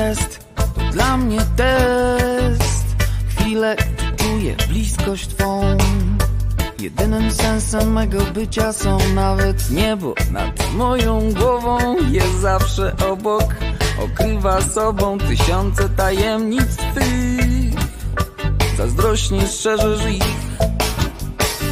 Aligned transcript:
test, 0.00 0.40
to 0.56 0.62
dla 0.92 1.16
mnie 1.16 1.40
test. 1.56 2.84
Chwilę 3.28 3.76
czuję 4.16 4.56
bliskość 4.68 5.28
Twą. 5.28 5.76
Jedynym 6.78 7.32
sensem 7.32 7.92
mego 7.92 8.20
bycia 8.34 8.72
są 8.72 8.98
nawet 9.14 9.70
niebo 9.70 10.14
nad 10.30 10.72
moją 10.74 11.32
głową. 11.32 11.96
Jest 12.10 12.40
zawsze 12.40 12.96
obok, 13.10 13.44
okrywa 14.04 14.60
sobą 14.60 15.18
tysiące 15.18 15.88
tajemnic 15.88 16.76
Twych. 16.76 17.74
Zazdrośnie 18.76 19.46
strzeżesz 19.46 20.06
ich, 20.06 20.24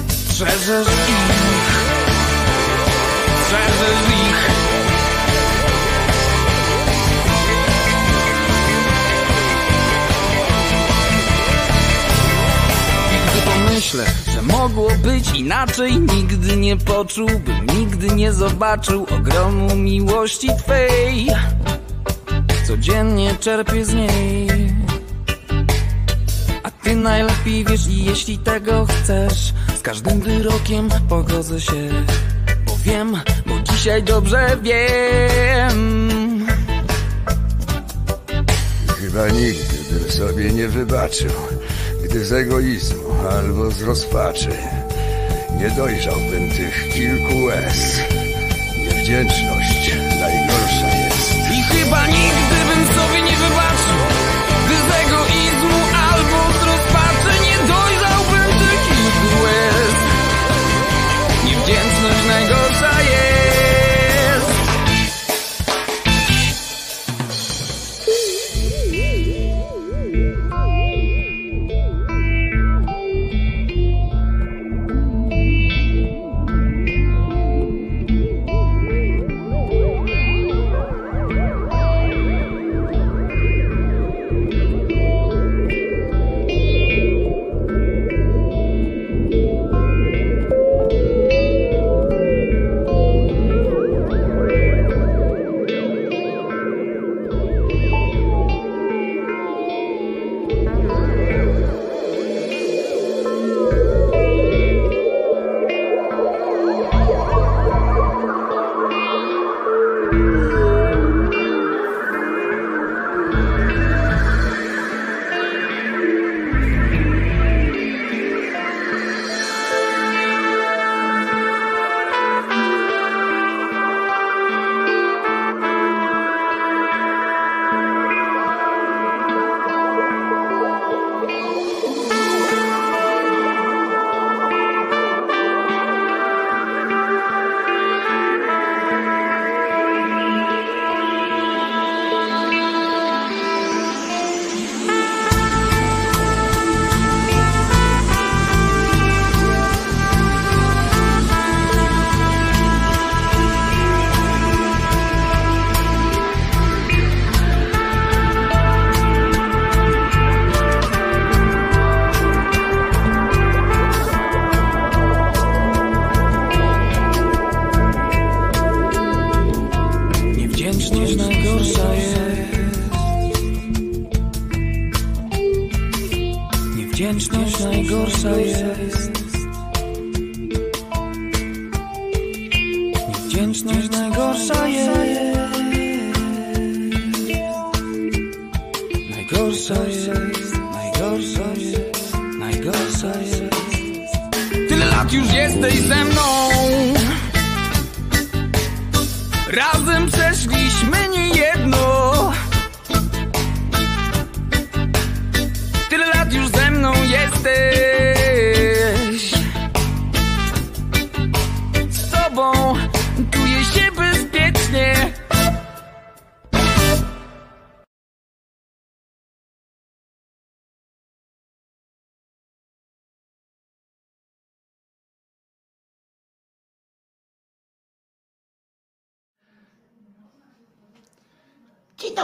strzeżesz 0.09 0.89
ich, 0.89 1.71
strzeżesz 3.45 4.03
ich. 4.09 4.58
Myślę, 13.93 14.05
że 14.35 14.43
mogło 14.43 14.91
być 14.91 15.31
inaczej. 15.31 16.01
Nigdy 16.01 16.57
nie 16.57 16.77
poczułbym, 16.77 17.67
nigdy 17.79 18.09
nie 18.09 18.33
zobaczył 18.33 19.07
Ogromu 19.11 19.77
miłości 19.77 20.49
Twej. 20.59 21.27
Codziennie 22.67 23.37
czerpię 23.41 23.85
z 23.85 23.95
niej. 23.95 24.49
A 26.63 26.71
Ty 26.71 26.97
najlepiej 26.97 27.65
wiesz 27.65 27.87
i 27.87 28.05
jeśli 28.05 28.39
tego 28.39 28.87
chcesz. 28.87 29.53
Z 29.79 29.81
każdym 29.83 30.21
wyrokiem 30.21 30.89
pogodzę 31.09 31.61
się 31.61 31.89
Bo 32.67 32.77
wiem, 32.83 33.17
bo 33.47 33.61
dzisiaj 33.73 34.03
dobrze 34.03 34.57
wiem. 34.63 36.47
Chyba 39.01 39.29
nigdy 39.29 39.77
bym 39.91 40.13
sobie 40.13 40.53
nie 40.53 40.69
wybaczył 40.69 41.31
gdy 42.05 42.25
z 42.25 42.33
egoizmu 42.33 43.08
albo 43.27 43.71
z 43.71 43.83
rozpaczy 43.83 44.51
nie 45.61 45.71
dojrzałbym 45.71 46.51
tych 46.51 46.89
kilku 46.95 47.45
łez. 47.45 48.01
Niewdzięczność 48.85 49.91
najgorsza 50.21 50.89
jest. 51.05 51.35
I 51.53 51.63
chyba 51.63 52.07
nigdy 52.07 52.57
bym 52.69 52.87
sobie 52.87 53.23
nie 53.23 53.37
wybaczył, 53.37 54.01
gdy 54.65 54.77
z 54.77 54.89
egoizmu 55.07 55.79
albo 56.11 56.39
z 56.59 56.63
rozpaczy 56.63 57.33
nie 57.47 57.57
dojrzałbym 57.69 58.59
tych 58.59 58.81
kilku 58.89 59.43
łez. 59.45 59.95
Niewdzięczność 61.45 62.27
najgorsza 62.29 62.78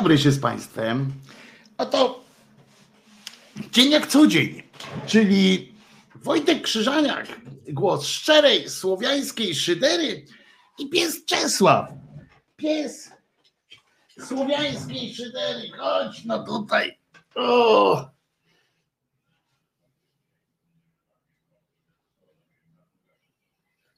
dobry 0.05 0.19
się 0.19 0.31
z 0.31 0.41
Państwem. 0.41 1.13
Oto 1.79 2.25
dzień 3.73 3.91
jak 3.91 4.07
co 4.07 4.27
dzień, 4.27 4.63
czyli 5.07 5.73
Wojtek 6.15 6.63
Krzyżaniak, 6.63 7.41
głos 7.69 8.07
szczerej 8.07 8.71
słowiańskiej 8.71 9.55
szydery 9.55 10.25
i 10.79 10.89
pies 10.89 11.25
Czesław. 11.25 11.89
Pies 12.57 13.11
słowiańskiej 14.29 15.15
szydery, 15.15 15.71
chodź 15.79 16.25
no 16.25 16.45
tutaj. 16.45 16.99
O! 17.35 18.11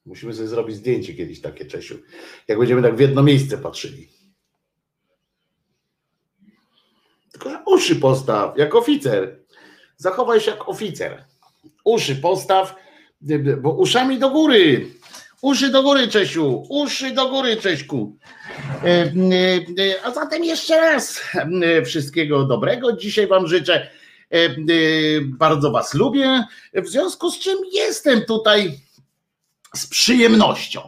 Musimy 0.05 0.35
sobie 0.35 0.49
zrobić 0.49 0.77
zdjęcie 0.77 1.15
kiedyś 1.15 1.41
takie, 1.41 1.67
Czesiu. 1.67 1.99
Jak 2.49 2.59
będziemy 2.59 2.83
tak 2.83 2.97
w 2.97 3.01
jedno 3.01 3.23
miejsce 3.23 3.59
patrzyli. 3.59 4.17
Tylko, 7.37 7.51
że 7.51 7.65
uszy 7.77 7.97
postaw, 7.97 8.59
jak 8.59 8.75
oficer. 8.75 9.39
Zachowaj 9.97 10.41
się 10.41 10.51
jak 10.51 10.69
oficer. 10.69 11.25
Uszy 11.85 12.17
postaw, 12.17 12.75
bo 13.61 13.73
uszami 13.73 14.19
do 14.19 14.31
góry. 14.31 14.87
Uszy 15.43 15.69
do 15.71 15.83
góry, 15.83 16.09
Czesiu. 16.09 16.65
Uszy 16.69 17.11
do 17.11 17.29
góry, 17.29 17.57
Cześku. 17.57 18.17
A 20.05 20.11
zatem 20.11 20.45
jeszcze 20.45 20.81
raz 20.81 21.21
wszystkiego 21.85 22.45
dobrego. 22.45 22.97
Dzisiaj 22.97 23.27
Wam 23.27 23.47
życzę. 23.47 23.91
Bardzo 25.23 25.71
Was 25.71 25.95
lubię, 25.95 26.45
w 26.75 26.89
związku 26.89 27.31
z 27.31 27.39
czym 27.39 27.59
jestem 27.73 28.25
tutaj 28.25 28.79
z 29.77 29.87
przyjemnością. 29.87 30.81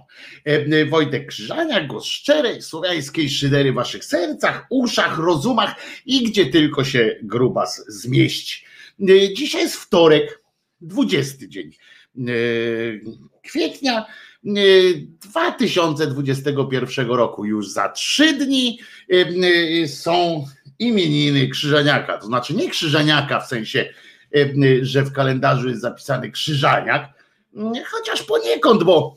Wojtek 0.90 1.26
Krzyżania, 1.26 1.85
głos 1.85 2.05
szczerej, 2.05 2.62
słowiańskiej 2.62 3.31
szydery 3.31 3.73
w 3.73 3.75
Waszych 3.75 4.05
sercach, 4.05 4.67
uszach, 4.70 5.19
rozumach 5.19 5.75
i 6.06 6.23
gdzie 6.23 6.46
tylko 6.46 6.85
się 6.85 7.17
grubas 7.23 7.85
zmieści. 7.88 8.64
Dzisiaj 9.37 9.61
jest 9.61 9.76
wtorek, 9.76 10.43
20 10.81 11.49
dzień 11.49 11.70
kwietnia 13.43 14.06
2021 15.32 17.06
roku. 17.06 17.44
Już 17.44 17.69
za 17.69 17.88
trzy 17.88 18.32
dni 18.32 18.81
są 19.87 20.46
imieniny 20.79 21.49
Krzyżaniaka. 21.49 22.19
To 22.19 22.26
znaczy 22.26 22.55
nie 22.55 22.70
Krzyżaniaka 22.70 23.41
w 23.41 23.49
sensie, 23.49 23.94
że 24.82 25.02
w 25.02 25.12
kalendarzu 25.12 25.69
jest 25.69 25.81
zapisany 25.81 26.31
Krzyżaniak, 26.31 27.18
chociaż 27.87 28.22
poniekąd, 28.22 28.82
bo, 28.82 29.16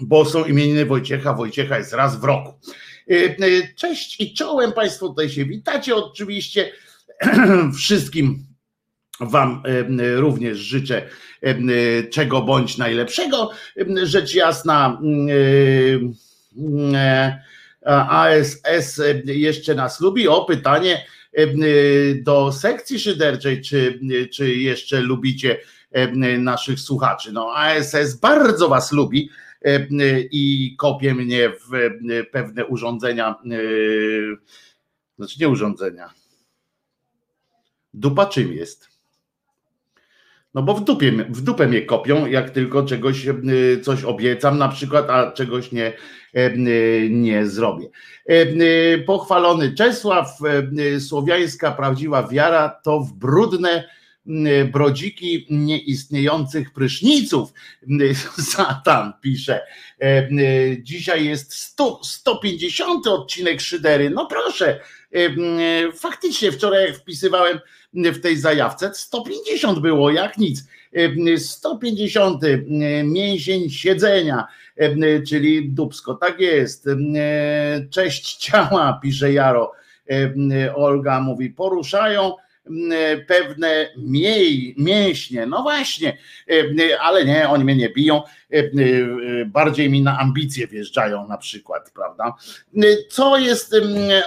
bo 0.00 0.24
są 0.24 0.44
imieniny 0.44 0.86
Wojciecha. 0.86 1.34
Wojciecha 1.34 1.78
jest 1.78 1.92
raz 1.92 2.20
w 2.20 2.24
roku. 2.24 2.52
Cześć 3.76 4.20
i 4.20 4.34
czołem 4.34 4.72
Państwo 4.72 5.08
tutaj 5.08 5.30
się 5.30 5.44
witacie. 5.44 5.96
Oczywiście 5.96 6.72
wszystkim 7.78 8.46
Wam 9.20 9.62
również 10.16 10.58
życzę 10.58 11.08
czego 12.10 12.42
bądź 12.42 12.78
najlepszego. 12.78 13.50
Rzecz 14.02 14.34
jasna, 14.34 15.00
ASS 17.86 19.00
jeszcze 19.24 19.74
nas 19.74 20.00
lubi. 20.00 20.28
O 20.28 20.44
pytanie 20.44 21.06
do 22.22 22.52
sekcji 22.52 23.00
szyderczej, 23.00 23.62
czy, 23.62 24.00
czy 24.32 24.54
jeszcze 24.54 25.00
lubicie 25.00 25.60
naszych 26.38 26.80
słuchaczy? 26.80 27.32
No, 27.32 27.52
ASS 27.54 28.14
bardzo 28.14 28.68
Was 28.68 28.92
lubi 28.92 29.30
i 30.30 30.74
kopie 30.78 31.14
mnie 31.14 31.50
w 31.50 31.90
pewne 32.30 32.66
urządzenia, 32.66 33.34
znaczy 35.18 35.36
nie 35.40 35.48
urządzenia. 35.48 36.10
Dupa 37.94 38.26
czym 38.26 38.52
jest? 38.52 38.94
No 40.54 40.62
bo 40.62 40.74
w, 40.74 40.84
dupie, 40.84 41.12
w 41.12 41.40
dupę 41.40 41.66
mnie 41.66 41.82
kopią, 41.82 42.26
jak 42.26 42.50
tylko 42.50 42.82
czegoś 42.82 43.26
e, 43.28 43.34
coś 43.82 44.04
obiecam 44.04 44.58
na 44.58 44.68
przykład, 44.68 45.10
a 45.10 45.32
czegoś 45.32 45.72
nie, 45.72 45.92
e, 46.34 46.58
nie 47.08 47.46
zrobię. 47.46 47.88
E, 48.26 48.98
pochwalony 48.98 49.74
Czesław, 49.74 50.38
słowiańska 50.98 51.72
prawdziwa 51.72 52.28
wiara 52.28 52.68
to 52.68 53.00
w 53.00 53.12
brudne 53.12 53.88
brodziki 54.72 55.46
nieistniejących 55.50 56.72
pryszniców. 56.72 57.52
Satan 58.52 59.12
pisze. 59.20 59.60
Dzisiaj 60.78 61.24
jest 61.24 61.54
100, 61.54 62.00
150 62.04 63.06
odcinek 63.06 63.60
Szydery. 63.60 64.10
No 64.10 64.26
proszę, 64.26 64.80
faktycznie 65.94 66.52
wczoraj 66.52 66.86
jak 66.86 66.96
wpisywałem 66.96 67.60
w 67.94 68.20
tej 68.20 68.36
zajawce 68.36 68.90
150 68.94 69.78
było, 69.78 70.10
jak 70.10 70.38
nic. 70.38 70.64
150 71.36 72.42
mięsień 73.04 73.70
siedzenia, 73.70 74.44
czyli 75.28 75.68
dubsko, 75.68 76.14
tak 76.14 76.40
jest. 76.40 76.88
Cześć 77.90 78.36
ciała, 78.36 79.00
pisze 79.02 79.32
Jaro. 79.32 79.72
Olga 80.74 81.20
mówi, 81.20 81.50
poruszają 81.50 82.32
pewne 83.26 83.90
miej, 83.96 84.74
mięśnie. 84.78 85.46
No 85.46 85.62
właśnie, 85.62 86.18
ale 87.00 87.24
nie, 87.24 87.48
oni 87.48 87.64
mnie 87.64 87.76
nie 87.76 87.88
biją, 87.88 88.22
bardziej 89.46 89.90
mi 89.90 90.02
na 90.02 90.18
ambicje 90.18 90.66
wjeżdżają 90.66 91.28
na 91.28 91.38
przykład, 91.38 91.90
prawda? 91.90 92.34
Co 93.10 93.38
jest 93.38 93.74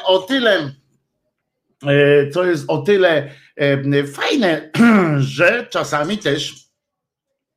o 0.06 0.20
tyle, 0.20 0.72
co 2.34 2.46
jest 2.46 2.65
o 2.67 2.77
tyle 2.77 3.29
fajne, 4.13 4.70
że 5.17 5.67
czasami 5.70 6.17
też 6.17 6.56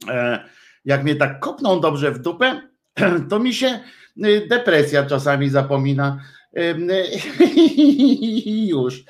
e, 0.09 0.45
jak 0.85 1.05
mnie 1.05 1.17
tak 1.17 1.41
kopną 1.41 1.81
dobrze 1.81 2.11
w 2.11 2.19
dupę, 2.19 2.61
to 3.31 3.39
mi 3.39 3.55
się 3.55 3.81
depresja 4.49 5.07
czasami 5.07 5.49
zapomina. 5.49 6.23
Już. 8.67 9.05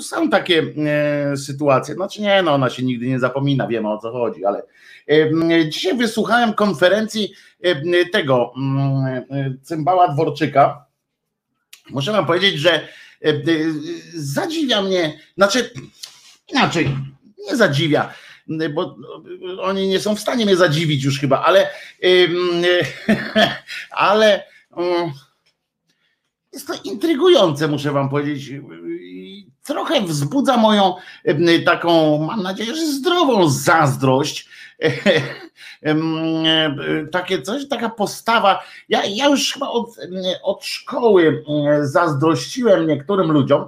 Są 0.00 0.30
takie 0.30 0.62
e, 0.86 1.36
sytuacje, 1.36 1.94
znaczy 1.94 2.22
nie, 2.22 2.42
no 2.42 2.54
ona 2.54 2.70
się 2.70 2.82
nigdy 2.82 3.06
nie 3.06 3.18
zapomina, 3.18 3.66
wiemy 3.66 3.92
o 3.92 3.98
co 3.98 4.12
chodzi, 4.12 4.44
ale 4.44 4.62
dzisiaj 5.68 5.96
wysłuchałem 5.96 6.54
konferencji 6.54 7.32
tego 8.12 8.52
mm, 8.56 9.58
cymbała 9.62 10.08
Dworczyka. 10.08 10.84
Muszę 11.90 12.12
wam 12.12 12.26
powiedzieć, 12.26 12.58
że 12.58 12.88
E, 13.24 13.28
e, 13.28 13.42
zadziwia 14.14 14.82
mnie, 14.82 15.20
znaczy 15.36 15.70
inaczej, 16.48 16.96
nie 17.48 17.56
zadziwia, 17.56 18.14
bo 18.74 18.96
oni 19.60 19.88
nie 19.88 20.00
są 20.00 20.16
w 20.16 20.20
stanie 20.20 20.46
mnie 20.46 20.56
zadziwić 20.56 21.04
już 21.04 21.20
chyba, 21.20 21.42
ale 21.42 21.70
ale 23.90 24.44
jest 26.52 26.66
to 26.66 26.74
intrygujące, 26.84 27.68
muszę 27.68 27.92
wam 27.92 28.08
powiedzieć. 28.08 28.52
Trochę 29.64 30.00
wzbudza 30.00 30.56
moją 30.56 30.94
taką, 31.64 32.18
mam 32.18 32.42
nadzieję, 32.42 32.74
że 32.74 32.86
zdrową 32.86 33.48
zazdrość 33.48 34.48
takie 37.12 37.42
coś, 37.42 37.68
taka 37.68 37.90
postawa. 37.90 38.62
Ja, 38.88 39.04
ja 39.04 39.28
już 39.28 39.52
chyba 39.52 39.68
od, 39.68 39.96
od 40.42 40.64
szkoły 40.64 41.44
zazdrościłem 41.82 42.86
niektórym 42.86 43.32
ludziom 43.32 43.64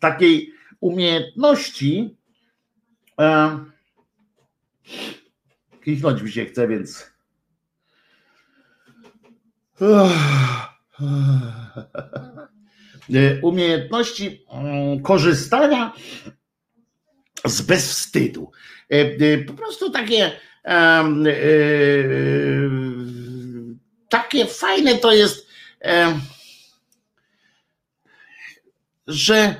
takiej 0.00 0.52
umiejętności. 0.80 2.16
Kichnąć 5.84 6.22
mi 6.22 6.32
się 6.32 6.44
chce, 6.44 6.68
więc. 6.68 7.10
Umiejętności 13.42 14.44
korzystania 15.02 15.92
z 17.44 17.62
bezwstydu. 17.62 18.50
E, 18.92 18.96
e, 18.96 19.38
po 19.38 19.52
prostu 19.52 19.90
takie 19.90 20.32
e, 20.64 21.04
takie 24.08 24.46
fajne 24.46 24.94
to 24.94 25.12
jest, 25.12 25.48
że 29.06 29.54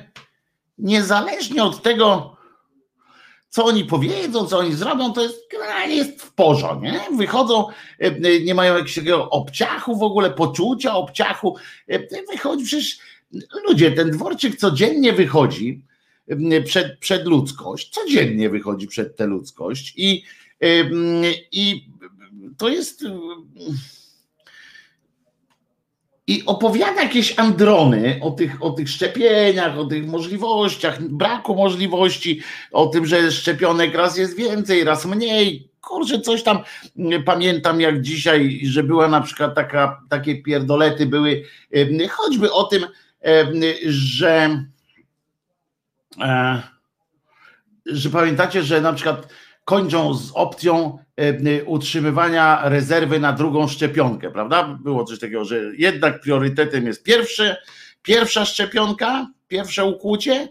niezależnie 0.77 1.63
od 1.63 1.81
tego, 1.81 2.37
co 3.49 3.65
oni 3.65 3.85
powiedzą, 3.85 4.45
co 4.45 4.57
oni 4.57 4.73
zrobią, 4.73 5.13
to 5.13 5.21
jest 5.21 5.47
generalnie 5.51 5.95
jest 5.95 6.21
w 6.21 6.33
porządku, 6.33 6.85
nie? 6.85 7.17
Wychodzą, 7.17 7.65
nie 8.45 8.55
mają 8.55 8.77
jakiegoś 8.77 9.27
obciachu 9.29 9.97
w 9.97 10.03
ogóle, 10.03 10.31
poczucia 10.31 10.95
obciachu. 10.95 11.55
Wychodzi 12.31 12.65
przecież 12.65 12.99
ludzie, 13.67 13.91
ten 13.91 14.11
dworczyk 14.11 14.55
codziennie 14.55 15.13
wychodzi 15.13 15.81
przed, 16.65 16.99
przed 16.99 17.25
ludzkość, 17.25 17.89
codziennie 17.89 18.49
wychodzi 18.49 18.87
przed 18.87 19.15
tę 19.15 19.25
ludzkość 19.25 19.93
i, 19.97 20.23
i 21.51 21.89
to 22.57 22.69
jest 22.69 23.05
i 26.29 26.43
opowiada 26.45 27.01
jakieś 27.01 27.39
androny 27.39 28.19
o 28.21 28.31
tych, 28.31 28.63
o 28.63 28.69
tych 28.69 28.89
szczepieniach, 28.89 29.77
o 29.77 29.85
tych 29.85 30.07
możliwościach, 30.07 31.01
braku 31.03 31.55
możliwości, 31.55 32.41
o 32.71 32.87
tym, 32.87 33.05
że 33.05 33.31
szczepionek 33.31 33.95
raz 33.95 34.17
jest 34.17 34.37
więcej, 34.37 34.83
raz 34.83 35.05
mniej. 35.05 35.69
Kurczę, 35.81 36.19
coś 36.19 36.43
tam 36.43 36.59
pamiętam 37.25 37.81
jak 37.81 38.01
dzisiaj, 38.01 38.59
że 38.63 38.83
była 38.83 39.07
na 39.07 39.21
przykład 39.21 39.55
taka, 39.55 40.01
takie 40.09 40.43
pierdolety 40.43 41.05
były, 41.05 41.43
choćby 42.09 42.51
o 42.51 42.63
tym, 42.63 42.85
że 43.85 44.63
E, 46.21 46.61
że 47.85 48.09
pamiętacie, 48.09 48.63
że 48.63 48.81
na 48.81 48.93
przykład 48.93 49.33
kończą 49.69 50.13
z 50.13 50.31
opcją 50.31 50.97
e, 51.15 51.63
utrzymywania 51.63 52.69
rezerwy 52.69 53.19
na 53.19 53.33
drugą 53.33 53.67
szczepionkę, 53.67 54.31
prawda? 54.31 54.79
Było 54.83 55.03
coś 55.03 55.19
takiego, 55.19 55.45
że 55.45 55.61
jednak 55.77 56.21
priorytetem 56.21 56.87
jest 56.87 57.03
pierwszy, 57.03 57.55
pierwsza 58.01 58.45
szczepionka, 58.45 59.27
pierwsze 59.47 59.85
ukłucie, 59.85 60.47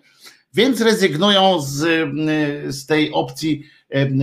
więc 0.54 0.80
rezygnują 0.80 1.60
z, 1.60 1.84
e, 1.84 2.72
z 2.72 2.86
tej 2.86 3.12
opcji 3.12 3.64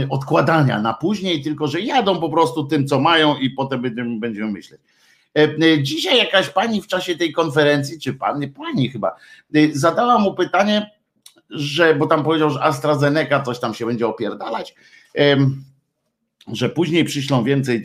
odkładania 0.09 0.81
na 0.81 0.93
później, 0.93 1.41
tylko 1.41 1.67
że 1.67 1.81
jadą 1.81 2.19
po 2.19 2.29
prostu 2.29 2.63
tym, 2.63 2.87
co 2.87 2.99
mają 2.99 3.37
i 3.37 3.49
potem 3.49 3.81
będziemy, 3.81 4.19
będziemy 4.19 4.51
myśleć. 4.51 4.81
Dzisiaj 5.81 6.17
jakaś 6.17 6.49
pani 6.49 6.81
w 6.81 6.87
czasie 6.87 7.15
tej 7.15 7.31
konferencji, 7.31 7.99
czy 7.99 8.13
pani, 8.13 8.47
pani 8.47 8.89
chyba, 8.89 9.15
zadała 9.71 10.19
mu 10.19 10.33
pytanie, 10.33 10.91
że, 11.49 11.95
bo 11.95 12.07
tam 12.07 12.23
powiedział, 12.23 12.49
że 12.49 12.63
AstraZeneca 12.63 13.41
coś 13.41 13.59
tam 13.59 13.73
się 13.73 13.85
będzie 13.85 14.07
opierdalać, 14.07 14.75
że 16.53 16.69
później 16.69 17.05
przyślą 17.05 17.43
więcej, 17.43 17.83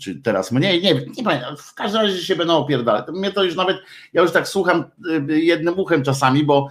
czy, 0.00 0.14
teraz 0.22 0.52
mniej, 0.52 0.82
nie, 0.82 0.94
nie 0.94 1.24
pamiętam, 1.24 1.56
w 1.56 1.74
każdym 1.74 2.00
razie 2.00 2.18
się 2.18 2.36
będą 2.36 2.56
opierdalać. 2.56 3.06
Mnie 3.12 3.32
to 3.32 3.44
już 3.44 3.56
nawet, 3.56 3.76
ja 4.12 4.22
już 4.22 4.32
tak 4.32 4.48
słucham 4.48 4.84
jednym 5.28 5.78
uchem 5.78 6.02
czasami, 6.02 6.44
bo, 6.44 6.68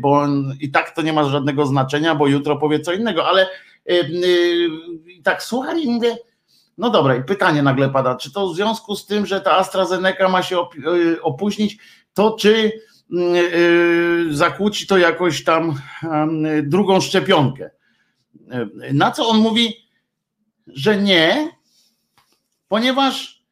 bo 0.00 0.26
i 0.60 0.70
tak 0.70 0.90
to 0.90 1.02
nie 1.02 1.12
ma 1.12 1.24
żadnego 1.24 1.66
znaczenia, 1.66 2.14
bo 2.14 2.26
jutro 2.26 2.56
powie 2.56 2.80
co 2.80 2.92
innego, 2.92 3.26
ale 3.28 3.48
i 5.06 5.22
tak 5.22 5.42
słucham 5.42 5.80
i 5.80 5.86
mówię, 5.86 6.16
no 6.78 6.90
dobra, 6.90 7.16
i 7.16 7.24
pytanie 7.24 7.62
nagle 7.62 7.90
pada, 7.90 8.14
czy 8.14 8.32
to 8.32 8.48
w 8.48 8.56
związku 8.56 8.96
z 8.96 9.06
tym, 9.06 9.26
że 9.26 9.40
ta 9.40 9.56
AstraZeneca 9.56 10.28
ma 10.28 10.42
się 10.42 10.58
opóźnić, 11.22 11.78
to 12.14 12.36
czy 12.40 12.72
zakłóci 14.30 14.86
to 14.86 14.98
jakoś 14.98 15.44
tam 15.44 15.80
drugą 16.62 17.00
szczepionkę? 17.00 17.70
Na 18.92 19.10
co 19.10 19.28
on 19.28 19.40
mówi, 19.40 19.88
że 20.66 21.02
nie, 21.02 21.50
ponieważ 22.68 23.44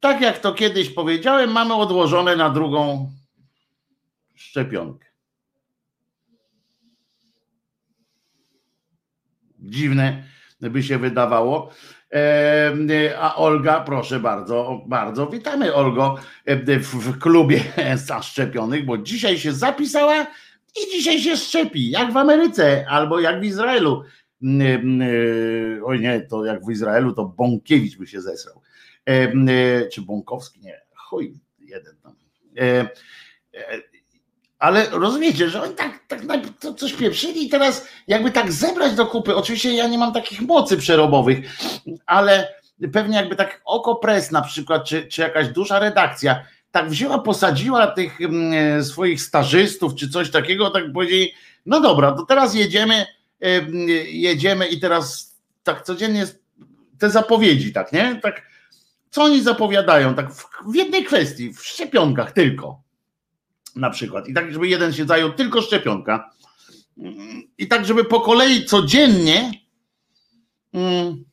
tak 0.00 0.20
jak 0.20 0.38
to 0.38 0.54
kiedyś 0.54 0.90
powiedziałem, 0.90 1.50
mamy 1.50 1.74
odłożone 1.74 2.36
na 2.36 2.50
drugą 2.50 3.10
szczepionkę. 4.34 5.06
Dziwne 9.58 10.22
by 10.60 10.82
się 10.82 10.98
wydawało. 10.98 11.70
A 13.18 13.36
Olga, 13.36 13.80
proszę 13.80 14.20
bardzo, 14.20 14.80
bardzo 14.86 15.26
witamy 15.26 15.74
Olgo 15.74 16.16
w 16.80 17.18
klubie 17.18 17.60
zaszczepionych, 18.06 18.84
bo 18.84 18.98
dzisiaj 18.98 19.38
się 19.38 19.52
zapisała 19.52 20.26
i 20.76 20.90
dzisiaj 20.92 21.20
się 21.20 21.36
szczepi, 21.36 21.90
jak 21.90 22.12
w 22.12 22.16
Ameryce 22.16 22.86
albo 22.88 23.20
jak 23.20 23.40
w 23.40 23.44
Izraelu. 23.44 24.04
Oj 25.84 26.00
nie, 26.00 26.20
to 26.20 26.44
jak 26.44 26.66
w 26.66 26.70
Izraelu, 26.70 27.14
to 27.14 27.24
Bąkiewicz 27.24 27.96
by 27.96 28.06
się 28.06 28.20
zesrał. 28.20 28.62
Czy 29.92 30.02
Bąkowski? 30.02 30.60
Nie, 30.60 30.80
chuj, 30.94 31.40
jeden 31.58 31.96
tam. 32.02 32.14
Ale 34.58 34.86
rozumiecie, 34.90 35.50
że 35.50 35.62
oni 35.62 35.74
tak, 35.74 36.00
tak 36.08 36.20
coś 36.76 36.92
pieprzyli 36.92 37.46
i 37.46 37.48
teraz 37.48 37.88
jakby 38.06 38.30
tak 38.30 38.52
zebrać 38.52 38.94
do 38.94 39.06
kupy, 39.06 39.36
oczywiście 39.36 39.72
ja 39.74 39.88
nie 39.88 39.98
mam 39.98 40.12
takich 40.12 40.40
mocy 40.40 40.76
przerobowych, 40.76 41.38
ale 42.06 42.48
pewnie 42.92 43.16
jakby 43.16 43.36
tak 43.36 43.60
oko 43.64 43.94
press 43.94 44.30
na 44.30 44.42
przykład, 44.42 44.84
czy, 44.84 45.06
czy 45.06 45.22
jakaś 45.22 45.48
duża 45.48 45.78
redakcja, 45.78 46.44
tak 46.70 46.90
wzięła, 46.90 47.18
posadziła 47.18 47.86
tych 47.86 48.20
mm, 48.20 48.84
swoich 48.84 49.22
stażystów, 49.22 49.94
czy 49.94 50.08
coś 50.08 50.30
takiego, 50.30 50.70
tak 50.70 50.92
powiedzieli, 50.92 51.32
no 51.66 51.80
dobra, 51.80 52.12
to 52.12 52.26
teraz 52.26 52.54
jedziemy, 52.54 53.06
jedziemy 54.06 54.68
i 54.68 54.80
teraz 54.80 55.36
tak 55.62 55.82
codziennie 55.82 56.26
te 56.98 57.10
zapowiedzi, 57.10 57.72
tak, 57.72 57.92
nie? 57.92 58.20
Tak, 58.22 58.42
co 59.10 59.22
oni 59.22 59.42
zapowiadają, 59.42 60.14
tak 60.14 60.32
w, 60.32 60.48
w 60.66 60.74
jednej 60.74 61.04
kwestii, 61.04 61.52
w 61.52 61.64
szczepionkach 61.64 62.32
tylko 62.32 62.87
na 63.78 63.90
przykład. 63.90 64.28
I 64.28 64.34
tak, 64.34 64.52
żeby 64.52 64.68
jeden 64.68 64.92
się 64.92 65.04
zajął 65.04 65.32
tylko 65.32 65.62
szczepionka. 65.62 66.30
I 67.58 67.68
tak, 67.68 67.86
żeby 67.86 68.04
po 68.04 68.20
kolei 68.20 68.64
codziennie 68.64 69.52
mm, 70.72 71.24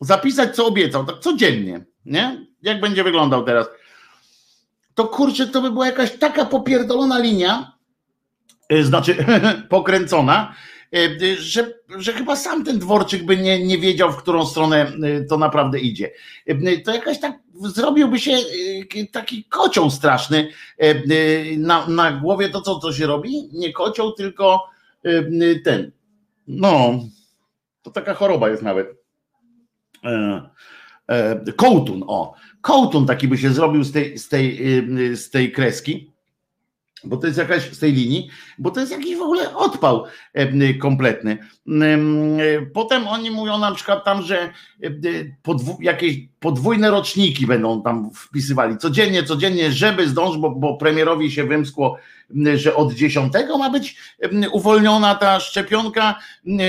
zapisać, 0.00 0.56
co 0.56 0.66
obiecał, 0.66 1.06
tak 1.06 1.18
codziennie, 1.18 1.84
nie? 2.04 2.46
Jak 2.62 2.80
będzie 2.80 3.04
wyglądał 3.04 3.44
teraz. 3.44 3.66
To 4.94 5.08
kurczę, 5.08 5.46
to 5.46 5.62
by 5.62 5.70
była 5.70 5.86
jakaś 5.86 6.18
taka 6.18 6.44
popierdolona 6.44 7.18
linia, 7.18 7.72
y, 8.72 8.84
znaczy 8.84 9.26
pokręcona, 9.68 10.54
y, 10.96 11.36
że, 11.40 11.74
że 11.98 12.12
chyba 12.12 12.36
sam 12.36 12.64
ten 12.64 12.78
dworczyk 12.78 13.24
by 13.24 13.36
nie, 13.36 13.66
nie 13.66 13.78
wiedział, 13.78 14.12
w 14.12 14.16
którą 14.16 14.46
stronę 14.46 14.92
y, 15.04 15.26
to 15.28 15.38
naprawdę 15.38 15.78
idzie. 15.78 16.10
To 16.84 16.94
jakaś 16.94 17.20
tak 17.20 17.38
zrobiłby 17.68 18.18
się 18.20 18.32
y, 18.96 19.06
taki 19.12 19.44
kocioł 19.44 19.90
straszny 19.90 20.48
e, 20.78 20.90
y, 20.90 21.56
na, 21.58 21.86
na 21.86 22.12
głowie 22.12 22.48
to 22.48 22.60
co 22.60 22.74
to 22.74 22.92
się 22.92 23.06
robi? 23.06 23.48
Nie 23.52 23.72
kocioł, 23.72 24.12
tylko 24.12 24.68
y, 25.06 25.60
ten. 25.64 25.92
No, 26.46 27.00
to 27.82 27.90
taka 27.90 28.14
choroba 28.14 28.48
jest 28.48 28.62
nawet. 28.62 28.96
E, 30.04 30.42
e, 31.08 31.52
kołtun, 31.52 32.04
o. 32.06 32.34
Kołtun 32.60 33.06
taki 33.06 33.28
by 33.28 33.38
się 33.38 33.50
zrobił 33.50 33.84
z 33.84 33.92
tej, 33.92 34.18
z 34.18 34.28
tej, 34.28 34.58
z 35.16 35.30
tej 35.30 35.52
kreski 35.52 36.09
bo 37.04 37.16
to 37.16 37.26
jest 37.26 37.38
jakaś 37.38 37.62
z 37.72 37.78
tej 37.78 37.92
linii, 37.92 38.30
bo 38.58 38.70
to 38.70 38.80
jest 38.80 38.92
jakiś 38.92 39.16
w 39.16 39.22
ogóle 39.22 39.56
odpał 39.56 40.04
kompletny. 40.80 41.38
Potem 42.74 43.08
oni 43.08 43.30
mówią 43.30 43.58
na 43.58 43.74
przykład 43.74 44.04
tam, 44.04 44.22
że 44.22 44.52
podwó 45.42 45.76
jakieś 45.80 46.16
podwójne 46.40 46.90
roczniki 46.90 47.46
będą 47.46 47.82
tam 47.82 48.10
wpisywali. 48.14 48.78
Codziennie, 48.78 49.22
codziennie, 49.22 49.72
żeby 49.72 50.08
zdążyć, 50.08 50.40
bo, 50.40 50.50
bo 50.50 50.76
premierowi 50.76 51.30
się 51.30 51.44
wymskło, 51.44 51.98
że 52.54 52.76
od 52.76 52.92
10 52.92 53.32
ma 53.58 53.70
być 53.70 53.96
uwolniona 54.52 55.14
ta 55.14 55.40
szczepionka, 55.40 56.14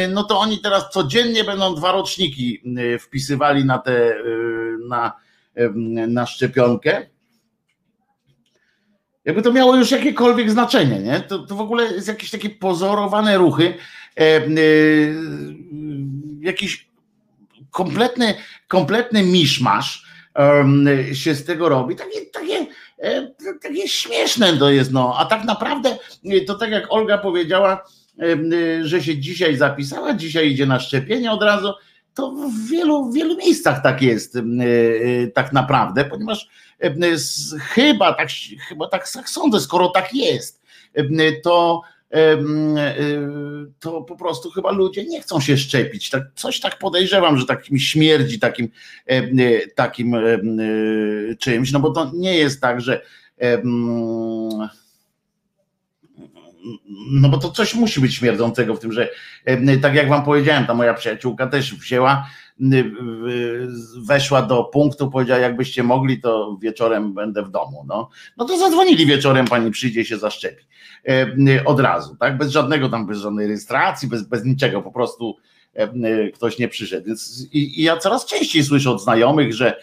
no 0.10 0.24
to 0.24 0.40
oni 0.40 0.60
teraz 0.60 0.90
codziennie 0.92 1.44
będą 1.44 1.76
dwa 1.76 1.92
roczniki 1.92 2.64
wpisywali 3.00 3.66
na 3.66 3.80
te 3.80 4.16
na, 4.90 5.14
na 6.08 6.26
szczepionkę 6.26 7.08
jakby 9.25 9.42
to 9.42 9.54
miało 9.54 9.75
już 9.75 9.92
jakiekolwiek 9.92 10.51
znaczenie, 10.51 11.00
nie? 11.00 11.20
To, 11.20 11.40
to 11.40 11.56
w 11.56 11.62
ogóle 11.62 11.84
jest 11.84 12.08
jakieś 12.08 12.32
takie 12.32 12.50
pozorowane 12.50 13.38
ruchy, 13.38 13.74
e, 14.18 14.22
e, 14.22 14.42
jakiś 16.40 16.92
kompletny, 17.72 18.34
kompletny 18.68 19.24
miszmasz 19.24 20.06
e, 20.36 21.16
się 21.16 21.36
z 21.36 21.46
tego 21.46 21.70
robi. 21.70 21.96
Takie, 21.96 22.25
takie, 22.25 22.66
e, 23.00 23.32
takie 23.62 23.88
śmieszne 23.88 24.58
to 24.58 24.70
jest, 24.72 24.92
no. 24.92 25.16
A 25.18 25.25
tak 25.25 25.44
naprawdę 25.44 25.98
e, 26.25 26.42
to 26.42 26.56
tak 26.56 26.72
jak 26.72 26.94
Olga 26.94 27.18
powiedziała, 27.18 27.84
e, 28.20 28.38
że 28.88 29.04
się 29.04 29.18
dzisiaj 29.18 29.58
zapisała, 29.58 30.13
dzisiaj 30.13 30.51
idzie 30.51 30.66
na 30.66 30.80
szczepienie 30.80 31.32
od 31.32 31.44
razu, 31.44 31.74
to 32.13 32.32
w 32.32 32.70
wielu, 32.70 33.06
w 33.06 33.16
wielu 33.16 33.38
miejscach 33.38 33.84
tak 33.84 34.01
jest 34.01 34.38
tak 35.34 35.54
naprawdę, 35.54 36.06
ponieważ 36.06 36.50
chyba 37.60 38.14
tak, 38.14 38.30
chyba 38.70 38.88
tak, 38.88 39.12
tak 39.12 39.30
sądzę, 39.30 39.60
skoro 39.60 39.90
tak 39.90 40.14
jest, 40.14 40.62
to 41.44 41.82
to 43.80 44.02
po 44.02 44.16
prostu 44.16 44.52
chyba 44.52 44.72
ludzie 44.72 45.06
nie 45.06 45.22
chcą 45.22 45.40
się 45.40 45.58
szczepić. 45.58 46.10
Tak, 46.10 46.24
coś 46.36 46.60
tak 46.60 46.78
podejrzewam, 46.78 47.38
że 47.38 47.46
takim 47.46 47.80
śmierdzi 47.80 48.40
takim, 48.40 48.70
takim 49.76 50.16
czymś, 51.40 51.72
no 51.72 51.80
bo 51.80 51.92
to 51.92 52.12
nie 52.14 52.36
jest 52.36 52.62
tak, 52.62 52.82
że 52.82 53.02
no 57.12 57.30
bo 57.30 57.38
to 57.38 57.52
coś 57.52 57.76
musi 57.76 58.02
być 58.02 58.16
śmierdzącego 58.16 58.76
w 58.76 58.80
tym, 58.80 58.92
że 58.92 59.10
tak 59.82 59.96
jak 59.96 60.10
wam 60.10 60.24
powiedziałem, 60.24 60.66
ta 60.66 60.74
moja 60.74 60.94
przyjaciółka 60.94 61.48
też 61.48 61.76
wzięła 61.76 62.28
weszła 64.05 64.41
do 64.41 64.63
punktu, 64.63 65.12
powiedziała, 65.12 65.39
jakbyście 65.39 65.84
mogli, 65.84 66.22
to 66.22 66.58
wieczorem 66.62 67.13
będę 67.13 67.43
w 67.43 67.51
domu. 67.51 67.86
No, 67.88 68.10
no 68.38 68.46
to 68.46 68.58
zadzwonili 68.58 69.05
wieczorem, 69.05 69.46
pani 69.46 69.72
przyjdzie 69.72 70.05
się 70.05 70.17
zaszczepi. 70.17 70.65
Od 71.65 71.79
razu, 71.79 72.15
tak? 72.15 72.38
Bez 72.38 72.51
żadnego 72.51 72.89
tam, 72.89 73.08
bez 73.08 73.17
żadnej 73.17 73.48
rejestracji, 73.48 74.08
bez, 74.08 74.24
bez 74.24 74.46
niczego, 74.46 74.81
po 74.81 74.91
prostu 74.91 75.36
ktoś 76.34 76.60
nie 76.60 76.67
przyszedł. 76.67 77.08
Więc 77.08 77.48
i, 77.51 77.79
i 77.79 77.84
ja 77.84 77.98
coraz 77.98 78.25
częściej 78.25 78.63
słyszę 78.63 78.91
od 78.91 79.03
znajomych, 79.03 79.53
że 79.53 79.79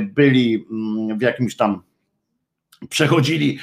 byli 0.00 0.66
w 1.18 1.22
jakimś 1.22 1.56
tam 1.56 1.82
przechodzili 2.88 3.58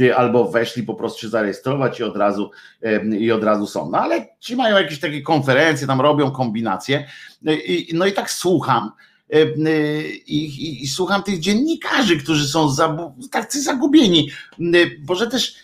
e, 0.00 0.16
albo 0.16 0.50
weszli 0.50 0.82
po 0.82 0.94
prostu 0.94 1.20
się 1.20 1.28
zarejestrować 1.28 2.00
i 2.00 2.02
od 2.02 2.16
razu 2.16 2.50
e, 2.82 3.04
i 3.16 3.32
od 3.32 3.44
razu 3.44 3.66
są. 3.66 3.90
No 3.90 3.98
ale 3.98 4.28
ci 4.40 4.56
mają 4.56 4.76
jakieś 4.76 5.00
takie 5.00 5.22
konferencje, 5.22 5.86
tam 5.86 6.00
robią 6.00 6.30
kombinacje. 6.30 7.08
E, 7.46 7.52
no 7.92 8.06
i 8.06 8.12
tak 8.12 8.30
słucham. 8.30 8.90
I, 10.26 10.36
i, 10.36 10.82
I, 10.82 10.88
słucham 10.88 11.22
tych 11.22 11.40
dziennikarzy, 11.40 12.16
którzy 12.16 12.48
są 12.48 12.68
zabu- 12.68 13.28
tacy 13.30 13.62
zagubieni, 13.62 14.30
bo 15.00 15.14
że 15.14 15.26
też 15.26 15.54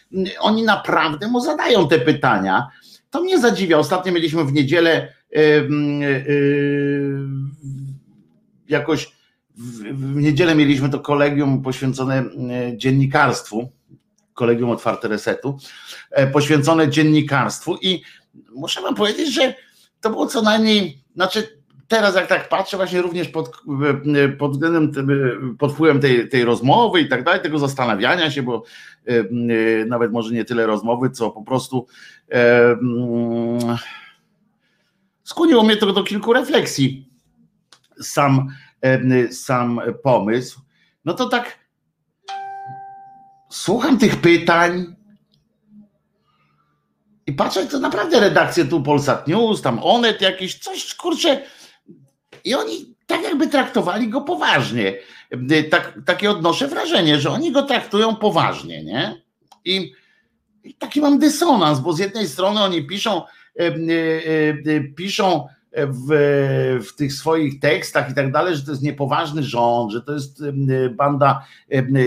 oni 0.41 0.63
naprawdę 0.63 1.29
mu 1.29 1.41
zadają 1.41 1.89
te 1.89 1.99
pytania. 1.99 2.69
To 3.11 3.21
mnie 3.21 3.39
zadziwia. 3.39 3.79
Ostatnio 3.79 4.13
mieliśmy 4.13 4.45
w 4.45 4.53
niedzielę 4.53 5.13
jakoś 8.69 9.18
w 9.59 10.17
niedzielę 10.17 10.55
mieliśmy 10.55 10.89
to 10.89 11.01
kolegium 11.01 11.63
poświęcone 11.63 12.17
e, 12.17 12.77
dziennikarstwu, 12.77 13.69
kolegium 14.35 14.71
otwarte 14.71 15.09
resetu, 15.09 15.59
e, 16.11 16.27
poświęcone 16.27 16.89
dziennikarstwu 16.89 17.77
i 17.83 18.03
muszę 18.53 18.83
wam 18.83 18.95
powiedzieć, 18.95 19.35
że 19.35 19.55
to 20.01 20.11
było 20.11 20.27
co 20.27 20.43
najmniej, 20.43 21.03
znaczy 21.15 21.59
teraz 21.89 22.15
jak 22.15 22.27
tak 22.27 22.49
patrzę, 22.49 22.77
właśnie 22.77 23.03
również 23.03 23.29
pod, 23.29 23.63
pod 24.39 24.53
względem, 24.53 24.93
pod 25.59 25.73
wpływem 25.73 26.01
tej, 26.01 26.29
tej 26.29 26.45
rozmowy 26.45 27.01
i 27.01 27.09
tak 27.09 27.25
dalej, 27.25 27.43
tego 27.43 27.59
zastanawiania 27.59 28.31
się, 28.31 28.43
bo 28.43 28.63
nawet 29.87 30.13
może 30.13 30.35
nie 30.35 30.45
tyle 30.45 30.67
rozmowy, 30.67 31.11
co 31.11 31.31
po 31.31 31.43
prostu 31.43 31.87
skłoniło 35.25 35.63
mnie 35.63 35.77
to 35.77 35.93
do 35.93 36.05
kilku 36.05 36.33
refleksji. 36.33 37.09
Sam, 38.01 38.49
sam 39.31 39.81
pomysł. 40.03 40.61
No 41.05 41.15
to 41.15 41.29
tak 41.29 41.59
słucham 43.51 43.99
tych 43.99 44.17
pytań 44.17 44.97
i 47.27 47.33
patrzę, 47.33 47.67
to 47.67 47.79
naprawdę 47.79 48.21
redakcje 48.21 48.65
tu 48.65 48.83
Polsat 48.83 49.29
News, 49.29 49.63
tam 49.63 49.81
Onet 49.83 50.21
jakieś, 50.21 50.59
coś 50.59 50.95
kurczę. 50.95 51.43
I 52.45 52.55
oni 52.55 52.95
tak 53.07 53.23
jakby 53.23 53.49
traktowali 53.49 54.09
go 54.09 54.21
poważnie. 54.21 54.95
Tak, 55.71 55.99
takie 56.07 56.31
odnoszę 56.31 56.69
wrażenie, 56.69 57.21
że 57.21 57.31
oni 57.31 57.53
go 57.53 57.63
traktują 57.63 58.17
poważnie, 58.17 58.85
nie? 58.85 59.23
I, 59.65 59.93
i 60.65 60.75
taki 60.75 61.01
mam 61.01 61.19
dysonans, 61.19 61.81
bo 61.81 61.93
z 61.93 61.99
jednej 61.99 62.29
strony 62.29 62.61
oni 62.61 62.87
piszą, 62.87 63.23
e, 63.61 63.67
e, 63.67 63.71
e, 64.77 64.81
piszą 64.97 65.49
w, 65.87 66.09
w 66.89 66.95
tych 66.95 67.13
swoich 67.13 67.61
tekstach 67.61 68.11
i 68.11 68.15
tak 68.15 68.33
dalej, 68.33 68.57
że 68.57 68.63
to 68.63 68.71
jest 68.71 68.83
niepoważny 68.83 69.43
rząd, 69.43 69.93
że 69.93 70.03
to 70.03 70.13
jest 70.13 70.43
banda 70.91 71.45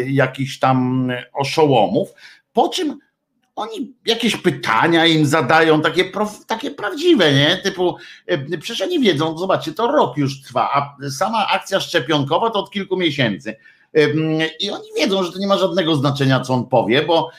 jakichś 0.05 0.59
tam 0.59 1.07
oszołomów, 1.33 2.13
po 2.53 2.69
czym 2.69 2.99
oni 3.55 3.93
jakieś 4.05 4.37
pytania 4.37 5.05
im 5.05 5.25
zadają, 5.25 5.81
takie, 5.81 6.11
takie 6.47 6.71
prawdziwe, 6.71 7.33
nie? 7.33 7.57
Typu, 7.63 7.97
przecież 8.59 8.81
oni 8.81 8.99
wiedzą, 8.99 9.37
zobaczcie, 9.37 9.73
to 9.73 9.91
rok 9.91 10.17
już 10.17 10.41
trwa, 10.41 10.69
a 10.73 11.09
sama 11.09 11.47
akcja 11.47 11.79
szczepionkowa 11.79 12.49
to 12.49 12.59
od 12.59 12.71
kilku 12.71 12.97
miesięcy. 12.97 13.55
I 14.59 14.71
oni 14.71 14.87
wiedzą, 14.97 15.23
że 15.23 15.31
to 15.31 15.39
nie 15.39 15.47
ma 15.47 15.57
żadnego 15.57 15.95
znaczenia, 15.95 16.39
co 16.39 16.53
on 16.53 16.67
powie, 16.67 17.05
bo, 17.05 17.29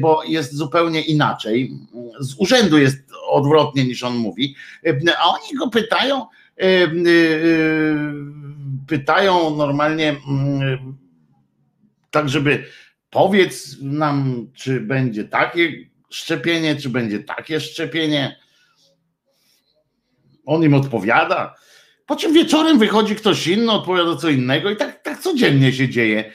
bo 0.00 0.22
jest 0.24 0.54
zupełnie 0.54 1.02
inaczej. 1.02 1.72
Z 2.20 2.34
urzędu 2.38 2.78
jest 2.78 2.98
odwrotnie 3.28 3.84
niż 3.84 4.02
on 4.02 4.16
mówi, 4.16 4.54
a 5.18 5.24
oni 5.24 5.58
go 5.58 5.68
pytają, 5.68 6.26
pytają 8.86 9.56
normalnie 9.56 10.16
tak, 12.10 12.28
żeby 12.28 12.64
powiedz 13.10 13.76
nam, 13.82 14.46
czy 14.54 14.80
będzie 14.80 15.24
takie 15.24 15.72
szczepienie, 16.10 16.76
czy 16.76 16.88
będzie 16.88 17.18
takie 17.18 17.60
szczepienie. 17.60 18.40
On 20.46 20.62
im 20.64 20.74
odpowiada. 20.74 21.54
Po 22.10 22.16
czym 22.16 22.32
wieczorem 22.32 22.78
wychodzi 22.78 23.16
ktoś 23.16 23.46
inny, 23.46 23.72
odpowiada 23.72 24.16
co 24.16 24.28
innego 24.28 24.70
i 24.70 24.76
tak, 24.76 25.02
tak 25.02 25.20
codziennie 25.20 25.72
się 25.72 25.88
dzieje. 25.88 26.32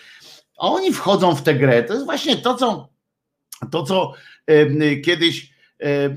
A 0.57 0.67
oni 0.67 0.93
wchodzą 0.93 1.35
w 1.35 1.43
tę 1.43 1.55
grę. 1.55 1.83
To 1.83 1.93
jest 1.93 2.05
właśnie 2.05 2.37
to, 2.37 2.55
co, 2.55 2.89
to, 3.71 3.83
co 3.83 4.13
e, 4.47 4.95
kiedyś 4.95 5.53
e, 5.79 6.09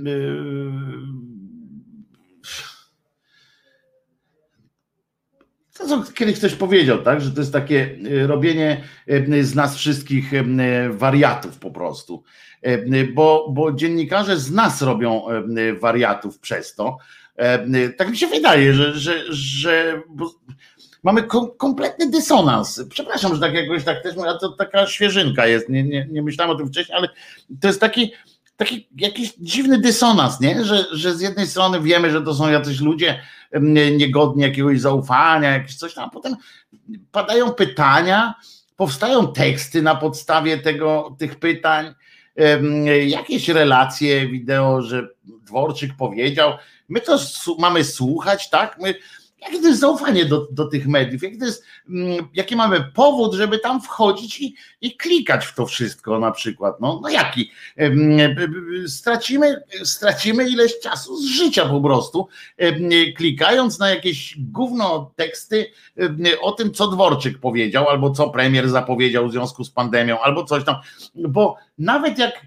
to, 5.78 5.88
co 5.88 6.12
kiedyś 6.12 6.38
ktoś 6.38 6.54
powiedział, 6.54 7.02
tak, 7.02 7.20
że 7.20 7.30
to 7.30 7.40
jest 7.40 7.52
takie 7.52 7.98
robienie 8.26 8.84
z 9.40 9.54
nas 9.54 9.76
wszystkich 9.76 10.30
wariatów 10.90 11.58
po 11.58 11.70
prostu. 11.70 12.22
Bo, 13.14 13.48
bo 13.52 13.72
dziennikarze 13.72 14.36
z 14.36 14.50
nas 14.50 14.82
robią 14.82 15.22
wariatów 15.80 16.38
przez 16.38 16.74
to, 16.74 16.98
tak 17.96 18.10
mi 18.10 18.16
się 18.16 18.26
wydaje, 18.26 18.74
że, 18.74 18.94
że, 18.94 19.32
że 19.32 20.02
mamy 21.02 21.22
kom, 21.22 21.50
kompletny 21.56 22.10
dysonans. 22.10 22.84
Przepraszam, 22.90 23.34
że 23.34 23.40
tak 23.40 23.54
jakoś 23.54 23.84
tak 23.84 24.02
też 24.02 24.16
mówię, 24.16 24.30
to 24.40 24.48
taka 24.48 24.86
świeżynka 24.86 25.46
jest, 25.46 25.68
nie, 25.68 25.84
nie, 25.84 26.06
nie 26.10 26.22
myślałem 26.22 26.56
o 26.56 26.58
tym 26.58 26.68
wcześniej, 26.68 26.98
ale 26.98 27.08
to 27.60 27.68
jest 27.68 27.80
taki, 27.80 28.12
taki 28.56 28.88
jakiś 28.96 29.34
dziwny 29.38 29.78
dysonans, 29.78 30.40
nie? 30.40 30.64
Że, 30.64 30.84
że 30.92 31.14
z 31.14 31.20
jednej 31.20 31.46
strony 31.46 31.80
wiemy, 31.80 32.10
że 32.10 32.22
to 32.22 32.34
są 32.34 32.50
jacyś 32.50 32.80
ludzie 32.80 33.20
niegodni 33.92 34.42
jakiegoś 34.42 34.80
zaufania, 34.80 35.50
jakieś 35.50 35.76
coś 35.76 35.94
tam, 35.94 36.04
a 36.04 36.10
potem 36.10 36.36
padają 37.12 37.50
pytania, 37.50 38.34
powstają 38.76 39.32
teksty 39.32 39.82
na 39.82 39.94
podstawie 39.94 40.58
tego, 40.58 41.16
tych 41.18 41.38
pytań, 41.38 41.94
jakieś 43.06 43.48
relacje 43.48 44.28
wideo, 44.28 44.82
że 44.82 45.08
Dworczyk 45.24 45.96
powiedział, 45.96 46.52
My 46.88 47.00
to 47.00 47.18
mamy 47.58 47.84
słuchać, 47.84 48.50
tak? 48.50 48.78
My, 48.80 48.94
jakie 49.40 49.60
to 49.60 49.68
jest 49.68 49.80
zaufanie 49.80 50.24
do, 50.24 50.48
do 50.50 50.66
tych 50.66 50.86
mediów, 50.86 51.22
jaki, 51.22 51.38
to 51.38 51.44
jest, 51.44 51.64
mm, 51.88 52.28
jaki 52.34 52.56
mamy 52.56 52.84
powód, 52.94 53.34
żeby 53.34 53.58
tam 53.58 53.82
wchodzić 53.82 54.40
i, 54.40 54.54
i 54.80 54.96
klikać 54.96 55.46
w 55.46 55.54
to 55.54 55.66
wszystko 55.66 56.18
na 56.18 56.30
przykład. 56.30 56.80
No, 56.80 57.00
no 57.02 57.08
jaki? 57.08 57.50
Stracimy, 58.86 59.62
stracimy 59.84 60.48
ileś 60.48 60.80
czasu 60.80 61.16
z 61.16 61.24
życia 61.24 61.68
po 61.68 61.80
prostu, 61.80 62.28
klikając 63.16 63.78
na 63.78 63.90
jakieś 63.90 64.34
gówno 64.38 65.12
teksty 65.16 65.70
o 66.40 66.52
tym, 66.52 66.74
co 66.74 66.88
Dworczyk 66.88 67.38
powiedział, 67.38 67.88
albo 67.88 68.10
co 68.10 68.30
premier 68.30 68.68
zapowiedział 68.68 69.28
w 69.28 69.32
związku 69.32 69.64
z 69.64 69.70
pandemią, 69.70 70.20
albo 70.20 70.44
coś 70.44 70.64
tam, 70.64 70.76
bo 71.14 71.56
nawet 71.78 72.18
jak 72.18 72.46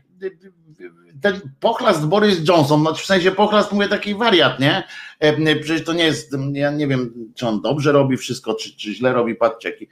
ten 1.22 1.42
pochlast 1.60 2.06
Boris 2.06 2.48
Johnson, 2.48 2.84
no 2.84 2.94
w 2.94 3.06
sensie 3.06 3.32
pochlast 3.32 3.72
mówię 3.72 3.88
taki 3.88 4.16
wariat, 4.16 4.60
nie? 4.60 4.84
E, 5.20 5.56
przecież 5.56 5.86
to 5.86 5.94
nie 5.94 6.04
jest, 6.04 6.38
ja 6.54 6.72
nie 6.72 6.88
wiem, 6.88 7.32
czy 7.36 7.48
on 7.48 7.62
dobrze 7.62 7.92
robi 7.92 8.18
wszystko, 8.18 8.54
czy, 8.54 8.78
czy 8.78 8.94
źle 8.94 9.14
robi, 9.14 9.36
patrzcie, 9.36 9.70
jaki 9.70 9.88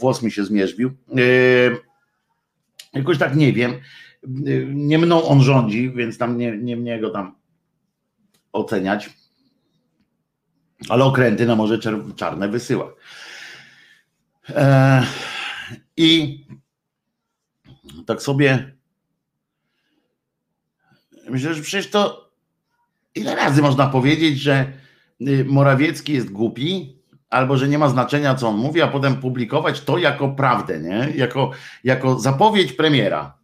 włos 0.00 0.22
mi 0.22 0.32
się 0.32 0.44
zmierzbił. 0.44 0.90
E, 1.10 1.20
jakoś 2.92 3.18
tak 3.18 3.36
nie 3.36 3.52
wiem. 3.52 3.80
Nie 4.74 4.98
mną 4.98 5.24
on 5.24 5.42
rządzi, 5.42 5.92
więc 5.92 6.18
tam 6.18 6.38
nie, 6.38 6.58
nie 6.58 6.76
mnie 6.76 7.00
go 7.00 7.10
tam 7.10 7.34
oceniać. 8.52 9.10
Ale 10.88 11.04
okręty 11.04 11.46
na 11.46 11.56
Morze 11.56 11.78
Czarne 12.16 12.48
wysyła. 12.48 12.92
E, 14.48 15.02
I 15.96 16.40
tak 18.06 18.22
sobie 18.22 18.73
Myślę, 21.28 21.54
że 21.54 21.62
przecież 21.62 21.90
to 21.90 22.30
ile 23.14 23.34
razy 23.34 23.62
można 23.62 23.86
powiedzieć, 23.86 24.38
że 24.38 24.72
y, 25.20 25.44
Morawiecki 25.44 26.12
jest 26.12 26.30
głupi, 26.30 26.96
albo 27.30 27.56
że 27.56 27.68
nie 27.68 27.78
ma 27.78 27.88
znaczenia, 27.88 28.34
co 28.34 28.48
on 28.48 28.56
mówi, 28.56 28.82
a 28.82 28.88
potem 28.88 29.16
publikować 29.16 29.80
to 29.80 29.98
jako 29.98 30.28
prawdę, 30.28 30.80
nie? 30.80 31.12
Jako, 31.14 31.50
jako 31.84 32.18
zapowiedź 32.18 32.72
premiera 32.72 33.43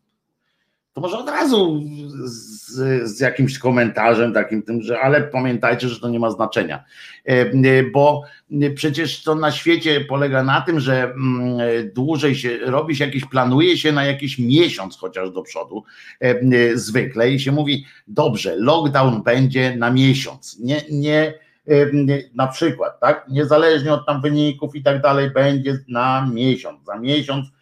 to 1.01 1.09
może 1.09 1.19
od 1.19 1.29
razu 1.29 1.83
z, 2.25 2.73
z, 3.11 3.21
jakimś 3.21 3.59
komentarzem 3.59 4.33
takim 4.33 4.63
tym, 4.63 4.83
że 4.83 5.01
ale 5.01 5.23
pamiętajcie, 5.23 5.89
że 5.89 6.01
to 6.01 6.09
nie 6.09 6.19
ma 6.19 6.31
znaczenia. 6.31 6.85
E, 7.29 7.33
e, 7.33 7.83
bo 7.93 8.23
przecież 8.75 9.23
to 9.23 9.35
na 9.35 9.53
świecie 9.53 10.01
polega 10.01 10.43
na 10.43 10.61
tym, 10.61 10.81
że 10.81 11.03
mm, 11.03 11.59
dłużej 11.95 12.35
się 12.35 12.59
robi 12.59 12.97
się 12.97 13.05
jakiś, 13.05 13.25
planuje 13.25 13.79
się 13.79 13.93
na 13.93 14.05
jakiś 14.05 14.39
miesiąc 14.39 14.99
chociaż 14.99 15.31
do 15.31 15.43
przodu 15.43 15.85
e, 16.21 16.77
zwykle 16.77 17.31
i 17.31 17.41
się 17.41 17.53
mówi, 17.53 17.87
dobrze, 18.09 18.57
lockdown 18.57 19.23
będzie 19.23 19.77
na 19.77 19.91
miesiąc, 19.91 20.59
nie, 20.59 20.83
nie 20.91 21.35
na 22.35 22.47
przykład, 22.47 23.01
tak, 23.01 23.27
niezależnie 23.29 23.93
od 23.93 24.07
tam 24.07 24.23
wyników 24.23 24.77
i 24.77 24.83
tak 24.83 25.03
dalej, 25.03 25.31
będzie 25.31 25.79
na 25.89 26.29
miesiąc, 26.33 26.85
za 26.85 26.99
miesiąc 26.99 27.47
E, 27.47 27.60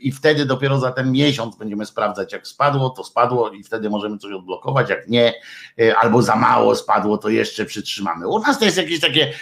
i 0.00 0.12
wtedy 0.12 0.46
dopiero 0.46 0.78
za 0.78 0.92
ten 0.92 1.12
miesiąc 1.12 1.56
będziemy 1.56 1.86
sprawdzać, 1.86 2.32
jak 2.32 2.46
spadło, 2.46 2.90
to 2.90 3.04
spadło 3.04 3.50
i 3.50 3.62
wtedy 3.62 3.90
możemy 3.90 4.18
coś 4.18 4.32
odblokować, 4.32 4.90
jak 4.90 5.08
nie, 5.08 5.34
e, 5.80 5.96
albo 5.96 6.22
za 6.22 6.36
mało 6.36 6.76
spadło, 6.76 7.18
to 7.18 7.28
jeszcze 7.28 7.64
przytrzymamy. 7.64 8.28
U 8.28 8.38
nas 8.38 8.58
to 8.58 8.64
jest 8.64 8.76
jakieś 8.76 9.00
takie, 9.00 9.32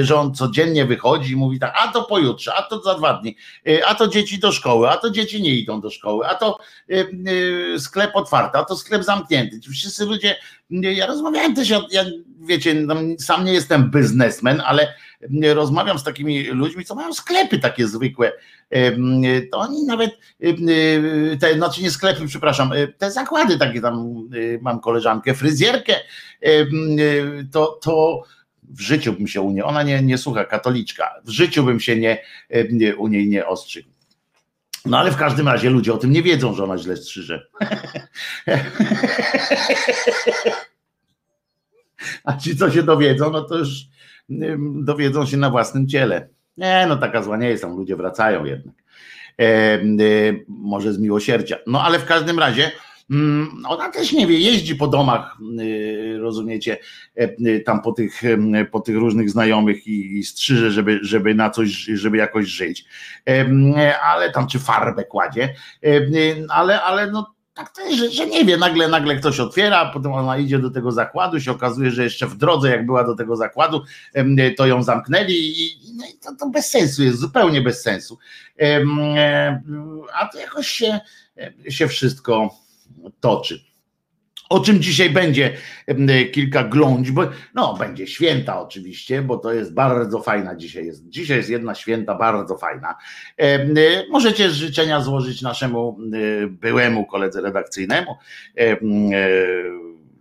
że 0.00 0.16
on 0.16 0.34
codziennie 0.34 0.84
wychodzi 0.84 1.32
i 1.32 1.36
mówi 1.36 1.58
tak, 1.58 1.74
a 1.76 1.88
to 1.88 2.02
pojutrze, 2.02 2.54
a 2.54 2.62
to 2.62 2.82
za 2.82 2.94
dwa 2.94 3.14
dni, 3.14 3.36
a 3.86 3.94
to 3.94 4.08
dzieci 4.08 4.38
do 4.38 4.52
szkoły, 4.52 4.90
a 4.90 4.96
to 4.96 5.10
dzieci 5.10 5.42
nie 5.42 5.54
idą 5.54 5.80
do 5.80 5.90
szkoły, 5.90 6.26
a 6.26 6.34
to 6.34 6.58
sklep 7.78 8.10
otwarty, 8.16 8.58
a 8.58 8.64
to 8.64 8.76
sklep 8.76 9.04
zamknięty. 9.04 9.60
Wszyscy 9.60 10.04
ludzie, 10.04 10.36
ja 10.70 11.06
rozmawiałem 11.06 11.54
też, 11.54 11.70
ja, 11.70 11.80
ja 11.90 12.04
wiecie, 12.40 12.86
sam 13.18 13.44
nie 13.44 13.52
jestem 13.52 13.90
biznesmen, 13.90 14.62
ale 14.66 14.94
rozmawiam 15.54 15.98
z 15.98 16.04
takimi 16.04 16.42
ludźmi, 16.42 16.84
co 16.84 16.94
mają 16.94 17.14
sklepy 17.14 17.58
takie 17.58 17.88
zwykłe, 17.88 18.32
to 19.52 19.58
oni 19.58 19.84
nawet, 19.84 20.18
te, 21.40 21.54
znaczy 21.54 21.82
nie 21.82 21.90
sklepy, 21.90 22.26
przepraszam, 22.26 22.70
te 22.98 23.10
zakłady 23.10 23.58
takie 23.58 23.80
tam, 23.80 24.28
mam 24.60 24.80
koleżankę, 24.80 25.34
fryzjerkę, 25.34 25.94
to, 27.52 27.78
to 27.82 28.22
w 28.62 28.80
życiu 28.80 29.12
bym 29.12 29.28
się 29.28 29.40
u 29.40 29.50
niej, 29.50 29.62
ona 29.62 29.82
nie, 29.82 30.02
nie 30.02 30.18
słucha, 30.18 30.44
katoliczka, 30.44 31.14
w 31.24 31.30
życiu 31.30 31.64
bym 31.64 31.80
się 31.80 31.96
nie, 31.96 32.22
nie 32.70 32.96
u 32.96 33.08
niej 33.08 33.28
nie 33.28 33.46
ostrzygł. 33.46 33.88
No 34.84 34.98
ale 34.98 35.10
w 35.10 35.16
każdym 35.16 35.48
razie 35.48 35.70
ludzie 35.70 35.92
o 35.92 35.98
tym 35.98 36.10
nie 36.10 36.22
wiedzą, 36.22 36.54
że 36.54 36.64
ona 36.64 36.78
źle 36.78 36.96
strzyże. 36.96 37.46
A 42.24 42.36
ci, 42.36 42.56
co 42.56 42.70
się 42.70 42.82
dowiedzą, 42.82 43.30
no 43.30 43.42
to 43.42 43.58
już 43.58 43.70
dowiedzą 44.82 45.26
się 45.26 45.36
na 45.36 45.50
własnym 45.50 45.88
ciele. 45.88 46.28
Nie, 46.56 46.86
no 46.88 46.96
taka 46.96 47.22
zła 47.22 47.36
nie 47.36 47.48
jest, 47.48 47.62
tam 47.62 47.76
ludzie 47.76 47.96
wracają 47.96 48.44
jednak. 48.44 48.74
E, 49.40 49.44
e, 49.44 49.80
może 50.48 50.92
z 50.92 50.98
miłosierdzia. 50.98 51.56
No 51.66 51.82
ale 51.82 51.98
w 51.98 52.04
każdym 52.04 52.38
razie 52.38 52.70
mm, 53.10 53.62
ona 53.68 53.88
też 53.88 54.12
nie 54.12 54.26
wie, 54.26 54.38
jeździ 54.38 54.76
po 54.76 54.88
domach, 54.88 55.36
y, 55.60 56.18
rozumiecie, 56.20 56.78
e, 57.14 57.60
tam 57.60 57.82
po 57.82 57.92
tych, 57.92 58.22
po 58.70 58.80
tych 58.80 58.96
różnych 58.96 59.30
znajomych 59.30 59.86
i, 59.86 60.18
i 60.18 60.24
strzyże, 60.24 60.70
żeby, 60.70 60.98
żeby 61.02 61.34
na 61.34 61.50
coś, 61.50 61.68
żeby 61.70 62.16
jakoś 62.16 62.46
żyć. 62.46 62.84
Ale 64.02 64.32
tam 64.32 64.46
czy 64.46 64.58
farbę 64.58 65.04
kładzie, 65.04 65.54
ale, 66.48 66.82
ale 66.82 67.10
no 67.10 67.37
tak 67.58 67.70
to 67.70 67.82
jest, 67.82 67.98
że, 67.98 68.10
że, 68.10 68.26
nie 68.26 68.44
wie, 68.44 68.56
nagle, 68.56 68.88
nagle 68.88 69.16
ktoś 69.16 69.40
otwiera, 69.40 69.90
potem 69.94 70.12
ona 70.12 70.38
idzie 70.38 70.58
do 70.58 70.70
tego 70.70 70.92
zakładu, 70.92 71.40
się 71.40 71.50
okazuje, 71.50 71.90
że 71.90 72.04
jeszcze 72.04 72.26
w 72.26 72.36
drodze, 72.36 72.70
jak 72.70 72.86
była 72.86 73.04
do 73.04 73.14
tego 73.14 73.36
zakładu, 73.36 73.84
to 74.56 74.66
ją 74.66 74.82
zamknęli 74.82 75.32
i 75.32 75.80
no 75.96 76.04
to, 76.22 76.36
to 76.36 76.50
bez 76.50 76.70
sensu 76.70 77.02
jest, 77.02 77.18
zupełnie 77.18 77.62
bez 77.62 77.82
sensu. 77.82 78.18
A 80.14 80.26
to 80.26 80.38
jakoś 80.38 80.68
się, 80.68 81.00
się 81.68 81.88
wszystko 81.88 82.54
toczy. 83.20 83.67
O 84.48 84.60
czym 84.60 84.82
dzisiaj 84.82 85.10
będzie 85.10 85.56
kilka 86.32 86.64
glądź, 86.64 87.10
bo 87.10 87.22
no 87.54 87.76
będzie 87.76 88.06
święta 88.06 88.60
oczywiście, 88.60 89.22
bo 89.22 89.36
to 89.36 89.52
jest 89.52 89.74
bardzo 89.74 90.20
fajna 90.20 90.56
dzisiaj 90.56 90.86
jest. 90.86 91.08
Dzisiaj 91.08 91.36
jest 91.36 91.50
jedna 91.50 91.74
święta 91.74 92.14
bardzo 92.14 92.58
fajna. 92.58 92.94
Możecie 94.10 94.50
życzenia 94.50 95.00
złożyć 95.00 95.42
naszemu 95.42 95.98
byłemu 96.50 97.06
koledze 97.06 97.40
redakcyjnemu. 97.40 98.14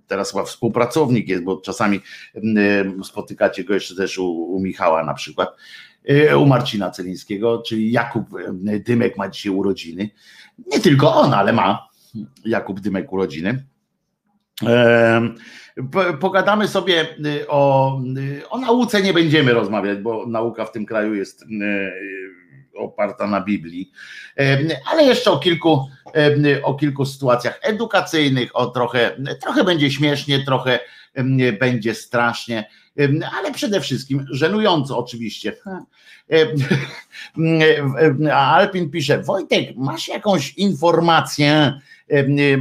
Teraz 0.08 0.32
chyba 0.32 0.44
współpracownik 0.44 1.28
jest, 1.28 1.44
bo 1.44 1.58
czasami 1.58 2.00
spotykacie 3.04 3.64
go 3.64 3.74
jeszcze 3.74 3.96
też 3.96 4.18
u, 4.18 4.32
u 4.32 4.60
Michała 4.60 5.04
na 5.04 5.14
przykład, 5.14 5.50
u 6.40 6.46
Marcina 6.46 6.92
Celińskiego, 6.92 7.62
czyli 7.62 7.92
Jakub 7.92 8.24
Dymek 8.80 9.18
ma 9.18 9.30
dzisiaj 9.30 9.52
urodziny. 9.52 10.10
Nie 10.68 10.80
tylko 10.80 11.16
on, 11.16 11.34
ale 11.34 11.54
ma 11.54 11.88
Jakub 12.46 12.80
Dymek 12.80 13.14
urodziny. 13.14 13.66
Pogadamy 16.20 16.68
sobie 16.68 17.08
y, 17.26 17.48
o, 17.48 18.00
y, 18.18 18.50
o 18.50 18.58
nauce, 18.58 19.02
nie 19.02 19.14
będziemy 19.14 19.54
rozmawiać, 19.54 20.00
bo 20.00 20.26
nauka 20.28 20.66
w 20.66 20.72
tym 20.72 20.86
kraju 20.86 21.16
jest 21.16 21.42
y, 21.42 21.46
oparta 22.76 23.28
na 23.28 23.42
Biblii, 23.42 23.92
ale 24.92 25.04
jeszcze 25.04 25.32
o 25.32 25.40
kilku, 25.40 25.88
o 26.64 26.76
kilku 26.76 27.06
sytuacjach 27.06 27.60
edukacyjnych, 27.62 28.56
o 28.56 28.66
trochę, 28.66 29.12
trochę 29.42 29.64
będzie 29.64 29.92
śmiesznie, 29.92 30.46
trochę 30.46 30.80
będzie 31.60 31.96
strasznie, 31.96 32.70
ale 33.38 33.54
przede 33.54 33.82
wszystkim 33.82 34.26
żenująco 34.32 34.98
oczywiście. 34.98 35.54
A 38.34 38.56
Alpin 38.56 38.90
pisze, 38.90 39.22
Wojtek, 39.22 39.76
masz 39.76 40.08
jakąś 40.08 40.54
informację, 40.54 41.80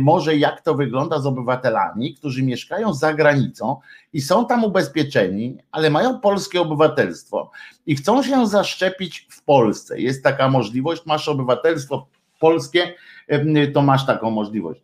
może 0.00 0.36
jak 0.36 0.62
to 0.62 0.74
wygląda 0.74 1.18
z 1.18 1.26
obywatelami, 1.26 2.14
którzy 2.14 2.42
mieszkają 2.42 2.94
za 2.94 3.14
granicą 3.14 3.76
i 4.12 4.20
są 4.20 4.46
tam 4.46 4.64
ubezpieczeni, 4.64 5.58
ale 5.70 5.90
mają 5.90 6.20
polskie 6.20 6.60
obywatelstwo 6.60 7.50
i 7.86 7.96
chcą 7.96 8.22
się 8.22 8.46
zaszczepić 8.46 9.26
w 9.30 9.42
Polsce. 9.42 10.00
Jest 10.00 10.24
taka 10.24 10.48
możliwość, 10.48 11.06
masz 11.06 11.28
obywatelstwo 11.28 12.06
polskie, 12.40 12.94
to 13.74 13.82
masz 13.82 14.06
taką 14.06 14.30
możliwość. 14.30 14.80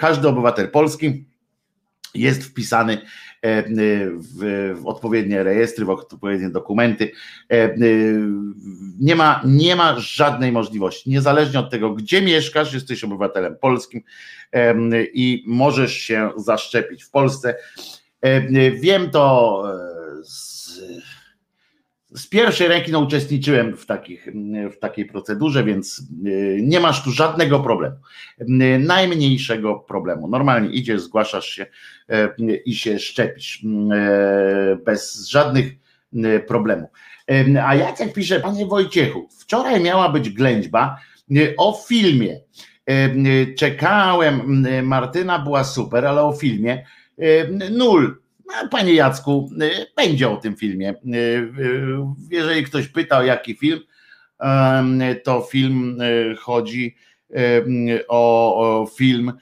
Każdy 0.00 0.28
obywatel 0.28 0.70
polski 0.70 1.24
jest 2.14 2.44
wpisany 2.44 2.98
w, 3.44 4.74
w 4.80 4.86
odpowiednie 4.86 5.42
rejestry, 5.42 5.84
w 5.84 5.90
odpowiednie 5.90 6.50
dokumenty. 6.50 7.12
E, 7.50 7.54
e, 7.54 7.76
nie 9.00 9.16
ma, 9.16 9.42
nie 9.44 9.76
ma 9.76 10.00
żadnej 10.00 10.52
możliwości, 10.52 11.10
niezależnie 11.10 11.60
od 11.60 11.70
tego, 11.70 11.90
gdzie 11.90 12.22
mieszkasz, 12.22 12.74
jesteś 12.74 13.04
obywatelem 13.04 13.56
polskim 13.60 14.02
i 15.14 15.44
możesz 15.46 15.92
się 15.92 16.30
zaszczepić 16.36 17.04
w 17.04 17.10
Polsce. 17.10 17.56
Wiem 18.80 19.10
to 19.10 19.62
z 22.14 22.26
pierwszej 22.26 22.68
ręki 22.68 22.92
no, 22.92 22.98
uczestniczyłem 22.98 23.76
w, 23.76 23.86
takich, 23.86 24.28
w 24.72 24.78
takiej 24.78 25.04
procedurze, 25.04 25.64
więc 25.64 26.02
y, 26.26 26.58
nie 26.62 26.80
masz 26.80 27.04
tu 27.04 27.10
żadnego 27.10 27.60
problemu. 27.60 27.96
Y, 28.40 28.78
najmniejszego 28.78 29.74
problemu. 29.74 30.28
Normalnie 30.28 30.68
idziesz, 30.68 31.00
zgłaszasz 31.00 31.46
się 31.46 31.66
y, 32.40 32.56
i 32.56 32.74
się 32.74 32.98
szczepisz 32.98 33.64
bez 34.84 35.28
żadnych 35.28 35.72
problemów. 36.46 36.90
A 37.62 37.74
Jacek 37.74 38.12
pisze, 38.12 38.40
panie 38.40 38.66
Wojciechu, 38.66 39.28
wczoraj 39.40 39.80
miała 39.80 40.08
być 40.08 40.30
ględźba 40.30 40.98
o 41.56 41.84
filmie. 41.88 42.40
Czekałem, 43.58 44.66
Martyna 44.82 45.38
była 45.38 45.64
super, 45.64 46.06
ale 46.06 46.22
o 46.22 46.32
filmie 46.32 46.86
nul 47.70 48.23
panie 48.70 48.94
Jacku, 48.94 49.50
y, 49.62 49.86
będzie 49.96 50.30
o 50.30 50.36
tym 50.36 50.56
filmie. 50.56 50.90
Y, 50.90 51.16
y, 51.16 51.96
jeżeli 52.30 52.64
ktoś 52.64 52.88
pyta 52.88 53.18
o 53.18 53.22
jaki 53.22 53.54
film, 53.54 53.80
to 55.24 55.40
film 55.40 55.98
chodzi 56.38 56.96
o, 58.08 58.90
film 58.96 59.32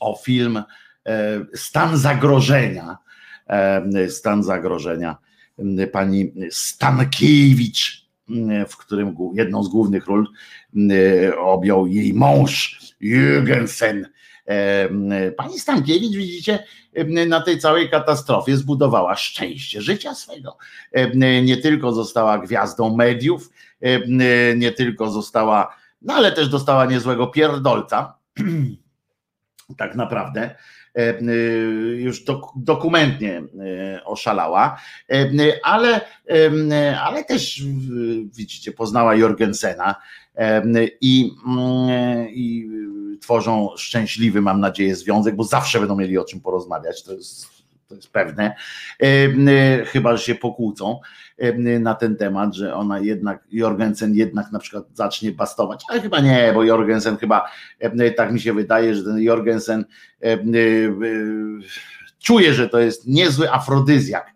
o 0.00 0.18
film 0.24 0.62
Stan 1.54 1.96
zagrożenia. 1.96 2.96
Stan 4.08 4.42
zagrożenia 4.42 5.16
pani 5.92 6.32
Stankiewicz, 6.50 8.08
w 8.68 8.76
którym 8.76 9.16
jedną 9.34 9.62
z 9.62 9.68
głównych 9.68 10.06
ról 10.06 10.28
objął 11.38 11.86
jej 11.86 12.14
mąż 12.14 12.80
Jürgensen 13.02 14.04
Pani 15.36 15.58
Stankiewicz, 15.58 16.16
widzicie, 16.16 16.64
na 17.26 17.40
tej 17.40 17.58
całej 17.58 17.90
katastrofie 17.90 18.56
zbudowała 18.56 19.16
szczęście 19.16 19.82
życia 19.82 20.14
swego. 20.14 20.56
Nie 21.42 21.56
tylko 21.56 21.92
została 21.92 22.38
gwiazdą 22.38 22.96
mediów, 22.96 23.50
nie 24.56 24.72
tylko 24.72 25.10
została, 25.10 25.76
no 26.02 26.14
ale 26.14 26.32
też 26.32 26.48
dostała 26.48 26.86
niezłego 26.86 27.26
pierdolca, 27.26 28.18
tak 29.78 29.94
naprawdę 29.94 30.54
już 31.96 32.24
dokumentnie 32.56 33.42
oszalała, 34.04 34.80
ale, 35.62 36.00
ale 37.02 37.24
też 37.24 37.62
widzicie, 38.36 38.72
poznała 38.72 39.14
Jorgensena 39.14 39.94
i, 41.00 41.32
mm, 41.46 42.28
i 42.28 42.70
tworzą 43.20 43.70
szczęśliwy, 43.76 44.40
mam 44.40 44.60
nadzieję, 44.60 44.96
związek, 44.96 45.36
bo 45.36 45.44
zawsze 45.44 45.78
będą 45.78 45.96
mieli 45.96 46.18
o 46.18 46.24
czym 46.24 46.40
porozmawiać, 46.40 47.02
to 47.02 47.12
jest, 47.12 47.46
to 47.88 47.94
jest 47.94 48.10
pewne, 48.10 48.54
chyba, 49.86 50.16
że 50.16 50.22
się 50.22 50.34
pokłócą 50.34 51.00
na 51.80 51.94
ten 51.94 52.16
temat, 52.16 52.54
że 52.54 52.74
ona 52.74 53.00
jednak, 53.00 53.44
Jorgensen 53.52 54.14
jednak 54.14 54.52
na 54.52 54.58
przykład 54.58 54.84
zacznie 54.94 55.32
bastować, 55.32 55.84
ale 55.88 56.00
chyba 56.00 56.20
nie, 56.20 56.50
bo 56.54 56.64
Jorgensen 56.64 57.16
chyba, 57.16 57.50
tak 58.16 58.32
mi 58.32 58.40
się 58.40 58.52
wydaje, 58.52 58.94
że 58.94 59.04
ten 59.04 59.18
Jorgensen 59.18 59.84
czuje, 62.18 62.54
że 62.54 62.68
to 62.68 62.78
jest 62.78 63.06
niezły 63.06 63.52
afrodyzjak 63.52 64.35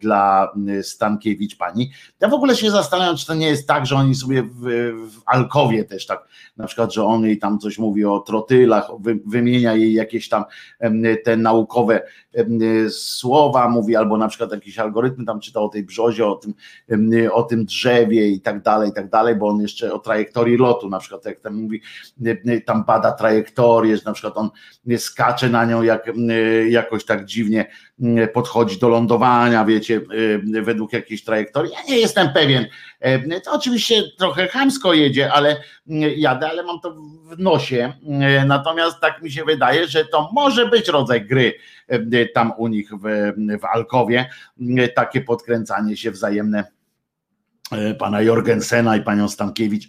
dla 0.00 0.52
Stankiewicz 0.82 1.56
pani. 1.56 1.90
Ja 2.20 2.28
w 2.28 2.34
ogóle 2.34 2.56
się 2.56 2.70
zastanawiam, 2.70 3.16
czy 3.16 3.26
to 3.26 3.34
nie 3.34 3.48
jest 3.48 3.68
tak, 3.68 3.86
że 3.86 3.96
oni 3.96 4.14
sobie 4.14 4.42
w, 4.42 4.62
w 5.10 5.22
Alkowie 5.26 5.84
też 5.84 6.06
tak, 6.06 6.28
na 6.56 6.66
przykład, 6.66 6.94
że 6.94 7.04
on 7.04 7.24
jej 7.24 7.38
tam 7.38 7.58
coś 7.58 7.78
mówi 7.78 8.04
o 8.04 8.18
trotylach, 8.18 8.90
wy, 9.00 9.18
wymienia 9.26 9.74
jej 9.74 9.92
jakieś 9.92 10.28
tam 10.28 10.44
te 11.24 11.36
naukowe 11.36 12.02
słowa, 12.90 13.68
mówi 13.68 13.96
albo 13.96 14.16
na 14.16 14.28
przykład 14.28 14.52
jakieś 14.52 14.78
algorytmy 14.78 15.24
tam 15.24 15.40
czyta 15.40 15.60
o 15.60 15.68
tej 15.68 15.82
brzozie, 15.82 16.26
o 16.26 16.34
tym, 16.34 16.54
o 17.32 17.42
tym 17.42 17.64
drzewie 17.64 18.28
i 18.28 18.40
tak 18.40 18.62
dalej, 18.62 18.90
i 18.90 18.92
tak 18.92 19.10
dalej, 19.10 19.34
bo 19.34 19.48
on 19.48 19.60
jeszcze 19.60 19.92
o 19.92 19.98
trajektorii 19.98 20.56
lotu, 20.56 20.88
na 20.88 20.98
przykład 20.98 21.24
jak 21.24 21.40
tam 21.40 21.54
mówi, 21.54 21.82
tam 22.66 22.84
bada 22.84 23.12
trajektorię, 23.12 23.96
że 23.96 24.02
na 24.06 24.12
przykład 24.12 24.36
on 24.36 24.50
skacze 24.98 25.48
na 25.48 25.64
nią 25.64 25.82
jak, 25.82 26.12
jakoś 26.68 27.04
tak 27.04 27.24
dziwnie 27.24 27.66
podchodzi 28.32 28.78
do 28.78 28.88
lądowania, 28.88 29.64
wiecie, 29.64 30.00
y, 30.54 30.62
według 30.62 30.92
jakiejś 30.92 31.24
trajektorii. 31.24 31.72
Ja 31.72 31.82
nie 31.88 31.98
jestem 31.98 32.32
pewien. 32.32 32.66
Y, 33.06 33.40
to 33.40 33.52
oczywiście 33.52 34.02
trochę 34.18 34.48
chamsko 34.48 34.94
jedzie, 34.94 35.32
ale 35.32 35.56
y, 35.56 36.14
jadę, 36.16 36.48
ale 36.48 36.62
mam 36.62 36.80
to 36.80 36.94
w 37.24 37.38
nosie. 37.38 37.92
Natomiast 38.46 39.00
tak 39.00 39.22
mi 39.22 39.30
się 39.30 39.44
wydaje, 39.44 39.86
że 39.88 40.04
to 40.04 40.30
może 40.32 40.66
być 40.66 40.88
rodzaj 40.88 41.26
gry 41.26 41.54
tam 42.34 42.52
u 42.56 42.68
nich 42.68 42.90
w, 42.90 43.32
w 43.60 43.64
Alkowie, 43.64 44.30
takie 44.94 45.20
podkręcanie 45.20 45.96
się 45.96 46.10
wzajemne 46.10 46.64
pana 47.98 48.22
Jorgensena 48.22 48.96
i 48.96 49.02
panią 49.02 49.28
Stankiewicz. 49.28 49.88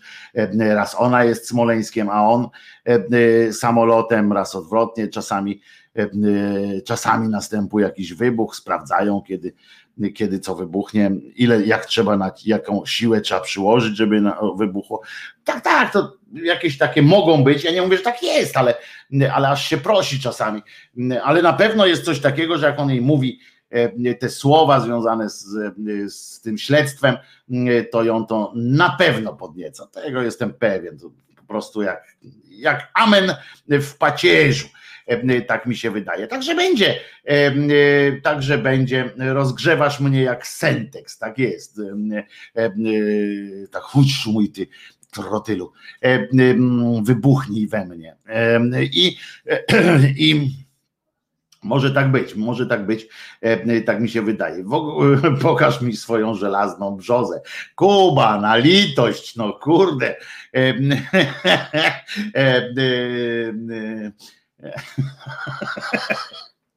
Raz 0.60 0.96
ona 1.00 1.24
jest 1.24 1.48
Smoleńskiem, 1.48 2.10
a 2.10 2.30
on 2.30 2.50
samolotem, 3.52 4.34
raz 4.34 4.56
odwrotnie. 4.56 5.08
Czasami, 5.08 5.62
czasami 6.86 7.30
następuje 7.30 7.86
jakiś 7.86 8.14
wybuch, 8.14 8.56
sprawdzają, 8.56 9.22
kiedy, 9.28 9.54
kiedy 10.16 10.40
co 10.40 10.56
wybuchnie, 10.56 11.12
ile, 11.36 11.62
jak 11.62 11.86
trzeba, 11.86 12.18
na 12.18 12.32
jaką 12.46 12.86
siłę 12.86 13.22
trzeba 13.22 13.42
przyłożyć, 13.42 13.98
żeby 13.98 14.22
wybuchło. 14.58 15.02
Tak, 15.44 15.64
tak, 15.64 15.94
to 15.94 16.14
jakieś 16.34 16.78
takie 16.78 17.02
mogą 17.02 17.44
być. 17.44 17.64
Ja 17.64 17.72
nie 17.72 17.82
mówię, 17.82 17.98
że 17.98 18.04
tak 18.04 18.24
jest, 18.24 18.58
ale, 18.58 18.76
ale 19.34 19.50
aż 19.50 19.70
się 19.70 19.78
prosi 19.78 20.20
czasami. 20.20 20.62
Ale 21.24 21.42
na 21.42 21.54
pewno 21.54 21.86
jest 21.86 22.06
coś 22.06 22.20
takiego, 22.20 22.58
że 22.58 22.66
jak 22.66 22.80
on 22.80 22.90
jej 22.90 23.02
mówi, 23.02 23.40
E, 23.70 24.16
te 24.16 24.30
słowa 24.30 24.80
związane 24.80 25.30
z, 25.30 25.46
z 26.14 26.42
tym 26.42 26.58
śledztwem, 26.58 27.18
e, 27.52 27.84
to 27.84 28.04
ją 28.04 28.26
to 28.26 28.54
na 28.56 28.90
pewno 28.90 29.34
podnieca. 29.34 29.88
Tego 29.88 30.22
jestem 30.22 30.54
pewien. 30.54 31.00
To 31.00 31.10
po 31.36 31.44
prostu 31.44 31.82
jak, 31.82 32.18
jak 32.50 32.92
amen 32.94 33.36
w 33.68 33.98
pacierzu. 33.98 34.68
E, 35.08 35.42
tak 35.42 35.66
mi 35.66 35.76
się 35.76 35.92
wydaje. 35.92 36.28
Także 36.28 36.56
będzie, 36.56 36.96
także 38.24 38.58
będzie, 38.58 39.10
rozgrzewasz 39.18 40.00
mnie 40.00 40.22
jak 40.22 40.48
Sentex, 40.48 41.18
tak 41.18 41.38
jest. 41.38 41.82
Tak 43.72 43.84
chodź 43.84 44.26
mój 44.28 44.50
ty 44.50 44.68
trotylu, 45.12 45.72
wybuchnij 47.04 47.68
we 47.68 47.86
mnie. 47.86 48.16
I, 48.94 49.18
i 50.18 50.52
może 51.64 51.92
tak 51.92 52.12
być, 52.12 52.36
może 52.36 52.66
tak 52.66 52.86
być, 52.86 53.08
tak 53.86 54.02
mi 54.02 54.10
się 54.10 54.22
wydaje. 54.22 54.66
Pokaż 55.42 55.82
mi 55.82 55.96
swoją 55.96 56.36
żelazną 56.36 56.98
brzozę. 56.98 57.42
Kuba, 57.76 58.42
na 58.42 58.58
litość, 58.58 59.36
no 59.36 59.54
kurde. 59.54 60.16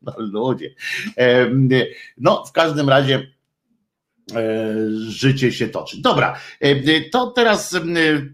No 0.03 0.15
ludzie. 0.19 0.75
No 2.19 2.45
w 2.45 2.53
każdym 2.53 2.89
razie 2.89 3.27
E, 4.37 4.75
życie 5.09 5.53
się 5.53 5.69
toczy. 5.69 6.03
Dobra, 6.03 6.37
e, 6.61 7.01
to 7.01 7.27
teraz 7.27 7.75
e, 7.75 7.81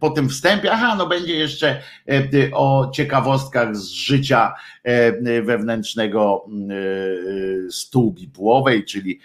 po 0.00 0.10
tym 0.10 0.28
wstępie, 0.28 0.72
aha, 0.72 0.94
no 0.98 1.06
będzie 1.06 1.34
jeszcze 1.34 1.82
o 2.52 2.90
ciekawostkach 2.94 3.76
z 3.76 3.88
życia 3.88 4.54
wewnętrznego 5.42 6.46
stół 7.70 8.12
bibułowej, 8.12 8.84
czyli 8.84 9.20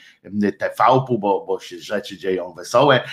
TV-pu, 0.60 1.19
bo, 1.19 1.45
bo 1.45 1.60
się 1.60 1.79
rzeczy 1.79 2.17
dzieją 2.17 2.53
wesołe. 2.53 3.03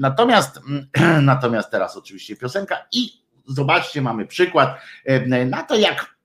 Natomiast, 0.00 0.60
natomiast 1.22 1.70
teraz 1.70 1.96
oczywiście 1.96 2.36
piosenka 2.36 2.86
i 2.92 3.12
zobaczcie, 3.46 4.02
mamy 4.02 4.26
przykład 4.26 4.80
na 5.46 5.62
to, 5.62 5.76
jak 5.76 6.16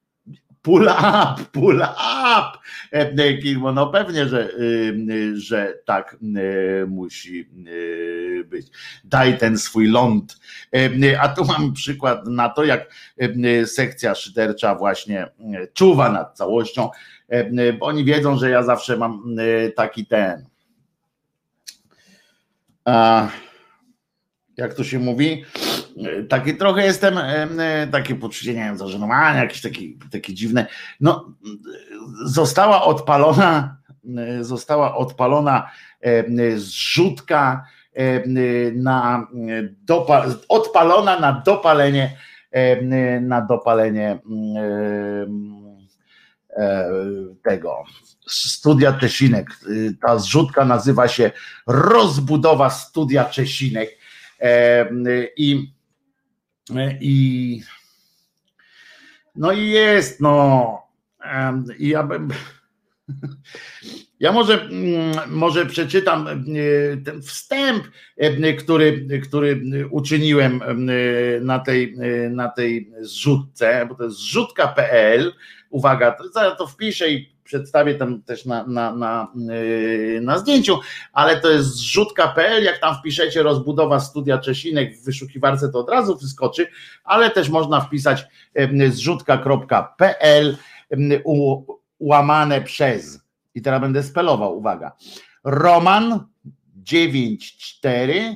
pull 0.68 0.88
up, 0.90 1.46
pull 1.52 1.82
up. 1.82 2.58
E, 2.92 3.14
no 3.74 3.88
pewnie, 3.88 4.28
że, 4.28 4.50
y, 4.50 5.40
że 5.40 5.74
tak 5.86 6.18
y, 6.22 6.88
musi 6.88 7.50
y, 7.68 8.44
być. 8.50 8.68
Daj 9.04 9.38
ten 9.38 9.58
swój 9.58 9.88
ląd. 9.88 10.40
E, 10.74 11.22
a 11.22 11.30
tu 11.30 11.46
mam 11.46 11.74
przykład 11.74 12.28
na 12.28 12.50
to, 12.50 12.64
jak 12.64 12.94
sekcja 13.66 14.16
szydercza 14.16 14.76
właśnie 14.76 15.28
czuwa 15.74 16.12
nad 16.12 16.38
całością, 16.38 16.90
e, 17.32 17.50
oni 17.80 18.06
wiedzą, 18.06 18.38
że 18.38 18.50
ja 18.50 18.64
zawsze 18.64 18.98
mam 18.98 19.36
taki 19.76 20.06
ten. 20.06 20.46
Jak 24.58 24.74
to 24.74 24.84
się 24.84 25.00
mówi? 25.00 25.44
taki 26.30 26.56
trochę 26.56 26.86
jestem, 26.86 27.18
e, 27.18 27.88
takie 27.92 28.16
poczucie, 28.16 28.54
nie 28.54 28.60
wiem, 28.60 28.78
zażenowania, 28.78 29.42
jakieś 29.42 29.62
takie, 29.62 29.82
takie 30.12 30.34
dziwne. 30.34 30.66
No, 31.00 31.34
została 32.26 32.84
odpalona, 32.84 33.78
e, 34.18 34.44
została 34.44 34.96
odpalona 34.96 35.70
zrzutka 36.56 37.66
na 38.74 39.28
dopa, 39.82 40.26
odpalona 40.50 41.20
na 41.20 41.42
dopalenie 41.46 42.18
na 43.22 43.42
dopalenie 43.42 44.20
e, 46.58 46.90
tego 47.44 47.84
studia 48.28 48.94
Czesinek. 48.94 49.50
Ta 50.02 50.20
zrzutka 50.20 50.66
nazywa 50.66 51.08
się 51.08 51.32
rozbudowa 51.68 52.70
studia 52.70 53.26
Czesinek 53.26 53.97
i 55.38 55.74
i 57.02 57.62
no 59.38 59.52
i 59.52 59.70
jest, 59.70 60.22
no. 60.22 60.82
Ja 61.80 62.04
bym. 62.04 62.30
Ja 64.20 64.32
może, 64.32 64.62
mm, 64.62 65.16
może 65.28 65.66
przeczytam 65.66 66.46
ten 67.06 67.22
wstęp, 67.22 67.84
który, 68.58 69.08
który 69.24 69.62
uczyniłem 69.90 70.62
na 71.42 71.60
tej, 71.60 71.96
na 72.30 72.50
tej 72.50 72.92
zrzutce, 73.00 73.86
bo 73.90 73.96
to 73.96 74.04
jest 74.04 74.16
zrzutka.pl. 74.18 75.34
Uwaga, 75.70 76.18
to 76.58 76.68
wpiszę 76.68 77.10
i 77.10 77.37
przedstawię 77.48 77.96
tam 77.96 78.22
też 78.22 78.46
na, 78.46 78.68
na, 78.68 78.96
na, 78.96 79.32
yy, 79.36 80.22
na 80.22 80.38
zdjęciu, 80.38 80.80
ale 81.14 81.42
to 81.42 81.50
jest 81.50 81.68
zrzutka.pl, 81.68 82.64
jak 82.64 82.80
tam 82.80 82.96
wpiszecie 82.96 83.44
rozbudowa 83.44 84.00
studia 84.00 84.38
Czesinek 84.38 84.98
w 84.98 85.06
wyszukiwarce 85.06 85.70
to 85.70 85.80
od 85.80 85.90
razu 85.90 86.18
wyskoczy, 86.18 86.68
ale 87.04 87.30
też 87.30 87.50
można 87.50 87.82
wpisać 87.82 88.26
yy, 88.56 88.92
zrzutka.pl 88.92 90.58
yy, 90.92 91.24
łamane 92.00 92.62
przez. 92.62 93.20
I 93.56 93.62
teraz 93.62 93.82
będę 93.82 94.04
spelował, 94.04 94.58
uwaga, 94.58 94.92
Roman 95.44 96.20
94 96.76 98.36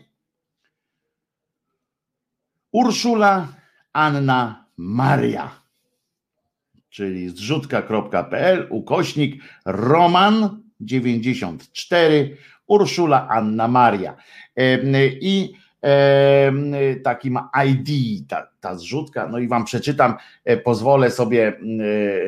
Urszula 2.72 3.48
Anna 3.94 4.66
Maria 4.78 5.61
czyli 6.92 7.30
zrzutka.pl, 7.30 8.68
ukośnik 8.70 9.44
Roman 9.66 10.64
94, 10.80 12.38
Urszula 12.68 13.28
Anna 13.28 13.68
Maria. 13.68 14.16
I 15.22 15.54
taki 17.04 17.32
ma 17.32 17.50
ID 17.66 17.90
ta, 18.30 18.48
ta 18.60 18.76
zrzutka, 18.76 19.28
no 19.28 19.40
i 19.40 19.48
wam 19.48 19.66
przeczytam, 19.66 20.16
e, 20.46 20.58
pozwolę 20.58 21.12
sobie 21.12 21.60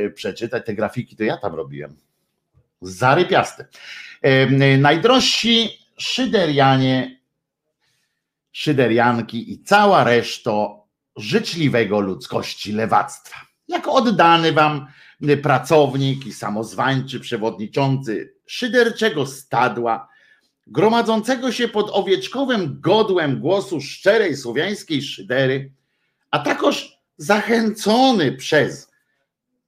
e, 0.05 0.09
przeczytać 0.09 0.65
te 0.65 0.73
grafiki, 0.73 1.15
to 1.15 1.23
ja 1.23 1.37
tam 1.37 1.55
robiłem. 1.55 1.95
Zarypiaste. 2.81 3.67
Najdrożsi 4.77 5.69
szyderianie, 5.97 7.19
szyderianki 8.51 9.53
i 9.53 9.63
cała 9.63 10.03
reszta 10.03 10.51
życzliwego 11.15 11.99
ludzkości 11.99 12.71
lewactwa 12.71 13.52
jako 13.67 13.93
oddany 13.93 14.51
wam 14.51 14.87
pracownik 15.43 16.25
i 16.25 16.33
samozwańczy 16.33 17.19
przewodniczący 17.19 18.33
szyderczego 18.45 19.25
stadła, 19.25 20.07
gromadzącego 20.67 21.51
się 21.51 21.67
pod 21.67 21.89
owieczkowym 21.93 22.77
godłem 22.81 23.39
głosu 23.39 23.81
szczerej 23.81 24.37
słowiańskiej 24.37 25.01
szydery, 25.01 25.71
a 26.31 26.39
takoż 26.39 26.97
zachęcony 27.17 28.31
przez 28.31 28.91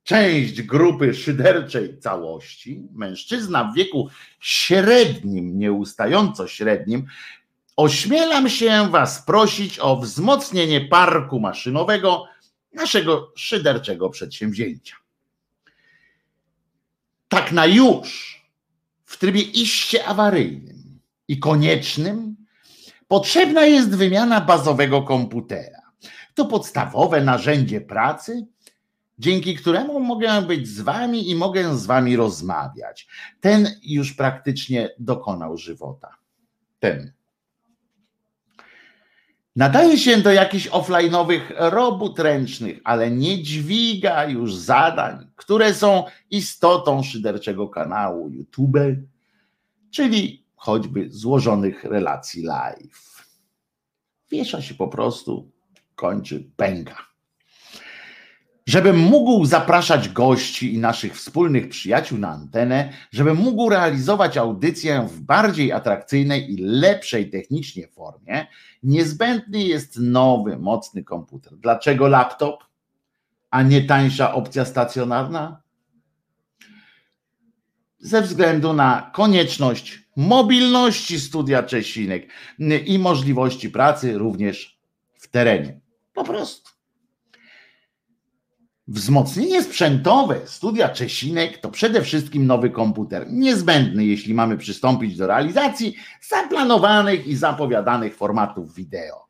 część 0.03 0.62
grupy 0.62 1.13
szyderczej 1.13 1.99
całości, 1.99 2.84
mężczyzna 2.93 3.63
w 3.63 3.75
wieku 3.75 4.10
średnim, 4.39 5.60
nieustająco 5.60 6.47
średnim, 6.47 7.05
ośmielam 7.75 8.49
się 8.49 8.89
was 8.91 9.25
prosić 9.25 9.79
o 9.79 9.97
wzmocnienie 9.97 10.81
parku 10.81 11.39
maszynowego 11.39 12.25
naszego 12.75 13.31
szyderczego 13.35 14.09
przedsięwzięcia. 14.09 14.95
Tak 17.27 17.51
na 17.51 17.65
już, 17.65 18.41
w 19.05 19.17
trybie 19.17 19.41
iście 19.41 20.05
awaryjnym 20.05 20.99
i 21.27 21.39
koniecznym, 21.39 22.35
potrzebna 23.07 23.65
jest 23.65 23.95
wymiana 23.95 24.41
bazowego 24.41 25.01
komputera. 25.01 25.81
To 26.33 26.45
podstawowe 26.45 27.21
narzędzie 27.21 27.81
pracy, 27.81 28.47
dzięki 29.19 29.55
któremu 29.55 29.99
mogę 29.99 30.41
być 30.41 30.67
z 30.67 30.81
wami 30.81 31.29
i 31.29 31.35
mogę 31.35 31.77
z 31.77 31.85
wami 31.85 32.15
rozmawiać. 32.15 33.07
Ten 33.41 33.79
już 33.83 34.13
praktycznie 34.13 34.89
dokonał 34.99 35.57
żywota. 35.57 36.17
Ten 36.79 37.14
Nadaje 39.55 39.97
się 39.97 40.17
do 40.17 40.31
jakichś 40.31 40.69
offline'owych 40.69 41.41
robót 41.57 42.19
ręcznych, 42.19 42.79
ale 42.83 43.11
nie 43.11 43.43
dźwiga 43.43 44.25
już 44.25 44.55
zadań, 44.55 45.27
które 45.35 45.73
są 45.73 46.03
istotą 46.29 47.03
szyderczego 47.03 47.69
kanału 47.69 48.29
YouTube, 48.29 48.77
czyli 49.91 50.45
choćby 50.55 51.07
złożonych 51.09 51.83
relacji 51.83 52.43
live. 52.43 53.25
Wiesza 54.31 54.61
się 54.61 54.73
po 54.73 54.87
prostu, 54.87 55.51
kończy, 55.95 56.49
pęka. 56.55 57.14
Żebym 58.67 58.97
mógł 58.97 59.45
zapraszać 59.45 60.10
gości 60.10 60.73
i 60.73 60.78
naszych 60.78 61.15
wspólnych 61.15 61.69
przyjaciół 61.69 62.17
na 62.17 62.30
antenę, 62.30 62.93
żebym 63.12 63.38
mógł 63.38 63.69
realizować 63.69 64.38
audycję 64.38 65.08
w 65.10 65.21
bardziej 65.21 65.71
atrakcyjnej 65.71 66.54
i 66.54 66.58
lepszej 66.58 67.30
technicznie 67.30 67.88
formie, 67.88 68.47
niezbędny 68.84 69.63
jest 69.63 69.99
nowy, 69.99 70.58
mocny 70.58 71.04
komputer. 71.04 71.58
Dlaczego 71.58 72.08
laptop, 72.08 72.63
a 73.51 73.62
nie 73.62 73.82
tańsza 73.82 74.34
opcja 74.34 74.65
stacjonarna? 74.65 75.62
Ze 77.99 78.21
względu 78.21 78.73
na 78.73 79.12
konieczność 79.13 80.04
mobilności 80.15 81.19
studia 81.19 81.63
Czesinek 81.63 82.30
i 82.86 82.99
możliwości 82.99 83.69
pracy 83.69 84.17
również 84.17 84.80
w 85.13 85.28
terenie. 85.28 85.80
Po 86.13 86.23
prostu. 86.23 86.74
Wzmocnienie 88.87 89.63
sprzętowe 89.63 90.47
studia 90.47 90.89
Czesinek 90.89 91.57
to 91.57 91.71
przede 91.71 92.01
wszystkim 92.01 92.47
nowy 92.47 92.69
komputer, 92.69 93.31
niezbędny, 93.31 94.05
jeśli 94.05 94.33
mamy 94.33 94.57
przystąpić 94.57 95.17
do 95.17 95.27
realizacji 95.27 95.95
zaplanowanych 96.21 97.27
i 97.27 97.35
zapowiadanych 97.35 98.15
formatów 98.15 98.75
wideo, 98.75 99.27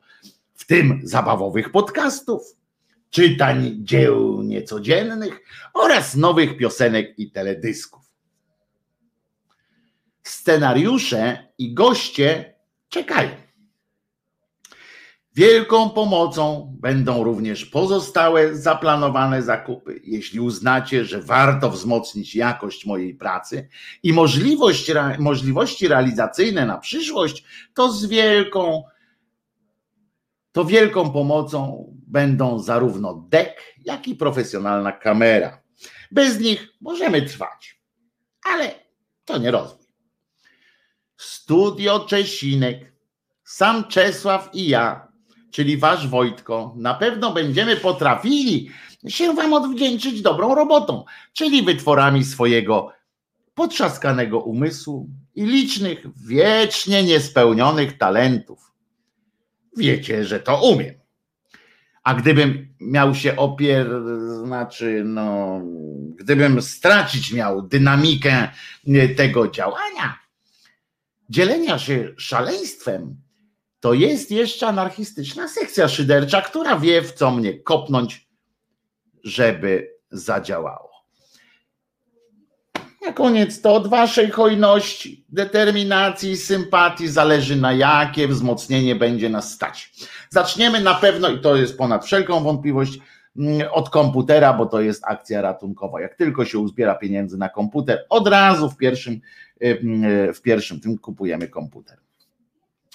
w 0.54 0.66
tym 0.66 1.00
zabawowych 1.04 1.72
podcastów, 1.72 2.42
czytań 3.10 3.78
dzieł 3.78 4.42
niecodziennych 4.42 5.40
oraz 5.74 6.16
nowych 6.16 6.56
piosenek 6.56 7.18
i 7.18 7.30
teledysków. 7.30 8.12
Scenariusze 10.22 11.48
i 11.58 11.74
goście 11.74 12.54
czekają. 12.88 13.45
Wielką 15.36 15.90
pomocą 15.90 16.72
będą 16.80 17.24
również 17.24 17.64
pozostałe 17.64 18.56
zaplanowane 18.56 19.42
zakupy. 19.42 20.00
Jeśli 20.04 20.40
uznacie, 20.40 21.04
że 21.04 21.22
warto 21.22 21.70
wzmocnić 21.70 22.34
jakość 22.34 22.86
mojej 22.86 23.14
pracy 23.14 23.68
i 24.02 24.12
możliwość, 24.12 24.92
możliwości 25.18 25.88
realizacyjne 25.88 26.66
na 26.66 26.78
przyszłość, 26.78 27.44
to 27.74 27.92
z 27.92 28.06
wielką, 28.06 28.84
to 30.52 30.64
wielką 30.64 31.10
pomocą 31.10 31.86
będą 32.06 32.58
zarówno 32.58 33.26
dek, 33.28 33.74
jak 33.84 34.08
i 34.08 34.14
profesjonalna 34.14 34.92
kamera. 34.92 35.62
Bez 36.10 36.40
nich 36.40 36.68
możemy 36.80 37.22
trwać, 37.22 37.80
ale 38.42 38.74
to 39.24 39.38
nie 39.38 39.50
rozwój. 39.50 39.86
Studio 41.16 42.00
Czesinek, 42.00 42.92
sam 43.44 43.84
Czesław 43.84 44.50
i 44.52 44.68
ja 44.68 45.05
czyli 45.56 45.76
wasz 45.76 46.08
Wojtko, 46.08 46.74
na 46.76 46.94
pewno 46.94 47.32
będziemy 47.32 47.76
potrafili 47.76 48.70
się 49.08 49.34
wam 49.34 49.52
odwdzięczyć 49.52 50.22
dobrą 50.22 50.54
robotą, 50.54 51.04
czyli 51.32 51.62
wytworami 51.62 52.24
swojego 52.24 52.92
potrzaskanego 53.54 54.40
umysłu 54.40 55.08
i 55.34 55.44
licznych, 55.44 56.06
wiecznie 56.26 57.04
niespełnionych 57.04 57.98
talentów. 57.98 58.72
Wiecie, 59.76 60.24
że 60.24 60.40
to 60.40 60.62
umiem. 60.62 60.94
A 62.02 62.14
gdybym 62.14 62.74
miał 62.80 63.14
się 63.14 63.36
opier, 63.36 63.90
znaczy, 64.44 65.02
no, 65.04 65.60
gdybym 66.16 66.62
stracić 66.62 67.32
miał 67.32 67.62
dynamikę 67.62 68.48
tego 69.16 69.48
działania, 69.48 70.18
dzielenia 71.30 71.78
się 71.78 72.14
szaleństwem, 72.16 73.25
to 73.80 73.94
jest 73.94 74.30
jeszcze 74.30 74.66
anarchistyczna 74.66 75.48
sekcja 75.48 75.88
szydercza, 75.88 76.42
która 76.42 76.78
wie, 76.78 77.02
w 77.02 77.12
co 77.12 77.30
mnie 77.30 77.58
kopnąć, 77.58 78.28
żeby 79.24 79.96
zadziałało. 80.10 80.86
Na 83.06 83.12
koniec 83.12 83.60
to 83.60 83.74
od 83.74 83.88
waszej 83.88 84.30
hojności, 84.30 85.24
determinacji, 85.28 86.36
sympatii 86.36 87.08
zależy 87.08 87.56
na 87.56 87.72
jakie 87.72 88.28
wzmocnienie 88.28 88.94
będzie 88.94 89.28
nas 89.28 89.52
stać. 89.52 89.90
Zaczniemy 90.30 90.80
na 90.80 90.94
pewno, 90.94 91.28
i 91.28 91.40
to 91.40 91.56
jest 91.56 91.78
ponad 91.78 92.04
wszelką 92.04 92.42
wątpliwość, 92.42 92.98
mm, 93.36 93.68
od 93.72 93.90
komputera, 93.90 94.52
bo 94.52 94.66
to 94.66 94.80
jest 94.80 95.04
akcja 95.04 95.42
ratunkowa. 95.42 96.00
Jak 96.00 96.14
tylko 96.14 96.44
się 96.44 96.58
uzbiera 96.58 96.94
pieniędzy 96.94 97.38
na 97.38 97.48
komputer, 97.48 98.06
od 98.08 98.28
razu 98.28 98.70
w 98.70 98.76
pierwszym, 98.76 99.20
y, 99.62 99.66
y, 100.28 100.32
w 100.32 100.42
pierwszym 100.42 100.80
tym 100.80 100.98
kupujemy 100.98 101.48
komputer 101.48 101.98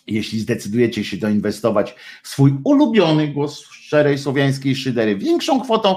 jeśli 0.08 0.40
zdecydujecie 0.40 1.04
się 1.04 1.18
doinwestować 1.18 1.96
w 2.24 2.28
swój 2.28 2.54
ulubiony 2.64 3.28
głos 3.28 3.66
szczerej 3.72 4.18
słowiańskiej 4.18 4.76
szydery 4.76 5.16
większą 5.16 5.62
kwotą, 5.62 5.96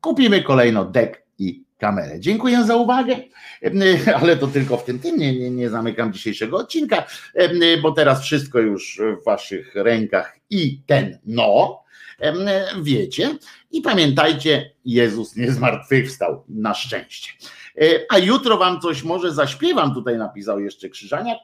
kupimy 0.00 0.42
kolejno 0.42 0.84
dek 0.84 1.26
i 1.38 1.64
kamerę. 1.78 2.20
Dziękuję 2.20 2.64
za 2.64 2.76
uwagę, 2.76 3.16
ale 4.20 4.36
to 4.36 4.46
tylko 4.46 4.76
w 4.76 4.84
tym 4.84 4.98
tym, 4.98 5.16
nie, 5.16 5.38
nie, 5.38 5.50
nie 5.50 5.70
zamykam 5.70 6.12
dzisiejszego 6.12 6.56
odcinka, 6.56 7.04
bo 7.82 7.92
teraz 7.92 8.22
wszystko 8.22 8.58
już 8.58 9.00
w 9.20 9.24
waszych 9.24 9.74
rękach 9.74 10.38
i 10.50 10.82
ten 10.86 11.18
no, 11.26 11.82
wiecie 12.82 13.38
i 13.70 13.80
pamiętajcie, 13.80 14.70
Jezus 14.84 15.36
nie 15.36 15.52
zmartwychwstał, 15.52 16.44
na 16.48 16.74
szczęście. 16.74 17.32
E, 17.80 17.84
a 18.10 18.18
jutro 18.18 18.56
wam 18.56 18.80
coś 18.80 19.02
może 19.02 19.32
zaśpiewam, 19.32 19.94
tutaj 19.94 20.18
napisał 20.18 20.60
jeszcze 20.60 20.88
Krzyżaniak, 20.88 21.38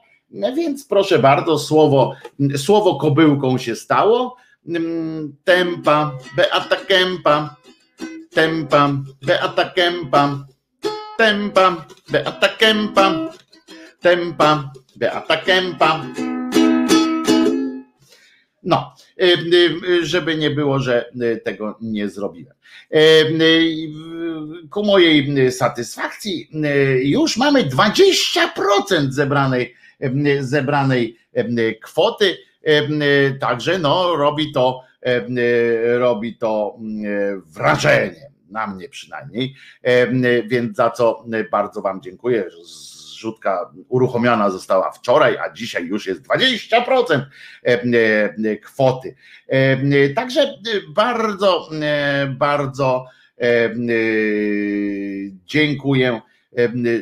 więc 0.55 0.85
proszę 0.87 1.19
bardzo, 1.19 1.59
słowo, 1.59 2.15
słowo 2.57 2.95
kobyłką 2.95 3.57
się 3.57 3.75
stało. 3.75 4.37
Mm, 4.67 5.35
tempa, 5.43 6.11
Beata 6.35 6.75
Kempa, 6.75 7.55
tempa, 8.33 8.91
Beata 9.21 9.69
Kempa, 9.69 10.45
tempa, 11.17 11.85
Beata 12.11 12.47
Kempa, 12.47 13.31
tempa, 14.01 14.71
Beata 14.95 15.37
Kempa. 15.37 16.05
No, 18.63 18.95
y, 19.21 19.37
y, 19.89 20.05
żeby 20.05 20.37
nie 20.37 20.49
było, 20.51 20.79
że 20.79 21.09
y, 21.21 21.41
tego 21.43 21.77
nie 21.81 22.09
zrobiłem. 22.09 22.55
Ku 24.69 24.83
mojej 24.83 25.51
satysfakcji 25.51 26.49
już 27.03 27.37
mamy 27.37 27.63
20% 27.63 29.09
zebranej 29.09 29.75
zebranej 30.39 31.17
kwoty. 31.81 32.37
Także 33.39 33.79
no, 33.79 34.15
robi 34.15 34.51
to, 34.51 34.81
robi 35.97 36.37
to 36.37 36.77
wrażenie, 37.45 38.29
na 38.49 38.67
mnie 38.67 38.89
przynajmniej. 38.89 39.55
Więc 40.47 40.77
za 40.77 40.89
co 40.89 41.25
bardzo 41.51 41.81
Wam 41.81 42.01
dziękuję. 42.01 42.45
Zrzutka 43.15 43.71
uruchomiona 43.87 44.49
została 44.49 44.91
wczoraj, 44.91 45.37
a 45.37 45.53
dzisiaj 45.53 45.85
już 45.85 46.07
jest 46.07 46.21
20% 46.21 47.21
kwoty. 48.61 49.15
Także 50.15 50.53
bardzo, 50.89 51.69
bardzo 52.29 53.05
dziękuję, 55.45 56.21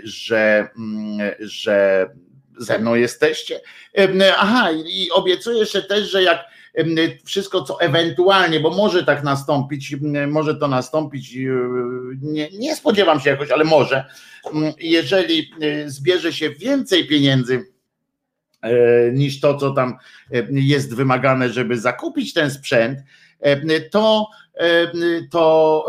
że, 0.03 0.67
że 1.39 2.09
ze 2.57 2.79
mną 2.79 2.95
jesteście. 2.95 3.61
Aha, 4.37 4.71
i 4.71 5.09
obiecuję 5.11 5.59
jeszcze 5.59 5.83
też, 5.83 6.11
że 6.11 6.23
jak 6.23 6.45
wszystko, 7.25 7.63
co 7.63 7.81
ewentualnie, 7.81 8.59
bo 8.59 8.69
może 8.69 9.03
tak 9.03 9.23
nastąpić, 9.23 9.95
może 10.27 10.55
to 10.55 10.67
nastąpić, 10.67 11.35
e, 11.35 11.39
nie, 12.21 12.49
nie 12.49 12.75
spodziewam 12.75 13.19
się 13.19 13.29
jakoś, 13.29 13.51
ale 13.51 13.63
może, 13.63 14.05
jeżeli 14.79 15.51
e, 15.61 15.89
zbierze 15.89 16.33
się 16.33 16.49
więcej 16.49 17.07
pieniędzy 17.07 17.63
e, 18.61 18.71
niż 19.11 19.39
to, 19.39 19.57
co 19.57 19.71
tam 19.71 19.97
jest 20.51 20.95
wymagane, 20.95 21.49
żeby 21.49 21.79
zakupić 21.79 22.33
ten 22.33 22.51
sprzęt, 22.51 22.99
to, 23.91 24.29
to 25.31 25.85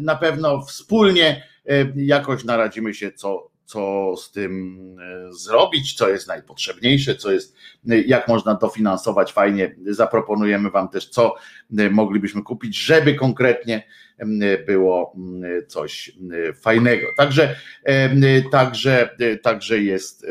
na 0.00 0.16
pewno 0.16 0.62
wspólnie 0.62 1.42
jakoś 1.96 2.44
naradzimy 2.44 2.94
się, 2.94 3.12
co, 3.12 3.50
co 3.66 4.14
z 4.16 4.30
tym 4.30 4.78
e, 5.00 5.32
zrobić, 5.32 5.94
co 5.94 6.08
jest 6.08 6.28
najpotrzebniejsze, 6.28 7.16
co 7.16 7.32
jest, 7.32 7.56
e, 7.90 8.00
jak 8.00 8.28
można 8.28 8.54
to 8.54 8.68
finansować 8.68 9.32
fajnie. 9.32 9.76
Zaproponujemy 9.86 10.70
Wam 10.70 10.88
też, 10.88 11.08
co 11.08 11.34
e, 11.78 11.90
moglibyśmy 11.90 12.42
kupić, 12.42 12.76
żeby 12.76 13.14
konkretnie 13.14 13.86
było 14.66 15.16
coś 15.68 16.12
fajnego. 16.60 17.06
Także, 17.16 17.56
także, 18.50 19.16
także 19.42 19.78
jest, 19.78 20.26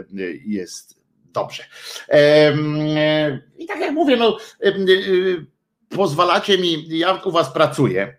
jest 0.45 1.01
dobrze. 1.33 1.63
I 3.57 3.65
tak 3.67 3.79
jak 3.79 3.91
mówię, 3.91 4.17
no, 4.17 4.38
pozwalacie 5.89 6.57
mi, 6.57 6.88
ja 6.89 7.13
u 7.13 7.31
Was 7.31 7.53
pracuję 7.53 8.17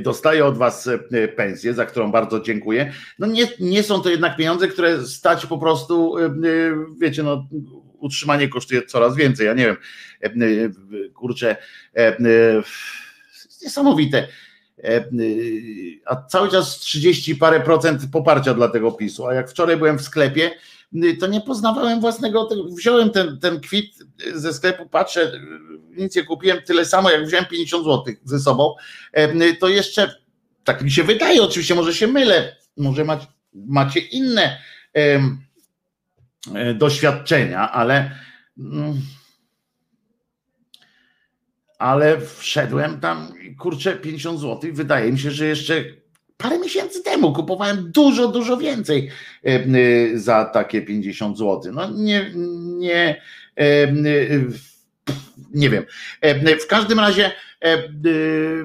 dostaję 0.00 0.44
od 0.44 0.58
was 0.58 0.88
pensję, 1.36 1.74
za 1.74 1.86
którą 1.86 2.10
bardzo 2.10 2.40
dziękuję. 2.40 2.92
No 3.18 3.26
nie, 3.26 3.48
nie 3.60 3.82
są 3.82 4.00
to 4.00 4.10
jednak 4.10 4.36
pieniądze, 4.36 4.68
które 4.68 5.06
stać 5.06 5.46
po 5.46 5.58
prostu, 5.58 6.14
wiecie, 7.00 7.22
no 7.22 7.48
utrzymanie 7.98 8.48
kosztuje 8.48 8.82
coraz 8.82 9.16
więcej. 9.16 9.46
Ja 9.46 9.54
nie 9.54 9.66
wiem, 9.66 9.76
kurczę, 11.14 11.56
niesamowite. 13.62 14.28
A 16.06 16.16
cały 16.16 16.50
czas 16.50 16.78
30 16.78 17.36
parę 17.36 17.60
procent 17.60 18.02
poparcia 18.12 18.54
dla 18.54 18.68
tego 18.68 18.92
PiSu. 18.92 19.26
A 19.26 19.34
jak 19.34 19.50
wczoraj 19.50 19.76
byłem 19.76 19.98
w 19.98 20.02
sklepie, 20.02 20.50
to 21.20 21.26
nie 21.26 21.40
poznawałem 21.40 22.00
własnego. 22.00 22.48
Wziąłem 22.76 23.10
ten, 23.10 23.38
ten 23.38 23.60
kwit 23.60 23.98
ze 24.34 24.52
sklepu, 24.52 24.88
patrzę, 24.88 25.32
nic 25.96 26.16
nie 26.16 26.24
kupiłem, 26.24 26.62
tyle 26.62 26.84
samo 26.84 27.10
jak 27.10 27.26
wziąłem 27.26 27.46
50 27.46 27.84
zł 27.84 28.14
ze 28.24 28.40
sobą. 28.40 28.74
To 29.60 29.68
jeszcze 29.68 30.14
tak 30.64 30.82
mi 30.82 30.90
się 30.90 31.04
wydaje, 31.04 31.42
oczywiście 31.42 31.74
może 31.74 31.94
się 31.94 32.06
mylę, 32.06 32.56
może 32.76 33.04
macie 33.54 34.00
inne 34.00 34.58
E, 36.54 36.74
doświadczenia, 36.74 37.70
ale 37.72 38.10
mm, 38.58 39.00
ale 41.80 42.20
wszedłem 42.20 43.00
tam, 43.00 43.28
kurczę, 43.58 43.96
50 43.96 44.40
zł. 44.40 44.70
Wydaje 44.72 45.12
mi 45.12 45.18
się, 45.18 45.30
że 45.30 45.46
jeszcze 45.46 45.84
parę 46.36 46.58
miesięcy 46.58 47.02
temu 47.02 47.32
kupowałem 47.32 47.92
dużo, 47.92 48.28
dużo 48.28 48.56
więcej 48.56 49.10
e, 49.44 49.48
e, 49.48 50.18
za 50.18 50.44
takie 50.44 50.82
50 50.82 51.38
zł. 51.38 51.72
No 51.72 51.90
nie, 51.90 52.30
nie, 52.78 53.22
nie 55.54 55.70
wiem. 55.70 55.84
W 56.60 56.66
każdym 56.66 57.00
razie, 57.00 57.32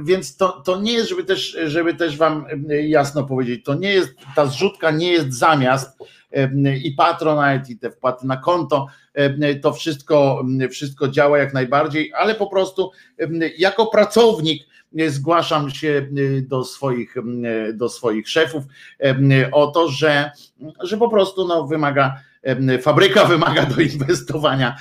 więc 0.04 0.38
to, 0.38 0.62
to 0.66 0.82
nie 0.82 0.94
jest, 0.94 1.10
żeby 1.10 1.24
też, 1.24 1.58
żeby 1.66 1.94
też 1.94 2.18
wam 2.18 2.46
jasno 2.88 3.24
powiedzieć, 3.24 3.66
to 3.66 3.76
nie 3.76 3.94
jest, 3.94 4.14
ta 4.36 4.46
zrzutka 4.46 4.92
nie 4.92 5.12
jest 5.12 5.34
zamiast 5.34 5.98
i 6.84 6.92
Patronite, 6.92 7.72
i 7.72 7.78
te 7.78 7.92
wpłaty 7.92 8.28
na 8.28 8.38
konto, 8.38 8.88
to 9.62 9.74
wszystko, 9.74 10.46
wszystko 10.72 11.08
działa 11.08 11.38
jak 11.38 11.54
najbardziej, 11.54 12.14
ale 12.14 12.36
po 12.36 12.48
prostu 12.48 12.92
jako 13.58 13.86
pracownik 13.86 14.64
zgłaszam 15.08 15.70
się 15.70 16.08
do 16.42 16.64
swoich, 16.64 17.16
do 17.74 17.90
swoich 17.90 18.30
szefów 18.30 18.64
o 19.52 19.68
to, 19.68 19.88
że, 19.90 20.32
że 20.84 20.98
po 20.98 21.10
prostu 21.10 21.48
no, 21.48 21.68
wymaga 21.68 22.22
fabryka 22.82 23.26
wymaga 23.36 23.66
do 23.66 23.82
inwestowania, 23.82 24.76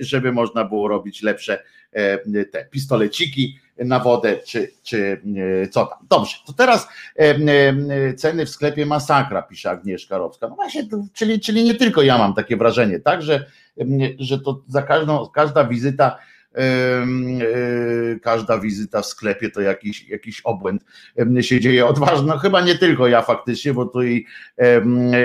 żeby 0.00 0.32
można 0.32 0.64
było 0.64 0.88
robić 0.88 1.22
lepsze 1.22 1.62
te 2.52 2.64
pistoleciki 2.70 3.58
na 3.84 3.98
wodę, 3.98 4.36
czy, 4.46 4.72
czy 4.82 5.22
e, 5.62 5.68
co 5.68 5.86
tam. 5.86 5.98
Dobrze, 6.10 6.36
to 6.46 6.52
teraz 6.52 6.88
ceny 8.16 8.46
w 8.46 8.50
sklepie 8.50 8.86
masakra, 8.86 9.42
pisze 9.42 9.70
Agnieszka 9.70 10.18
Rowska. 10.18 10.48
No 10.48 10.54
właśnie, 10.54 10.88
czyli, 11.12 11.40
czyli 11.40 11.64
nie 11.64 11.74
tylko 11.74 12.02
ja 12.02 12.18
mam 12.18 12.34
takie 12.34 12.56
wrażenie, 12.56 13.00
tak, 13.00 13.22
że, 13.22 13.46
że 14.18 14.38
to 14.38 14.60
za 14.68 14.82
każdą, 14.82 15.28
każda 15.28 15.64
wizyta 15.64 16.18
E, 16.18 16.37
każda 18.22 18.58
wizyta 18.58 19.02
w 19.02 19.06
sklepie 19.06 19.50
to 19.50 19.60
jakiś, 19.60 20.08
jakiś 20.08 20.40
obłęd 20.40 20.84
się 21.40 21.60
dzieje. 21.60 21.86
Odważny, 21.86 22.26
no 22.26 22.38
chyba 22.38 22.60
nie 22.60 22.74
tylko 22.74 23.08
ja 23.08 23.22
faktycznie, 23.22 23.74
bo 23.74 23.86
tu 23.86 24.02
i, 24.02 24.26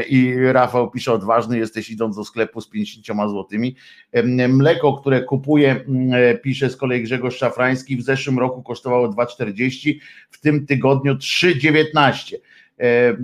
i 0.09 0.35
Rafał 0.51 0.91
pisze, 0.91 1.13
odważny 1.13 1.57
jesteś 1.57 1.89
idąc 1.89 2.15
do 2.15 2.23
sklepu 2.23 2.61
z 2.61 2.69
50 2.69 3.29
złotymi. 3.29 3.75
Mleko, 4.49 4.93
które 4.93 5.21
kupuję, 5.21 5.85
pisze 6.43 6.69
z 6.69 6.77
kolei 6.77 7.03
Grzegorz 7.03 7.37
Szafrański, 7.37 7.97
w 7.97 8.03
zeszłym 8.03 8.39
roku 8.39 8.63
kosztowało 8.63 9.09
2,40, 9.09 9.99
w 10.29 10.39
tym 10.39 10.65
tygodniu 10.65 11.13
3,19. 11.13 12.35
E, 12.79 13.17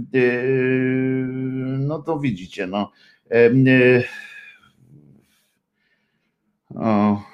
no 1.79 1.99
to 1.99 2.19
widzicie, 2.19 2.67
no. 2.67 2.91
E, 3.31 3.51
o, 6.75 7.28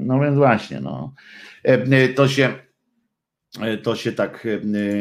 no 0.00 0.20
więc 0.20 0.36
właśnie, 0.36 0.80
no. 0.80 1.14
E, 1.62 2.08
to 2.08 2.28
się 2.28 2.69
to 3.82 3.96
się 3.96 4.12
tak 4.12 4.46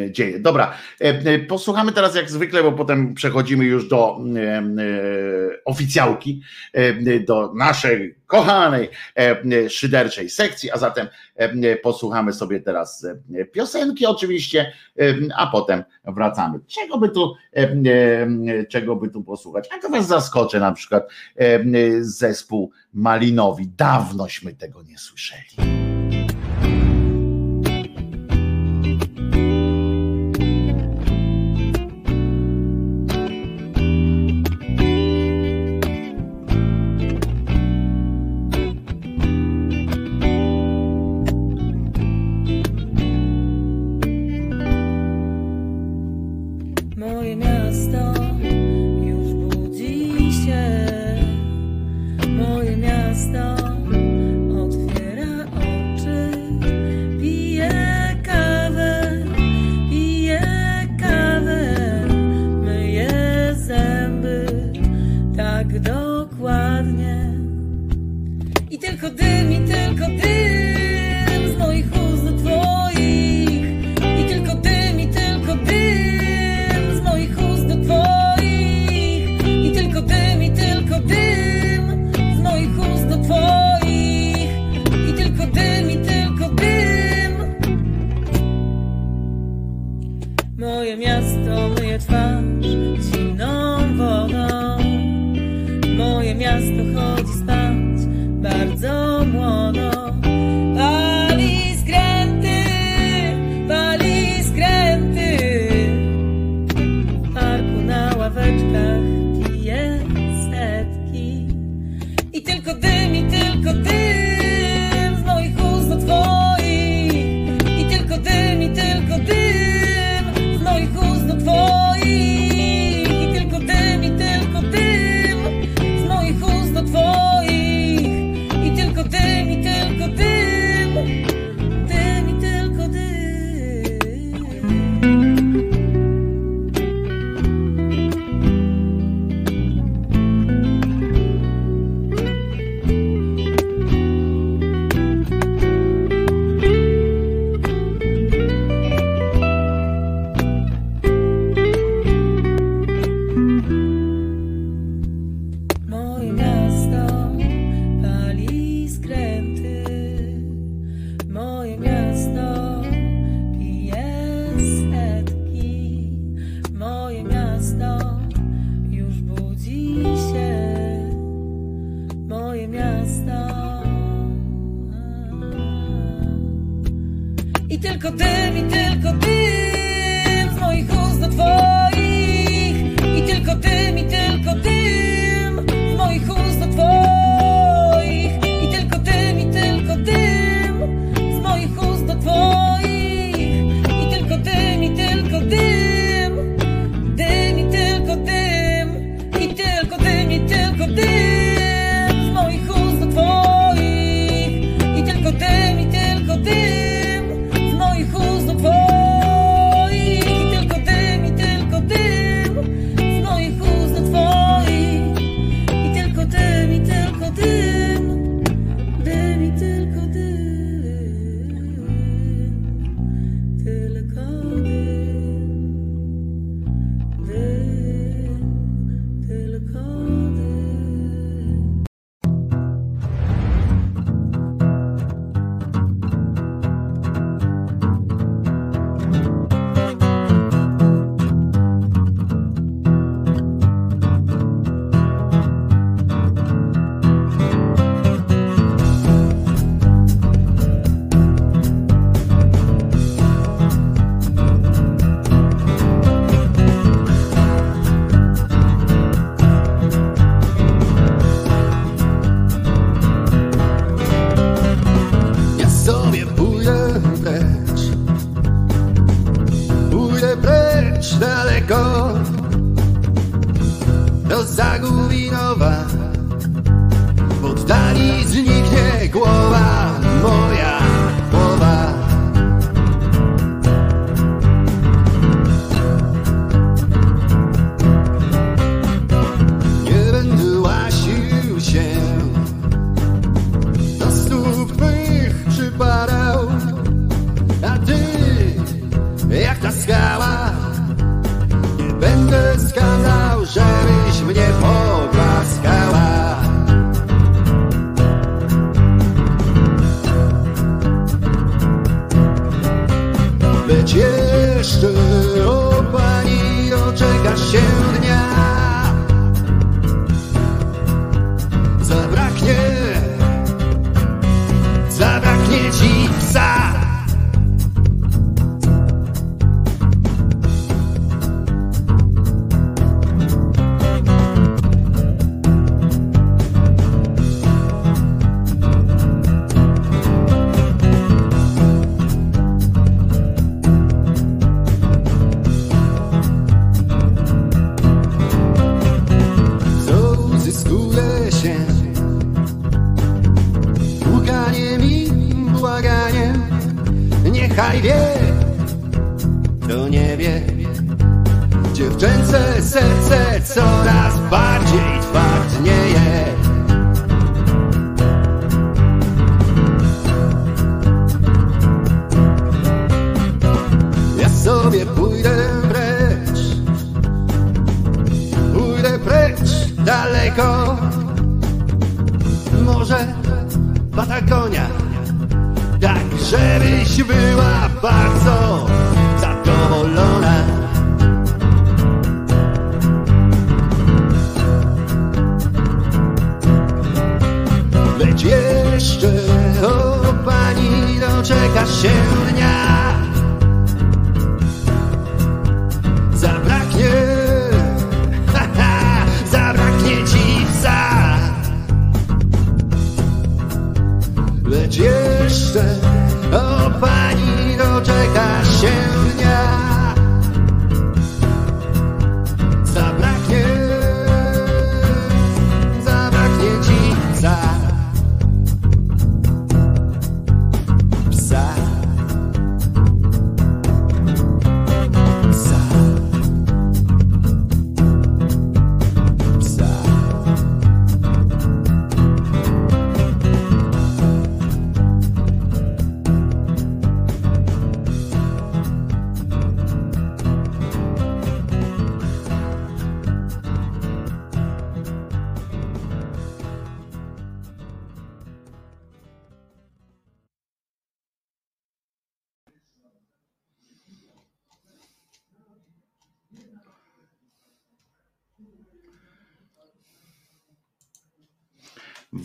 dzieje. 0.10 0.40
Dobra, 0.40 0.74
posłuchamy 1.48 1.92
teraz 1.92 2.16
jak 2.16 2.30
zwykle, 2.30 2.64
bo 2.64 2.72
potem 2.72 3.14
przechodzimy 3.14 3.66
już 3.66 3.88
do 3.88 4.20
oficjałki, 5.66 6.42
do 7.28 7.54
naszej 7.54 8.16
kochanej 8.28 8.90
szyderczej 9.70 10.30
sekcji, 10.30 10.72
a 10.72 10.78
zatem 10.78 11.08
posłuchamy 11.84 12.34
sobie 12.34 12.60
teraz 12.60 13.08
piosenki 13.52 14.06
oczywiście, 14.06 14.72
a 15.38 15.48
potem 15.48 15.84
wracamy. 16.08 16.60
Czego 16.68 16.98
by 16.98 17.10
tu, 17.10 17.36
czego 18.70 18.96
by 18.96 19.10
tu 19.10 19.24
posłuchać? 19.24 19.70
A 19.78 19.82
to 19.82 19.90
was 19.90 20.08
zaskoczę 20.08 20.60
na 20.60 20.72
przykład 20.72 21.10
zespół 22.00 22.72
Malinowi. 22.94 23.68
Dawnośmy 23.78 24.54
tego 24.54 24.84
nie 24.84 24.98
słyszeli. 24.98 25.89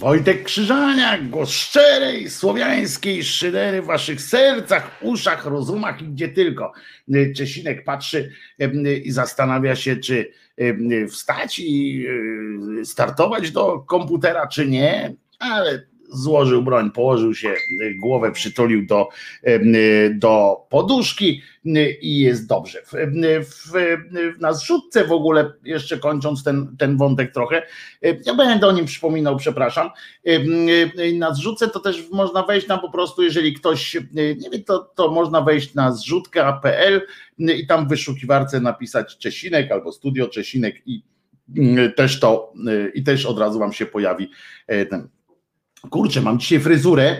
Wojtek 0.04 0.44
Krzyżaniak, 0.44 1.28
głos 1.28 1.50
szczerej, 1.50 2.30
słowiańskiej 2.30 3.24
szydery 3.24 3.82
w 3.82 3.86
waszych 3.86 4.20
sercach, 4.20 4.90
uszach, 5.02 5.46
rozumach 5.46 6.02
i 6.02 6.04
gdzie 6.04 6.28
tylko. 6.28 6.72
Czesinek 7.36 7.84
patrzy 7.84 8.32
i 9.04 9.10
zastanawia 9.10 9.76
się, 9.76 9.96
czy 9.96 10.32
wstać 11.10 11.58
i 11.58 12.06
startować 12.84 13.50
do 13.50 13.78
komputera, 13.78 14.46
czy 14.46 14.66
nie, 14.66 15.14
ale 15.38 15.86
złożył 16.14 16.62
broń, 16.62 16.90
położył 16.90 17.34
się, 17.34 17.48
y, 17.48 17.94
głowę 18.02 18.32
przytulił 18.32 18.86
do, 18.86 19.08
y, 19.46 20.14
do 20.18 20.56
poduszki 20.70 21.42
y, 21.66 21.98
i 22.02 22.18
jest 22.18 22.48
dobrze. 22.48 22.82
W, 22.82 22.92
w, 23.44 24.40
na 24.40 24.52
zrzutce 24.52 25.04
w 25.04 25.12
ogóle, 25.12 25.52
jeszcze 25.64 25.98
kończąc 25.98 26.44
ten, 26.44 26.76
ten 26.78 26.96
wątek 26.96 27.32
trochę, 27.32 27.62
ja 28.26 28.34
będę 28.34 28.66
o 28.66 28.72
nim 28.72 28.84
przypominał, 28.84 29.36
przepraszam. 29.36 29.90
Na 31.18 31.34
zrzutce 31.34 31.68
to 31.68 31.80
też 31.80 32.10
można 32.10 32.42
wejść 32.42 32.68
na 32.68 32.78
po 32.78 32.90
prostu, 32.90 33.22
jeżeli 33.22 33.52
ktoś 33.52 33.96
nie 34.12 34.50
wie, 34.52 34.58
to, 34.58 34.78
to 34.78 35.10
można 35.10 35.40
wejść 35.40 35.74
na 35.74 35.92
zrzutka.pl 35.92 37.06
i 37.38 37.66
tam 37.66 37.86
w 37.86 37.88
wyszukiwarce 37.88 38.60
napisać 38.60 39.18
Czesinek 39.18 39.72
albo 39.72 39.92
Studio 39.92 40.28
Czesinek 40.28 40.82
i 40.86 41.02
też 41.96 42.20
to 42.20 42.52
i 42.94 43.02
też 43.04 43.26
od 43.26 43.38
razu 43.38 43.58
wam 43.58 43.72
się 43.72 43.86
pojawi 43.86 44.30
ten 44.90 45.08
Kurczę, 45.90 46.20
mam 46.20 46.38
dzisiaj 46.38 46.60
fryzurę 46.60 47.16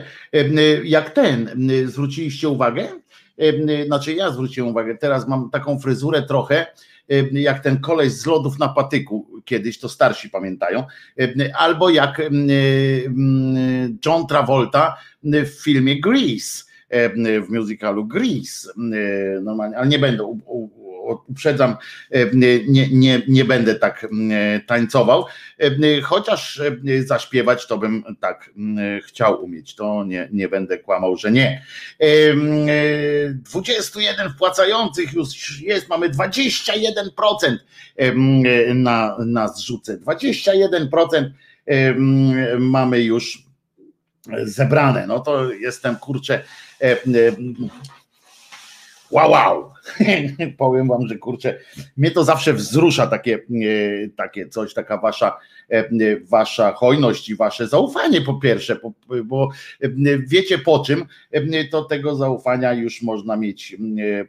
jak 0.85 1.11
ten. 1.11 1.51
Zwróciliście 1.87 2.49
uwagę? 2.49 2.89
Znaczy 3.87 4.13
ja 4.13 4.31
zwróciłem 4.31 4.71
uwagę, 4.71 4.97
teraz 4.99 5.29
mam 5.29 5.51
taką 5.51 5.79
fryzurę 5.79 6.23
trochę 6.23 6.67
jak 7.33 7.61
ten 7.61 7.81
koleś 7.81 8.13
z 8.13 8.27
lodów 8.27 8.59
na 8.59 8.69
patyku, 8.69 9.27
kiedyś 9.45 9.79
to 9.79 9.89
starsi 9.89 10.31
pamiętają, 10.31 10.85
albo 11.59 11.91
jak 11.91 12.23
John 14.07 14.27
Travolta 14.29 14.97
w 15.23 15.63
filmie 15.65 16.01
Grease, 16.01 16.65
w 17.47 17.51
musicalu 17.51 18.05
Grease. 18.05 18.73
Normalnie, 19.43 19.77
ale 19.77 19.89
nie 19.89 19.99
będę 19.99 20.39
uprzedzam, 21.05 21.77
e, 22.11 22.27
nie, 22.35 22.89
nie, 22.91 23.23
nie 23.29 23.45
będę 23.45 23.75
tak 23.75 24.05
e, 24.05 24.61
tańcował, 24.61 25.25
e, 25.59 26.01
chociaż 26.01 26.63
zaśpiewać 27.05 27.67
to 27.67 27.79
bym 27.79 28.05
tak 28.21 28.51
chciał 29.07 29.45
umieć, 29.45 29.75
to 29.75 30.05
nie, 30.05 30.29
nie 30.33 30.49
będę 30.49 30.79
kłamał, 30.79 31.17
że 31.17 31.33
nie. 31.33 31.63
21 33.29 34.31
wpłacających 34.31 35.13
już 35.13 35.61
jest, 35.61 35.89
mamy 35.89 36.09
21% 36.09 37.57
na, 38.75 39.17
na 39.27 39.49
zrzucę, 39.49 39.99
21% 39.99 41.31
mamy 42.59 43.01
już 43.01 43.45
zebrane. 44.43 45.07
No 45.07 45.21
to 45.21 45.53
jestem 45.53 45.97
kurczę 45.97 46.45
wow, 49.15 49.31
wow. 49.31 49.73
Powiem 50.59 50.89
wam, 50.89 51.09
że 51.09 51.19
kurczę, 51.19 51.59
mnie 51.97 52.11
to 52.11 52.25
zawsze 52.25 52.53
wzrusza 52.53 53.07
takie, 53.07 53.35
e, 53.35 54.09
takie 54.17 54.49
coś, 54.49 54.75
taka 54.75 54.99
wasza, 54.99 55.37
e, 55.71 55.85
wasza 56.21 56.73
hojność 56.73 57.29
i 57.29 57.37
wasze 57.37 57.69
zaufanie 57.69 58.21
po 58.21 58.35
pierwsze, 58.35 58.77
bo, 58.83 58.93
bo 59.25 59.51
wiecie 60.19 60.59
po 60.59 60.85
czym, 60.87 61.05
to 61.71 61.85
tego 61.85 62.17
zaufania 62.17 62.73
już 62.73 63.03
można 63.03 63.37
mieć 63.37 63.77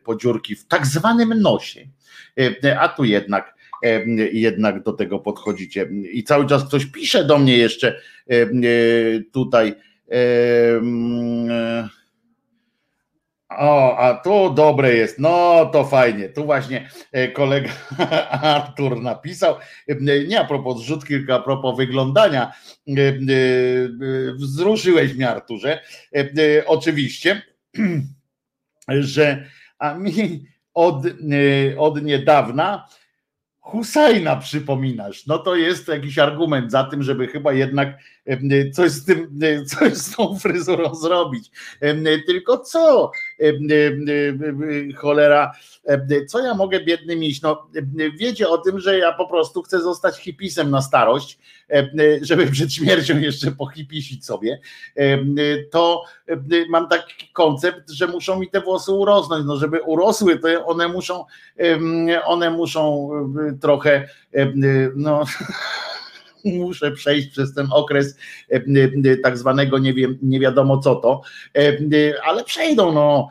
podziurki 0.04 0.56
w 0.56 0.68
tak 0.68 0.88
zwanym 0.88 1.42
nosie, 1.42 1.88
e, 2.64 2.80
a 2.80 2.90
tu 2.90 3.04
jednak 3.04 3.56
jednak 4.32 4.84
do 4.84 4.94
tego 4.94 5.20
podchodzicie. 5.20 5.90
I 6.12 6.24
cały 6.24 6.48
czas 6.48 6.68
ktoś 6.68 6.86
pisze 6.86 7.26
do 7.26 7.38
mnie 7.38 7.58
jeszcze 7.58 8.02
tutaj. 9.32 9.76
O, 13.58 13.98
a 13.98 14.14
tu 14.14 14.54
dobre 14.54 14.94
jest, 14.94 15.20
no 15.20 15.66
to 15.66 15.86
fajnie. 15.86 16.30
Tu 16.30 16.46
właśnie 16.46 16.90
e, 17.12 17.28
kolega 17.28 17.70
Artur 18.42 19.02
napisał, 19.02 19.56
e, 19.88 20.26
nie 20.28 20.40
a 20.40 20.46
propos 20.46 20.86
tylko 21.08 21.36
a 21.36 21.40
propos 21.40 21.78
wyglądania. 21.78 22.54
E, 22.88 22.94
wzruszyłeś 24.36 25.14
mnie, 25.14 25.30
Arturze. 25.30 25.82
Oczywiście, 26.66 27.42
że 28.88 29.46
a 29.80 29.94
mi 29.94 30.46
od, 30.74 31.04
od 31.78 32.04
niedawna 32.04 32.88
Husajna 33.66 34.36
przypominasz. 34.36 35.26
No 35.26 35.38
to 35.38 35.56
jest 35.56 35.88
jakiś 35.88 36.20
argument 36.20 36.72
za 36.72 36.84
tym, 36.84 37.04
żeby 37.04 37.28
chyba 37.28 37.54
jednak 37.54 37.98
coś 38.74 38.92
z 38.92 39.06
tym, 39.06 39.40
coś 39.66 39.94
z 39.94 40.16
tą 40.16 40.40
fryzurą 40.40 40.96
zrobić. 40.96 41.52
Tylko 42.26 42.58
co? 42.58 43.12
Cholera, 44.96 45.52
co 46.28 46.40
ja 46.40 46.54
mogę 46.54 46.80
biednym 46.80 47.24
iść? 47.24 47.42
No, 47.42 47.68
wiecie 48.20 48.50
o 48.50 48.58
tym, 48.58 48.80
że 48.80 48.98
ja 48.98 49.14
po 49.14 49.28
prostu 49.28 49.62
chcę 49.62 49.82
zostać 49.82 50.18
hipisem 50.18 50.72
na 50.72 50.82
starość, 50.82 51.40
żeby 52.22 52.48
przed 52.52 52.74
śmiercią 52.74 53.20
jeszcze 53.20 53.52
pohipisić 53.52 54.26
sobie. 54.26 54.60
To 55.72 56.04
mam 56.70 56.90
taki 56.90 57.28
koncept, 57.34 57.90
że 57.90 58.08
muszą 58.08 58.40
mi 58.40 58.50
te 58.50 58.62
włosy 58.62 58.92
urosnąć. 58.92 59.46
No, 59.46 59.58
żeby 59.58 59.82
urosły, 59.82 60.40
to 60.40 60.66
one 60.66 60.88
muszą, 60.88 61.26
one 62.26 62.50
muszą 62.50 63.10
trochę, 63.62 64.10
no 64.96 65.24
muszę 66.46 66.92
przejść 66.92 67.28
przez 67.28 67.54
ten 67.54 67.68
okres 67.72 68.18
e, 68.52 68.56
e, 69.12 69.18
tak 69.18 69.38
zwanego 69.38 69.78
nie, 69.78 69.94
wiem, 69.94 70.18
nie 70.22 70.40
wiadomo 70.40 70.78
co 70.78 70.96
to, 70.96 71.22
e, 71.58 71.78
ale 72.24 72.44
przejdą, 72.44 72.92
no 72.92 73.30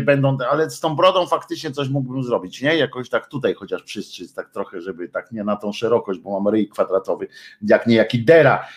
będą, 0.00 0.38
ale 0.50 0.70
z 0.70 0.80
tą 0.80 0.96
brodą 0.96 1.26
faktycznie 1.26 1.70
coś 1.70 1.88
mógłbym 1.88 2.22
zrobić, 2.22 2.62
nie? 2.62 2.76
Jakoś 2.76 3.08
tak 3.08 3.28
tutaj 3.28 3.54
chociaż 3.54 3.82
przystrzyc, 3.82 4.34
tak 4.34 4.50
trochę, 4.50 4.80
żeby 4.80 5.08
tak 5.08 5.32
nie 5.32 5.44
na 5.44 5.56
tą 5.56 5.72
szerokość, 5.72 6.20
bo 6.20 6.40
mam 6.40 6.52
ryj 6.52 6.68
kwadratowy, 6.68 7.28
jak 7.62 7.86
nie 7.86 7.96
jaki 7.96 8.24
dera 8.24 8.68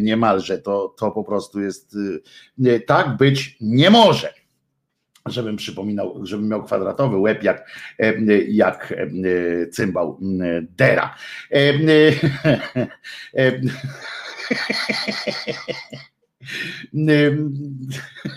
niemalże, 0.00 0.58
to, 0.58 0.94
to 0.98 1.10
po 1.10 1.24
prostu 1.24 1.60
jest, 1.60 1.96
tak 2.86 3.16
być 3.16 3.56
nie 3.60 3.90
może 3.90 4.39
żebym 5.26 5.56
przypominał, 5.56 6.26
żebym 6.26 6.48
miał 6.48 6.64
kwadratowy 6.64 7.16
łeb 7.16 7.42
jak, 7.42 7.70
jak 8.48 8.94
cymbał 9.72 10.20
Dera. 10.76 11.14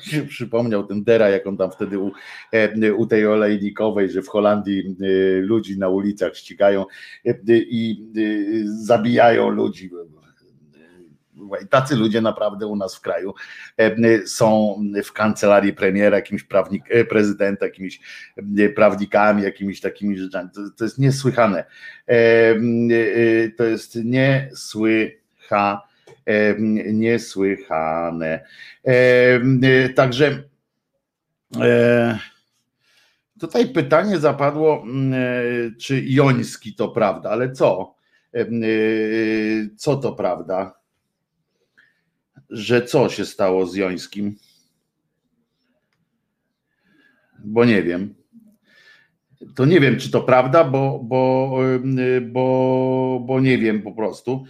się 0.01 0.25
przypomniał 0.25 0.87
ten 0.87 1.03
Dera, 1.03 1.29
jak 1.29 1.47
on 1.47 1.57
tam 1.57 1.71
wtedy 1.71 1.99
u, 1.99 2.11
u 2.97 3.05
tej 3.05 3.27
olejnikowej, 3.27 4.11
że 4.11 4.21
w 4.21 4.27
Holandii 4.27 4.95
ludzi 5.41 5.79
na 5.79 5.89
ulicach 5.89 6.35
ścigają 6.35 6.85
i 7.47 8.05
zabijają 8.65 9.49
ludzi 9.49 9.89
i 11.63 11.67
tacy 11.67 11.95
ludzie 11.95 12.21
naprawdę 12.21 12.67
u 12.67 12.75
nas 12.75 12.95
w 12.95 13.01
kraju 13.01 13.33
e, 13.77 14.27
są 14.27 14.75
w 15.03 15.13
kancelarii 15.13 15.73
premiera, 15.73 16.15
jakimś 16.15 16.43
prawnik, 16.43 16.83
e, 16.89 17.05
prezydenta, 17.05 17.65
jakimiś 17.65 17.99
e, 18.57 18.69
prawnikami, 18.69 19.43
jakimiś 19.43 19.81
takimi 19.81 20.17
rzeczami. 20.17 20.49
To, 20.55 20.61
to 20.77 20.83
jest 20.83 20.99
niesłychane. 20.99 21.65
To 23.57 23.63
jest 23.63 23.95
niesłychane. 23.95 25.83
Niesłychane. 26.93 28.45
Także 29.95 30.43
tutaj 33.39 33.67
pytanie 33.67 34.17
zapadło, 34.17 34.85
czy 35.79 36.01
Joński 36.05 36.75
to 36.75 36.89
prawda, 36.89 37.29
ale 37.29 37.51
co? 37.51 37.95
Co 39.77 39.95
to 39.95 40.11
prawda? 40.11 40.82
Że 42.53 42.81
co 42.81 43.09
się 43.09 43.25
stało 43.25 43.67
z 43.67 43.75
Jońskim? 43.75 44.35
Bo 47.45 47.65
nie 47.65 47.83
wiem. 47.83 48.15
To 49.55 49.65
nie 49.65 49.79
wiem, 49.79 49.97
czy 49.97 50.11
to 50.11 50.21
prawda, 50.21 50.63
bo, 50.63 50.99
bo, 51.03 51.57
bo, 52.21 53.23
bo 53.25 53.39
nie 53.39 53.57
wiem 53.57 53.81
po 53.81 53.91
prostu, 53.91 54.45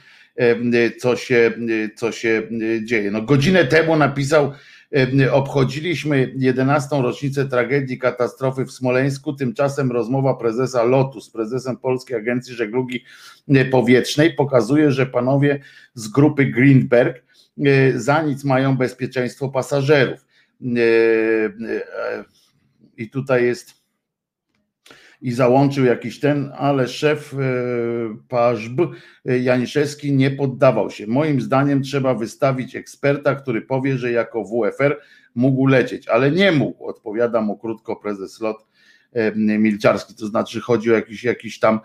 co 0.99 1.15
się, 1.15 1.53
co 1.95 2.11
się 2.11 2.49
dzieje. 2.83 3.11
No, 3.11 3.21
godzinę 3.21 3.65
temu 3.65 3.95
napisał, 3.95 4.51
obchodziliśmy 5.31 6.33
11. 6.37 7.01
rocznicę 7.01 7.45
tragedii 7.45 7.97
katastrofy 7.97 8.65
w 8.65 8.71
Smoleńsku. 8.71 9.33
Tymczasem 9.33 9.91
rozmowa 9.91 10.33
prezesa 10.33 10.83
LOTU 10.83 11.21
z 11.21 11.29
prezesem 11.29 11.77
Polskiej 11.77 12.17
Agencji 12.17 12.55
Żeglugi 12.55 13.03
Powietrznej 13.71 14.33
pokazuje, 14.33 14.91
że 14.91 15.05
panowie 15.05 15.59
z 15.93 16.07
grupy 16.07 16.45
Greenberg 16.45 17.23
za 17.95 18.21
nic 18.21 18.43
mają 18.43 18.77
bezpieczeństwo 18.77 19.49
pasażerów. 19.49 20.25
E, 20.61 20.81
e, 20.81 22.23
I 22.97 23.09
tutaj 23.09 23.45
jest. 23.45 23.83
i 25.21 25.31
załączył 25.31 25.85
jakiś 25.85 26.19
ten, 26.19 26.51
ale 26.57 26.87
szef 26.87 27.35
Pażb 28.29 28.81
Janiszewski 29.25 30.13
nie 30.13 30.31
poddawał 30.31 30.89
się. 30.89 31.07
Moim 31.07 31.41
zdaniem 31.41 31.83
trzeba 31.83 32.13
wystawić 32.13 32.75
eksperta, 32.75 33.35
który 33.35 33.61
powie, 33.61 33.97
że 33.97 34.11
jako 34.11 34.43
WFR 34.43 35.01
mógł 35.35 35.67
lecieć, 35.67 36.07
ale 36.07 36.31
nie 36.31 36.51
mógł, 36.51 36.85
odpowiada 36.85 37.41
mu 37.41 37.57
krótko 37.57 37.95
prezes 37.95 38.41
LOT 38.41 38.67
Milczarski, 39.35 40.15
to 40.15 40.27
znaczy 40.27 40.61
chodzi 40.61 40.91
o 40.91 40.95
jakiś, 40.95 41.23
jakiś 41.23 41.59
tam 41.59 41.79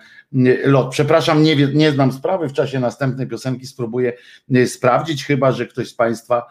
lot. 0.65 0.91
Przepraszam, 0.91 1.43
nie, 1.43 1.57
nie 1.57 1.93
znam 1.93 2.13
sprawy, 2.13 2.49
w 2.49 2.53
czasie 2.53 2.81
następnej 2.81 3.27
piosenki 3.27 3.67
spróbuję 3.67 4.13
sprawdzić, 4.67 5.25
chyba 5.25 5.53
że 5.53 5.67
ktoś 5.67 5.89
z 5.89 5.95
Państwa 5.95 6.47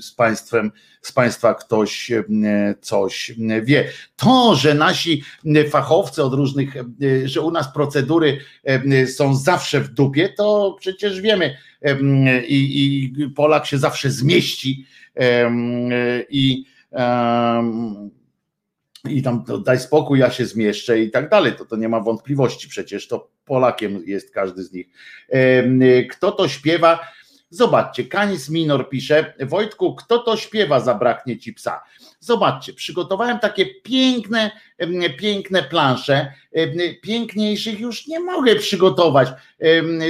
z 0.00 0.12
państwem, 0.16 0.72
z 1.02 1.12
państwa 1.12 1.54
ktoś 1.54 2.10
coś 2.80 3.32
wie. 3.62 3.88
To, 4.16 4.54
że 4.54 4.74
nasi 4.74 5.22
fachowcy 5.70 6.22
od 6.22 6.34
różnych, 6.34 6.74
że 7.24 7.40
u 7.40 7.50
nas 7.50 7.72
procedury 7.72 8.38
są 9.06 9.36
zawsze 9.36 9.80
w 9.80 9.88
dupie, 9.88 10.28
to 10.28 10.76
przecież 10.80 11.20
wiemy 11.20 11.56
i, 12.48 13.12
i 13.18 13.28
Polak 13.28 13.66
się 13.66 13.78
zawsze 13.78 14.10
zmieści 14.10 14.86
i 16.30 16.64
i 19.08 19.22
tam 19.22 19.44
daj 19.64 19.78
spokój, 19.78 20.18
ja 20.18 20.30
się 20.30 20.46
zmieszczę 20.46 21.00
i 21.00 21.10
tak 21.10 21.28
dalej, 21.28 21.52
to, 21.52 21.64
to 21.64 21.76
nie 21.76 21.88
ma 21.88 22.00
wątpliwości 22.00 22.68
przecież, 22.68 23.08
to 23.08 23.30
Polakiem 23.44 24.02
jest 24.06 24.34
każdy 24.34 24.62
z 24.62 24.72
nich. 24.72 24.86
Kto 26.10 26.32
to 26.32 26.48
śpiewa? 26.48 27.00
Zobaczcie, 27.52 28.04
Kanis 28.04 28.50
Minor 28.50 28.88
pisze, 28.88 29.34
Wojtku, 29.40 29.94
kto 29.94 30.18
to 30.18 30.36
śpiewa, 30.36 30.80
zabraknie 30.80 31.38
ci 31.38 31.52
psa. 31.52 31.82
Zobaczcie, 32.20 32.72
przygotowałem 32.72 33.38
takie 33.38 33.66
piękne, 33.66 34.50
piękne 35.18 35.62
plansze, 35.62 36.32
piękniejszych 37.02 37.80
już 37.80 38.06
nie 38.06 38.20
mogę 38.20 38.56
przygotować. 38.56 39.28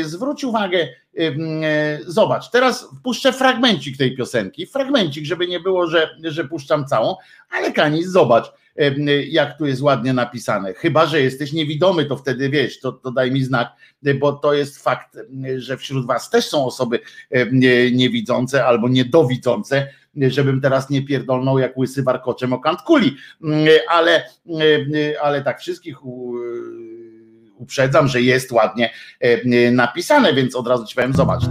Zwróć 0.03 0.45
uwagę, 0.45 0.89
zobacz, 2.07 2.51
teraz 2.51 2.89
puszczę 3.05 3.33
fragmencik 3.33 3.97
tej 3.97 4.17
piosenki, 4.17 4.67
fragmencik, 4.67 5.25
żeby 5.25 5.47
nie 5.47 5.61
było, 5.61 5.87
że, 5.87 6.17
że 6.23 6.45
puszczam 6.45 6.87
całą, 6.87 7.17
ale 7.51 7.73
Kanis, 7.73 8.07
zobacz, 8.07 8.53
jak 9.29 9.59
tu 9.59 9.67
jest 9.67 9.83
ładnie 9.83 10.13
napisane. 10.13 10.75
Chyba, 10.75 11.07
że 11.07 11.21
jesteś 11.21 11.53
niewidomy, 11.53 12.05
to 12.05 12.17
wtedy 12.17 12.51
wiesz, 12.51 12.81
to, 12.81 12.93
to 12.93 13.13
daj 13.13 13.33
mi 13.33 13.45
znak, 13.45 13.69
bo 14.21 14.33
to 14.33 14.55
jest 14.55 14.83
fakt, 14.83 15.19
że 15.57 15.77
wśród 15.77 16.07
Was 16.07 16.31
też 16.31 16.47
są 16.47 16.65
osoby 16.65 17.01
niewidzące 17.93 18.67
albo 18.67 18.89
niedowidzące, 18.89 19.89
żebym 20.17 20.61
teraz 20.61 20.91
nie 20.91 21.03
pierdolnął 21.03 21.59
jak 21.59 21.79
łysy 21.79 22.03
warkoczem 22.03 22.53
o 22.53 22.59
kant 22.59 22.83
kuli, 22.83 23.17
ale, 23.89 24.25
ale 25.23 25.43
tak 25.43 25.61
wszystkich 25.61 25.97
uprzedzam, 27.61 28.09
że 28.09 28.23
jest 28.23 28.53
ładnie 28.53 28.93
napisane, 29.73 30.35
więc 30.35 30.57
od 30.57 30.69
razu 30.69 30.87
ci 30.87 30.95
powiem, 30.95 31.13
zobacz. 31.13 31.43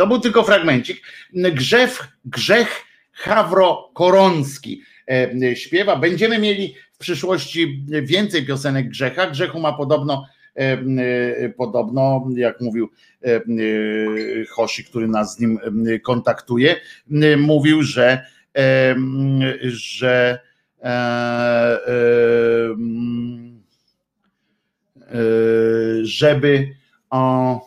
To 0.00 0.06
był 0.06 0.20
tylko 0.20 0.42
fragmencik. 0.42 1.02
Grzech, 1.34 2.08
grzech 2.24 2.82
Hawro 3.12 3.90
Koronski 3.94 4.82
e, 5.08 5.56
śpiewa. 5.56 5.96
Będziemy 5.96 6.38
mieli 6.38 6.74
w 6.92 6.98
przyszłości 6.98 7.84
więcej 8.02 8.46
piosenek 8.46 8.88
Grzecha. 8.88 9.30
Grzechu 9.30 9.60
ma 9.60 9.72
podobno 9.72 10.14
e, 10.14 10.20
e, 10.24 10.39
podobno, 11.56 12.28
jak 12.36 12.60
mówił 12.60 12.88
Hoshi, 14.50 14.84
który 14.84 15.08
nas 15.08 15.36
z 15.36 15.40
nim 15.40 15.58
kontaktuje, 16.02 16.76
mówił, 17.36 17.82
że 17.82 18.26
że 19.68 20.38
żeby 26.02 26.68
o, 27.10 27.60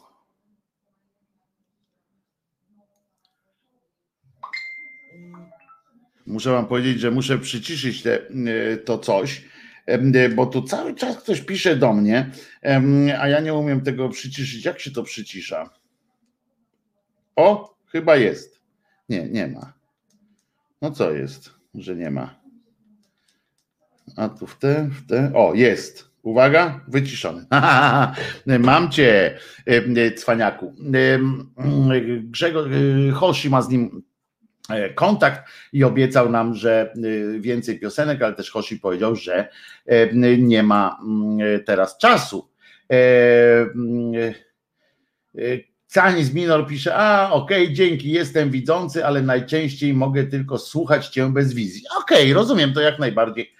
muszę 6.25 6.51
wam 6.51 6.67
powiedzieć, 6.67 6.99
że 6.99 7.11
muszę 7.11 7.37
przyciszyć 7.37 8.01
te, 8.01 8.27
e, 8.27 8.77
to 8.77 8.97
coś, 8.97 9.37
e, 9.37 9.52
bo 10.35 10.45
tu 10.45 10.61
cały 10.61 10.95
czas 10.95 11.17
ktoś 11.17 11.41
pisze 11.41 11.75
do 11.75 11.93
mnie, 11.93 12.31
a 13.19 13.27
ja 13.27 13.39
nie 13.39 13.53
umiem 13.53 13.81
tego 13.81 14.09
przyciszyć. 14.09 14.65
Jak 14.65 14.79
się 14.79 14.91
to 14.91 15.03
przycisza? 15.03 15.69
O, 17.35 17.75
chyba 17.85 18.15
jest. 18.15 18.61
Nie, 19.09 19.29
nie 19.29 19.47
ma. 19.47 19.73
No 20.81 20.91
co 20.91 21.11
jest, 21.11 21.49
że 21.75 21.95
nie 21.95 22.11
ma? 22.11 22.39
A 24.15 24.29
tu 24.29 24.47
w 24.47 24.59
te, 24.59 24.89
w 24.91 25.07
te. 25.07 25.31
O, 25.35 25.53
jest. 25.53 26.13
Uwaga, 26.23 26.81
wyciszony. 26.87 27.45
Mam 28.59 28.91
cię, 28.91 29.37
e, 29.65 30.11
cwaniaku. 30.11 30.73
Grzegorz 32.23 32.71
Hoshi 33.13 33.49
ma 33.49 33.61
z 33.61 33.69
nim 33.69 34.03
E, 34.12 34.12
kontakt 34.95 35.49
i 35.73 35.83
obiecał 35.83 36.29
nam, 36.29 36.55
że 36.55 36.93
e, 36.93 37.39
więcej 37.39 37.79
piosenek, 37.79 38.21
ale 38.21 38.33
też 38.33 38.51
Hoshi 38.51 38.79
powiedział, 38.79 39.15
że 39.15 39.47
e, 39.85 40.13
nie 40.37 40.63
ma 40.63 40.99
mm, 41.03 41.63
teraz 41.65 41.97
czasu. 41.97 42.49
Canis 45.93 46.33
Minor 46.33 46.67
pisze, 46.67 46.95
a 46.95 47.31
okej, 47.31 47.63
okay, 47.63 47.75
dzięki, 47.75 48.11
jestem 48.11 48.51
widzący, 48.51 49.05
ale 49.05 49.21
najczęściej 49.21 49.93
mogę 49.93 50.23
tylko 50.23 50.57
słuchać 50.57 51.07
Cię 51.07 51.33
bez 51.33 51.53
wizji. 51.53 51.83
Okej, 51.97 52.21
okay, 52.21 52.33
rozumiem 52.33 52.73
to 52.73 52.81
jak 52.81 52.99
najbardziej 52.99 53.53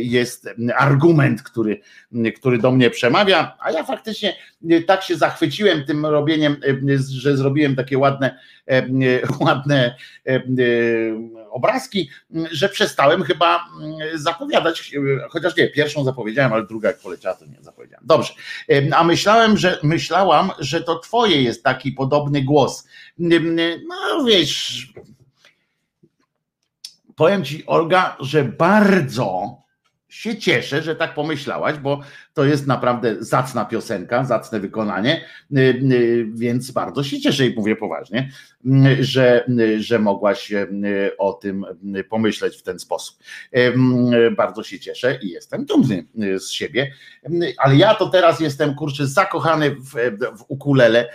jest 0.00 0.48
argument, 0.76 1.42
który, 1.42 1.80
który 2.36 2.58
do 2.58 2.70
mnie 2.70 2.90
przemawia, 2.90 3.56
a 3.60 3.70
ja 3.72 3.84
faktycznie 3.84 4.36
tak 4.86 5.02
się 5.02 5.16
zachwyciłem 5.16 5.84
tym 5.84 6.06
robieniem, 6.06 6.56
że 7.10 7.36
zrobiłem 7.36 7.76
takie 7.76 7.98
ładne, 7.98 8.38
ładne 9.40 9.96
obrazki, 11.50 12.10
że 12.52 12.68
przestałem 12.68 13.22
chyba 13.22 13.64
zapowiadać, 14.14 14.92
chociaż 15.30 15.56
nie, 15.56 15.68
pierwszą 15.68 16.04
zapowiedziałem, 16.04 16.52
ale 16.52 16.66
druga 16.66 16.88
jak 16.88 16.98
poleciała, 16.98 17.34
to 17.34 17.46
nie 17.46 17.56
zapowiedziałem. 17.60 18.06
Dobrze, 18.06 18.32
a 18.92 19.04
myślałem, 19.04 19.56
że 19.56 19.78
myślałam, 19.82 20.50
że 20.58 20.80
to 20.80 20.98
twoje 20.98 21.42
jest 21.42 21.64
taki 21.64 21.92
podobny 21.92 22.42
głos. 22.42 22.88
No 23.18 24.24
wiesz, 24.26 24.88
powiem 27.18 27.44
ci, 27.44 27.66
Olga, 27.66 28.16
że 28.20 28.44
bardzo 28.44 29.58
się 30.08 30.36
cieszę, 30.36 30.82
że 30.82 30.96
tak 30.96 31.14
pomyślałaś, 31.14 31.78
bo 31.78 32.00
to 32.34 32.44
jest 32.44 32.66
naprawdę 32.66 33.16
zacna 33.20 33.64
piosenka, 33.64 34.24
zacne 34.24 34.60
wykonanie, 34.60 35.24
y, 35.56 35.60
y, 35.60 36.26
więc 36.34 36.70
bardzo 36.70 37.04
się 37.04 37.20
cieszę 37.20 37.46
i 37.46 37.54
mówię 37.54 37.76
poważnie, 37.76 38.30
y, 38.66 39.04
że, 39.04 39.46
że 39.78 39.98
mogłaś 39.98 40.52
o 41.18 41.32
tym 41.32 41.64
pomyśleć 42.08 42.56
w 42.56 42.62
ten 42.62 42.78
sposób. 42.78 43.18
Bardzo 44.36 44.62
się 44.62 44.80
cieszę 44.80 45.18
i 45.22 45.28
jestem 45.28 45.64
dumny 45.64 46.06
z 46.38 46.50
siebie, 46.50 46.92
ale 47.58 47.76
ja 47.76 47.94
to 47.94 48.08
teraz 48.08 48.40
jestem 48.40 48.74
kurczę 48.74 49.06
zakochany 49.06 49.70
w, 49.70 49.92
w 50.38 50.44
ukulele 50.48 51.08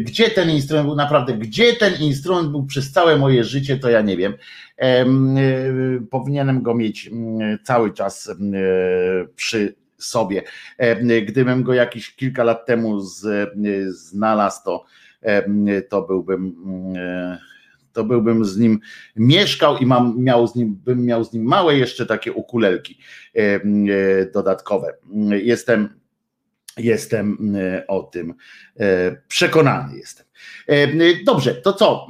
gdzie 0.00 0.30
ten 0.30 0.50
instrument 0.50 0.86
był 0.86 0.96
naprawdę, 0.96 1.34
gdzie 1.34 1.76
ten 1.76 1.94
instrument 2.00 2.50
był 2.50 2.66
przez 2.66 2.92
całe 2.92 3.16
moje 3.16 3.44
życie, 3.44 3.78
to 3.78 3.90
ja 3.90 4.00
nie 4.00 4.16
wiem. 4.16 4.34
E, 4.78 5.06
powinienem 6.10 6.62
go 6.62 6.74
mieć 6.74 7.06
mm, 7.06 7.58
cały 7.62 7.92
czas 7.92 8.28
mm, 8.28 8.54
przy 9.36 9.74
sobie. 9.98 10.42
Gdybym 11.26 11.62
go 11.62 11.74
jakieś 11.74 12.14
kilka 12.16 12.44
lat 12.44 12.66
temu 12.66 13.00
znalazł, 13.88 14.64
to, 14.64 14.84
to 15.88 16.02
byłbym 16.02 16.54
to 17.92 18.04
byłbym 18.04 18.44
z 18.44 18.58
nim 18.58 18.80
mieszkał 19.16 19.78
i 19.78 19.86
mam, 19.86 20.14
miał 20.18 20.46
z 20.46 20.54
nim, 20.54 20.80
bym 20.84 21.04
miał 21.04 21.24
z 21.24 21.32
nim 21.32 21.42
małe 21.44 21.76
jeszcze 21.76 22.06
takie 22.06 22.32
ukulelki 22.32 22.98
dodatkowe. 24.32 24.92
Jestem 25.30 25.99
Jestem 26.80 27.56
e, 27.56 27.86
o 27.86 28.02
tym 28.02 28.34
e, 28.80 29.16
przekonany 29.28 29.98
jestem. 29.98 30.29
Dobrze, 31.24 31.54
to 31.54 31.72
co? 31.72 32.06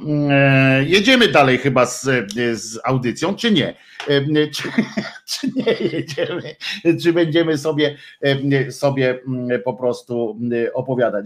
Jedziemy 0.85 1.27
dalej 1.27 1.57
chyba 1.57 1.85
z, 1.85 2.03
z 2.53 2.79
audycją, 2.83 3.35
czy 3.35 3.51
nie? 3.51 3.73
Czy, 4.53 4.63
czy 5.31 5.47
nie 5.55 5.73
jedziemy? 5.73 6.55
Czy 7.03 7.13
będziemy 7.13 7.57
sobie, 7.57 7.97
sobie 8.69 9.19
po 9.63 9.73
prostu 9.73 10.39
opowiadać? 10.73 11.25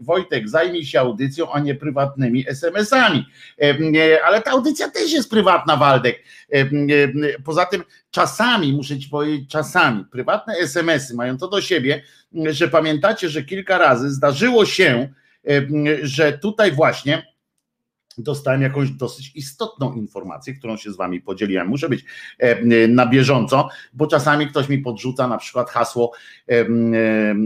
Wojtek, 0.00 0.48
zajmij 0.48 0.84
się 0.84 1.00
audycją, 1.00 1.52
a 1.52 1.60
nie 1.60 1.74
prywatnymi 1.74 2.44
SMS-ami. 2.48 3.26
Ale 4.24 4.42
ta 4.42 4.50
audycja 4.50 4.90
też 4.90 5.12
jest 5.12 5.30
prywatna, 5.30 5.76
Waldek. 5.76 6.22
Poza 7.44 7.66
tym 7.66 7.82
czasami, 8.10 8.72
muszę 8.72 8.98
ci 8.98 9.08
powiedzieć, 9.08 9.50
czasami 9.50 10.04
prywatne 10.04 10.54
SMS-y 10.54 11.14
mają 11.14 11.38
to 11.38 11.48
do 11.48 11.60
siebie, 11.60 12.02
że 12.32 12.68
pamiętacie, 12.68 13.28
że 13.28 13.42
kilka 13.42 13.78
razy 13.78 14.10
zdarzyło 14.10 14.66
się, 14.66 15.08
że 16.02 16.38
tutaj 16.38 16.72
właśnie 16.72 17.34
dostałem 18.18 18.62
jakąś 18.62 18.90
dosyć 18.90 19.32
istotną 19.34 19.94
informację, 19.94 20.54
którą 20.54 20.76
się 20.76 20.92
z 20.92 20.96
wami 20.96 21.20
podzieliłem. 21.20 21.68
Muszę 21.68 21.88
być 21.88 22.04
na 22.88 23.06
bieżąco, 23.06 23.68
bo 23.92 24.06
czasami 24.06 24.46
ktoś 24.46 24.68
mi 24.68 24.78
podrzuca 24.78 25.28
na 25.28 25.38
przykład 25.38 25.70
hasło 25.70 26.12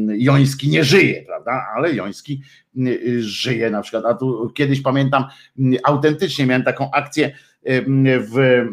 Joński 0.08 0.68
nie 0.68 0.84
żyje, 0.84 1.22
prawda? 1.22 1.66
Ale 1.76 1.94
Joński 1.94 2.42
żyje 3.18 3.70
na 3.70 3.82
przykład. 3.82 4.04
A 4.04 4.14
tu 4.14 4.52
kiedyś 4.54 4.80
pamiętam, 4.80 5.24
autentycznie 5.84 6.46
miałem 6.46 6.64
taką 6.64 6.90
akcję 6.90 7.32
w, 8.04 8.64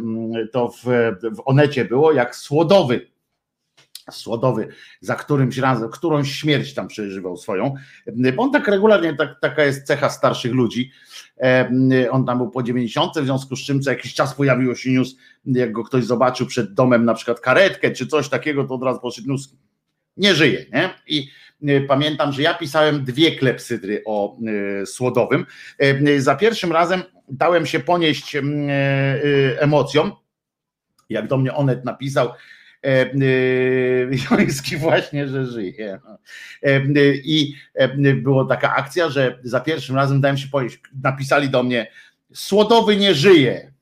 to 0.51 0.67
w, 0.67 0.83
w 1.35 1.41
Onecie 1.45 1.85
było, 1.85 2.11
jak 2.11 2.35
Słodowy 2.35 3.14
Słodowy 4.11 4.67
za 5.01 5.15
którymś 5.15 5.57
razem, 5.57 5.89
którąś 5.89 6.31
śmierć 6.31 6.73
tam 6.73 6.87
przeżywał 6.87 7.37
swoją, 7.37 7.73
on 8.37 8.51
tak 8.51 8.67
regularnie, 8.67 9.15
tak, 9.15 9.39
taka 9.41 9.63
jest 9.63 9.87
cecha 9.87 10.09
starszych 10.09 10.53
ludzi, 10.53 10.91
on 12.11 12.25
tam 12.25 12.37
był 12.37 12.49
po 12.49 12.63
90, 12.63 13.13
w 13.17 13.23
związku 13.23 13.55
z 13.55 13.59
czym 13.59 13.81
co 13.81 13.89
jakiś 13.89 14.13
czas 14.13 14.33
pojawiło 14.33 14.75
się 14.75 14.89
news, 14.89 15.15
jak 15.45 15.71
go 15.71 15.83
ktoś 15.83 16.03
zobaczył 16.03 16.47
przed 16.47 16.73
domem 16.73 17.05
na 17.05 17.13
przykład 17.13 17.39
karetkę 17.39 17.91
czy 17.91 18.07
coś 18.07 18.29
takiego, 18.29 18.63
to 18.63 18.73
od 18.73 18.83
razu 18.83 18.99
poszedł 18.99 19.27
news, 19.27 19.55
nie 20.17 20.35
żyje, 20.35 20.65
nie? 20.73 20.89
I 21.07 21.29
e, 21.67 21.81
pamiętam, 21.81 22.31
że 22.31 22.41
ja 22.41 22.53
pisałem 22.53 23.03
dwie 23.03 23.35
klepsydry 23.35 24.01
o 24.05 24.37
e, 24.81 24.85
Słodowym. 24.85 25.45
E, 25.79 26.21
za 26.21 26.35
pierwszym 26.35 26.71
razem 26.71 27.03
dałem 27.29 27.65
się 27.65 27.79
ponieść 27.79 28.37
emocjom, 29.59 30.11
jak 31.09 31.27
do 31.27 31.37
mnie 31.37 31.53
Onet 31.53 31.85
napisał, 31.85 32.29
Joński 34.31 34.77
właśnie, 34.77 35.27
że 35.27 35.45
żyje. 35.45 35.99
I 37.23 37.53
była 38.15 38.45
taka 38.45 38.75
akcja, 38.75 39.09
że 39.09 39.39
za 39.43 39.59
pierwszym 39.59 39.95
razem 39.95 40.21
dałem 40.21 40.37
się 40.37 40.47
ponieść, 40.47 40.81
napisali 41.03 41.49
do 41.49 41.63
mnie 41.63 41.91
Słodowy 42.33 42.97
nie 42.97 43.13
żyje. 43.13 43.73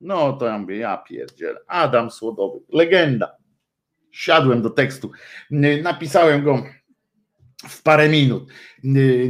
No 0.00 0.32
to 0.32 0.46
ja 0.46 0.58
mówię, 0.58 0.76
ja 0.76 0.96
pierdzielę, 0.96 1.60
Adam 1.66 2.10
Słodowy, 2.10 2.60
legenda. 2.72 3.36
Siadłem 4.10 4.62
do 4.62 4.70
tekstu, 4.70 5.10
napisałem 5.82 6.44
go 6.44 6.64
w 7.68 7.82
parę 7.82 8.08
minut 8.08 8.48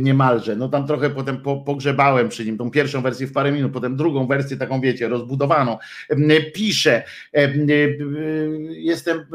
niemalże. 0.01 0.57
No 0.57 0.69
tam 0.69 0.87
trochę 0.87 1.11
potem 1.11 1.43
pogrzebałem 1.67 2.29
przy 2.29 2.45
nim, 2.45 2.59
tą 2.59 2.71
pierwszą 2.71 3.03
wersję 3.03 3.27
w 3.27 3.33
parę 3.33 3.53
minut, 3.53 3.73
potem 3.73 3.97
drugą 3.97 4.27
wersję 4.27 4.57
taką 4.57 4.81
wiecie, 4.81 5.09
rozbudowaną. 5.09 5.79
Piszę, 6.55 7.03
jestem 8.71 9.27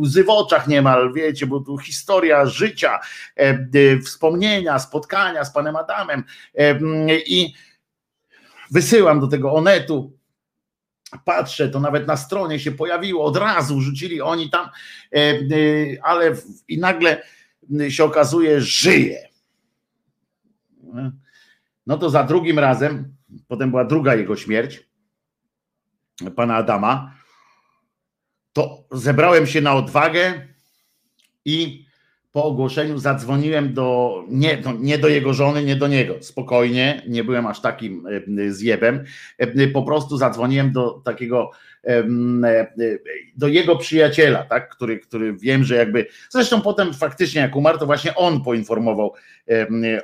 łzy 0.00 0.24
w 0.24 0.30
oczach 0.30 0.68
niemal, 0.68 1.12
wiecie, 1.12 1.46
bo 1.46 1.60
tu 1.60 1.78
historia 1.78 2.46
życia, 2.46 3.00
wspomnienia, 4.04 4.78
spotkania 4.78 5.44
z 5.44 5.52
panem 5.52 5.76
Adamem 5.76 6.24
i 7.26 7.54
wysyłam 8.70 9.20
do 9.20 9.28
tego 9.28 9.52
Onetu, 9.52 10.12
patrzę, 11.24 11.68
to 11.68 11.80
nawet 11.80 12.06
na 12.06 12.16
stronie 12.16 12.58
się 12.58 12.72
pojawiło, 12.72 13.24
od 13.24 13.36
razu 13.36 13.80
rzucili 13.80 14.20
oni 14.20 14.50
tam, 14.50 14.68
ale 16.02 16.36
i 16.68 16.78
nagle 16.78 17.22
się 17.88 18.04
okazuje, 18.04 18.60
żyje. 18.60 19.28
No 21.86 21.98
to 21.98 22.10
za 22.10 22.24
drugim 22.24 22.58
razem, 22.58 23.14
potem 23.48 23.70
była 23.70 23.84
druga 23.84 24.14
jego 24.14 24.36
śmierć, 24.36 24.88
pana 26.36 26.54
Adama, 26.54 27.14
to 28.52 28.84
zebrałem 28.92 29.46
się 29.46 29.60
na 29.60 29.74
odwagę 29.74 30.48
i 31.44 31.86
po 32.32 32.44
ogłoszeniu 32.44 32.98
zadzwoniłem 32.98 33.74
do, 33.74 34.14
nie, 34.28 34.62
no, 34.64 34.72
nie 34.72 34.98
do 34.98 35.08
jego 35.08 35.34
żony, 35.34 35.64
nie 35.64 35.76
do 35.76 35.88
niego, 35.88 36.14
spokojnie, 36.20 37.02
nie 37.08 37.24
byłem 37.24 37.46
aż 37.46 37.60
takim 37.60 38.06
e, 38.38 38.50
zjebem, 38.50 39.04
e, 39.38 39.68
po 39.68 39.82
prostu 39.82 40.16
zadzwoniłem 40.16 40.72
do 40.72 40.90
takiego 40.90 41.50
do 43.36 43.48
jego 43.48 43.76
przyjaciela, 43.76 44.44
tak, 44.44 44.68
który, 44.68 44.98
który 44.98 45.36
wiem, 45.36 45.64
że 45.64 45.76
jakby, 45.76 46.06
zresztą 46.30 46.60
potem 46.60 46.94
faktycznie 46.94 47.40
jak 47.40 47.56
umarł, 47.56 47.78
to 47.78 47.86
właśnie 47.86 48.14
on 48.14 48.42
poinformował 48.42 49.14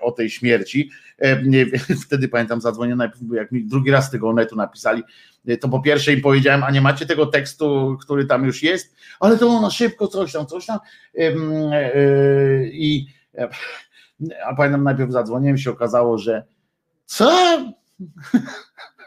o 0.00 0.12
tej 0.12 0.30
śmierci. 0.30 0.90
Wtedy 2.06 2.28
pamiętam, 2.28 2.60
zadzwoniłem 2.60 3.10
jak 3.32 3.52
mi 3.52 3.64
drugi 3.64 3.90
raz 3.90 4.10
tego 4.10 4.32
netu 4.32 4.56
napisali, 4.56 5.02
to 5.60 5.68
po 5.68 5.80
pierwsze 5.80 6.12
im 6.12 6.20
powiedziałem, 6.20 6.62
a 6.62 6.70
nie 6.70 6.80
macie 6.80 7.06
tego 7.06 7.26
tekstu, 7.26 7.96
który 8.00 8.26
tam 8.26 8.44
już 8.44 8.62
jest, 8.62 8.96
ale 9.20 9.38
to 9.38 9.48
ono 9.48 9.70
szybko 9.70 10.08
coś 10.08 10.32
tam, 10.32 10.46
coś 10.46 10.66
tam 10.66 10.78
e, 11.18 12.64
i 12.66 13.06
a 14.46 14.54
pamiętam 14.54 14.84
najpierw 14.84 15.12
zadzwoniłem 15.12 15.58
się 15.58 15.70
okazało, 15.70 16.18
że 16.18 16.44
co? 17.06 17.58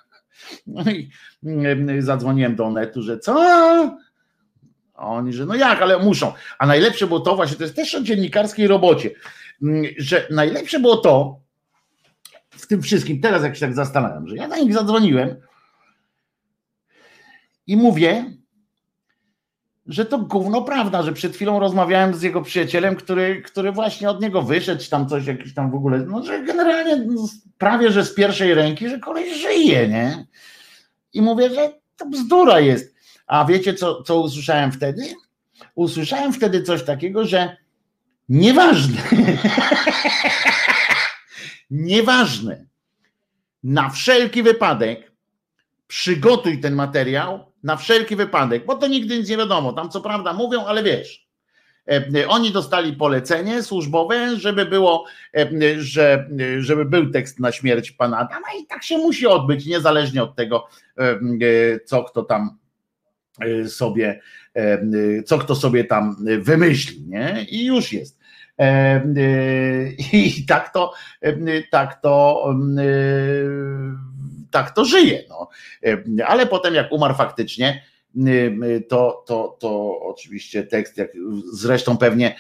No 0.67 0.83
i 0.91 1.09
zadzwoniłem 1.99 2.55
do 2.55 2.71
netu, 2.71 3.01
że 3.01 3.19
co? 3.19 3.97
Oni, 4.93 5.33
że 5.33 5.45
no 5.45 5.55
jak, 5.55 5.81
ale 5.81 5.99
muszą. 5.99 6.33
A 6.59 6.67
najlepsze 6.67 7.07
było 7.07 7.19
to, 7.19 7.35
właśnie 7.35 7.57
to 7.57 7.63
jest 7.63 7.75
też 7.75 7.95
o 7.95 8.01
dziennikarskiej 8.01 8.67
robocie, 8.67 9.11
mm, 9.63 9.83
że 9.97 10.27
najlepsze 10.29 10.79
było 10.79 10.97
to 10.97 11.39
w 12.49 12.67
tym 12.67 12.81
wszystkim, 12.81 13.21
teraz 13.21 13.43
jak 13.43 13.55
się 13.55 13.61
tak 13.61 13.75
zastanawiam, 13.75 14.27
że 14.27 14.35
ja 14.35 14.47
na 14.47 14.57
nich 14.57 14.73
zadzwoniłem 14.73 15.35
i 17.67 17.77
mówię, 17.77 18.25
że 19.91 20.05
to 20.05 20.17
gówno 20.17 20.61
prawda, 20.61 21.03
że 21.03 21.13
przed 21.13 21.35
chwilą 21.35 21.59
rozmawiałem 21.59 22.15
z 22.15 22.21
jego 22.21 22.41
przyjacielem, 22.41 22.95
który, 22.95 23.41
który 23.41 23.71
właśnie 23.71 24.09
od 24.09 24.21
niego 24.21 24.41
wyszedł, 24.41 24.89
tam 24.89 25.09
coś 25.09 25.25
jakiś 25.25 25.53
tam 25.53 25.71
w 25.71 25.75
ogóle, 25.75 25.99
no 25.99 26.23
że 26.23 26.43
generalnie 26.43 26.97
no, 26.97 27.27
prawie, 27.57 27.91
że 27.91 28.05
z 28.05 28.13
pierwszej 28.13 28.53
ręki, 28.53 28.89
że 28.89 28.99
koleś 28.99 29.41
żyje, 29.41 29.87
nie? 29.87 30.25
I 31.13 31.21
mówię, 31.21 31.49
że 31.49 31.73
to 31.97 32.05
bzdura 32.05 32.59
jest. 32.59 32.95
A 33.27 33.45
wiecie, 33.45 33.73
co, 33.73 34.03
co 34.03 34.19
usłyszałem 34.19 34.71
wtedy? 34.71 35.01
Usłyszałem 35.75 36.33
wtedy 36.33 36.63
coś 36.63 36.83
takiego, 36.83 37.25
że 37.25 37.57
nieważne. 38.29 39.01
nieważne. 41.71 42.65
Na 43.63 43.89
wszelki 43.89 44.43
wypadek 44.43 45.11
przygotuj 45.87 46.59
ten 46.59 46.75
materiał, 46.75 47.50
na 47.63 47.75
wszelki 47.75 48.15
wypadek, 48.15 48.65
bo 48.65 48.75
to 48.75 48.87
nigdy 48.87 49.17
nic 49.17 49.29
nie 49.29 49.37
wiadomo. 49.37 49.73
Tam 49.73 49.89
co 49.89 50.01
prawda 50.01 50.33
mówią, 50.33 50.65
ale 50.65 50.83
wiesz, 50.83 51.31
E, 51.87 52.27
oni 52.27 52.51
dostali 52.51 52.93
polecenie 52.93 53.63
służbowe, 53.63 54.37
żeby 54.39 54.65
było, 54.65 55.05
e, 55.37 55.49
że, 55.77 56.29
żeby 56.59 56.85
był 56.85 57.11
tekst 57.11 57.39
na 57.39 57.51
śmierć 57.51 57.91
pana 57.91 58.17
Adama 58.17 58.47
i 58.61 58.65
tak 58.65 58.83
się 58.83 58.97
musi 58.97 59.27
odbyć, 59.27 59.65
niezależnie 59.65 60.23
od 60.23 60.35
tego, 60.35 60.67
e, 60.97 61.19
co 61.85 62.03
kto 62.03 62.23
tam 62.23 62.61
sobie, 63.67 64.21
co 65.25 65.37
kto 65.37 65.55
sobie 65.55 65.83
tam 65.83 66.15
wymyśli, 66.39 67.07
nie? 67.07 67.45
I 67.49 67.65
już 67.65 67.93
jest. 67.93 68.19
I 70.13 70.45
tak 70.45 70.73
to, 70.73 70.93
tak 71.71 72.01
to, 72.01 72.45
tak 74.51 74.71
to 74.71 74.85
żyje. 74.85 75.23
No. 75.29 75.47
Ale 76.25 76.47
potem, 76.47 76.75
jak 76.75 76.91
umarł 76.91 77.15
faktycznie, 77.15 77.83
to, 78.89 79.23
to, 79.27 79.57
to 79.59 79.99
oczywiście 80.01 80.63
tekst, 80.63 80.97
jak 80.97 81.11
zresztą 81.53 81.97
pewnie, 81.97 82.35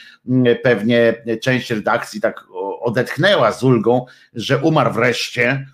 pewnie 0.63 1.23
część 1.41 1.69
redakcji 1.69 2.21
tak 2.21 2.43
odetchnęła 2.81 3.51
z 3.51 3.63
ulgą, 3.63 4.05
że 4.33 4.57
umarł 4.57 4.93
wreszcie, 4.93 5.65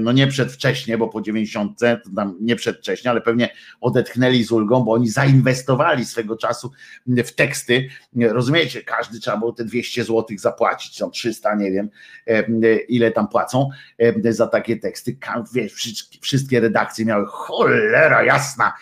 no 0.00 0.12
nie 0.12 0.26
przedwcześnie, 0.26 0.98
bo 0.98 1.08
po 1.08 1.20
90 1.20 1.78
to 1.78 2.10
tam 2.16 2.36
nie 2.40 2.56
przedwcześnie, 2.56 3.10
ale 3.10 3.20
pewnie 3.20 3.48
odetchnęli 3.80 4.44
z 4.44 4.52
ulgą, 4.52 4.80
bo 4.80 4.92
oni 4.92 5.08
zainwestowali 5.08 6.04
swego 6.04 6.36
czasu 6.36 6.70
w 7.06 7.30
teksty. 7.30 7.88
Rozumiecie, 8.16 8.82
każdy 8.82 9.20
trzeba 9.20 9.36
było 9.36 9.52
te 9.52 9.64
200 9.64 10.04
zł 10.04 10.26
zapłacić, 10.38 10.96
są 10.96 11.10
300, 11.10 11.54
nie 11.54 11.72
wiem 11.72 11.90
ile 12.88 13.10
tam 13.10 13.28
płacą 13.28 13.68
za 14.30 14.46
takie 14.46 14.76
teksty. 14.76 15.16
Wiesz, 15.54 15.72
wszystkie 16.20 16.60
redakcje 16.60 17.04
miały 17.04 17.26
cholera 17.26 18.24
jasna 18.24 18.72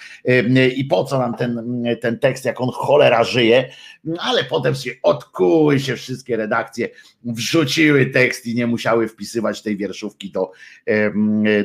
i 0.76 0.84
po 0.84 1.04
co 1.04 1.18
nam 1.18 1.34
ten, 1.34 1.84
ten 2.00 2.18
tekst, 2.18 2.44
jak 2.44 2.60
on 2.60 2.70
cholera 2.72 3.24
żyje, 3.24 3.70
ale 4.18 4.44
potem 4.44 4.74
się 4.74 4.90
odkuły 5.02 5.80
się 5.80 5.96
wszystkie 5.96 6.36
redakcje, 6.36 6.88
wrzuciły 7.24 8.06
tekst 8.06 8.46
i 8.46 8.54
nie 8.54 8.66
musiały 8.66 9.08
wpisywać 9.08 9.62
tej 9.62 9.76
wierszówki 9.76 10.30
do, 10.30 10.50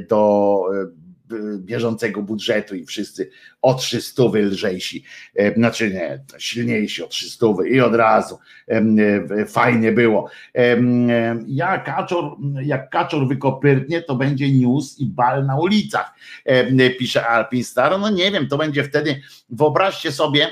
do 0.10 0.62
bieżącego 1.58 2.22
budżetu 2.22 2.76
i 2.76 2.86
wszyscy 2.86 3.30
o 3.62 3.74
300 3.74 4.24
lżejsi, 4.34 5.04
znaczy 5.56 5.94
nie, 5.94 6.24
silniejsi 6.38 7.04
o 7.04 7.08
300 7.08 7.46
i 7.70 7.80
od 7.80 7.96
razu 7.96 8.40
fajnie 9.48 9.92
było. 9.92 10.30
Ja 11.48 11.78
kaczor, 11.78 12.36
jak 12.62 12.90
kaczor 12.90 13.28
wykopyrtnie, 13.28 14.02
to 14.02 14.16
będzie 14.16 14.52
news 14.52 15.00
i 15.00 15.06
bal 15.06 15.46
na 15.46 15.60
ulicach, 15.60 16.14
pisze 17.00 17.28
Alpin 17.28 17.64
Star. 17.64 18.00
No 18.00 18.10
nie 18.10 18.32
wiem, 18.32 18.48
to 18.48 18.58
będzie 18.58 18.84
wtedy, 18.84 19.22
wyobraźcie 19.50 20.12
sobie, 20.12 20.48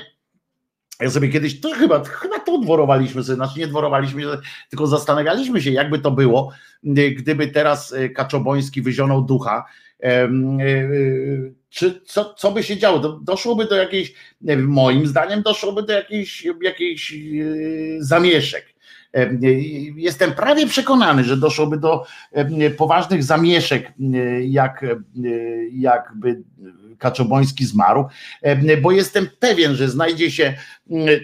ja 1.02 1.10
sobie 1.10 1.28
kiedyś, 1.28 1.60
to 1.60 1.70
chyba, 1.70 2.04
chyba 2.04 2.38
to 2.38 2.58
dworowaliśmy 2.58 3.24
sobie, 3.24 3.36
znaczy 3.36 3.58
nie 3.58 3.66
dworowaliśmy, 3.66 4.22
tylko 4.70 4.86
zastanawialiśmy 4.86 5.62
się, 5.62 5.70
jakby 5.70 5.98
to 5.98 6.10
było, 6.10 6.52
gdyby 7.16 7.48
teraz 7.48 7.92
e, 7.92 8.08
Kaczoboński 8.08 8.82
wyzionął 8.82 9.22
ducha, 9.22 9.64
e, 10.02 10.06
e, 10.06 10.30
czy 11.70 12.00
co, 12.04 12.34
co 12.34 12.52
by 12.52 12.62
się 12.62 12.76
działo? 12.76 12.98
Doszłoby 13.22 13.64
do 13.64 13.76
jakiejś, 13.76 14.14
moim 14.58 15.06
zdaniem, 15.06 15.42
doszłoby 15.42 15.82
do 15.82 15.92
jakiejś, 15.92 16.46
jakiejś 16.62 17.14
zamieszek. 17.98 18.71
Jestem 19.96 20.32
prawie 20.32 20.66
przekonany, 20.66 21.24
że 21.24 21.36
doszłoby 21.36 21.76
do 21.78 22.04
poważnych 22.76 23.24
zamieszek, 23.24 23.92
jak, 24.42 24.84
jakby 25.72 26.42
Kaczoboński 26.98 27.64
zmarł, 27.64 28.04
bo 28.82 28.92
jestem 28.92 29.28
pewien, 29.38 29.74
że 29.74 29.88
znajdzie 29.88 30.30
się 30.30 30.54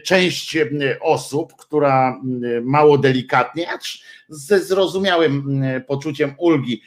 część 0.05 0.57
osób, 1.01 1.53
która 1.57 2.20
mało 2.62 2.99
delikatnie, 2.99 3.70
acz 3.70 4.03
ze 4.28 4.61
zrozumiałym 4.61 5.62
poczuciem 5.86 6.34
ulgi 6.39 6.82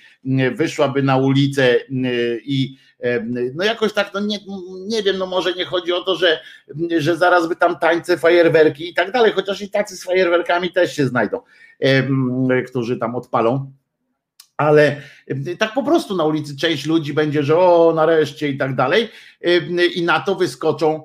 wyszłaby 0.56 1.04
na 1.04 1.18
ulicę 1.18 1.76
i 2.46 2.78
no 3.54 3.64
jakoś 3.64 3.94
tak, 3.94 4.12
no 4.14 4.20
nie, 4.20 4.40
nie 4.88 5.04
wiem, 5.04 5.18
no 5.18 5.26
może 5.26 5.54
nie 5.54 5.66
chodzi 5.66 5.94
o 5.94 6.02
to, 6.02 6.16
że, 6.16 6.40
że 6.98 7.18
zaraz 7.18 7.48
by 7.48 7.56
tam 7.56 7.80
tańce, 7.80 8.18
fajerwerki 8.18 8.90
i 8.90 8.94
tak 8.94 9.12
dalej, 9.12 9.32
chociaż 9.32 9.62
i 9.62 9.70
tacy 9.70 9.98
z 9.98 10.04
fajerwerkami 10.04 10.72
też 10.72 10.96
się 10.96 11.08
znajdą, 11.08 11.42
którzy 12.68 12.98
tam 12.98 13.16
odpalą. 13.16 13.72
Ale 14.58 15.02
tak 15.60 15.74
po 15.74 15.84
prostu 15.84 16.16
na 16.16 16.24
ulicy 16.24 16.58
część 16.58 16.86
ludzi 16.86 17.14
będzie, 17.14 17.44
że 17.44 17.58
o 17.58 17.94
nareszcie 17.96 18.50
i 18.50 18.58
tak 18.58 18.76
dalej 18.76 19.10
i 19.96 20.04
na 20.04 20.20
to 20.20 20.36
wyskoczą 20.36 21.04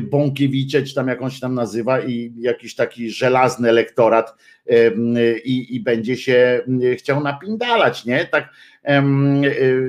Bąkiewicze, 0.00 0.82
czy 0.82 0.94
tam 0.94 1.08
jakąś 1.08 1.40
tam 1.40 1.54
nazywa 1.54 2.00
i 2.00 2.32
jakiś 2.36 2.74
taki 2.74 3.10
żelazny 3.10 3.68
elektorat 3.68 4.34
i, 5.44 5.76
i 5.76 5.80
będzie 5.80 6.16
się 6.16 6.64
chciał 6.96 7.22
napindalać, 7.22 8.04
nie? 8.04 8.26
Tak, 8.26 8.54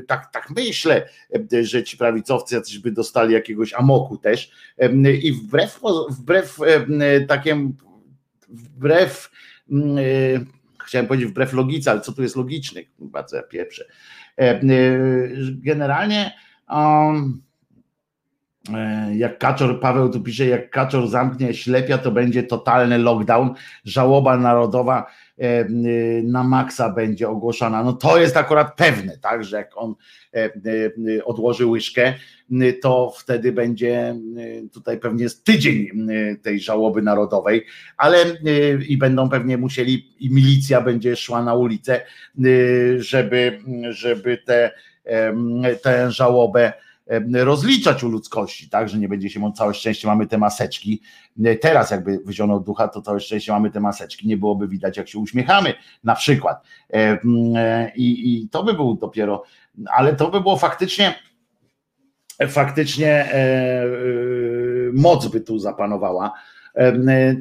tak, 0.08 0.32
tak 0.32 0.50
myślę, 0.56 1.10
że 1.62 1.84
ci 1.84 1.98
prawicowcy 1.98 2.56
jacyś 2.56 2.80
by 2.80 2.92
dostali 2.92 3.34
jakiegoś 3.34 3.74
amoku 3.74 4.18
też 4.18 4.52
i 5.22 5.32
wbrew, 5.32 5.80
wbrew 6.10 6.58
takim 7.28 7.78
wbrew 8.50 9.32
chciałem 10.86 11.08
powiedzieć 11.08 11.30
wbrew 11.30 11.54
logice, 11.54 11.92
ale 11.92 12.02
co 12.02 12.12
tu 12.12 12.24
jest 12.24 12.36
logiczny, 12.36 12.86
bardzo 13.00 13.36
ja 13.36 13.44
pieprzę. 13.44 13.86
E, 14.38 14.42
e, 14.42 14.62
generalnie 15.52 16.32
um, 16.70 17.42
jak 19.14 19.38
Kaczor, 19.38 19.80
Paweł 19.80 20.10
tu 20.10 20.22
pisze, 20.22 20.46
jak 20.46 20.70
Kaczor 20.70 21.08
zamknie 21.08 21.54
ślepia, 21.54 21.98
to 21.98 22.12
będzie 22.12 22.44
totalny 22.44 22.98
lockdown, 22.98 23.54
żałoba 23.86 24.38
narodowa 24.38 25.06
na 26.24 26.44
maksa 26.44 26.90
będzie 26.90 27.30
ogłoszona. 27.30 27.84
No 27.84 27.94
to 27.94 28.20
jest 28.20 28.38
akurat 28.38 28.76
pewne, 28.76 29.18
tak, 29.18 29.44
że 29.44 29.58
jak 29.58 29.72
on 29.76 29.96
odłoży 31.26 31.66
łyżkę, 31.66 32.14
to 32.82 33.14
wtedy 33.18 33.52
będzie 33.52 34.16
tutaj 34.74 35.00
pewnie 35.00 35.24
jest 35.24 35.46
tydzień 35.46 35.88
tej 36.42 36.60
żałoby 36.60 37.02
narodowej, 37.02 37.66
ale 37.98 38.18
i 38.88 38.98
będą 38.98 39.30
pewnie 39.30 39.58
musieli, 39.58 40.16
i 40.20 40.34
milicja 40.34 40.82
będzie 40.82 41.16
szła 41.16 41.44
na 41.44 41.54
ulicę, 41.54 42.02
żeby, 43.00 43.60
żeby 43.90 44.38
tę 44.38 44.72
te, 45.82 46.12
żałobę 46.12 46.74
rozliczać 47.34 48.04
u 48.04 48.10
ludzkości, 48.10 48.70
tak, 48.70 48.90
że 48.90 48.98
nie 48.98 49.08
będzie 49.08 49.30
się, 49.30 49.52
całe 49.54 49.74
szczęście 49.74 50.08
mamy 50.08 50.28
te 50.28 50.38
maseczki, 50.38 51.02
teraz 51.62 51.92
jakby 51.92 52.20
wyzionął 52.26 52.60
ducha, 52.60 52.88
to 52.88 53.02
całe 53.02 53.20
szczęście 53.20 53.52
mamy 53.52 53.72
te 53.72 53.80
maseczki, 53.80 54.28
nie 54.28 54.38
byłoby 54.38 54.68
widać 54.68 54.98
jak 54.98 55.10
się 55.10 55.20
uśmiechamy 55.20 55.74
na 56.04 56.16
przykład 56.16 56.64
i, 57.96 58.34
i 58.44 58.50
to 58.50 58.64
by 58.64 58.74
był 58.74 58.96
dopiero, 58.96 59.44
ale 59.94 60.16
to 60.16 60.32
by 60.32 60.42
było 60.42 60.58
faktycznie 60.58 61.14
faktycznie 62.48 63.10
e, 63.10 63.34
e, 63.34 63.88
moc 64.94 65.28
by 65.28 65.42
tu 65.42 65.60
zapanowała. 65.60 66.34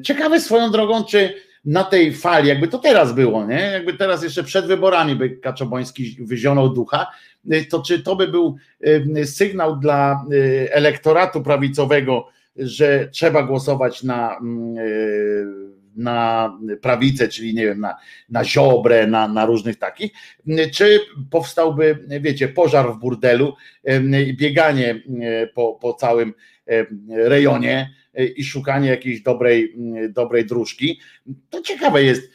Ciekawe 0.02 0.40
swoją 0.40 0.70
drogą, 0.70 1.04
czy 1.04 1.34
na 1.64 1.84
tej 1.84 2.14
fali, 2.14 2.48
jakby 2.48 2.68
to 2.68 2.78
teraz 2.78 3.12
było, 3.12 3.46
nie? 3.46 3.60
Jakby 3.60 3.94
teraz 3.94 4.22
jeszcze 4.22 4.44
przed 4.44 4.66
wyborami 4.66 5.16
by 5.16 5.30
Kaczoboński 5.30 6.16
wyzionął 6.20 6.68
ducha, 6.68 7.06
to 7.70 7.82
czy 7.82 8.02
to 8.02 8.16
by 8.16 8.28
był 8.28 8.56
sygnał 9.24 9.76
dla 9.76 10.24
elektoratu 10.70 11.42
prawicowego, 11.42 12.28
że 12.56 13.08
trzeba 13.12 13.42
głosować 13.42 14.02
na, 14.02 14.40
na 15.96 16.58
prawicę, 16.82 17.28
czyli 17.28 17.54
nie 17.54 17.66
wiem, 17.66 17.80
na, 17.80 17.96
na 18.28 18.44
ziobrę, 18.44 19.06
na, 19.06 19.28
na 19.28 19.46
różnych 19.46 19.78
takich, 19.78 20.12
czy 20.72 21.00
powstałby, 21.30 21.98
wiecie, 22.20 22.48
pożar 22.48 22.92
w 22.92 22.98
burdelu, 22.98 23.54
bieganie 24.38 25.02
po, 25.54 25.78
po 25.80 25.94
całym 25.94 26.34
rejonie 27.08 27.94
i 28.36 28.44
szukanie 28.44 28.88
jakiejś 28.88 29.22
dobrej, 29.22 29.76
dobrej 30.08 30.46
dróżki. 30.46 31.00
To 31.50 31.62
ciekawe 31.62 32.02
jest, 32.02 32.30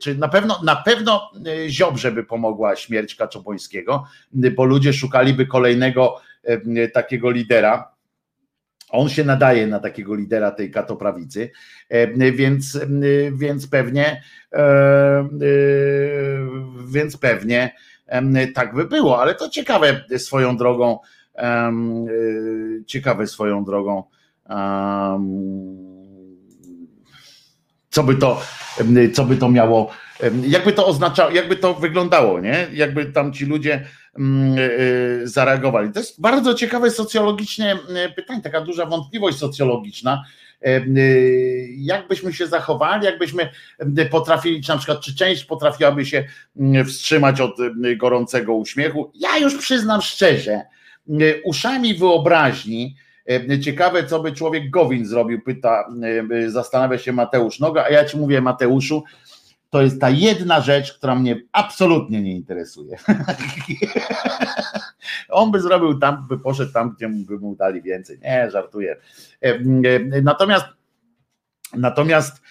czy 0.00 0.14
na 0.14 0.28
pewno, 0.28 0.60
na 0.64 0.76
pewno 0.76 1.30
Ziobrze 1.68 2.12
by 2.12 2.24
pomogła 2.24 2.76
śmierć 2.76 3.14
Kaczobońskiego, 3.14 4.04
bo 4.32 4.64
ludzie 4.64 4.92
szukaliby 4.92 5.46
kolejnego 5.46 6.20
takiego 6.92 7.30
lidera, 7.30 7.98
on 8.90 9.08
się 9.08 9.24
nadaje 9.24 9.66
na 9.66 9.80
takiego 9.80 10.14
lidera 10.14 10.50
tej 10.50 10.70
katoprawicy, 10.70 11.50
więc, 12.32 12.78
więc 13.32 13.68
pewnie 13.68 14.22
więc 16.92 17.16
pewnie 17.16 17.74
tak 18.54 18.74
by 18.74 18.84
było, 18.84 19.22
ale 19.22 19.34
to 19.34 19.48
ciekawe 19.48 20.04
swoją 20.18 20.56
drogą, 20.56 20.98
ciekawe 22.86 23.26
swoją 23.26 23.64
drogą 23.64 24.02
co 27.90 28.02
by 28.02 28.14
to, 28.14 28.42
co 29.14 29.24
by 29.24 29.36
to 29.36 29.48
miało, 29.48 29.90
jakby 30.42 30.72
to 30.72 30.86
oznaczało, 30.86 31.30
jakby 31.30 31.56
to 31.56 31.74
wyglądało, 31.74 32.40
nie? 32.40 32.66
Jakby 32.72 33.06
tam 33.06 33.32
ci 33.32 33.46
ludzie 33.46 33.86
mm, 34.18 34.58
y, 34.58 35.20
zareagowali. 35.24 35.92
To 35.92 36.00
jest 36.00 36.20
bardzo 36.20 36.54
ciekawe 36.54 36.90
socjologicznie 36.90 37.78
pytanie, 38.16 38.42
taka 38.42 38.60
duża 38.60 38.86
wątpliwość 38.86 39.38
socjologiczna. 39.38 40.24
Y, 40.66 41.68
jakbyśmy 41.76 42.32
się 42.32 42.46
zachowali, 42.46 43.04
jakbyśmy 43.04 43.48
potrafili, 44.10 44.62
czy 44.62 44.68
na 44.68 44.76
przykład, 44.76 45.00
czy 45.00 45.16
część 45.16 45.44
potrafiłaby 45.44 46.06
się 46.06 46.24
wstrzymać 46.86 47.40
od 47.40 47.56
gorącego 47.96 48.54
uśmiechu. 48.54 49.12
Ja 49.14 49.38
już 49.38 49.56
przyznam 49.56 50.02
szczerze, 50.02 50.62
uszami 51.44 51.94
wyobraźni, 51.94 52.96
E, 53.28 53.60
ciekawe, 53.60 54.04
co 54.04 54.20
by 54.20 54.32
człowiek 54.32 54.70
Gowin 54.70 55.06
zrobił, 55.06 55.42
pyta, 55.42 55.88
e, 56.30 56.50
zastanawia 56.50 56.98
się 56.98 57.12
Mateusz 57.12 57.60
Noga, 57.60 57.84
a 57.84 57.90
ja 57.90 58.04
ci 58.04 58.16
mówię, 58.16 58.40
Mateuszu, 58.40 59.04
to 59.70 59.82
jest 59.82 60.00
ta 60.00 60.10
jedna 60.10 60.60
rzecz, 60.60 60.98
która 60.98 61.14
mnie 61.14 61.40
absolutnie 61.52 62.22
nie 62.22 62.36
interesuje. 62.36 62.98
On 65.28 65.50
by 65.50 65.60
zrobił 65.60 65.98
tam, 65.98 66.26
by 66.28 66.38
poszedł 66.38 66.72
tam, 66.72 66.94
gdzie 66.96 67.08
by 67.08 67.38
mu 67.38 67.56
dali 67.56 67.82
więcej. 67.82 68.18
Nie, 68.22 68.50
żartuję. 68.50 68.96
E, 69.42 69.58
natomiast, 70.22 70.66
natomiast 71.74 72.42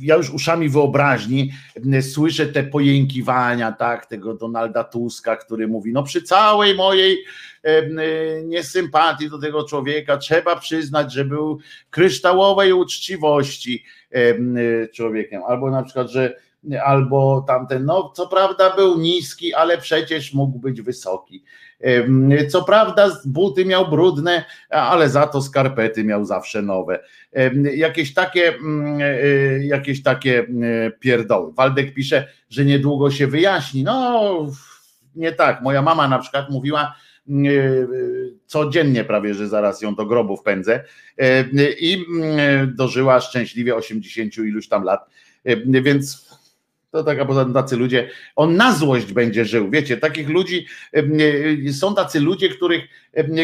ja 0.00 0.16
już 0.16 0.30
uszami 0.30 0.68
wyobraźni 0.68 1.52
słyszę 2.00 2.46
te 2.46 2.62
pojękiwania, 2.62 3.72
tak, 3.72 4.06
tego 4.06 4.34
Donalda 4.34 4.84
Tuska, 4.84 5.36
który 5.36 5.68
mówi, 5.68 5.92
no 5.92 6.02
przy 6.02 6.22
całej 6.22 6.74
mojej 6.74 7.24
niesympatii 8.44 9.30
do 9.30 9.38
tego 9.38 9.64
człowieka 9.64 10.16
trzeba 10.16 10.56
przyznać, 10.56 11.12
że 11.12 11.24
był 11.24 11.58
kryształowej 11.90 12.72
uczciwości 12.72 13.84
człowiekiem, 14.94 15.42
albo 15.48 15.70
na 15.70 15.82
przykład, 15.82 16.10
że 16.10 16.36
albo 16.84 17.44
tamten, 17.46 17.84
no 17.84 18.12
co 18.16 18.28
prawda 18.28 18.76
był 18.76 18.98
niski, 19.00 19.54
ale 19.54 19.78
przecież 19.78 20.34
mógł 20.34 20.58
być 20.58 20.82
wysoki. 20.82 21.44
Co 22.48 22.64
prawda 22.64 23.20
buty 23.24 23.64
miał 23.64 23.90
brudne, 23.90 24.44
ale 24.70 25.08
za 25.08 25.26
to 25.26 25.42
skarpety 25.42 26.04
miał 26.04 26.24
zawsze 26.24 26.62
nowe. 26.62 27.00
Jakieś 27.74 28.14
takie, 28.14 28.54
mm, 28.54 29.00
e, 29.00 29.66
jakieś 29.66 30.02
takie 30.02 30.40
e, 30.40 30.90
pierdoły. 30.90 31.52
Waldek 31.52 31.94
pisze, 31.94 32.28
że 32.50 32.64
niedługo 32.64 33.10
się 33.10 33.26
wyjaśni. 33.26 33.84
No 33.84 34.46
nie 35.14 35.32
tak. 35.32 35.62
Moja 35.62 35.82
mama 35.82 36.08
na 36.08 36.18
przykład 36.18 36.50
mówiła, 36.50 36.94
mm, 37.28 37.46
e, 37.46 37.56
codziennie 38.46 39.04
prawie, 39.04 39.34
że 39.34 39.48
zaraz 39.48 39.82
ją 39.82 39.94
do 39.94 40.06
grobu 40.06 40.36
wpędzę 40.36 40.84
i 41.80 42.04
mm, 42.08 42.74
dożyła 42.76 43.20
szczęśliwie 43.20 43.74
80 43.74 44.36
iluś 44.36 44.68
tam 44.68 44.82
lat. 44.82 45.10
Więc 45.66 46.27
to 46.90 47.04
poza 47.26 47.44
tym 47.44 47.54
tacy 47.54 47.76
ludzie, 47.76 48.10
on 48.36 48.56
na 48.56 48.72
złość 48.72 49.12
będzie 49.12 49.44
żył. 49.44 49.70
Wiecie, 49.70 49.96
takich 49.96 50.28
ludzi 50.28 50.66
są 51.72 51.94
tacy 51.94 52.20
ludzie, 52.20 52.48
których, 52.48 52.84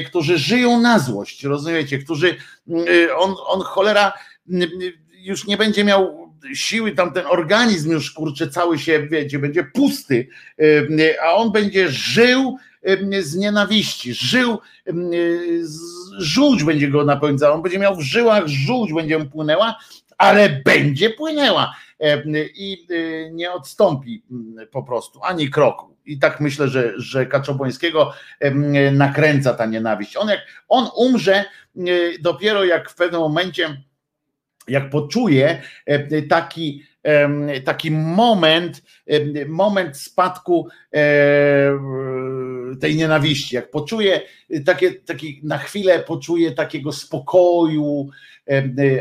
którzy 0.07 0.39
żyją 0.39 0.81
na 0.81 0.99
złość, 0.99 1.45
rozumiecie, 1.45 1.99
którzy 1.99 2.37
on, 3.17 3.35
on 3.47 3.61
cholera 3.61 4.13
już 5.13 5.47
nie 5.47 5.57
będzie 5.57 5.85
miał 5.85 6.33
siły, 6.55 6.93
tam 6.93 7.13
ten 7.13 7.27
organizm 7.27 7.93
już 7.93 8.11
kurczę 8.11 8.49
cały 8.49 8.79
się, 8.79 9.07
wiecie, 9.11 9.39
będzie 9.39 9.65
pusty, 9.65 10.29
a 11.23 11.35
on 11.35 11.53
będzie 11.53 11.89
żył 11.89 12.57
z 13.21 13.37
nienawiści, 13.37 14.15
żył, 14.15 14.59
żółć 16.19 16.65
będzie 16.65 16.89
go 16.89 17.05
napełniała, 17.05 17.55
on 17.55 17.63
będzie 17.63 17.79
miał 17.79 17.97
w 17.97 18.03
żyłach 18.03 18.47
żółć, 18.47 18.93
będzie 18.93 19.19
mu 19.19 19.27
płynęła, 19.27 19.77
ale 20.19 20.49
będzie 20.65 21.11
płynęła 21.11 21.75
i 22.55 22.87
y, 22.91 23.31
nie 23.33 23.53
odstąpi 23.53 24.23
mm, 24.31 24.69
po 24.69 24.83
prostu 24.83 25.21
ani 25.23 25.51
kroku. 25.51 25.97
I 26.07 26.19
tak 26.19 26.41
myślę, 26.41 26.69
że, 26.69 26.93
że 26.97 27.27
Kaczobońskiego 27.27 28.13
nakręca 28.93 29.55
ta 29.55 29.67
nienawiść. 29.67 30.17
On 30.17 30.29
jak 30.29 30.41
on 30.69 30.89
umrze 30.97 31.45
dopiero 32.21 32.65
jak 32.65 32.91
w 32.91 32.95
pewnym 32.95 33.21
momencie, 33.21 33.83
jak 34.69 34.91
poczuje 34.91 35.63
taki, 36.29 36.85
taki 37.65 37.91
moment, 37.91 38.83
moment 39.49 39.97
spadku 39.97 40.69
tej 42.81 42.97
nienawiści, 42.97 43.55
jak 43.55 43.71
poczuje 43.71 44.21
takie, 44.67 44.93
taki, 44.93 45.41
na 45.43 45.59
chwilę 45.59 45.99
poczuje 46.03 46.53
takiego 46.53 46.93
spokoju, 46.93 48.09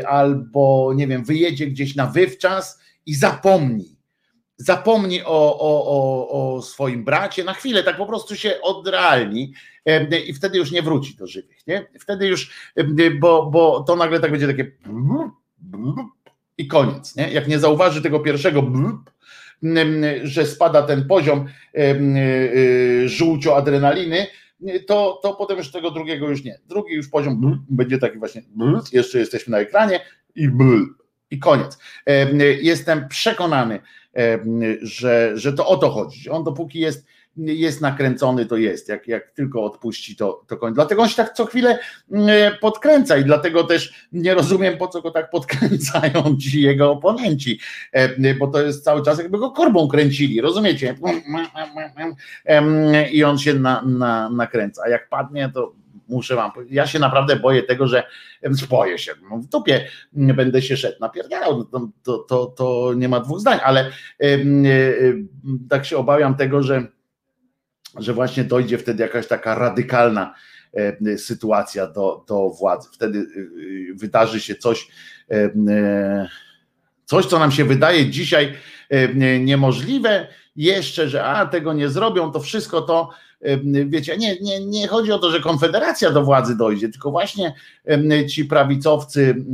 albo 0.08 0.92
nie 0.94 1.06
wiem, 1.06 1.24
wyjedzie 1.24 1.66
gdzieś 1.66 1.94
na 1.96 2.06
wywczas 2.06 2.80
i 3.06 3.14
zapomni. 3.14 3.94
Zapomni 4.56 5.22
o, 5.22 5.58
o, 5.58 5.86
o, 5.86 6.28
o 6.56 6.62
swoim 6.62 7.04
bracie, 7.04 7.44
na 7.44 7.54
chwilę 7.54 7.82
tak 7.82 7.96
po 7.96 8.06
prostu 8.06 8.36
się 8.36 8.60
odrealni 8.62 9.52
i 10.26 10.34
wtedy 10.34 10.58
już 10.58 10.70
nie 10.70 10.82
wróci 10.82 11.16
do 11.16 11.26
żywych. 11.26 11.66
Nie? 11.66 11.86
Wtedy 12.00 12.26
już, 12.26 12.72
bo, 13.20 13.50
bo 13.50 13.80
to 13.80 13.96
nagle 13.96 14.20
tak 14.20 14.30
będzie 14.30 14.46
takie 14.46 14.72
i 16.58 16.66
koniec. 16.66 17.16
Nie? 17.16 17.30
Jak 17.30 17.48
nie 17.48 17.58
zauważy 17.58 18.02
tego 18.02 18.20
pierwszego, 18.20 18.62
że 20.22 20.46
spada 20.46 20.82
ten 20.82 21.08
poziom 21.08 21.46
y, 21.78 23.08
żółcio 23.08 23.56
adrenaliny, 23.56 24.26
to, 24.86 25.20
to 25.22 25.34
potem 25.34 25.58
już 25.58 25.70
tego 25.70 25.90
drugiego 25.90 26.28
już 26.28 26.44
nie. 26.44 26.58
Drugi 26.68 26.94
już 26.94 27.08
poziom 27.08 27.64
będzie 27.70 27.98
taki 27.98 28.18
właśnie, 28.18 28.42
jeszcze 28.92 29.18
jesteśmy 29.18 29.50
na 29.50 29.58
ekranie 29.58 30.00
i 30.34 30.48
i 31.30 31.38
koniec. 31.38 31.78
Jestem 32.60 33.08
przekonany, 33.08 33.80
że, 34.82 35.32
że 35.34 35.52
to 35.52 35.66
o 35.66 35.76
to 35.76 35.90
chodzi. 35.90 36.30
On 36.30 36.44
dopóki 36.44 36.80
jest, 36.80 37.06
jest 37.36 37.80
nakręcony, 37.80 38.46
to 38.46 38.56
jest. 38.56 38.88
Jak, 38.88 39.08
jak 39.08 39.30
tylko 39.30 39.64
odpuści, 39.64 40.16
to, 40.16 40.44
to 40.46 40.56
koniec. 40.56 40.74
Dlatego 40.74 41.02
on 41.02 41.08
się 41.08 41.16
tak 41.16 41.32
co 41.32 41.46
chwilę 41.46 41.78
podkręca 42.60 43.16
i 43.16 43.24
dlatego 43.24 43.64
też 43.64 44.08
nie 44.12 44.34
rozumiem, 44.34 44.78
po 44.78 44.88
co 44.88 45.02
go 45.02 45.10
tak 45.10 45.30
podkręcają 45.30 46.36
ci 46.42 46.62
jego 46.62 46.90
oponenci, 46.90 47.60
bo 48.38 48.46
to 48.46 48.62
jest 48.62 48.84
cały 48.84 49.02
czas 49.02 49.18
jakby 49.18 49.38
go 49.38 49.50
korbą 49.50 49.88
kręcili, 49.88 50.40
rozumiecie? 50.40 50.94
I 53.12 53.24
on 53.24 53.38
się 53.38 53.54
na, 53.54 53.82
na, 53.82 54.30
nakręca. 54.30 54.82
A 54.86 54.88
jak 54.88 55.08
padnie, 55.08 55.50
to 55.54 55.72
muszę 56.08 56.36
wam 56.36 56.50
ja 56.70 56.86
się 56.86 56.98
naprawdę 56.98 57.36
boję 57.36 57.62
tego, 57.62 57.86
że 57.86 58.02
boję 58.70 58.98
się, 58.98 59.12
no 59.30 59.38
w 59.38 59.46
dupie 59.46 59.86
będę 60.12 60.62
się 60.62 60.76
szedł 60.76 60.96
napierdalał, 61.00 61.64
to, 61.64 61.88
to, 62.02 62.18
to, 62.18 62.46
to 62.46 62.92
nie 62.96 63.08
ma 63.08 63.20
dwóch 63.20 63.40
zdań, 63.40 63.58
ale 63.64 63.90
tak 65.68 65.84
się 65.84 65.96
obawiam 65.96 66.34
tego, 66.34 66.62
że, 66.62 66.86
że 67.96 68.12
właśnie 68.12 68.44
dojdzie 68.44 68.78
wtedy 68.78 69.02
jakaś 69.02 69.26
taka 69.26 69.54
radykalna 69.54 70.34
sytuacja 71.16 71.86
do, 71.86 72.24
do 72.28 72.50
władzy. 72.50 72.88
Wtedy 72.92 73.18
y, 73.18 73.22
y, 73.90 73.94
wydarzy 73.94 74.40
się 74.40 74.54
coś, 74.54 74.88
coś, 77.04 77.26
co 77.26 77.38
nam 77.38 77.52
się 77.52 77.64
wydaje 77.64 78.10
dzisiaj 78.10 78.54
niemożliwe, 79.40 80.26
jeszcze, 80.56 81.08
że 81.08 81.24
a 81.24 81.46
tego 81.46 81.72
nie 81.72 81.88
zrobią, 81.88 82.32
to 82.32 82.40
wszystko 82.40 82.82
to 82.82 83.10
wiecie, 83.86 84.16
nie, 84.16 84.40
nie, 84.40 84.66
nie 84.66 84.88
chodzi 84.88 85.12
o 85.12 85.18
to, 85.18 85.30
że 85.30 85.40
Konfederacja 85.40 86.10
do 86.10 86.24
władzy 86.24 86.56
dojdzie, 86.56 86.88
tylko 86.88 87.10
właśnie 87.10 87.54
ci 88.28 88.44
prawicowcy, 88.44 89.44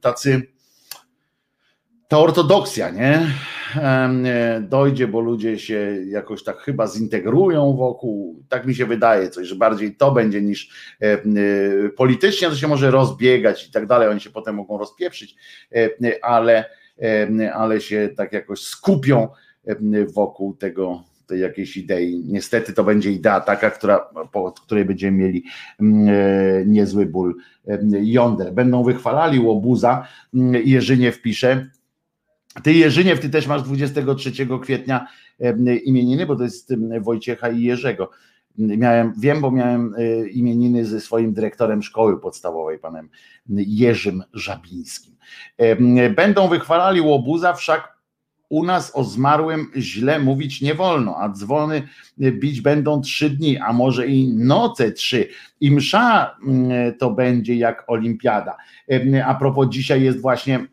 tacy, 0.00 0.51
ta 2.12 2.18
ortodoksja, 2.18 2.90
nie? 2.90 3.26
Dojdzie, 4.60 5.08
bo 5.08 5.20
ludzie 5.20 5.58
się 5.58 5.96
jakoś 6.06 6.44
tak 6.44 6.58
chyba 6.58 6.86
zintegrują 6.86 7.76
wokół, 7.76 8.42
tak 8.48 8.66
mi 8.66 8.74
się 8.74 8.86
wydaje, 8.86 9.30
coś, 9.30 9.48
że 9.48 9.54
bardziej 9.54 9.96
to 9.96 10.12
będzie 10.12 10.42
niż 10.42 10.70
politycznie 11.96 12.48
to 12.48 12.54
się 12.54 12.68
może 12.68 12.90
rozbiegać 12.90 13.68
i 13.68 13.72
tak 13.72 13.86
dalej, 13.86 14.08
oni 14.08 14.20
się 14.20 14.30
potem 14.30 14.54
mogą 14.54 14.78
rozpieprzyć, 14.78 15.36
ale, 16.22 16.64
ale 17.54 17.80
się 17.80 18.08
tak 18.16 18.32
jakoś 18.32 18.60
skupią 18.60 19.28
wokół 20.14 20.56
tego 20.56 21.04
tej 21.26 21.40
jakiejś 21.40 21.76
idei. 21.76 22.24
Niestety 22.28 22.72
to 22.72 22.84
będzie 22.84 23.12
idea 23.12 23.40
taka, 23.40 23.70
która, 23.70 23.98
po 24.32 24.52
której 24.52 24.84
będziemy 24.84 25.18
mieli 25.18 25.44
e, 25.80 25.84
niezły 26.66 27.06
ból 27.06 27.34
jąder. 28.02 28.52
Będą 28.52 28.84
wychwalali 28.84 29.40
łobuza, 29.40 30.08
mm, 30.34 30.62
Jerzyniew 30.64 31.22
pisze, 31.22 31.66
ty 32.62 32.72
Jerzyniew, 32.72 33.20
ty 33.20 33.30
też 33.30 33.46
masz 33.46 33.62
23 33.62 34.32
kwietnia 34.62 35.06
imieniny, 35.84 36.26
bo 36.26 36.36
to 36.36 36.42
jest 36.44 36.74
Wojciecha 37.00 37.50
i 37.50 37.62
Jerzego. 37.62 38.10
Miałem, 38.58 39.12
wiem, 39.18 39.40
bo 39.40 39.50
miałem 39.50 39.94
e, 39.98 40.28
imieniny 40.28 40.84
ze 40.84 41.00
swoim 41.00 41.32
dyrektorem 41.32 41.82
szkoły 41.82 42.20
podstawowej, 42.20 42.78
panem 42.78 43.08
Jerzym 43.48 44.22
Żabińskim. 44.32 45.16
Będą 46.16 46.48
wychwalali 46.48 47.00
łobuza, 47.00 47.52
wszak 47.54 47.92
u 48.48 48.64
nas 48.64 48.92
o 48.94 49.04
zmarłym 49.04 49.70
źle 49.76 50.18
mówić 50.18 50.60
nie 50.60 50.74
wolno, 50.74 51.16
a 51.16 51.28
dzwony 51.28 51.82
bić 52.18 52.60
będą 52.60 53.00
trzy 53.00 53.30
dni, 53.30 53.58
a 53.58 53.72
może 53.72 54.06
i 54.06 54.34
noce 54.34 54.92
trzy. 54.92 55.28
I 55.60 55.70
msza 55.70 56.36
to 56.98 57.10
będzie 57.10 57.54
jak 57.54 57.84
olimpiada. 57.86 58.56
A 59.24 59.34
propos, 59.34 59.68
dzisiaj 59.70 60.02
jest 60.02 60.20
właśnie 60.20 60.56
e, 60.56 60.66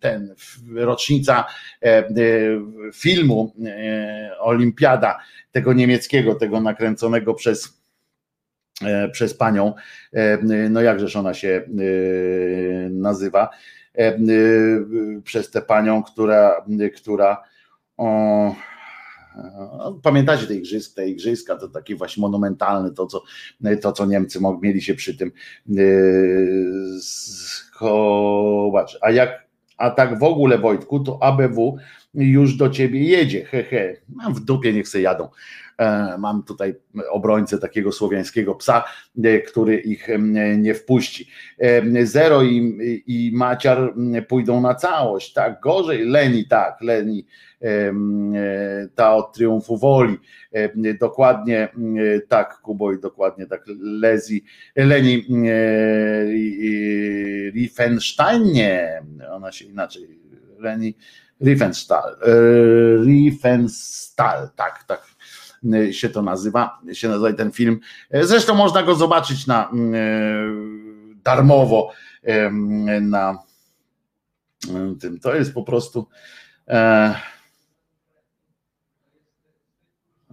ten 0.00 0.34
rocznica 0.74 1.44
e, 1.82 2.14
filmu 2.94 3.54
e, 3.66 4.38
Olimpiada, 4.38 5.18
tego 5.52 5.72
niemieckiego, 5.72 6.34
tego 6.34 6.60
nakręconego 6.60 7.34
przez 7.34 7.80
przez 9.12 9.34
panią, 9.34 9.74
no 10.70 10.80
jakżeż 10.80 11.16
ona 11.16 11.34
się 11.34 11.62
nazywa, 12.90 13.50
E, 13.94 14.06
e, 14.06 14.20
przez 15.24 15.50
tę 15.50 15.62
panią, 15.62 16.02
która, 16.02 16.66
która 16.96 17.42
o, 17.96 18.54
Pamiętacie 20.02 20.46
te 20.46 20.54
igrzyska, 20.54 20.94
te 20.94 21.08
igrzyska, 21.08 21.56
to 21.56 21.68
takie 21.68 21.96
właśnie 21.96 22.20
monumentalne, 22.20 22.90
to 22.90 23.06
co, 23.06 23.22
to, 23.82 23.92
co 23.92 24.06
Niemcy 24.06 24.40
mieli 24.62 24.82
się 24.82 24.94
przy 24.94 25.16
tym 25.16 25.32
schować. 27.00 28.98
A 29.00 29.10
jak, 29.10 29.46
a 29.80 29.90
tak 29.90 30.18
w 30.18 30.22
ogóle 30.22 30.58
Wojtku, 30.58 31.00
to 31.00 31.22
ABW 31.22 31.76
już 32.14 32.56
do 32.56 32.70
ciebie 32.70 33.04
jedzie, 33.04 33.44
hehe, 33.44 33.96
mam 34.08 34.34
w 34.34 34.40
dupie, 34.40 34.72
niech 34.72 34.88
se 34.88 35.00
jadą. 35.00 35.28
Mam 36.18 36.42
tutaj 36.42 36.74
obrońcę 37.10 37.58
takiego 37.58 37.92
słowiańskiego 37.92 38.54
psa, 38.54 38.84
który 39.46 39.76
ich 39.76 40.08
nie 40.58 40.74
wpuści. 40.74 41.30
Zero 42.02 42.42
i, 42.42 43.02
i 43.06 43.30
Maciar 43.34 43.94
pójdą 44.28 44.60
na 44.60 44.74
całość, 44.74 45.32
tak, 45.32 45.60
gorzej, 45.60 46.04
Leni, 46.04 46.46
tak, 46.48 46.80
Leni, 46.80 47.26
ta 48.94 49.14
od 49.14 49.32
triumfu 49.32 49.76
woli, 49.76 50.18
dokładnie 51.00 51.68
tak, 52.28 52.60
Kuboj, 52.60 53.00
dokładnie 53.00 53.46
tak, 53.46 53.64
Lezi, 53.80 54.44
Leni 54.76 55.24
Riefenstein, 57.54 58.52
nie, 58.52 59.02
ona 59.30 59.52
się 59.52 59.64
inaczej, 59.64 60.20
Leni 60.58 60.94
Riefenstahl, 61.42 62.16
Riefenstahl, 63.04 64.48
tak, 64.56 64.84
tak 64.84 65.19
się 65.90 66.08
to 66.08 66.22
nazywa, 66.22 66.80
się 66.92 67.08
nazywa 67.08 67.32
ten 67.32 67.52
film. 67.52 67.80
Zresztą 68.22 68.54
można 68.54 68.82
go 68.82 68.94
zobaczyć 68.94 69.46
na 69.46 69.70
darmowo 71.24 71.92
na 73.00 73.38
tym. 75.00 75.20
To 75.20 75.34
jest 75.34 75.54
po 75.54 75.62
prostu 75.62 76.06
e, 76.68 77.14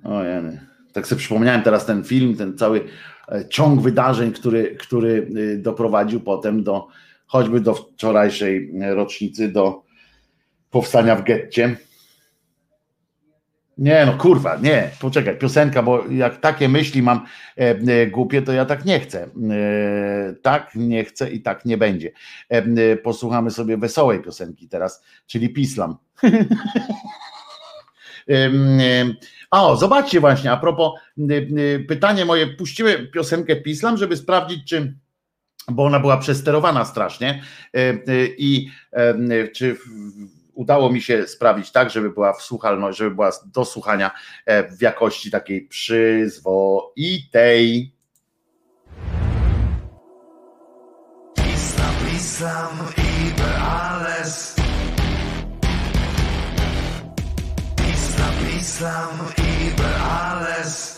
o 0.04 0.22
Tak 0.94 1.08
sobie 1.08 1.20
przypomniałem 1.20 1.62
teraz 1.62 1.86
ten 1.86 2.04
film, 2.04 2.36
ten 2.36 2.58
cały 2.58 2.84
e, 3.32 3.50
ciąg 3.50 3.82
wydarzeń, 3.82 4.32
który, 4.32 4.76
który 4.76 5.30
y, 5.38 5.58
doprowadził 5.58 6.20
potem 6.20 6.64
do 6.64 6.88
choćby 7.28 7.62
do 7.62 7.74
wczorajszej 7.74 8.72
rocznicy, 8.96 9.48
do 9.48 9.84
powstania 10.70 11.16
w 11.16 11.24
getcie. 11.24 11.76
Nie, 13.78 14.06
no 14.06 14.14
kurwa, 14.14 14.56
nie, 14.56 14.90
poczekaj, 15.00 15.38
piosenka, 15.38 15.84
bo 15.84 16.08
jak 16.08 16.38
takie 16.38 16.70
myśli 16.70 17.02
mam 17.02 17.26
e, 17.58 17.62
e, 17.62 18.08
głupie, 18.08 18.42
to 18.42 18.52
ja 18.54 18.66
tak 18.66 18.86
nie 18.86 19.00
chcę. 19.00 19.24
E, 19.24 19.30
tak 20.42 20.72
nie 20.76 21.04
chcę 21.06 21.32
i 21.32 21.42
tak 21.42 21.66
nie 21.66 21.78
będzie. 21.78 22.12
E, 22.52 22.56
e 22.58 22.98
posłuchamy 22.98 23.52
sobie 23.52 23.78
wesołej 23.78 24.22
piosenki 24.22 24.70
teraz, 24.70 25.04
czyli 25.26 25.50
Pislam. 25.50 25.98
o, 29.52 29.78
zobaczcie 29.78 30.20
właśnie, 30.20 30.52
a 30.52 30.58
propos 30.58 30.92
pytanie 31.88 32.26
moje, 32.26 32.48
puścimy 32.48 33.08
piosenkę 33.08 33.56
Pislam, 33.56 33.98
żeby 33.98 34.18
sprawdzić, 34.18 34.70
czy 34.70 34.94
bo 35.72 35.84
ona 35.84 36.00
była 36.00 36.18
przesterowana 36.18 36.86
strasznie 36.86 37.42
i 38.38 38.70
czy 39.54 39.78
udało 40.58 40.90
mi 40.90 41.02
się 41.02 41.28
sprawić 41.28 41.72
tak, 41.72 41.90
żeby 41.90 42.10
była 42.10 42.34
wsłuchalność, 42.34 42.98
żeby 42.98 43.16
była 43.16 43.32
do 43.46 43.66
słuchania 43.66 44.12
w 44.48 44.82
jakości 44.82 45.32
takiej 45.32 45.68
przyzwoitej. 45.68 47.94
Islam, 51.56 51.96
Islam, 52.16 52.78
alles. 53.62 54.56
Islam 58.60 59.20
über 59.38 60.02
alles. 60.02 60.96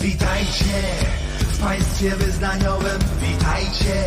Witajcie 0.00 0.82
w 1.38 1.60
państwie 1.60 2.10
wyznaniowym, 2.10 2.98
witajcie 3.20 4.04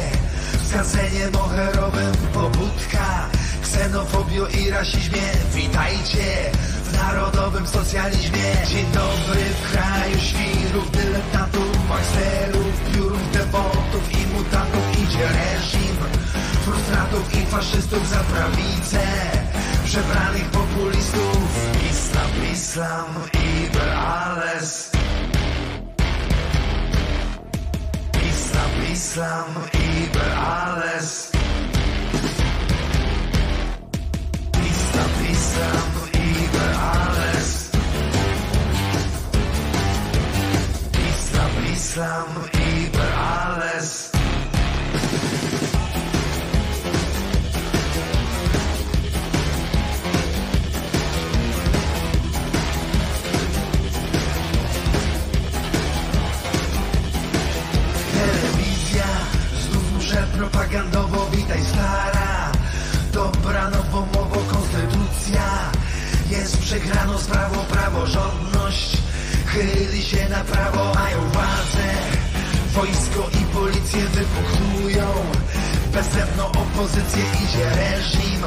w 0.74 0.76
skansenie 0.76 1.30
moherowym, 1.32 2.14
pobudka, 2.34 3.30
ksenofobio 3.62 4.48
i 4.48 4.70
rasizmie, 4.70 5.22
witajcie 5.54 6.52
w 6.84 6.94
narodowym 6.94 7.68
socjalizmie. 7.68 8.50
Dzień 8.68 8.86
dobry 8.94 9.44
w 9.44 9.72
kraju 9.72 10.18
świrów, 10.20 10.92
dyletantów, 10.92 11.90
majsterów, 11.90 12.74
piórów, 12.94 13.32
devotów 13.32 14.12
i 14.12 14.28
mutantów 14.34 15.00
idzie 15.04 15.28
reżim, 15.28 15.98
frustratów 16.64 17.34
i 17.34 17.46
faszystów 17.46 18.10
za 18.10 18.20
prawicę. 18.20 19.02
Przebranych 19.86 20.50
populistów 20.50 21.48
Islam, 21.92 22.32
Islam, 22.54 23.10
über 23.70 23.94
Islam, 28.54 28.72
Islam, 28.92 29.46
über 29.74 30.38
alles 30.38 31.32
Islam, 34.70 35.12
Islam, 35.32 35.92
über 36.14 36.68
alles 36.94 37.72
Islam, 41.10 41.52
Islam, 41.74 42.28
über 42.54 43.08
alles 43.18 44.12
propagandowo 60.74 61.30
witaj 61.32 61.62
stara. 61.64 62.52
Dobra 63.14 63.70
nowomowo 63.70 64.40
konstytucja. 64.52 65.46
Jest 66.30 66.58
przegrano 66.58 67.20
sprawo 67.20 67.64
praworządność. 67.64 68.98
Chyli 69.46 70.04
się 70.04 70.30
na 70.30 70.44
prawo, 70.44 70.94
mają 70.94 71.20
władzę. 71.30 71.88
Wojsko 72.74 73.30
i 73.42 73.46
policję 73.46 74.02
wypuchtują 74.02 75.08
Bezemną 75.94 76.46
opozycję 76.46 77.24
idzie 77.44 77.70
reżim. 77.70 78.42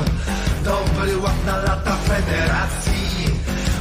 Dobry 0.65 1.19
ład 1.19 1.45
na 1.47 1.57
lata 1.57 1.97
federacji. 1.97 3.27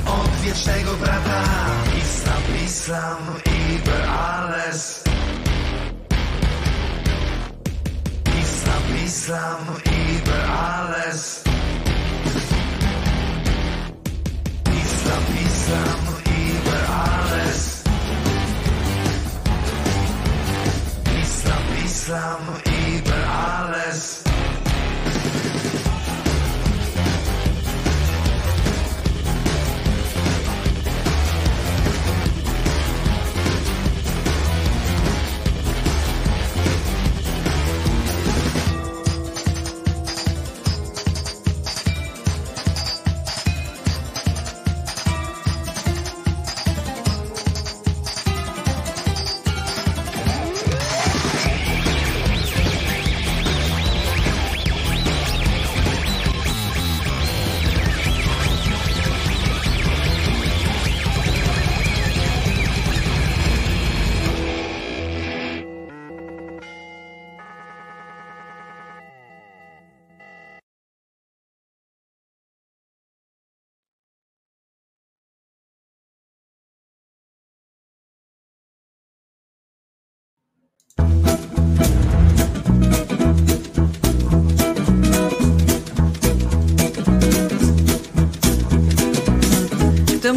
Od 0.05 0.41
wiecznego 0.41 0.93
brata. 0.93 1.43
Islam, 1.97 2.65
Islam, 2.65 3.17
Iber, 3.45 4.09
alles 4.09 5.04
Islam 9.03 9.67
über 9.83 10.39
alles. 10.49 11.43
Islam, 14.83 15.23
Islam 15.45 16.01
über 16.25 16.79
alles. 17.03 17.83
Islam, 21.21 21.63
Islam 21.85 22.41
über 22.63 23.19
alles. 23.27 24.24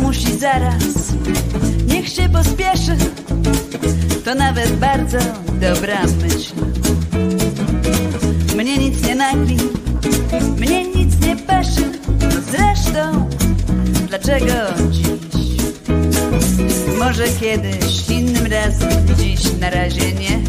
Musi 0.08 0.38
zaraz, 0.38 1.12
niech 1.86 2.08
się 2.08 2.28
pospieszy, 2.28 2.96
to 4.24 4.34
nawet 4.34 4.76
bardzo 4.76 5.18
dobra 5.60 6.02
myśl. 6.02 6.54
Mnie 8.56 8.78
nic 8.78 9.06
nie 9.06 9.14
nagli, 9.14 9.56
mnie 10.58 10.84
nic 10.84 11.20
nie 11.20 11.36
peszy, 11.36 11.92
zresztą 12.50 13.28
dlaczego 14.08 14.54
dziś? 14.90 15.62
Może 16.98 17.24
kiedyś, 17.40 18.08
innym 18.10 18.46
razem, 18.46 19.16
dziś 19.18 19.40
na 19.60 19.70
razie 19.70 20.12
nie. 20.12 20.40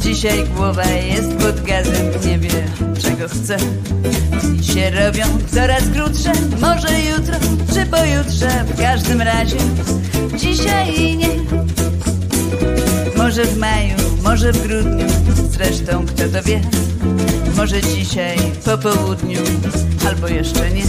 Dzisiaj 0.00 0.44
głowa 0.56 0.84
jest 0.84 1.36
pod 1.36 1.60
gazem, 1.64 2.06
nie 2.26 2.38
wie 2.38 2.64
czego 3.02 3.28
chce. 3.28 3.56
Się 4.74 4.90
robią 4.90 5.24
coraz 5.54 5.82
krótsze, 5.94 6.32
może 6.60 7.00
jutro 7.00 7.34
czy 7.74 7.86
pojutrze, 7.86 8.64
w 8.64 8.80
każdym 8.80 9.22
razie 9.22 9.56
dzisiaj 10.36 11.16
nie. 11.16 11.28
Może 13.16 13.44
w 13.44 13.58
maju, 13.58 13.94
może 14.22 14.52
w 14.52 14.66
grudniu, 14.66 15.06
zresztą 15.50 16.06
kto 16.06 16.22
to 16.28 16.42
wie. 16.42 16.60
Może 17.56 17.82
dzisiaj 17.82 18.38
po 18.64 18.78
południu, 18.78 19.38
albo 20.08 20.28
jeszcze 20.28 20.70
nie. 20.70 20.84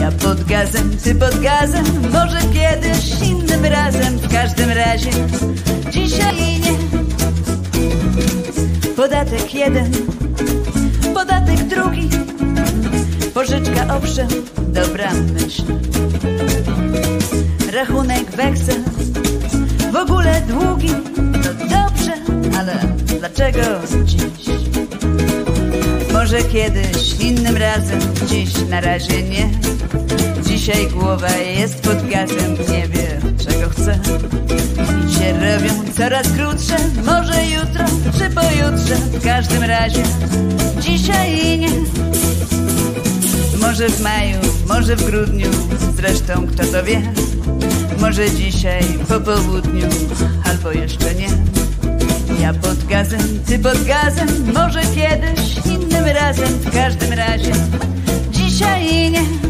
Ja 0.00 0.12
pod 0.12 0.44
gazem, 0.44 0.96
ty 1.04 1.14
pod 1.14 1.40
gazem, 1.40 1.84
może 2.12 2.40
kiedyś 2.40 3.28
innym 3.28 3.64
razem, 3.64 4.18
w 4.18 4.32
każdym 4.32 4.70
razie 4.70 5.10
dzisiaj 5.90 6.36
nie. 6.36 6.72
Podatek 8.96 9.54
jeden, 9.54 9.92
podatek 11.18 11.62
drugi, 11.68 12.08
pożyczka 13.34 13.96
owszem, 13.96 14.28
dobra 14.68 15.12
myśl. 15.12 15.62
Rachunek 17.72 18.30
weksel, 18.30 18.82
w 19.92 19.96
ogóle 19.96 20.42
długi, 20.48 20.90
no 21.16 21.54
dobrze, 21.54 22.12
ale 22.58 22.78
dlaczego 23.18 23.60
dziś? 24.04 24.20
Może 26.12 26.42
kiedyś, 26.42 27.20
innym 27.20 27.56
razem, 27.56 28.00
dziś 28.26 28.50
na 28.70 28.80
razie 28.80 29.22
nie. 29.22 29.50
Dzisiaj 30.46 30.86
głowa 30.86 31.30
jest 31.36 31.80
pod 31.80 32.08
gazem, 32.08 32.56
nie 32.72 32.88
wie 32.88 33.20
czego 33.44 33.68
chce. 33.68 33.98
Robią 35.32 35.92
coraz 35.96 36.28
krótsze, 36.28 36.76
może 37.04 37.44
jutro 37.44 37.84
czy 38.18 38.30
pojutrze, 38.30 38.94
w 38.94 39.24
każdym 39.24 39.62
razie 39.62 40.02
dzisiaj 40.80 41.58
nie. 41.58 41.70
Może 43.60 43.88
w 43.88 44.00
maju, 44.00 44.38
może 44.68 44.96
w 44.96 45.04
grudniu, 45.04 45.50
zresztą 45.96 46.46
kto 46.46 46.64
to 46.64 46.84
wie. 46.84 47.02
Może 48.00 48.30
dzisiaj 48.30 48.82
po 49.08 49.20
południu, 49.20 49.86
albo 50.44 50.72
jeszcze 50.72 51.14
nie. 51.14 51.28
Ja 52.40 52.54
pod 52.54 52.84
gazem, 52.84 53.40
ty 53.46 53.58
pod 53.58 53.84
gazem, 53.84 54.28
może 54.54 54.80
kiedyś 54.80 55.66
innym 55.66 56.04
razem, 56.04 56.48
w 56.48 56.74
każdym 56.74 57.12
razie 57.12 57.52
dzisiaj 58.32 59.10
nie. 59.10 59.47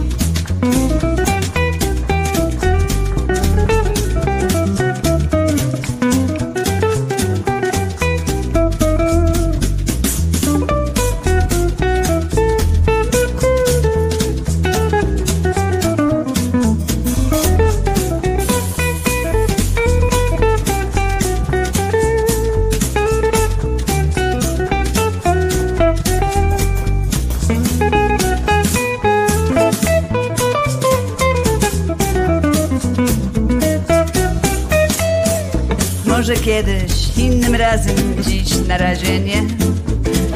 Kiedyś, 36.59 37.16
innym 37.16 37.55
razem, 37.55 37.97
dziś 38.26 38.66
na 38.68 38.78
razie 38.78 39.20
nie. 39.20 39.43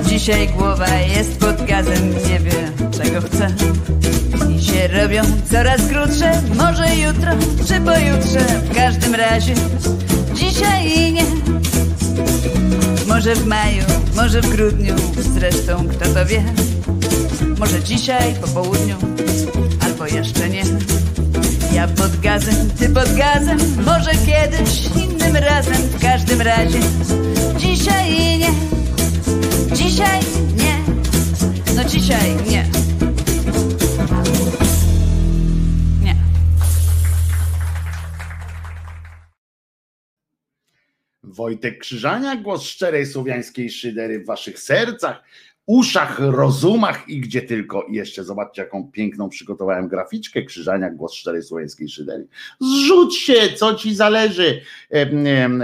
Dzisiaj 0.07 0.49
głowa 0.49 0.89
jest 1.16 1.39
pod 1.39 1.66
gazem, 1.66 2.15
nie 2.28 2.40
wie 2.40 2.73
czego 2.90 3.20
chce. 3.20 3.55
I 4.57 4.65
się 4.65 4.89
robią 4.89 5.23
coraz 5.51 5.81
krótsze, 5.81 6.43
może 6.57 6.97
jutro 6.97 7.32
czy 7.66 7.81
pojutrze, 7.81 8.40
w 8.40 8.74
każdym 8.74 9.15
razie 9.15 9.55
dzisiaj 10.35 11.12
nie. 11.12 11.24
Może 13.07 13.35
w 13.35 13.47
maju, 13.47 13.85
może 14.16 14.40
w 14.40 14.49
grudniu, 14.49 14.94
zresztą 15.35 15.89
kto 15.89 16.15
to 16.15 16.27
wie. 16.27 16.44
Może 17.59 17.82
dzisiaj 17.82 18.35
po 18.40 18.49
południu, 18.49 18.97
albo 19.81 20.07
jeszcze 20.07 20.49
nie. 20.49 20.62
Ja 21.74 21.89
pod 21.89 22.20
gazem, 22.20 22.70
ty 22.78 22.89
pod 22.89 23.15
gazem, 23.16 23.59
może 23.86 24.11
kiedyś 24.11 25.11
innym 25.23 25.36
razem, 25.36 25.74
w 25.74 26.03
każdym 26.03 26.40
razie 26.40 26.81
dzisiaj 27.57 28.39
nie, 28.39 28.51
dzisiaj 29.77 30.20
nie, 30.57 30.78
no 31.77 31.85
dzisiaj 31.85 32.36
nie. 32.49 32.65
Nie. 36.01 36.16
Wojtek 41.23 41.78
Krzyżania, 41.78 42.36
głos 42.36 42.62
szczerej 42.62 43.07
słowiańskiej 43.07 43.70
szydery 43.70 44.19
w 44.19 44.27
waszych 44.27 44.59
sercach, 44.59 45.23
uszach, 45.66 46.18
rozumach 46.18 47.09
i 47.09 47.20
gdzie 47.20 47.43
tylko. 47.43 47.82
I 47.82 47.94
jeszcze 47.94 48.24
zobaczcie, 48.24 48.62
jaką 48.62 48.90
piękną 48.93 49.28
przygotowałem 49.28 49.89
graficzkę 49.89 50.43
Krzyżania, 50.43 50.90
głos 50.90 51.14
szczerej 51.14 51.43
słowiańskiej 51.43 51.89
szydery. 51.89 52.26
Zrzuć 52.60 53.16
się, 53.16 53.34
co 53.56 53.74
ci 53.74 53.94
zależy. 53.94 54.60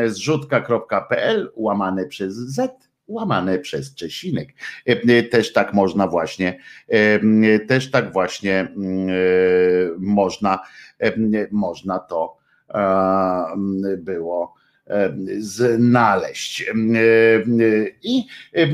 Zrzutka.pl 0.07 1.53
łamane 1.57 2.07
przez 2.07 2.35
Z 2.35 2.89
łamane 3.09 3.59
przez 3.59 3.95
Czesinek. 3.95 4.49
Też 5.31 5.53
tak 5.53 5.75
można 5.75 6.07
właśnie, 6.07 6.59
też 7.69 7.91
tak 7.91 8.13
właśnie 8.13 8.61
mm, 8.61 9.09
e, 9.09 9.13
można, 9.99 10.59
można 11.51 11.99
to 11.99 12.39
było 13.99 14.55
znaleźć. 15.39 16.63
E, 16.63 16.75
I 18.03 18.27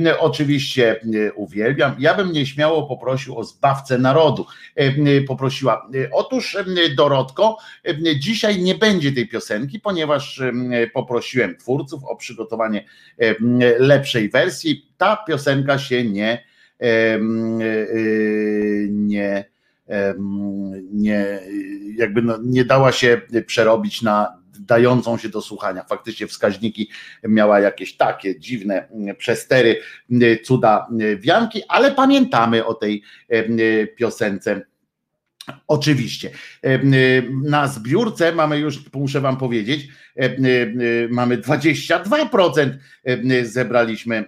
e, 0.07 0.19
oczywiście 0.19 1.01
e, 1.01 1.33
uwielbiam. 1.33 1.97
Ja 1.99 2.15
bym 2.15 2.33
nieśmiało 2.33 2.87
poprosił 2.87 3.39
o 3.39 3.45
zbawcę 3.45 3.99
narodu. 3.99 4.47
E, 4.77 5.21
Poprosiła. 5.21 5.91
E, 5.95 6.11
Otóż 6.11 6.55
e, 6.55 6.65
Dorotko, 6.97 7.59
e, 7.87 8.19
dzisiaj 8.19 8.63
nie 8.63 8.75
będzie 8.75 9.13
tej 9.13 9.29
piosenki, 9.29 9.81
ponieważ 9.81 10.41
e, 10.41 10.53
poprosiłem 10.87 11.57
twórców 11.57 12.05
o 12.05 12.17
przygotowanie 12.17 12.85
e, 13.19 13.35
lepszej 13.79 14.29
wersji. 14.29 14.91
Ta 14.97 15.17
piosenka 15.17 15.79
się 15.79 16.05
nie 16.05 16.45
e, 16.81 16.87
e, 16.87 17.19
nie 18.89 19.54
nie, 20.93 21.41
jakby 21.97 22.23
no, 22.23 22.39
nie 22.43 22.65
dała 22.65 22.93
się 22.93 23.21
przerobić 23.47 24.03
na 24.03 24.45
dającą 24.61 25.19
się 25.19 25.29
do 25.29 25.41
słuchania. 25.41 25.85
Faktycznie 25.85 26.27
wskaźniki 26.27 26.91
miała 27.25 27.61
jakieś 27.61 27.97
takie 27.97 28.41
dziwne 28.41 28.89
przestery, 29.19 29.81
cuda 30.45 30.89
wianki, 31.19 31.63
ale 31.69 31.93
pamiętamy 31.93 32.67
o 32.67 32.75
tej 32.75 33.03
piosence. 33.97 34.61
Oczywiście. 35.67 36.31
Na 37.43 37.69
zbiórce 37.69 38.33
mamy 38.33 38.59
już, 38.59 38.93
muszę 38.93 39.21
Wam 39.21 39.37
powiedzieć, 39.37 39.89
mamy 41.11 41.39
22% 41.39 42.71
zebraliśmy 43.43 44.25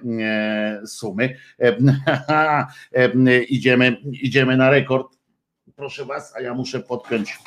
sumy. 0.87 1.37
Idziemy, 3.49 3.97
idziemy 4.13 4.57
na 4.57 4.71
rekord. 4.71 5.16
Proszę 5.77 6.05
Was, 6.05 6.37
a 6.37 6.41
ja 6.41 6.55
muszę 6.55 6.81
podpiąć, 6.81 7.39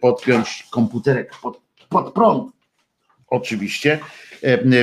podpiąć 0.00 0.66
komputerek 0.70 1.32
pod, 1.42 1.60
pod 1.88 2.14
prąd. 2.14 2.52
Oczywiście, 3.26 3.98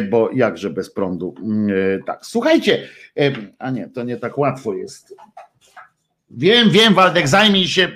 bo 0.10 0.30
jakże 0.34 0.70
bez 0.70 0.94
prądu. 0.94 1.36
Tak, 2.06 2.26
słuchajcie, 2.26 2.88
a 3.60 3.72
nie, 3.72 3.90
to 3.90 4.04
nie 4.04 4.18
tak 4.18 4.38
łatwo 4.38 4.74
jest. 4.74 5.16
Wiem, 6.30 6.70
wiem, 6.70 6.94
Waldek, 6.94 7.28
zajmij 7.28 7.68
się 7.68 7.92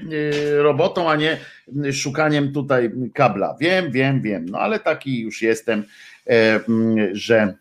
robotą, 0.57 1.09
a 1.09 1.15
nie 1.15 1.37
szukaniem 1.93 2.53
tutaj 2.53 2.91
kabla. 3.13 3.55
Wiem, 3.59 3.91
wiem, 3.91 4.21
wiem, 4.21 4.45
no 4.49 4.59
ale 4.59 4.79
taki 4.79 5.21
już 5.21 5.41
jestem, 5.41 5.83
e, 6.29 6.59
że, 7.11 7.55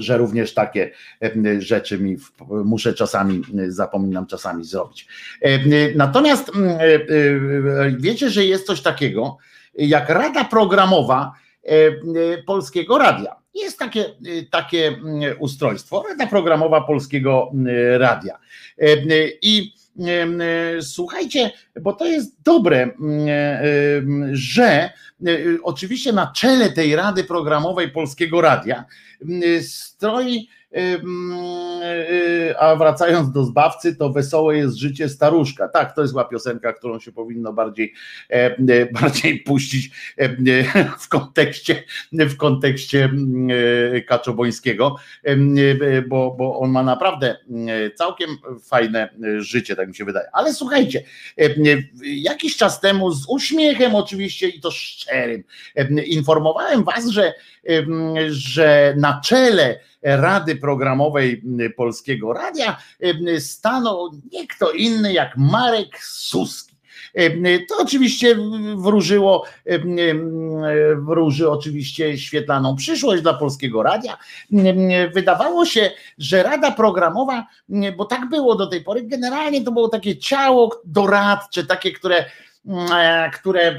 że 0.00 0.18
również 0.18 0.54
takie 0.54 0.90
e, 1.22 1.60
rzeczy 1.60 1.98
mi 1.98 2.16
muszę 2.64 2.94
czasami, 2.94 3.42
zapominam 3.68 4.26
czasami 4.26 4.64
zrobić. 4.64 5.08
E, 5.40 5.58
Natomiast 5.94 6.50
mm, 6.56 6.68
e, 6.68 6.82
e, 6.84 7.00
wiecie, 7.98 8.30
że 8.30 8.44
jest 8.44 8.66
coś 8.66 8.80
takiego 8.80 9.38
jak 9.74 10.08
Rada 10.08 10.44
Programowa 10.44 11.32
e, 11.64 11.68
e, 11.68 11.92
Polskiego 12.46 12.98
Radia. 12.98 13.36
Jest 13.54 13.78
takie, 13.78 14.04
e, 14.04 14.10
takie 14.50 14.88
mm, 14.88 15.20
ustrojstwo, 15.38 16.04
Rada 16.08 16.26
Programowa 16.26 16.80
Polskiego 16.80 17.50
mm, 17.52 17.66
Radia. 18.00 18.38
E, 18.78 18.96
I 19.42 19.74
słuchajcie, 20.80 21.50
bo 21.80 21.92
to 21.92 22.06
jest 22.06 22.36
dobre, 22.44 22.90
że 24.32 24.90
oczywiście 25.62 26.12
na 26.12 26.32
czele 26.32 26.70
tej 26.70 26.96
Rady 26.96 27.24
Programowej 27.24 27.90
Polskiego 27.90 28.40
Radia 28.40 28.84
stoi 29.62 30.48
a 32.58 32.76
wracając 32.76 33.32
do 33.32 33.44
zbawcy, 33.44 33.96
to 33.96 34.10
wesołe 34.10 34.56
jest 34.56 34.76
życie 34.76 35.08
staruszka. 35.08 35.68
Tak, 35.68 35.94
to 35.94 36.02
jest 36.02 36.14
była 36.14 36.24
piosenka, 36.24 36.72
którą 36.72 37.00
się 37.00 37.12
powinno 37.12 37.52
bardziej, 37.52 37.92
e, 38.30 38.34
e, 38.34 38.86
bardziej 39.00 39.40
puścić 39.40 39.90
e, 40.16 40.28
w 40.98 41.08
kontekście, 41.08 41.82
w 42.12 42.36
kontekście 42.36 43.10
Kaczobońskiego, 44.08 44.96
bo, 46.08 46.34
bo 46.38 46.58
on 46.58 46.70
ma 46.70 46.82
naprawdę 46.82 47.36
całkiem 47.94 48.30
fajne 48.64 49.08
życie, 49.38 49.76
tak 49.76 49.88
mi 49.88 49.94
się 49.94 50.04
wydaje. 50.04 50.26
Ale 50.32 50.54
słuchajcie, 50.54 51.02
jakiś 52.02 52.56
czas 52.56 52.80
temu 52.80 53.10
z 53.10 53.26
uśmiechem 53.28 53.94
oczywiście 53.94 54.48
i 54.48 54.60
to 54.60 54.70
szczerym 54.70 55.44
informowałem 56.06 56.84
was, 56.84 57.08
że, 57.08 57.34
że 58.28 58.94
na 58.96 59.20
czele 59.24 59.78
Rady 60.02 60.56
Programowej 60.56 61.42
Polskiego 61.76 62.32
Radia 62.32 62.76
stanął 63.38 64.10
nie 64.32 64.46
kto 64.46 64.70
inny 64.72 65.12
jak 65.12 65.36
Marek 65.36 65.98
Suski. 66.04 66.72
To 67.68 67.74
oczywiście 67.82 68.36
wróżyło, 68.76 69.44
wróży 70.96 71.50
oczywiście 71.50 72.18
świetlaną 72.18 72.76
przyszłość 72.76 73.22
dla 73.22 73.34
polskiego 73.34 73.82
radia. 73.82 74.18
Wydawało 75.14 75.64
się, 75.64 75.90
że 76.18 76.42
Rada 76.42 76.70
Programowa, 76.70 77.46
bo 77.96 78.04
tak 78.04 78.28
było 78.28 78.54
do 78.54 78.66
tej 78.66 78.80
pory, 78.80 79.02
generalnie 79.02 79.64
to 79.64 79.72
było 79.72 79.88
takie 79.88 80.16
ciało 80.16 80.80
doradcze, 80.84 81.66
takie, 81.66 81.92
które 81.92 82.24
które 83.34 83.60
e, 83.60 83.78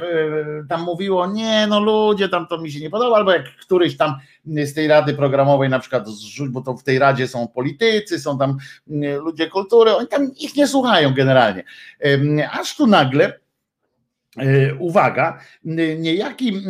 tam 0.69 0.83
mówiło, 0.83 1.27
nie 1.27 1.67
no 1.67 1.79
ludzie, 1.79 2.29
tam 2.29 2.47
to 2.47 2.57
mi 2.57 2.71
się 2.71 2.79
nie 2.79 2.89
podoba, 2.89 3.15
albo 3.15 3.31
jak 3.31 3.45
któryś 3.55 3.97
tam 3.97 4.15
z 4.45 4.73
tej 4.73 4.87
rady 4.87 5.13
programowej 5.13 5.69
na 5.69 5.79
przykład 5.79 6.07
zrzuć, 6.07 6.49
bo 6.49 6.61
to 6.61 6.73
w 6.73 6.83
tej 6.83 6.99
radzie 6.99 7.27
są 7.27 7.47
politycy, 7.47 8.19
są 8.19 8.37
tam 8.37 8.57
ludzie 9.21 9.47
kultury, 9.47 9.95
oni 9.95 10.07
tam 10.07 10.31
ich 10.39 10.55
nie 10.55 10.67
słuchają 10.67 11.13
generalnie. 11.13 11.63
Aż 12.51 12.75
tu 12.75 12.87
nagle 12.87 13.43
E, 14.37 14.75
uwaga, 14.75 15.39
niejaki 15.97 16.61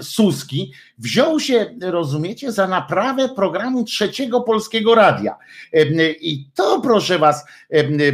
Suski 0.00 0.72
wziął 1.02 1.40
się, 1.40 1.66
rozumiecie, 1.80 2.52
za 2.52 2.68
naprawę 2.68 3.28
programu 3.28 3.84
trzeciego 3.84 4.40
polskiego 4.40 4.94
radia. 4.94 5.36
I 6.20 6.46
to, 6.54 6.80
proszę 6.80 7.18
Was, 7.18 7.44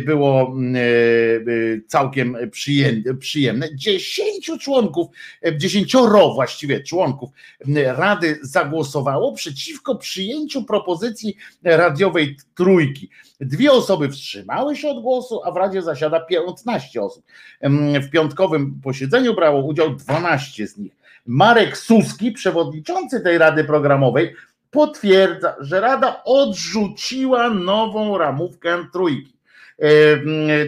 było 0.04 0.56
e, 0.74 1.80
całkiem 1.86 2.36
przyjemne. 3.20 3.68
Dziesięciu 3.74 4.58
członków, 4.58 5.08
dziesięcioro 5.56 6.34
właściwie 6.34 6.82
członków 6.82 7.30
Rady 7.86 8.38
zagłosowało 8.42 9.32
przeciwko 9.32 9.94
przyjęciu 9.94 10.64
propozycji 10.64 11.36
radiowej 11.64 12.36
trójki. 12.54 13.10
Dwie 13.40 13.72
osoby 13.72 14.08
wstrzymały 14.08 14.76
się 14.76 14.88
od 14.88 15.02
głosu, 15.02 15.40
a 15.44 15.52
w 15.52 15.56
Radzie 15.56 15.82
zasiada 15.82 16.20
15 16.20 17.02
osób. 17.02 17.24
W 18.02 18.10
piątkowym 18.10 18.80
posiedzeniu 18.84 19.34
brało 19.34 19.64
udział 19.64 19.94
12 19.96 20.66
z 20.66 20.78
nich. 20.78 20.97
Marek 21.28 21.76
Suski, 21.78 22.32
przewodniczący 22.32 23.20
tej 23.20 23.38
Rady 23.38 23.64
Programowej, 23.64 24.34
potwierdza, 24.70 25.56
że 25.60 25.80
Rada 25.80 26.22
odrzuciła 26.24 27.50
nową 27.50 28.18
ramówkę 28.18 28.78
trójki. 28.92 29.38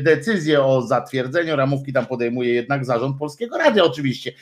Decyzję 0.02 0.62
o 0.62 0.82
zatwierdzeniu 0.82 1.56
ramówki 1.56 1.92
tam 1.92 2.06
podejmuje 2.06 2.54
jednak 2.54 2.84
zarząd 2.84 3.18
Polskiego 3.18 3.58
Radia 3.58 3.84
oczywiście. 3.84 4.32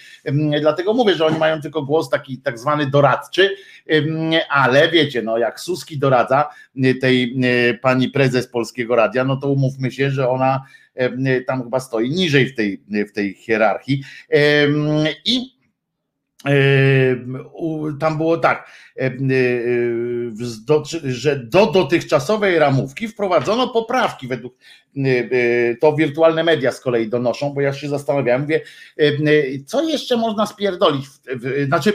Dlatego 0.60 0.94
mówię, 0.94 1.14
że 1.14 1.26
oni 1.26 1.38
mają 1.38 1.60
tylko 1.60 1.82
głos 1.82 2.10
taki 2.10 2.38
tak 2.38 2.58
zwany 2.58 2.86
doradczy, 2.86 3.56
ale 4.50 4.90
wiecie, 4.90 5.22
no 5.22 5.38
jak 5.38 5.60
Suski 5.60 5.98
doradza 5.98 6.48
tej 7.00 7.40
pani 7.82 8.08
prezes 8.08 8.46
Polskiego 8.46 8.96
Radia, 8.96 9.24
no 9.24 9.36
to 9.36 9.48
umówmy 9.48 9.90
się, 9.90 10.10
że 10.10 10.28
ona 10.28 10.64
tam 11.46 11.62
chyba 11.62 11.80
stoi 11.80 12.10
niżej 12.10 12.46
w 12.46 12.54
tej, 12.54 12.82
w 13.08 13.12
tej 13.12 13.34
hierarchii. 13.34 14.02
I 15.24 15.57
tam 18.01 18.16
było 18.16 18.39
tak, 18.39 18.70
że 21.05 21.36
do 21.36 21.66
dotychczasowej 21.66 22.59
ramówki 22.59 23.09
wprowadzono 23.09 23.69
poprawki 23.69 24.28
według 24.28 24.55
to 25.81 25.97
wirtualne 25.97 26.44
media 26.44 26.73
z 26.73 26.81
kolei 26.81 27.09
donoszą, 27.09 27.51
bo 27.55 27.60
ja 27.60 27.73
się 27.73 27.89
zastanawiałem, 27.89 28.43
mówię, 28.43 28.60
co 29.66 29.82
jeszcze 29.82 30.16
można 30.16 30.47
spierdolić, 30.47 31.06
znaczy 31.66 31.93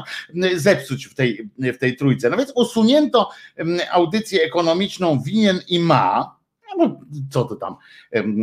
zepsuć 0.56 1.06
w 1.06 1.14
tej, 1.14 1.48
w 1.58 1.78
tej 1.78 1.96
trójce. 1.96 2.30
No 2.30 2.36
więc 2.36 2.52
usunięto 2.54 3.30
audycję 3.90 4.42
ekonomiczną 4.42 5.22
winien 5.22 5.60
i 5.68 5.80
ma, 5.80 6.39
no 6.78 7.00
co 7.30 7.44
to 7.44 7.56
tam, 7.56 7.76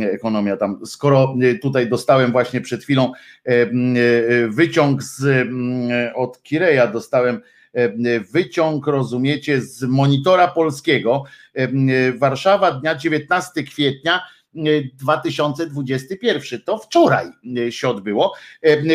ekonomia 0.02 0.56
tam, 0.56 0.86
skoro 0.86 1.34
y, 1.42 1.58
tutaj 1.58 1.88
dostałem 1.88 2.32
właśnie 2.32 2.60
przed 2.60 2.82
chwilą 2.82 3.12
y, 3.48 3.52
y, 3.52 4.48
wyciąg 4.48 5.02
z, 5.02 5.48
od 6.14 6.42
Kireja, 6.42 6.86
dostałem 6.86 7.40
wyciąg, 8.32 8.86
rozumiecie, 8.86 9.60
z 9.60 9.82
monitora 9.82 10.48
polskiego, 10.48 11.24
Warszawa 12.18 12.72
dnia 12.72 12.94
19 12.94 13.62
kwietnia 13.62 14.20
2021. 14.94 16.60
To 16.62 16.78
wczoraj 16.78 17.26
się 17.70 17.88
odbyło. 17.88 18.34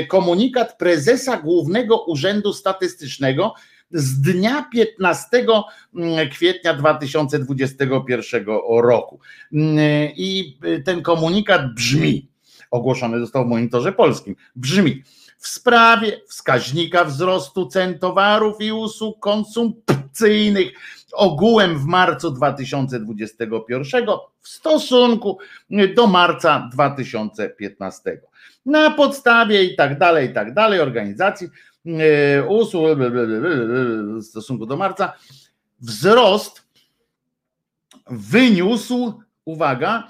Komunikat 0.07 0.77
prezesa 0.77 1.37
Głównego 1.37 2.03
Urzędu 2.05 2.53
Statystycznego 2.53 3.53
z 3.93 4.21
dnia 4.21 4.65
15 4.73 5.45
mm, 5.93 6.29
kwietnia 6.29 6.73
2021 6.73 8.45
roku. 8.67 9.19
Mm, 9.53 9.77
I 10.15 10.57
ten 10.85 11.01
komunikat 11.01 11.73
brzmi, 11.73 12.27
ogłoszony 12.71 13.19
został 13.19 13.45
w 13.45 13.49
monitorze 13.49 13.91
polskim, 13.91 14.35
brzmi 14.55 15.03
w 15.37 15.47
sprawie 15.47 16.21
wskaźnika 16.27 17.05
wzrostu 17.05 17.67
cen 17.67 17.99
towarów 17.99 18.61
i 18.61 18.71
usług 18.71 19.19
konsumpcyjnych 19.19 20.71
ogółem 21.13 21.79
w 21.79 21.85
marcu 21.85 22.31
2021 22.31 24.05
w 24.41 24.47
stosunku 24.47 25.37
do 25.95 26.07
marca 26.07 26.69
2015. 26.73 28.21
Na 28.65 28.91
podstawie 28.91 29.63
i 29.63 29.75
tak 29.75 29.99
dalej, 29.99 30.29
i 30.29 30.33
tak 30.33 30.53
dalej 30.53 30.79
organizacji 30.79 31.47
usług 31.85 32.99
w 34.21 34.23
stosunku 34.23 34.65
do 34.65 34.77
marca, 34.77 35.13
wzrost 35.79 36.63
wyniósł, 38.09 39.21
uwaga, 39.45 40.07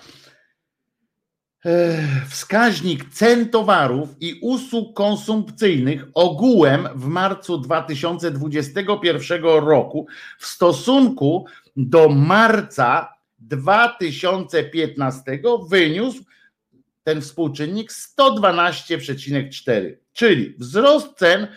e, 1.65 1.97
wskaźnik 2.29 3.09
cen 3.09 3.49
towarów 3.49 4.09
i 4.19 4.39
usług 4.41 4.95
konsumpcyjnych 4.95 6.05
ogółem 6.13 6.87
w 6.95 7.05
marcu 7.05 7.57
2021 7.57 9.43
roku 9.43 10.07
w 10.39 10.45
stosunku 10.45 11.45
do 11.75 12.09
marca 12.09 13.13
2015 13.39 15.39
wyniósł 15.69 16.23
ten 17.03 17.21
współczynnik 17.21 17.91
112,4 17.91 19.93
czyli 20.13 20.55
wzrost 20.57 21.17
cen 21.17 21.47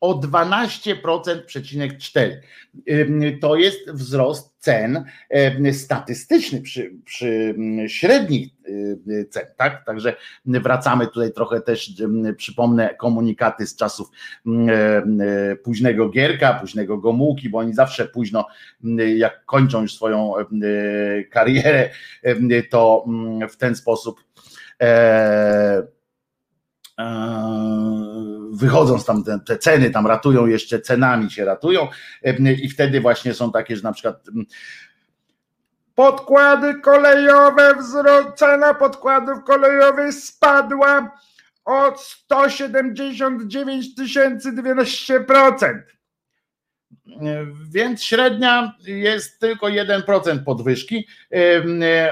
o 0.00 0.20
12,4%. 0.20 2.30
To 3.40 3.56
jest 3.56 3.90
wzrost 3.90 4.54
cen 4.58 5.04
statystyczny 5.72 6.60
przy, 6.60 6.92
przy 7.04 7.54
średnich 7.86 8.48
cen, 9.30 9.46
tak? 9.56 9.86
Także 9.86 10.16
wracamy 10.44 11.06
tutaj 11.06 11.32
trochę 11.32 11.60
też, 11.60 11.92
przypomnę 12.36 12.94
komunikaty 12.94 13.66
z 13.66 13.76
czasów 13.76 14.08
późnego 15.64 16.08
Gierka, 16.08 16.54
późnego 16.54 16.98
Gomułki, 16.98 17.48
bo 17.48 17.58
oni 17.58 17.74
zawsze 17.74 18.04
późno, 18.04 18.46
jak 19.16 19.44
kończą 19.44 19.82
już 19.82 19.94
swoją 19.94 20.32
karierę, 21.30 21.90
to 22.70 23.04
w 23.50 23.56
ten 23.56 23.76
sposób 23.76 24.24
e, 24.84 25.94
Eee, 26.98 28.50
wychodząc 28.52 29.04
tam 29.04 29.24
te, 29.24 29.38
te, 29.46 29.58
ceny, 29.58 29.90
tam 29.90 30.06
ratują 30.06 30.46
jeszcze 30.46 30.80
cenami 30.80 31.30
się 31.30 31.44
ratują 31.44 31.88
i 32.62 32.68
wtedy 32.68 33.00
właśnie 33.00 33.34
są 33.34 33.52
takie, 33.52 33.76
że 33.76 33.82
na 33.82 33.92
przykład 33.92 34.26
podkłady 35.94 36.80
kolejowe, 36.80 37.74
cena 38.36 38.74
podkładów 38.74 39.44
kolejowych 39.44 40.14
spadła 40.14 41.18
o 41.64 41.96
179 41.96 43.86
12%. 43.96 45.78
Więc 47.70 48.04
średnia 48.04 48.74
jest 48.86 49.40
tylko 49.40 49.66
1% 49.66 50.44
podwyżki. 50.44 51.06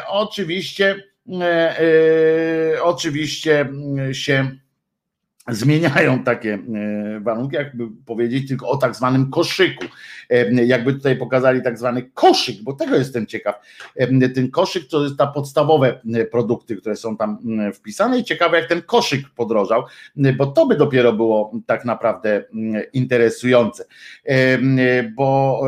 Oczywiście 0.07 1.12
oczywiście 2.83 3.69
się 4.13 4.51
zmieniają 5.49 6.25
takie 6.25 6.59
warunki, 7.21 7.57
jakby 7.57 7.85
powiedzieć 8.07 8.49
tylko 8.49 8.69
o 8.69 8.77
tak 8.77 8.97
zwanym 8.97 9.31
koszyku. 9.31 9.85
Jakby 10.67 10.93
tutaj 10.93 11.17
pokazali 11.17 11.63
tak 11.63 11.79
zwany 11.79 12.03
koszyk, 12.15 12.63
bo 12.63 12.73
tego 12.73 12.97
jestem 12.97 13.27
ciekaw. 13.27 13.55
Ten 14.35 14.51
koszyk 14.51 14.89
to 14.89 15.05
jest 15.05 15.17
ta 15.17 15.27
podstawowe 15.27 16.01
produkty, 16.31 16.77
które 16.77 16.97
są 16.97 17.17
tam 17.17 17.39
wpisane 17.75 18.19
i 18.19 18.25
ciekawe 18.25 18.59
jak 18.59 18.69
ten 18.69 18.83
koszyk 18.83 19.29
podrożał, 19.37 19.83
bo 20.37 20.47
to 20.47 20.67
by 20.67 20.77
dopiero 20.77 21.13
było 21.13 21.53
tak 21.67 21.85
naprawdę 21.85 22.45
interesujące. 22.93 23.85
Bo, 25.17 25.63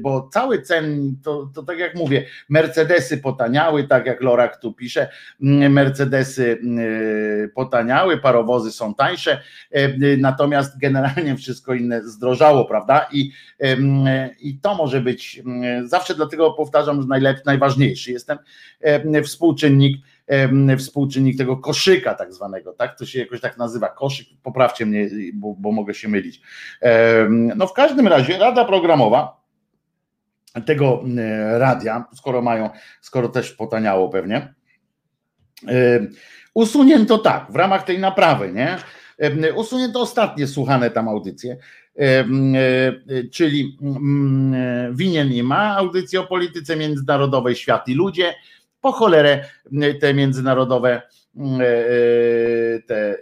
bo 0.00 0.28
cały 0.32 0.62
cen, 0.62 1.16
to, 1.22 1.50
to 1.54 1.62
tak 1.62 1.78
jak 1.78 1.94
mówię, 1.94 2.24
Mercedesy 2.48 3.18
potaniały, 3.18 3.84
tak 3.84 4.06
jak 4.06 4.22
Lorak 4.22 4.56
tu 4.60 4.72
pisze, 4.72 5.08
Mercedesy 5.70 6.58
potaniały, 7.54 8.18
parowozy 8.18 8.72
są 8.72 8.87
tańsze, 8.94 9.42
natomiast 10.18 10.78
generalnie 10.78 11.36
wszystko 11.36 11.74
inne 11.74 12.02
zdrożało, 12.08 12.64
prawda? 12.64 13.06
I, 13.12 13.30
i 14.40 14.58
to 14.58 14.74
może 14.74 15.00
być, 15.00 15.42
zawsze 15.84 16.14
dlatego 16.14 16.50
powtarzam, 16.52 17.02
że 17.02 17.08
najlepszy, 17.08 17.42
najważniejszy 17.46 18.12
jestem 18.12 18.38
współczynnik, 19.24 19.96
współczynnik 20.78 21.38
tego 21.38 21.56
koszyka 21.56 22.14
tak 22.14 22.32
zwanego, 22.34 22.72
tak? 22.72 22.98
To 22.98 23.06
się 23.06 23.18
jakoś 23.18 23.40
tak 23.40 23.58
nazywa, 23.58 23.88
koszyk, 23.88 24.26
poprawcie 24.42 24.86
mnie, 24.86 25.08
bo, 25.34 25.54
bo 25.58 25.72
mogę 25.72 25.94
się 25.94 26.08
mylić. 26.08 26.40
No 27.56 27.66
w 27.66 27.72
każdym 27.72 28.08
razie 28.08 28.38
Rada 28.38 28.64
Programowa 28.64 29.38
tego 30.66 31.04
radia, 31.58 32.04
skoro 32.14 32.42
mają, 32.42 32.70
skoro 33.00 33.28
też 33.28 33.52
potaniało 33.52 34.08
pewnie, 34.08 34.54
usunięto 36.58 37.18
tak, 37.18 37.52
w 37.52 37.56
ramach 37.56 37.82
tej 37.82 37.98
naprawy, 37.98 38.52
nie? 38.52 38.76
Usunięto 39.54 40.00
ostatnie 40.00 40.46
słuchane 40.46 40.90
tam 40.90 41.08
audycje, 41.08 41.56
czyli 43.32 43.78
mm, 43.82 44.96
winien 44.96 45.28
nie 45.28 45.42
ma 45.42 45.76
audycji 45.76 46.18
o 46.18 46.24
polityce 46.24 46.76
międzynarodowej 46.76 47.56
Świat 47.56 47.88
i 47.88 47.94
Ludzie, 47.94 48.34
po 48.80 48.92
cholerę 48.92 49.44
te 50.00 50.14
międzynarodowe 50.14 50.90
e, 50.90 50.96
e, 50.96 51.02
te 52.86 53.16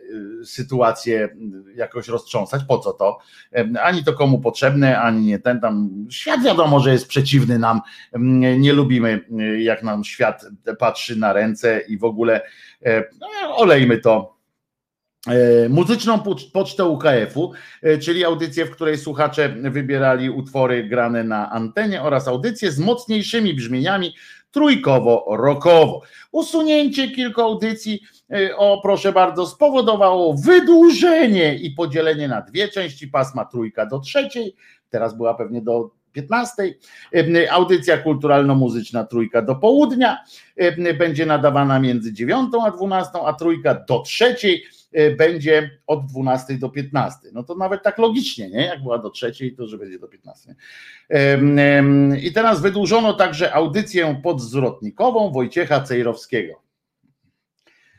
sytuacje 0.44 1.28
jakoś 1.74 2.08
roztrząsać, 2.08 2.64
po 2.68 2.78
co 2.78 2.92
to? 2.92 3.18
Ani 3.82 4.04
to 4.04 4.12
komu 4.12 4.40
potrzebne, 4.40 5.00
ani 5.00 5.26
nie 5.26 5.38
ten 5.38 5.60
tam. 5.60 5.90
Świat 6.10 6.42
wiadomo, 6.42 6.80
że 6.80 6.92
jest 6.92 7.08
przeciwny 7.08 7.58
nam. 7.58 7.80
Nie 8.58 8.72
lubimy, 8.72 9.24
jak 9.58 9.82
nam 9.82 10.04
świat 10.04 10.46
patrzy 10.78 11.16
na 11.16 11.32
ręce 11.32 11.80
i 11.88 11.98
w 11.98 12.04
ogóle 12.04 12.40
e, 12.84 13.04
no, 13.20 13.56
olejmy 13.56 13.98
to 13.98 14.36
E, 15.26 15.68
muzyczną 15.68 16.22
pocztę 16.52 16.84
UKF-u, 16.84 17.52
e, 17.82 17.98
czyli 17.98 18.24
audycję, 18.24 18.66
w 18.66 18.70
której 18.70 18.98
słuchacze 18.98 19.48
wybierali 19.48 20.30
utwory 20.30 20.84
grane 20.84 21.24
na 21.24 21.50
antenie 21.50 22.02
oraz 22.02 22.28
audycje 22.28 22.72
z 22.72 22.78
mocniejszymi 22.78 23.54
brzmieniami 23.54 24.14
trójkowo-rokowo. 24.56 26.00
Usunięcie 26.32 27.10
kilku 27.10 27.40
audycji, 27.40 28.00
e, 28.32 28.56
o 28.56 28.80
proszę 28.82 29.12
bardzo, 29.12 29.46
spowodowało 29.46 30.34
wydłużenie 30.34 31.54
i 31.54 31.70
podzielenie 31.70 32.28
na 32.28 32.42
dwie 32.42 32.68
części 32.68 33.08
pasma 33.08 33.44
trójka 33.44 33.86
do 33.86 33.98
trzeciej, 33.98 34.56
teraz 34.90 35.16
była 35.16 35.34
pewnie 35.34 35.62
do 35.62 35.90
15. 36.12 36.74
Audycja 37.50 37.98
kulturalno-muzyczna 37.98 39.04
trójka 39.04 39.42
do 39.42 39.54
południa 39.54 40.18
będzie 40.98 41.26
nadawana 41.26 41.78
między 41.78 42.12
9 42.12 42.50
a 42.66 42.70
12, 42.70 43.10
a 43.26 43.32
trójka 43.32 43.74
do 43.74 44.00
trzeciej 44.00 44.64
Y, 44.85 44.85
będzie 45.18 45.70
od 45.86 46.06
12 46.06 46.58
do 46.58 46.68
15. 46.68 47.28
No 47.32 47.42
to 47.42 47.54
nawet 47.54 47.82
tak 47.82 47.98
logicznie, 47.98 48.50
nie? 48.50 48.64
Jak 48.64 48.82
była 48.82 48.98
do 48.98 49.10
trzeciej, 49.10 49.54
to 49.54 49.66
że 49.66 49.78
będzie 49.78 49.98
do 49.98 50.08
15. 50.08 50.54
I 52.22 52.32
teraz 52.32 52.62
wydłużono 52.62 53.14
także 53.14 53.54
audycję 53.54 54.20
podzwrotnikową 54.22 55.32
Wojciecha 55.32 55.80
Cejrowskiego. 55.80 56.62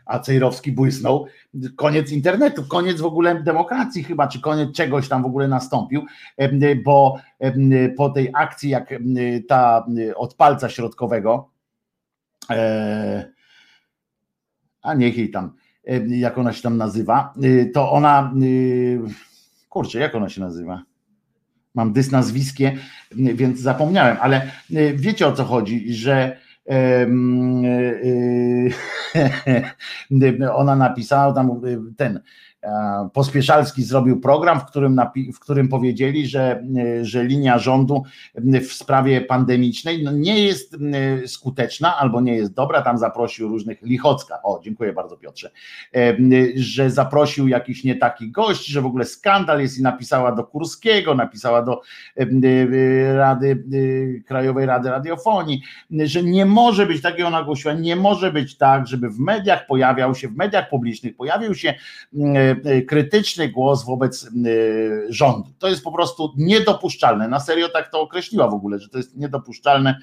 A 0.06 0.20
Cejrowski 0.20 0.72
błysnął. 0.72 1.28
Koniec 1.76 2.12
internetu, 2.12 2.64
koniec 2.68 3.02
w 3.02 3.06
ogóle 3.06 3.44
demokracji 3.44 4.04
chyba, 4.04 4.28
czy 4.28 4.42
koniec 4.42 4.76
czegoś 4.76 5.10
tam 5.10 5.24
w 5.24 5.26
ogóle 5.26 5.48
nastąpił, 5.48 6.06
bo 6.84 7.20
po 7.98 8.10
tej 8.10 8.30
akcji, 8.34 8.70
jak 8.70 8.94
ta 9.48 9.86
od 10.16 10.34
palca 10.34 10.70
środkowego, 10.70 11.50
e, 12.50 13.32
a 14.82 14.94
niech 14.94 15.18
jej 15.18 15.32
tam 15.32 15.54
jak 16.08 16.38
ona 16.38 16.54
się 16.54 16.62
tam 16.62 16.78
nazywa, 16.78 17.34
y, 17.44 17.72
to 17.74 17.92
ona, 17.92 18.34
y, 18.44 19.00
kurczę, 19.70 20.00
jak 20.00 20.16
ona 20.16 20.30
się 20.30 20.42
nazywa? 20.42 20.84
Mam 21.76 21.94
dys 21.94 22.12
nazwiskie, 22.12 22.78
więc 23.12 23.60
zapomniałem, 23.60 24.18
ale 24.22 24.52
y, 24.72 24.94
wiecie 24.96 25.28
o 25.28 25.34
co 25.34 25.44
chodzi, 25.44 25.94
że 25.94 26.38
ona 30.54 30.76
napisała 30.76 31.34
tam 31.34 31.62
ten 31.98 32.20
Pospieszalski 33.14 33.84
zrobił 33.84 34.20
program, 34.20 34.60
w 34.60 34.66
którym, 34.66 35.02
w 35.34 35.40
którym 35.40 35.68
powiedzieli, 35.68 36.28
że, 36.28 36.64
że 37.02 37.24
linia 37.24 37.60
rządu 37.60 38.04
w 38.36 38.74
sprawie 38.74 39.22
pandemicznej 39.22 40.04
no 40.04 40.12
nie 40.12 40.40
jest 40.40 40.78
skuteczna 41.26 41.98
albo 41.98 42.22
nie 42.22 42.36
jest 42.36 42.54
dobra. 42.54 42.82
Tam 42.82 42.98
zaprosił 42.98 43.50
różnych 43.50 43.82
Lichocka. 43.82 44.40
O, 44.44 44.60
dziękuję 44.64 44.94
bardzo 44.94 45.18
Piotrze, 45.18 45.52
że 46.56 46.90
zaprosił 46.92 47.48
jakiś 47.48 47.84
nie 47.84 47.96
taki 47.96 48.32
gość, 48.32 48.66
że 48.66 48.82
w 48.82 48.86
ogóle 48.86 49.06
skandal 49.06 49.62
jest 49.62 49.80
i 49.80 49.82
napisała 49.82 50.32
do 50.32 50.44
Kurskiego, 50.44 51.16
napisała 51.16 51.62
do 51.62 51.82
Rady 53.16 53.64
Krajowej 54.28 54.66
Rady 54.66 54.90
Radiofonii, 54.90 55.62
że 55.92 56.24
nie 56.24 56.46
może 56.46 56.86
być, 56.86 57.02
tak 57.02 57.16
ona 57.26 57.40
ogłosiła, 57.40 57.74
nie 57.74 57.96
może 57.96 58.32
być 58.32 58.58
tak, 58.58 58.88
żeby 58.88 59.10
w 59.10 59.20
mediach 59.20 59.68
pojawiał 59.68 60.16
się, 60.16 60.28
w 60.28 60.36
mediach 60.36 60.70
publicznych 60.70 61.16
pojawił 61.16 61.56
się 61.56 61.74
E, 62.36 62.56
krytyczny 62.88 63.50
głos 63.50 63.86
wobec 63.86 64.26
e, 64.26 64.30
rządu. 65.10 65.50
To 65.60 65.68
jest 65.68 65.84
po 65.84 65.92
prostu 65.92 66.34
niedopuszczalne. 66.38 67.28
Na 67.28 67.40
serio 67.40 67.70
tak 67.70 67.92
to 67.92 68.02
określiła 68.02 68.48
w 68.48 68.54
ogóle, 68.54 68.80
że 68.80 68.90
to 68.90 68.98
jest 68.98 69.18
niedopuszczalne, 69.18 70.00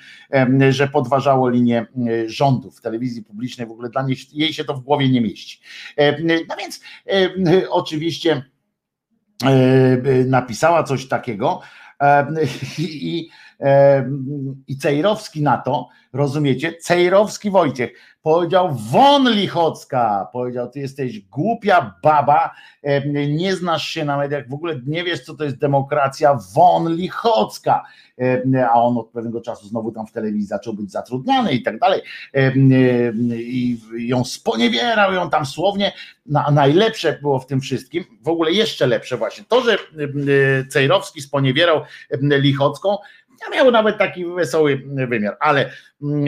że 0.71 0.89
podważało 0.89 1.49
linię 1.49 1.87
rządu 2.27 2.71
w 2.71 2.81
telewizji 2.81 3.23
publicznej. 3.23 3.67
W 3.67 3.71
ogóle 3.71 3.89
dla 3.89 4.03
niej 4.03 4.17
jej 4.33 4.53
się 4.53 4.65
to 4.65 4.75
w 4.75 4.81
głowie 4.81 5.09
nie 5.09 5.21
mieści. 5.21 5.61
No 6.49 6.57
więc 6.59 6.81
oczywiście 7.71 8.43
napisała 10.27 10.83
coś 10.83 11.09
takiego 11.09 11.61
i, 12.79 13.29
i 14.69 14.79
Cejrowski 14.79 15.43
na 15.43 15.59
to, 15.59 15.89
rozumiecie? 16.13 16.73
Cejrowski 16.73 17.51
Wojciech 17.51 17.91
powiedział 18.23 18.77
won 18.91 19.31
Lichocka, 19.31 20.29
powiedział 20.33 20.71
ty 20.71 20.81
jesteś 20.81 21.21
głupia 21.21 21.95
baba, 22.03 22.55
nie 23.29 23.57
znasz 23.57 23.89
się 23.89 24.05
na 24.05 24.17
mediach, 24.17 24.49
w 24.49 24.55
ogóle 24.55 24.81
nie 24.87 25.05
wiesz 25.05 25.25
co 25.25 25.35
to 25.35 25.45
jest 25.45 25.59
demokracja, 25.59 26.39
won 26.55 26.95
Lichocka, 26.95 27.83
a 28.71 28.83
on 28.83 28.99
od 28.99 29.09
pewnego 29.11 29.41
czasu 29.41 29.67
znowu 29.69 29.93
tam 29.93 30.07
w 30.07 30.13
telewizji 30.13 30.47
zaczął 30.47 30.75
być 30.75 30.91
zatrudniany 30.91 31.53
i 31.53 31.63
tak 31.63 31.79
dalej. 31.79 32.01
I 33.33 33.79
ją 33.97 34.25
sponiewierał 34.25 35.13
ją 35.13 35.31
tam 35.31 35.47
słownie, 35.47 35.93
no, 36.27 36.43
a 36.47 36.51
najlepsze 36.51 37.19
było 37.23 37.39
w 37.39 37.47
tym 37.47 37.61
wszystkim, 37.61 38.05
w 38.23 38.29
ogóle 38.29 38.53
jeszcze 38.53 38.87
lepsze 38.87 39.17
właśnie, 39.17 39.45
to, 39.49 39.61
że 39.61 39.79
Cejrowski 40.69 41.21
sponiewierał 41.23 41.81
Lichocką, 42.21 42.97
miały 43.51 43.73
nawet 43.73 43.99
taki 43.99 44.27
wesoły 44.27 44.83
wymiar, 45.09 45.37
ale 45.41 45.71
mm, 46.03 46.27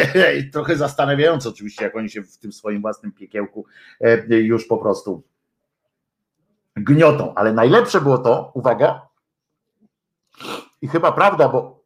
trochę 0.52 0.76
zastanawiające 0.76 1.48
oczywiście, 1.48 1.84
jak 1.84 1.96
oni 1.96 2.10
się 2.10 2.22
w 2.22 2.38
tym 2.38 2.52
swoim 2.52 2.80
własnym 2.80 3.12
piekiełku 3.12 3.66
e, 4.00 4.36
już 4.36 4.66
po 4.66 4.78
prostu 4.78 5.22
gniotą. 6.76 7.34
Ale 7.34 7.52
najlepsze 7.52 8.00
było 8.00 8.18
to, 8.18 8.50
uwaga, 8.54 9.08
i 10.82 10.88
chyba 10.88 11.12
prawda, 11.12 11.48
bo 11.48 11.84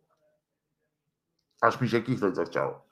aż 1.60 1.80
mi 1.80 1.88
się 1.88 2.02
kichnąć 2.02 2.36
zachciało. 2.36 2.88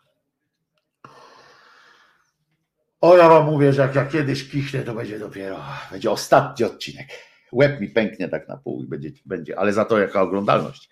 O, 3.00 3.16
ja 3.16 3.28
wam 3.28 3.46
mówię, 3.46 3.72
że 3.72 3.82
jak 3.82 3.94
ja 3.94 4.06
kiedyś 4.06 4.50
kichnę, 4.50 4.82
to 4.82 4.94
będzie 4.94 5.18
dopiero, 5.18 5.64
będzie 5.90 6.10
ostatni 6.10 6.66
odcinek. 6.66 7.08
Łeb 7.52 7.80
mi 7.80 7.88
pęknie 7.88 8.28
tak 8.28 8.48
na 8.48 8.56
pół 8.56 8.82
i 8.82 8.86
będzie, 8.86 9.10
będzie 9.26 9.58
ale 9.58 9.72
za 9.72 9.84
to 9.84 9.98
jaka 9.98 10.22
oglądalność. 10.22 10.90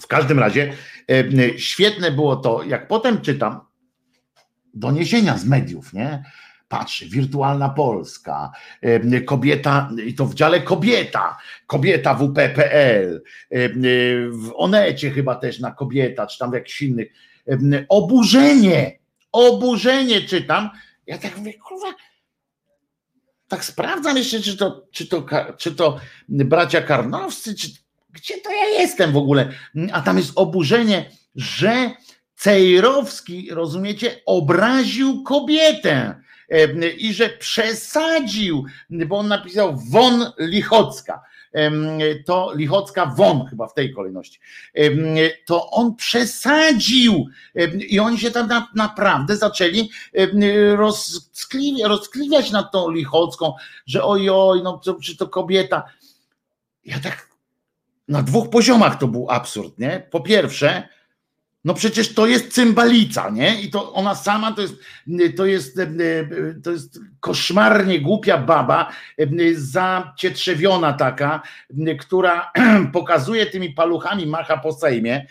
W 0.00 0.06
każdym 0.06 0.38
razie 0.38 0.72
e, 1.10 1.58
świetne 1.58 2.10
było 2.10 2.36
to, 2.36 2.62
jak 2.62 2.88
potem 2.88 3.20
czytam 3.20 3.60
doniesienia 4.74 5.38
z 5.38 5.44
mediów, 5.44 5.92
nie? 5.92 6.24
Patrzy, 6.68 7.08
wirtualna 7.08 7.68
Polska, 7.68 8.52
e, 8.82 9.20
kobieta, 9.20 9.90
i 10.06 10.14
to 10.14 10.26
w 10.26 10.34
dziale 10.34 10.60
kobieta, 10.60 11.38
kobieta 11.66 12.14
WP.pl, 12.14 13.22
e, 13.50 13.68
w 14.28 14.52
Onecie 14.54 15.10
chyba 15.10 15.34
też 15.34 15.60
na 15.60 15.70
kobieta, 15.70 16.26
czy 16.26 16.38
tam 16.38 16.50
w 16.50 16.54
jakichś 16.54 16.82
innych. 16.82 17.12
Oburzenie, 17.88 18.98
oburzenie 19.32 20.20
czytam. 20.20 20.70
Ja 21.06 21.18
tak 21.18 21.38
mówię, 21.38 21.54
kurwa, 21.54 21.94
tak 23.48 23.64
sprawdzam 23.64 24.16
jeszcze, 24.16 24.40
czy 24.40 24.56
to, 24.56 24.86
czy 24.90 25.06
to, 25.06 25.26
czy 25.58 25.74
to 25.74 26.00
bracia 26.28 26.82
Karnowscy, 26.82 27.54
czy 27.54 27.68
gdzie 28.14 28.40
to 28.40 28.50
ja 28.50 28.80
jestem 28.80 29.12
w 29.12 29.16
ogóle? 29.16 29.52
A 29.92 30.02
tam 30.02 30.16
jest 30.16 30.32
oburzenie, 30.34 31.10
że 31.34 31.90
Cejrowski, 32.36 33.48
rozumiecie, 33.50 34.20
obraził 34.26 35.22
kobietę 35.22 36.14
i 36.98 37.14
że 37.14 37.28
przesadził, 37.28 38.64
bo 38.90 39.18
on 39.18 39.28
napisał 39.28 39.76
Won 39.90 40.32
Lichocka 40.38 41.20
to 42.26 42.52
Lichocka 42.54 43.06
won 43.06 43.46
chyba 43.46 43.68
w 43.68 43.74
tej 43.74 43.94
kolejności, 43.94 44.40
to 45.46 45.70
on 45.70 45.96
przesadził 45.96 47.26
i 47.88 48.00
oni 48.00 48.18
się 48.18 48.30
tam 48.30 48.48
na, 48.48 48.68
naprawdę 48.74 49.36
zaczęli 49.36 49.90
rozkliwiać, 51.82 52.50
nad 52.50 52.72
tą 52.72 52.90
Lichocką, 52.90 53.54
że 53.86 54.04
ojoj, 54.04 54.62
no 54.62 54.78
to, 54.78 54.94
czy 54.94 55.16
to 55.16 55.28
kobieta. 55.28 55.84
Ja 56.84 57.00
tak 57.00 57.33
na 58.08 58.22
dwóch 58.22 58.50
poziomach 58.50 58.98
to 58.98 59.08
był 59.08 59.30
absurd, 59.30 59.78
nie? 59.78 60.06
Po 60.10 60.20
pierwsze, 60.20 60.88
no 61.64 61.74
przecież 61.74 62.14
to 62.14 62.26
jest 62.26 62.52
cymbalica, 62.52 63.30
nie? 63.30 63.60
I 63.62 63.70
to 63.70 63.92
ona 63.92 64.14
sama 64.14 64.52
to 64.52 64.62
jest, 64.62 64.74
to 65.36 65.46
jest, 65.46 65.80
to 66.62 66.70
jest 66.70 67.00
koszmarnie 67.20 68.00
głupia 68.00 68.38
baba, 68.38 68.92
zacietrzewiona 69.54 70.92
taka, 70.92 71.42
która 72.00 72.52
pokazuje 72.92 73.46
tymi 73.46 73.70
paluchami, 73.70 74.26
macha 74.26 74.56
po 74.56 74.72
sejmie. 74.72 75.26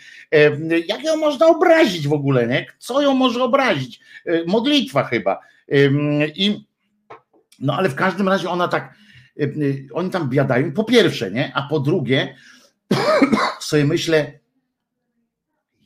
Jak 0.88 1.04
ją 1.04 1.16
można 1.16 1.46
obrazić 1.46 2.08
w 2.08 2.12
ogóle, 2.12 2.46
nie? 2.46 2.66
Co 2.78 3.02
ją 3.02 3.14
może 3.14 3.42
obrazić? 3.42 4.00
Modlitwa 4.46 5.04
chyba. 5.04 5.40
I, 6.34 6.64
no 7.58 7.76
ale 7.76 7.88
w 7.88 7.94
każdym 7.94 8.28
razie 8.28 8.50
ona 8.50 8.68
tak, 8.68 8.94
oni 9.92 10.10
tam 10.10 10.28
biadają, 10.28 10.72
po 10.72 10.84
pierwsze, 10.84 11.30
nie? 11.30 11.52
A 11.54 11.62
po 11.62 11.80
drugie, 11.80 12.34
sobie 13.60 13.84
myślę, 13.84 14.40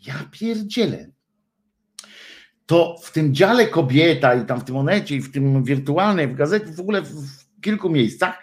ja 0.06 0.14
pierdzielę. 0.30 1.10
To 2.66 2.96
w 3.02 3.12
tym 3.12 3.34
dziale 3.34 3.66
kobieta 3.66 4.34
i 4.34 4.46
tam 4.46 4.60
w 4.60 4.64
tym 4.64 4.76
onecie 4.76 5.16
i 5.16 5.20
w 5.20 5.32
tym 5.32 5.64
wirtualnej, 5.64 6.28
w 6.28 6.34
gazecie, 6.34 6.66
w 6.66 6.80
ogóle 6.80 7.02
w 7.02 7.14
kilku 7.60 7.90
miejscach, 7.90 8.42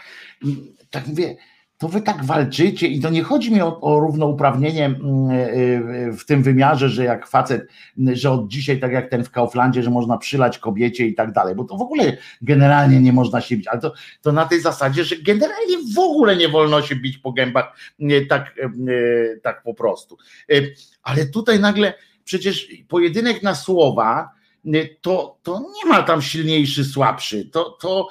tak 0.90 1.08
mówię, 1.08 1.36
to 1.78 1.88
wy 1.88 2.02
tak 2.02 2.26
walczycie 2.26 2.88
i 2.88 3.02
to 3.02 3.10
nie 3.10 3.24
chodzi 3.24 3.54
mi 3.54 3.62
o, 3.62 3.82
o 3.82 4.00
równouprawnienie 4.00 4.86
mm, 4.86 5.30
e, 5.30 5.34
e, 5.34 6.12
w 6.12 6.26
tym 6.26 6.44
wymiarze, 6.44 6.90
że 6.90 7.04
jak 7.04 7.28
facet, 7.28 7.68
że 8.14 8.32
od 8.32 8.48
dzisiaj 8.48 8.80
tak 8.80 8.92
jak 8.92 9.10
ten 9.10 9.24
w 9.24 9.32
Kauflandzie, 9.32 9.84
że 9.84 9.90
można 9.90 10.18
przylać 10.18 10.60
kobiecie 10.60 11.06
i 11.06 11.16
tak 11.16 11.32
dalej, 11.32 11.56
bo 11.56 11.64
to 11.64 11.78
w 11.78 11.82
ogóle 11.82 12.18
generalnie 12.42 13.00
nie 13.00 13.14
można 13.14 13.42
się 13.42 13.58
bić, 13.58 13.68
ale 13.68 13.82
to, 13.82 13.94
to 14.22 14.32
na 14.32 14.46
tej 14.46 14.62
zasadzie, 14.62 15.04
że 15.04 15.16
generalnie 15.16 15.78
w 15.96 16.00
ogóle 16.00 16.36
nie 16.36 16.50
wolno 16.50 16.82
się 16.82 16.96
bić 16.96 17.18
po 17.18 17.32
gębach 17.32 17.78
tak, 18.30 18.56
e, 18.60 18.70
tak 19.38 19.64
po 19.64 19.74
prostu. 19.74 20.18
Ale 21.04 21.26
tutaj 21.26 21.60
nagle 21.60 21.94
przecież 22.24 22.68
pojedynek 22.88 23.44
na 23.44 23.56
słowa, 23.56 24.35
to, 25.02 25.38
to 25.44 25.60
nie 25.60 25.90
ma 25.90 26.04
tam 26.04 26.22
silniejszy, 26.22 26.86
słabszy. 26.86 27.46
To, 27.46 27.78
to, 27.82 28.08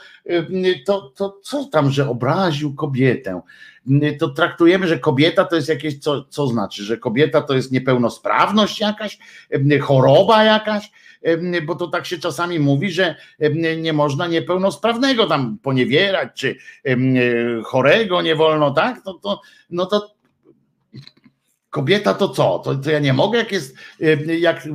to, 0.87 1.13
to 1.17 1.41
co 1.43 1.65
tam, 1.65 1.91
że 1.91 2.09
obraził 2.09 2.75
kobietę? 2.75 3.41
To 4.19 4.29
traktujemy, 4.29 4.89
że 4.89 4.99
kobieta 4.99 5.45
to 5.45 5.57
jest 5.57 5.69
jakieś, 5.69 5.99
co, 5.99 6.25
co 6.25 6.47
znaczy, 6.47 6.85
że 6.85 6.97
kobieta 6.97 7.43
to 7.43 7.55
jest 7.55 7.73
niepełnosprawność 7.73 8.81
jakaś, 8.81 9.19
choroba 9.81 10.45
jakaś, 10.45 10.91
bo 11.67 11.75
to 11.75 11.89
tak 11.89 12.07
się 12.07 12.19
czasami 12.19 12.59
mówi, 12.59 12.91
że 12.91 13.17
nie 13.77 13.93
można 13.93 14.27
niepełnosprawnego 14.27 15.27
tam 15.27 15.59
poniewierać, 15.63 16.29
czy 16.35 16.57
chorego 17.65 18.23
nie 18.23 18.37
wolno, 18.37 18.71
tak? 18.71 19.01
No 19.07 19.15
to, 19.15 19.41
no 19.71 19.87
to 19.87 20.14
kobieta 21.75 22.15
to 22.15 22.29
co? 22.29 22.59
To, 22.59 22.75
to, 22.75 22.91
ja 22.91 22.99
nie 22.99 23.13
mogę, 23.13 23.39
jak 23.39 23.53
jest, 23.53 23.77
y, 24.01 24.39
jak 24.39 24.69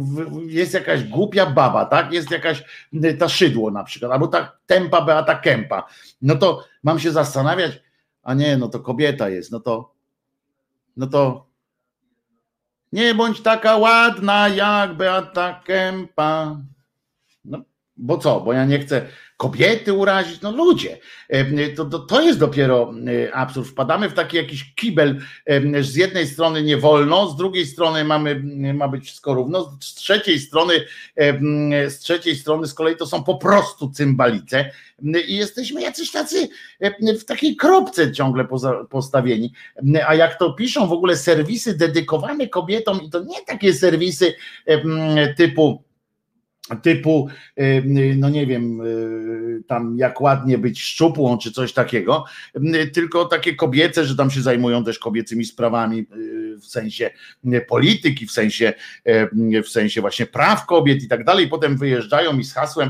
jest 0.46 0.74
jakaś 0.74 1.04
głupia 1.04 1.46
baba, 1.46 1.86
tak? 1.86 2.14
Jest 2.14 2.32
jakaś 2.32 2.64
y, 2.94 3.14
ta 3.14 3.30
szydło 3.30 3.72
na 3.72 3.84
przykład, 3.84 4.12
albo 4.12 4.28
ta 4.28 4.58
tempa 4.66 5.02
Beata 5.02 5.36
Kępa. 5.36 5.88
No 6.22 6.36
to 6.36 6.66
mam 6.84 7.00
się 7.00 7.12
zastanawiać, 7.12 7.82
a 8.24 8.34
nie, 8.34 8.58
no 8.58 8.68
to 8.68 8.80
kobieta 8.80 9.30
jest, 9.30 9.52
no 9.52 9.60
to 9.60 9.94
no 10.98 11.08
to 11.08 11.48
nie 12.92 13.16
bądź 13.16 13.42
taka 13.42 13.78
ładna 13.78 14.48
jak 14.48 14.94
Beata 14.94 15.62
Kępa. 15.66 16.58
No, 17.46 17.62
bo 17.98 18.18
co? 18.18 18.42
Bo 18.42 18.54
ja 18.54 18.66
nie 18.66 18.80
chcę 18.80 19.08
kobiety 19.40 19.94
urazić, 19.94 20.42
no 20.42 20.52
ludzie. 20.52 20.98
To, 21.76 21.86
to, 21.86 22.00
to 22.00 22.22
jest 22.22 22.40
dopiero 22.40 22.94
e, 23.28 23.36
absurd. 23.36 23.68
Wpadamy 23.68 24.10
w 24.10 24.14
taki 24.14 24.38
jakiś 24.38 24.74
kibel, 24.76 25.22
z 25.82 25.96
jednej 25.96 26.28
strony 26.28 26.64
nie 26.64 26.78
wolno, 26.78 27.30
z 27.30 27.38
drugiej 27.38 27.66
strony 27.66 28.04
mamy, 28.04 28.44
ma 28.74 28.88
być 28.88 29.06
wszystko 29.06 29.34
równo, 29.34 29.78
z 29.82 29.94
trzeciej 29.94 30.40
strony, 30.40 30.74
z 31.88 32.00
trzeciej 32.00 32.36
strony 32.36 32.68
z 32.68 32.74
kolei 32.74 32.96
to 32.96 33.06
są 33.06 33.24
po 33.24 33.38
prostu 33.38 33.92
cymbalice 33.92 34.72
i 35.28 35.36
jesteśmy 35.36 35.82
jacyś 35.82 36.12
tacy 36.12 36.50
w 37.20 37.26
takiej 37.26 37.56
kropce 37.56 38.12
ciągle 38.12 38.48
postawieni. 38.90 39.54
A 40.08 40.16
jak 40.16 40.40
to 40.40 40.54
piszą 40.54 40.88
w 40.88 40.94
ogóle 40.94 41.18
serwisy 41.18 41.78
dedykowane 41.78 42.48
kobietom 42.48 43.02
i 43.02 43.10
to 43.10 43.20
nie 43.20 43.42
takie 43.48 43.74
serwisy 43.74 44.34
typu 45.38 45.89
typu, 46.76 47.28
y, 47.60 48.16
no 48.18 48.30
nie 48.30 48.46
wiem, 48.46 48.82
y, 48.82 49.64
tam 49.68 49.98
jak 49.98 50.22
ładnie 50.22 50.58
być 50.58 50.82
szczupłą 50.82 51.38
czy 51.38 51.52
coś 51.52 51.74
takiego, 51.74 52.26
y, 52.56 52.88
tylko 52.88 53.26
takie 53.26 53.56
kobiece, 53.56 54.06
że 54.06 54.16
tam 54.16 54.32
się 54.32 54.42
zajmują 54.42 54.84
też 54.84 55.00
kobiecymi 55.00 55.46
sprawami 55.46 56.06
w 56.62 56.66
sensie 56.66 57.10
polityki, 57.68 58.28
w 58.28 58.32
sensie, 58.32 58.74
w 59.64 59.68
sensie 59.70 60.02
właśnie 60.02 60.26
praw 60.26 60.66
kobiet 60.66 61.04
i 61.04 61.08
tak 61.08 61.24
dalej. 61.24 61.48
Potem 61.48 61.78
wyjeżdżają 61.78 62.40
i 62.40 62.44
z 62.44 62.54
hasłem, 62.54 62.90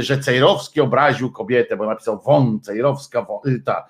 że 0.00 0.18
Cejrowski 0.18 0.80
obraził 0.80 1.30
kobietę, 1.30 1.76
bo 1.76 1.86
napisał 1.86 2.22
Won, 2.22 2.60
Cejrowska, 2.60 3.26
ta 3.64 3.88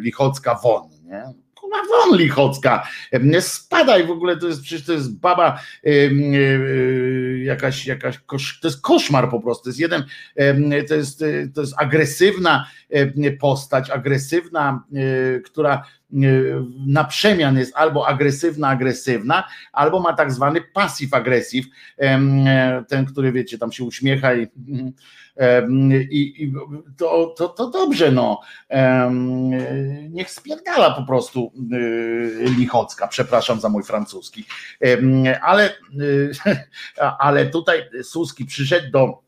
Lichocka 0.00 0.54
Won, 0.54 0.88
nie? 1.04 1.45
Kurwa 1.66 1.88
won 1.88 2.18
Lichocka, 2.18 2.88
spadaj 3.40 4.06
w 4.06 4.10
ogóle, 4.10 4.36
to 4.36 4.46
jest 4.46 4.62
przecież 4.62 4.86
to 4.86 4.92
jest 4.92 5.18
baba 5.18 5.60
jakaś, 7.42 7.86
jakaś 7.86 8.18
kosz, 8.18 8.60
to 8.60 8.68
jest 8.68 8.80
koszmar 8.80 9.30
po 9.30 9.40
prostu, 9.40 9.64
to 9.64 9.70
jest 9.70 9.80
jeden, 9.80 10.04
to 10.88 10.94
jest, 10.94 11.24
to 11.54 11.60
jest 11.60 11.74
agresywna 11.78 12.66
postać, 13.40 13.90
agresywna, 13.90 14.84
e, 14.94 15.40
która 15.40 15.74
e, 15.74 16.16
na 16.86 17.04
przemian 17.04 17.58
jest 17.58 17.76
albo 17.76 18.08
agresywna, 18.08 18.68
agresywna, 18.68 19.44
albo 19.72 20.00
ma 20.00 20.12
tak 20.12 20.32
zwany 20.32 20.60
pasyw 20.60 21.14
agresyw, 21.14 21.66
e, 21.98 22.84
ten, 22.88 23.06
który 23.06 23.32
wiecie, 23.32 23.58
tam 23.58 23.72
się 23.72 23.84
uśmiecha 23.84 24.34
i 24.34 24.46
i, 26.10 26.44
i 26.44 26.52
to, 26.96 27.34
to, 27.38 27.48
to 27.48 27.70
dobrze, 27.70 28.12
no. 28.12 28.40
Niech 30.10 30.30
spierdala 30.30 30.90
po 30.90 31.02
prostu 31.02 31.52
Lichocka, 32.58 33.08
przepraszam 33.08 33.60
za 33.60 33.68
mój 33.68 33.82
francuski. 33.82 34.44
Ale, 35.42 35.70
ale 37.18 37.46
tutaj 37.46 37.82
Suski 38.02 38.44
przyszedł 38.44 38.90
do 38.90 39.04
e, 39.04 39.25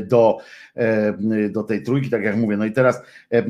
do, 0.00 0.38
e, 0.76 1.48
do 1.48 1.62
tej 1.62 1.82
trójki, 1.82 2.10
tak 2.10 2.22
jak 2.22 2.36
mówię. 2.36 2.56
No 2.56 2.64
i 2.64 2.72
teraz 2.72 3.02
e, 3.30 3.44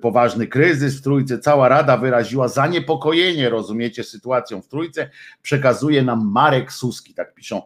poważny 0.00 0.46
kryzys 0.46 0.98
w 0.98 1.02
trójce. 1.02 1.38
Cała 1.38 1.68
rada 1.68 1.96
wyraziła 1.96 2.48
zaniepokojenie, 2.48 3.48
rozumiecie, 3.48 4.04
sytuacją 4.04 4.62
w 4.62 4.68
trójce. 4.68 5.10
Przekazuje 5.42 6.02
nam 6.02 6.30
Marek 6.32 6.72
Suski, 6.72 7.14
tak 7.14 7.34
piszą 7.34 7.62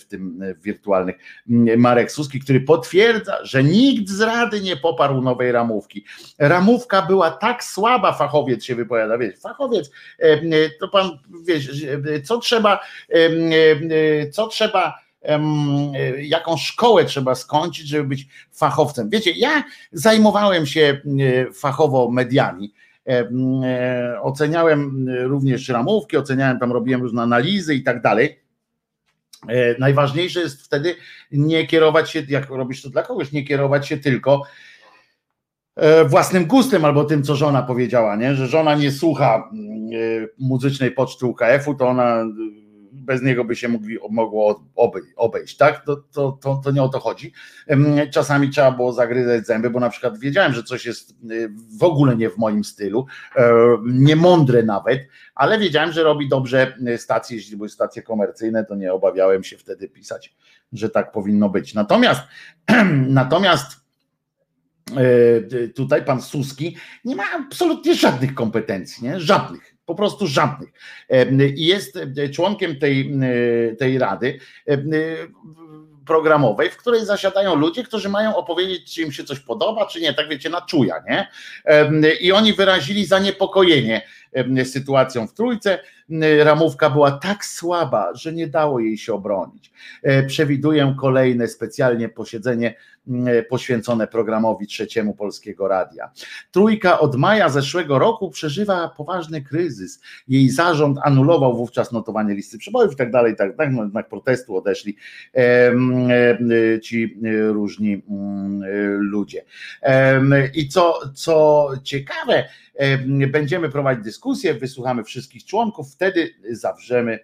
w 0.00 0.04
tym 0.04 0.40
wirtualnych. 0.62 1.16
Marek 1.76 2.12
Suski, 2.12 2.40
który 2.40 2.60
potwierdza, 2.60 3.44
że 3.44 3.64
nikt 3.64 4.08
z 4.08 4.20
Rady 4.20 4.60
nie 4.60 4.76
poparł 4.76 5.22
nowej 5.22 5.52
ramówki. 5.52 6.04
Ramówka 6.38 7.02
była 7.02 7.30
tak 7.30 7.64
słaba, 7.64 8.12
fachowiec 8.12 8.64
się 8.64 8.74
wypowiada, 8.74 9.18
wiesz, 9.18 9.40
fachowiec, 9.40 9.90
to 10.80 10.88
pan, 10.88 11.10
wiesz, 11.46 11.86
co 12.24 12.38
trzeba, 12.38 12.80
co 14.32 14.48
trzeba 14.48 15.03
jaką 16.18 16.56
szkołę 16.56 17.04
trzeba 17.04 17.34
skończyć, 17.34 17.88
żeby 17.88 18.08
być 18.08 18.28
fachowcem. 18.52 19.10
Wiecie, 19.10 19.30
ja 19.30 19.64
zajmowałem 19.92 20.66
się 20.66 21.00
fachowo 21.54 22.10
mediami. 22.10 22.72
E, 23.08 23.28
oceniałem 24.22 25.06
również 25.08 25.68
ramówki, 25.68 26.16
oceniałem 26.16 26.58
tam, 26.58 26.72
robiłem 26.72 27.02
różne 27.02 27.22
analizy 27.22 27.74
i 27.74 27.82
tak 27.82 28.02
dalej. 28.02 28.40
E, 29.48 29.78
najważniejsze 29.78 30.40
jest 30.40 30.62
wtedy 30.62 30.96
nie 31.32 31.66
kierować 31.66 32.10
się, 32.10 32.22
jak 32.28 32.50
robisz 32.50 32.82
to 32.82 32.90
dla 32.90 33.02
kogoś, 33.02 33.32
nie 33.32 33.44
kierować 33.44 33.88
się 33.88 33.96
tylko 33.96 34.42
e, 35.76 36.04
własnym 36.04 36.46
gustem 36.46 36.84
albo 36.84 37.04
tym, 37.04 37.22
co 37.22 37.36
żona 37.36 37.62
powiedziała, 37.62 38.16
nie? 38.16 38.34
że 38.34 38.46
żona 38.46 38.74
nie 38.74 38.92
słucha 38.92 39.50
mm, 39.52 40.28
muzycznej 40.38 40.90
poczty 40.90 41.26
UKF-u, 41.26 41.74
to 41.74 41.88
ona 41.88 42.24
bez 42.94 43.22
niego 43.22 43.44
by 43.44 43.56
się 43.56 43.68
mogli, 43.68 43.98
mogło 44.10 44.64
obejść, 45.16 45.56
tak? 45.56 45.84
To, 45.84 45.96
to, 45.96 46.38
to, 46.42 46.60
to 46.64 46.70
nie 46.70 46.82
o 46.82 46.88
to 46.88 47.00
chodzi. 47.00 47.32
Czasami 48.12 48.50
trzeba 48.50 48.72
było 48.72 48.92
zagryzać 48.92 49.46
zęby, 49.46 49.70
bo 49.70 49.80
na 49.80 49.90
przykład 49.90 50.18
wiedziałem, 50.18 50.52
że 50.52 50.62
coś 50.62 50.86
jest 50.86 51.14
w 51.78 51.82
ogóle 51.82 52.16
nie 52.16 52.30
w 52.30 52.38
moim 52.38 52.64
stylu, 52.64 53.06
niemądre 53.86 54.62
nawet, 54.62 55.08
ale 55.34 55.58
wiedziałem, 55.58 55.92
że 55.92 56.02
robi 56.02 56.28
dobrze 56.28 56.76
stacje, 56.96 57.36
jeśli 57.36 57.56
były 57.56 57.68
stacje 57.68 58.02
komercyjne, 58.02 58.64
to 58.64 58.74
nie 58.74 58.92
obawiałem 58.92 59.44
się 59.44 59.58
wtedy 59.58 59.88
pisać, 59.88 60.36
że 60.72 60.90
tak 60.90 61.12
powinno 61.12 61.48
być. 61.48 61.74
Natomiast 61.74 62.22
natomiast 63.08 63.84
E, 64.96 65.68
tutaj 65.68 66.04
pan 66.04 66.22
Suski 66.22 66.76
nie 67.04 67.16
ma 67.16 67.24
absolutnie 67.34 67.94
żadnych 67.94 68.34
kompetencji, 68.34 69.04
nie? 69.04 69.20
żadnych, 69.20 69.73
po 69.86 69.94
prostu 69.94 70.26
żadnych. 70.26 70.72
E, 71.10 71.48
I 71.48 71.66
jest 71.66 71.98
członkiem 72.32 72.78
tej, 72.78 73.12
e, 73.72 73.76
tej 73.76 73.98
rady 73.98 74.40
programowej, 76.06 76.70
w 76.70 76.76
której 76.76 77.06
zasiadają 77.06 77.54
ludzie, 77.54 77.82
którzy 77.82 78.08
mają 78.08 78.36
opowiedzieć, 78.36 78.94
czy 78.94 79.02
im 79.02 79.12
się 79.12 79.24
coś 79.24 79.40
podoba, 79.40 79.86
czy 79.86 80.00
nie, 80.00 80.14
tak 80.14 80.28
wiecie, 80.28 80.50
na 80.50 80.60
czuja, 80.60 81.02
nie? 81.08 81.28
I 82.20 82.32
oni 82.32 82.52
wyrazili 82.52 83.06
zaniepokojenie 83.06 84.02
sytuacją 84.64 85.26
w 85.26 85.34
trójce. 85.34 85.78
Ramówka 86.42 86.90
była 86.90 87.10
tak 87.10 87.44
słaba, 87.44 88.14
że 88.14 88.32
nie 88.32 88.46
dało 88.46 88.80
jej 88.80 88.98
się 88.98 89.14
obronić. 89.14 89.72
Przewiduję 90.26 90.94
kolejne 91.00 91.48
specjalnie 91.48 92.08
posiedzenie 92.08 92.74
poświęcone 93.48 94.06
programowi 94.06 94.66
trzeciemu 94.66 95.14
Polskiego 95.14 95.68
Radia. 95.68 96.10
Trójka 96.50 96.98
od 96.98 97.16
maja 97.16 97.48
zeszłego 97.48 97.98
roku 97.98 98.30
przeżywa 98.30 98.88
poważny 98.96 99.42
kryzys. 99.42 100.00
Jej 100.28 100.50
zarząd 100.50 100.98
anulował 101.02 101.56
wówczas 101.56 101.92
notowanie 101.92 102.34
listy 102.34 102.58
przebojów 102.58 102.92
i 102.92 102.96
tak 102.96 103.10
dalej, 103.10 103.32
i 103.32 103.36
tak 103.36 103.56
dalej. 103.56 103.74
Na 103.92 104.02
protestu 104.02 104.56
odeszli 104.56 104.96
ci 106.82 107.18
różni 107.48 108.02
ludzie. 108.98 109.44
I 110.54 110.68
co, 110.68 111.00
co 111.14 111.68
ciekawe, 111.82 112.44
będziemy 113.30 113.68
prowadzić 113.68 114.04
dyskusję, 114.04 114.54
wysłuchamy 114.54 115.04
wszystkich 115.04 115.44
członków, 115.44 115.92
wtedy 115.92 116.30
zawrzemy 116.50 117.18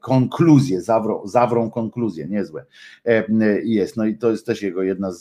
konkluzję, 0.00 0.80
zawrą, 0.82 1.26
zawrą 1.26 1.70
konkluzję, 1.70 2.26
niezłe 2.26 2.64
jest. 3.64 3.96
No 3.96 4.04
i 4.06 4.18
to 4.18 4.30
jest 4.30 4.46
też 4.46 4.62
jego 4.62 4.82
jedna 4.82 5.12
z, 5.12 5.20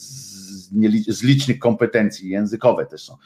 z 1.08 1.24
licznych 1.24 1.60
kompetencji 1.60 2.30
językowe 2.30 2.86
też 2.86 3.04
są 3.04 3.18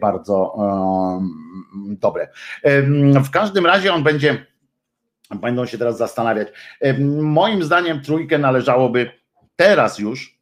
bardzo 0.00 0.54
um, 0.54 1.96
dobre. 2.00 2.28
W 3.24 3.30
każdym 3.30 3.66
razie 3.66 3.92
on 3.92 4.02
będzie, 4.02 4.46
będą 5.40 5.66
się 5.66 5.78
teraz 5.78 5.98
zastanawiać. 5.98 6.48
Moim 7.20 7.62
zdaniem 7.62 8.00
trójkę 8.00 8.38
należałoby 8.38 9.10
teraz 9.56 9.98
już, 9.98 10.40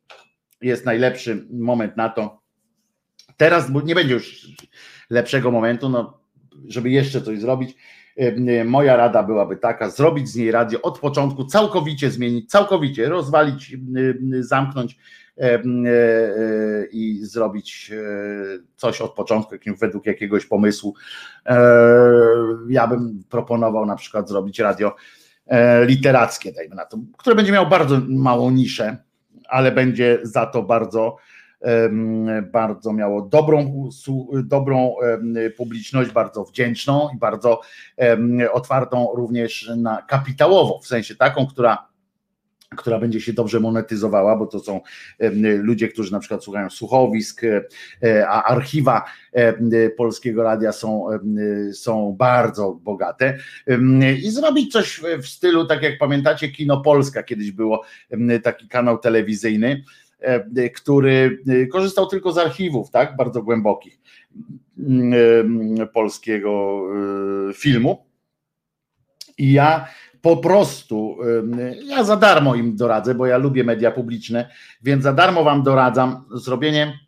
jest 0.62 0.84
najlepszy 0.84 1.46
moment 1.52 1.96
na 1.96 2.08
to, 2.08 2.39
teraz, 3.40 3.70
nie 3.84 3.94
będzie 3.94 4.14
już 4.14 4.46
lepszego 5.10 5.50
momentu, 5.50 5.88
no, 5.88 6.20
żeby 6.68 6.90
jeszcze 6.90 7.22
coś 7.22 7.40
zrobić 7.40 7.76
moja 8.64 8.96
rada 8.96 9.22
byłaby 9.22 9.56
taka, 9.56 9.90
zrobić 9.90 10.28
z 10.28 10.36
niej 10.36 10.50
radio 10.50 10.82
od 10.82 10.98
początku, 10.98 11.44
całkowicie 11.44 12.10
zmienić, 12.10 12.50
całkowicie 12.50 13.08
rozwalić, 13.08 13.76
zamknąć 14.40 14.98
e, 15.38 15.54
e, 15.54 15.62
i 16.92 17.18
zrobić 17.22 17.90
e, 17.94 18.02
coś 18.76 19.00
od 19.00 19.14
początku, 19.14 19.54
według 19.80 20.06
jakiegoś 20.06 20.46
pomysłu. 20.46 20.94
Ja 22.68 22.86
bym 22.86 23.24
proponował 23.30 23.86
na 23.86 23.96
przykład 23.96 24.28
zrobić 24.28 24.58
radio 24.58 24.94
literackie, 25.86 26.52
dajmy 26.52 26.74
na 26.74 26.84
to, 26.84 26.98
które 27.18 27.36
będzie 27.36 27.52
miało 27.52 27.66
bardzo 27.66 28.00
małą 28.08 28.50
niszę, 28.50 28.96
ale 29.48 29.72
będzie 29.72 30.18
za 30.22 30.46
to 30.46 30.62
bardzo 30.62 31.16
bardzo 32.52 32.92
miało 32.92 33.22
dobrą, 33.22 33.90
dobrą 34.44 34.94
publiczność, 35.56 36.10
bardzo 36.10 36.44
wdzięczną 36.44 37.08
i 37.14 37.18
bardzo 37.18 37.60
otwartą 38.52 39.08
również 39.14 39.70
na 39.76 40.02
kapitałowo, 40.02 40.78
w 40.82 40.86
sensie 40.86 41.16
taką, 41.16 41.46
która 41.46 41.90
która 42.76 42.98
będzie 42.98 43.20
się 43.20 43.32
dobrze 43.32 43.60
monetyzowała, 43.60 44.36
bo 44.36 44.46
to 44.46 44.60
są 44.60 44.80
ludzie, 45.58 45.88
którzy 45.88 46.12
na 46.12 46.20
przykład 46.20 46.44
słuchają 46.44 46.70
słuchowisk, 46.70 47.42
e, 48.02 48.28
a 48.28 48.44
archiwa 48.44 49.04
Polskiego 49.96 50.42
Radia 50.42 50.72
są, 50.72 51.06
są 51.72 52.16
bardzo 52.18 52.72
bogate. 52.82 53.38
I 54.22 54.30
zrobić 54.30 54.72
coś 54.72 55.00
w 55.22 55.26
stylu, 55.26 55.66
tak 55.66 55.82
jak 55.82 55.98
pamiętacie, 55.98 56.48
Kino 56.48 56.80
Polska 56.80 57.22
kiedyś 57.22 57.52
było 57.52 57.82
taki 58.42 58.68
kanał 58.68 58.98
telewizyjny, 58.98 59.82
który 60.74 61.42
e, 61.48 61.66
korzystał 61.66 62.06
tylko 62.06 62.32
z 62.32 62.38
archiwów, 62.38 62.90
tak, 62.90 63.16
bardzo 63.16 63.42
głębokich 63.42 64.00
mm, 64.78 65.12
e, 65.80 65.86
polskiego 65.86 66.82
filmu. 67.54 68.06
I 69.38 69.52
ja 69.52 69.88
po 70.22 70.36
prostu, 70.36 71.18
ja 71.84 72.04
za 72.04 72.16
darmo 72.16 72.54
im 72.54 72.76
doradzę, 72.76 73.14
bo 73.14 73.26
ja 73.26 73.38
lubię 73.38 73.64
media 73.64 73.90
publiczne, 73.90 74.50
więc 74.82 75.02
za 75.02 75.12
darmo 75.12 75.44
wam 75.44 75.62
doradzam 75.62 76.24
zrobienie 76.34 76.98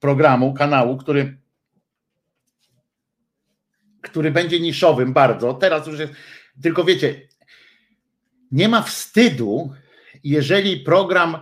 programu, 0.00 0.54
kanału, 0.54 0.96
który 0.96 1.42
który 4.02 4.30
będzie 4.30 4.60
niszowym 4.60 5.12
bardzo. 5.12 5.54
Teraz 5.54 5.86
już 5.86 5.98
jest, 5.98 6.12
tylko 6.62 6.84
wiecie, 6.84 7.20
nie 8.52 8.68
ma 8.68 8.82
wstydu, 8.82 9.72
jeżeli 10.24 10.76
program 10.76 11.36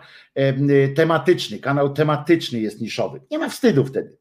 tematyczny, 0.95 1.59
kanał 1.59 1.93
tematyczny 1.93 2.61
jest 2.61 2.81
niszowy. 2.81 3.21
Nie 3.31 3.39
ma 3.39 3.49
wstydu 3.49 3.85
wtedy. 3.85 4.17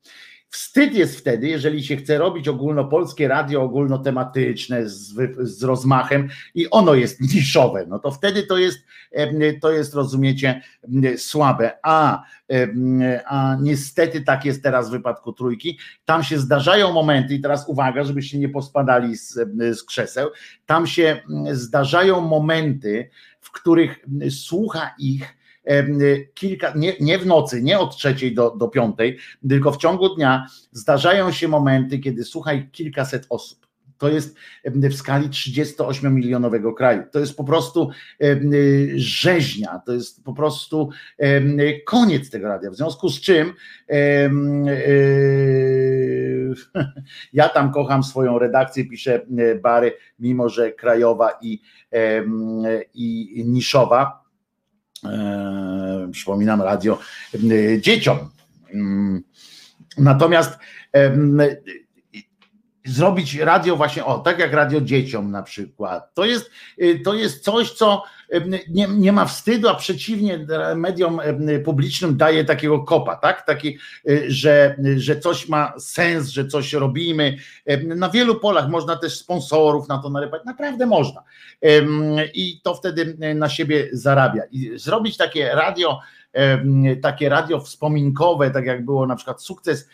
Wstyd 0.52 0.94
jest 0.94 1.20
wtedy, 1.20 1.48
jeżeli 1.48 1.84
się 1.84 1.96
chce 1.96 2.18
robić 2.18 2.48
ogólnopolskie 2.48 3.28
radio 3.28 3.62
ogólnotematyczne 3.62 4.90
z, 4.90 5.14
z 5.40 5.64
rozmachem 5.64 6.30
i 6.56 6.70
ono 6.70 6.94
jest 6.94 7.22
niszowe, 7.34 7.86
no 7.88 8.00
to 8.00 8.12
wtedy 8.12 8.44
to 8.44 8.58
jest, 8.58 8.80
to 9.62 9.72
jest 9.72 9.94
rozumiecie, 9.94 10.62
słabe. 11.18 11.72
A, 11.84 12.24
a 13.26 13.58
niestety 13.62 14.22
tak 14.22 14.46
jest 14.46 14.64
teraz 14.64 14.90
w 14.90 14.92
wypadku 14.92 15.34
trójki. 15.34 15.80
Tam 16.06 16.24
się 16.24 16.40
zdarzają 16.40 16.94
momenty, 16.94 17.34
i 17.34 17.42
teraz 17.42 17.70
uwaga, 17.70 18.04
żebyście 18.04 18.40
nie 18.40 18.50
pospadali 18.50 19.18
z, 19.18 19.34
z 19.60 19.84
krzeseł, 19.84 20.30
tam 20.66 20.88
się 20.88 21.22
zdarzają 21.52 22.22
momenty, 22.22 23.10
w 23.42 23.52
których 23.52 24.06
słucha 24.30 24.96
ich 25.00 25.39
kilka, 26.34 26.74
nie, 26.76 26.94
nie 27.00 27.20
w 27.20 27.26
nocy, 27.26 27.62
nie 27.62 27.80
od 27.80 27.98
trzeciej 27.98 28.34
do, 28.34 28.52
do 28.52 28.68
piątej, 28.68 29.18
tylko 29.50 29.72
w 29.72 29.78
ciągu 29.78 30.16
dnia 30.16 30.46
zdarzają 30.72 31.32
się 31.32 31.48
momenty, 31.48 32.00
kiedy 32.00 32.24
słuchaj 32.24 32.70
kilkaset 32.72 33.26
osób. 33.30 33.70
To 34.00 34.10
jest 34.10 34.36
w 34.66 34.96
skali 34.96 35.30
38-milionowego 35.30 36.74
kraju. 36.74 37.04
To 37.12 37.20
jest 37.20 37.38
po 37.38 37.44
prostu 37.44 37.90
rzeźnia, 38.96 39.82
to 39.86 39.94
jest 39.94 40.24
po 40.24 40.34
prostu 40.34 40.90
koniec 41.86 42.30
tego 42.30 42.48
radia. 42.48 42.72
W 42.72 42.76
związku 42.76 43.10
z 43.10 43.22
czym 43.22 43.54
ja 47.34 47.50
tam 47.50 47.72
kocham 47.72 48.04
swoją 48.04 48.40
redakcję, 48.40 48.86
piszę 48.86 49.26
e, 49.38 49.56
Bary, 49.56 49.94
mimo 50.20 50.50
że 50.50 50.72
krajowa 50.72 51.32
i, 51.42 51.62
i 52.94 53.44
niszowa 53.46 54.19
przypominam, 56.12 56.62
radio 56.62 57.00
e, 57.34 57.82
dzieciom. 57.82 58.18
Mm. 58.74 59.24
Natomiast 59.98 60.60
zrobić 62.86 63.36
radio 63.36 63.76
właśnie, 63.76 64.06
o, 64.06 64.20
tak 64.20 64.40
jak 64.40 64.54
radio 64.54 64.82
dzieciom 64.82 65.32
na 65.32 65.44
przykład. 65.44 66.14
To 66.14 66.26
jest, 66.26 66.52
to 67.04 67.14
jest 67.14 67.44
coś, 67.44 67.72
co 67.72 68.04
nie, 68.70 68.88
nie 68.88 69.12
ma 69.12 69.26
wstydu, 69.26 69.70
a 69.70 69.76
przeciwnie 69.76 70.48
mediom 70.76 71.22
publicznym 71.66 72.18
daje 72.18 72.46
takiego 72.46 72.80
kopa, 72.80 73.16
tak? 73.16 73.46
Taki, 73.46 73.78
y, 74.10 74.26
że, 74.28 74.76
że 74.96 75.20
coś 75.20 75.48
ma 75.48 75.74
sens, 75.80 76.30
że 76.30 76.48
coś 76.48 76.74
robimy. 76.74 77.38
Na 77.84 78.10
wielu 78.10 78.36
polach 78.36 78.70
można 78.70 78.96
też 78.96 79.18
sponsorów 79.18 79.88
na 79.88 79.98
to 79.98 80.10
narypać, 80.10 80.42
naprawdę 80.46 80.86
można. 80.86 81.24
I 82.34 82.62
to 82.64 82.76
wtedy 82.76 83.18
na 83.36 83.50
siebie 83.50 83.90
zarabia. 83.92 84.44
I 84.52 84.72
zrobić 84.76 85.18
takie 85.18 85.50
radio, 85.56 86.00
takie 87.02 87.30
radio 87.30 87.60
wspominkowe, 87.60 88.52
tak 88.52 88.66
jak 88.66 88.86
było 88.86 89.08
na 89.08 89.16
przykład 89.16 89.44
sukces 89.44 89.90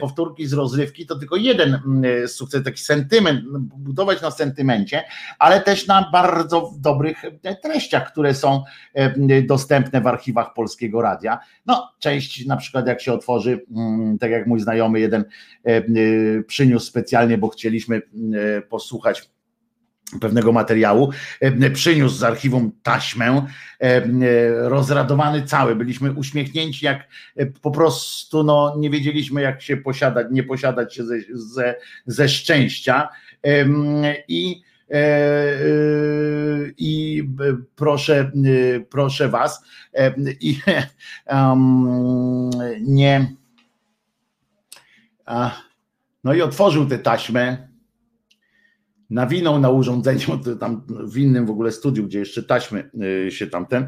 powtórki 0.00 0.46
z 0.46 0.52
rozrywki, 0.52 1.06
to 1.06 1.16
tylko 1.16 1.36
jeden 1.36 1.80
sukces, 2.26 2.64
taki 2.64 2.80
sentyment, 2.80 3.40
budować 3.58 4.22
na 4.22 4.30
sentymencie, 4.30 5.02
ale 5.38 5.60
też 5.60 5.86
na 5.86 6.10
bardzo 6.12 6.72
dobrych 6.78 7.22
treściach, 7.62 8.12
które 8.12 8.34
są 8.34 8.62
dostępne 9.46 10.00
w 10.00 10.06
archiwach 10.06 10.54
Polskiego 10.54 11.02
Radia. 11.02 11.38
No, 11.66 11.92
część 11.98 12.46
na 12.46 12.56
przykład 12.56 12.86
jak 12.86 13.00
się 13.00 13.12
otworzy, 13.12 13.60
tak 14.20 14.30
jak 14.30 14.46
mój 14.46 14.60
znajomy 14.60 15.00
jeden 15.00 15.24
przyniósł 16.46 16.86
specjalnie, 16.86 17.38
bo 17.38 17.48
chcieliśmy 17.48 18.02
posłuchać 18.68 19.30
pewnego 20.20 20.52
materiału, 20.52 21.10
przyniósł 21.74 22.16
z 22.16 22.22
archiwum 22.22 22.72
taśmę, 22.82 23.46
rozradowany 24.54 25.42
cały, 25.42 25.76
byliśmy 25.76 26.12
uśmiechnięci 26.12 26.84
jak 26.84 27.08
po 27.62 27.70
prostu 27.70 28.44
no, 28.44 28.74
nie 28.78 28.90
wiedzieliśmy 28.90 29.42
jak 29.42 29.62
się 29.62 29.76
posiadać, 29.76 30.26
nie 30.30 30.42
posiadać 30.42 30.94
się 30.94 31.04
ze, 31.04 31.14
ze, 31.34 31.74
ze 32.06 32.28
szczęścia. 32.28 33.08
I 34.28 34.62
E, 34.90 34.98
e, 34.98 35.58
i 36.78 37.22
proszę, 37.76 38.30
proszę 38.90 39.28
Was 39.28 39.62
i 40.40 40.58
nie 42.80 43.34
no 46.24 46.34
i 46.34 46.42
otworzył 46.42 46.86
tę 46.86 46.98
taśmę 46.98 47.68
nawinął 49.10 49.60
na 49.60 49.70
urządzeniu, 49.70 50.38
tam 50.60 50.82
w 50.88 51.18
innym 51.18 51.46
w 51.46 51.50
ogóle 51.50 51.72
studiu, 51.72 52.04
gdzie 52.04 52.18
jeszcze 52.18 52.42
taśmy 52.42 52.90
e, 53.26 53.30
się 53.30 53.46
tamten 53.46 53.86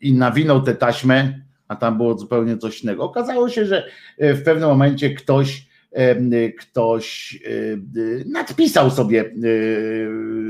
i 0.00 0.14
nawinął 0.14 0.62
tę 0.62 0.74
taśmę, 0.74 1.40
a 1.68 1.76
tam 1.76 1.96
było 1.96 2.18
zupełnie 2.18 2.58
coś 2.58 2.82
innego. 2.82 3.04
Okazało 3.04 3.48
się, 3.48 3.66
że 3.66 3.88
w 4.18 4.42
pewnym 4.42 4.68
momencie 4.68 5.14
ktoś 5.14 5.66
ktoś 6.58 7.38
nadpisał 8.26 8.90
sobie 8.90 9.34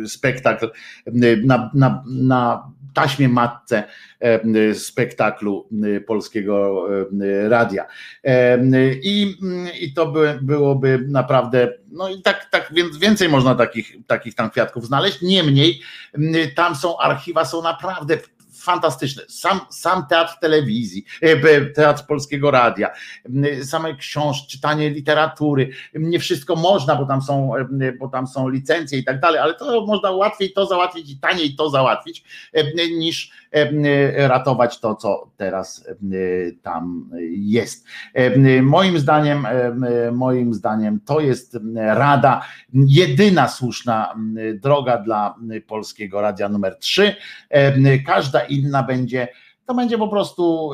spektakl 0.06 0.70
na, 1.44 1.70
na, 1.74 2.04
na 2.06 2.72
taśmie 2.96 3.28
matce 3.28 3.84
spektaklu 4.74 5.68
polskiego 6.06 6.88
radia. 7.48 7.86
I, 9.02 9.36
i 9.80 9.94
to 9.94 10.06
by, 10.06 10.38
byłoby 10.42 11.04
naprawdę, 11.08 11.72
no 11.92 12.08
i 12.08 12.22
tak, 12.22 12.48
tak 12.50 12.68
więc 12.72 12.96
więcej 12.98 13.28
można 13.28 13.54
takich, 13.54 13.96
takich 14.06 14.34
tam 14.34 14.50
kwiatków 14.50 14.86
znaleźć. 14.86 15.22
Niemniej 15.22 15.80
tam 16.54 16.74
są 16.74 16.98
archiwa, 16.98 17.44
są 17.44 17.62
naprawdę 17.62 18.18
fantastyczne. 18.66 19.22
Sam, 19.28 19.60
sam 19.70 20.06
teatr 20.06 20.38
telewizji, 20.40 21.04
e, 21.22 21.66
teatr 21.66 22.06
polskiego 22.06 22.50
radia, 22.50 22.90
same 23.62 23.96
książki, 23.96 24.48
czytanie 24.48 24.90
literatury. 24.90 25.70
Nie 25.94 26.18
wszystko 26.18 26.56
można, 26.56 26.96
bo 26.96 27.06
tam 27.06 27.22
są, 27.22 27.52
bo 27.98 28.08
tam 28.08 28.26
są 28.26 28.48
licencje 28.48 28.98
i 28.98 29.04
tak 29.04 29.20
dalej, 29.20 29.40
ale 29.40 29.54
to 29.54 29.86
można 29.86 30.10
łatwiej 30.10 30.52
to 30.52 30.66
załatwić 30.66 31.10
i 31.10 31.18
taniej 31.18 31.54
to 31.56 31.70
załatwić, 31.70 32.24
niż 32.98 33.30
ratować 34.16 34.80
to, 34.80 34.94
co 34.94 35.30
teraz 35.36 35.86
tam 36.62 37.10
jest. 37.30 37.86
Moim 38.62 38.98
zdaniem, 38.98 39.46
moim 40.12 40.54
zdaniem 40.54 41.00
to 41.04 41.20
jest 41.20 41.58
rada, 41.76 42.42
jedyna 42.72 43.48
słuszna 43.48 44.14
droga 44.54 44.98
dla 44.98 45.34
polskiego 45.66 46.20
radia 46.20 46.48
numer 46.48 46.76
3. 46.78 47.16
Każda 48.06 48.40
inna 48.56 48.82
będzie, 48.82 49.28
to 49.66 49.74
będzie 49.74 49.98
po 49.98 50.08
prostu 50.08 50.70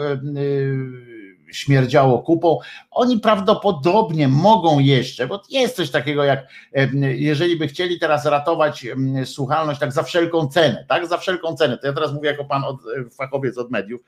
śmierdziało 1.52 2.18
kupą. 2.18 2.58
Oni 2.90 3.20
prawdopodobnie 3.20 4.28
mogą 4.28 4.78
jeszcze, 4.78 5.26
bo 5.26 5.42
jest 5.50 5.76
coś 5.76 5.90
takiego 5.90 6.24
jak, 6.24 6.48
jeżeli 7.16 7.56
by 7.56 7.68
chcieli 7.68 7.98
teraz 7.98 8.26
ratować 8.26 8.86
słuchalność 9.24 9.80
tak 9.80 9.92
za 9.92 10.02
wszelką 10.02 10.48
cenę, 10.48 10.84
tak, 10.88 11.06
za 11.06 11.18
wszelką 11.18 11.56
cenę, 11.56 11.78
to 11.78 11.86
ja 11.86 11.92
teraz 11.92 12.12
mówię 12.12 12.28
jako 12.30 12.44
pan 12.44 12.64
od, 12.64 12.76
fachowiec 13.18 13.58
od 13.58 13.70
mediów, 13.70 14.00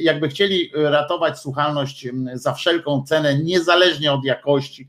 jakby 0.00 0.28
chcieli 0.28 0.70
ratować 0.74 1.38
słuchalność 1.38 2.08
za 2.34 2.52
wszelką 2.52 3.02
cenę, 3.06 3.38
niezależnie 3.38 4.12
od 4.12 4.24
jakości, 4.24 4.88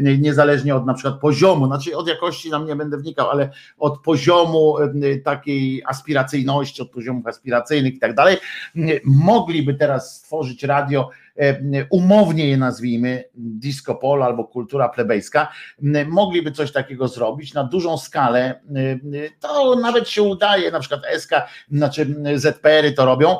niezależnie 0.00 0.74
od 0.74 0.86
na 0.86 0.94
przykład 0.94 1.20
poziomu, 1.20 1.66
znaczy 1.66 1.96
od 1.96 2.08
jakości 2.08 2.50
nam 2.50 2.66
nie 2.66 2.76
będę 2.76 2.98
wnikał, 2.98 3.30
ale 3.30 3.50
od 3.78 4.02
poziomu 4.02 4.76
takiej 5.24 5.82
aspiracyjności, 5.86 6.82
od 6.82 6.90
poziomów 6.90 7.26
aspiracyjnych 7.26 7.94
i 7.94 7.98
tak 7.98 8.14
dalej, 8.14 8.36
mogliby 9.04 9.74
teraz 9.74 10.16
stworzyć 10.16 10.62
radio, 10.62 11.10
umownie 11.90 12.48
je 12.48 12.56
nazwijmy, 12.56 13.24
disco 13.34 13.94
polo 13.94 14.24
albo 14.24 14.44
kultura 14.44 14.88
plebejska, 14.88 15.48
mogliby 16.06 16.52
coś 16.52 16.72
takiego 16.72 17.08
zrobić 17.08 17.54
na 17.54 17.64
dużą 17.64 17.98
skalę, 17.98 18.60
to 19.40 19.74
nawet 19.74 20.08
się 20.08 20.22
udaje, 20.22 20.70
na 20.70 20.80
przykład 20.80 21.02
SK, 21.18 21.30
znaczy 21.70 22.14
ZPR-y 22.34 22.92
to 22.92 23.04
robią, 23.04 23.36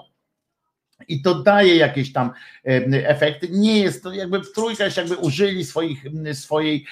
i 1.09 1.23
to 1.23 1.35
daje 1.35 1.77
jakieś 1.77 2.13
tam 2.13 2.31
efekty. 3.07 3.49
Nie 3.51 3.79
jest 3.81 4.03
to 4.03 4.13
jakby 4.13 4.41
w 4.41 4.53
trójkę 4.53 4.89
jakby 4.97 5.17
użyli 5.17 5.65
swoich, 5.65 6.05
swojej 6.33 6.85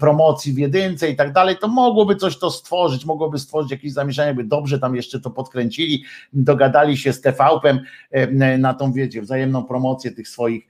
promocji 0.00 0.52
w 0.52 0.58
jedynce 0.58 1.10
i 1.10 1.16
tak 1.16 1.32
dalej, 1.32 1.56
to 1.60 1.68
mogłoby 1.68 2.16
coś 2.16 2.38
to 2.38 2.50
stworzyć, 2.50 3.04
mogłoby 3.04 3.38
stworzyć 3.38 3.70
jakieś 3.70 3.92
zamieszanie, 3.92 4.26
jakby 4.26 4.44
dobrze 4.44 4.78
tam 4.78 4.96
jeszcze 4.96 5.20
to 5.20 5.30
podkręcili, 5.30 6.04
dogadali 6.32 6.96
się 6.96 7.12
z 7.12 7.20
TVP 7.20 7.78
na 8.58 8.74
tą, 8.74 8.92
wiecie, 8.92 9.22
wzajemną 9.22 9.64
promocję 9.64 10.10
tych 10.10 10.28
swoich 10.28 10.66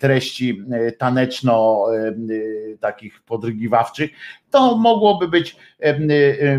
treści 0.00 0.62
taneczno 0.98 1.86
takich 2.80 3.20
podrygiwawczych, 3.22 4.10
to 4.50 4.76
mogłoby 4.76 5.28
być, 5.28 5.56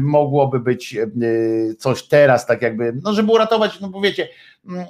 mogłoby 0.02 0.60
być 0.60 0.98
coś 1.78 2.04
teraz, 2.04 2.46
tak 2.46 2.62
jakby, 2.62 2.94
no 3.04 3.14
żeby 3.14 3.32
uratować, 3.32 3.80
no 3.80 3.90
bo 3.90 4.02
wiecie, 4.02 4.28
mm, 4.68 4.86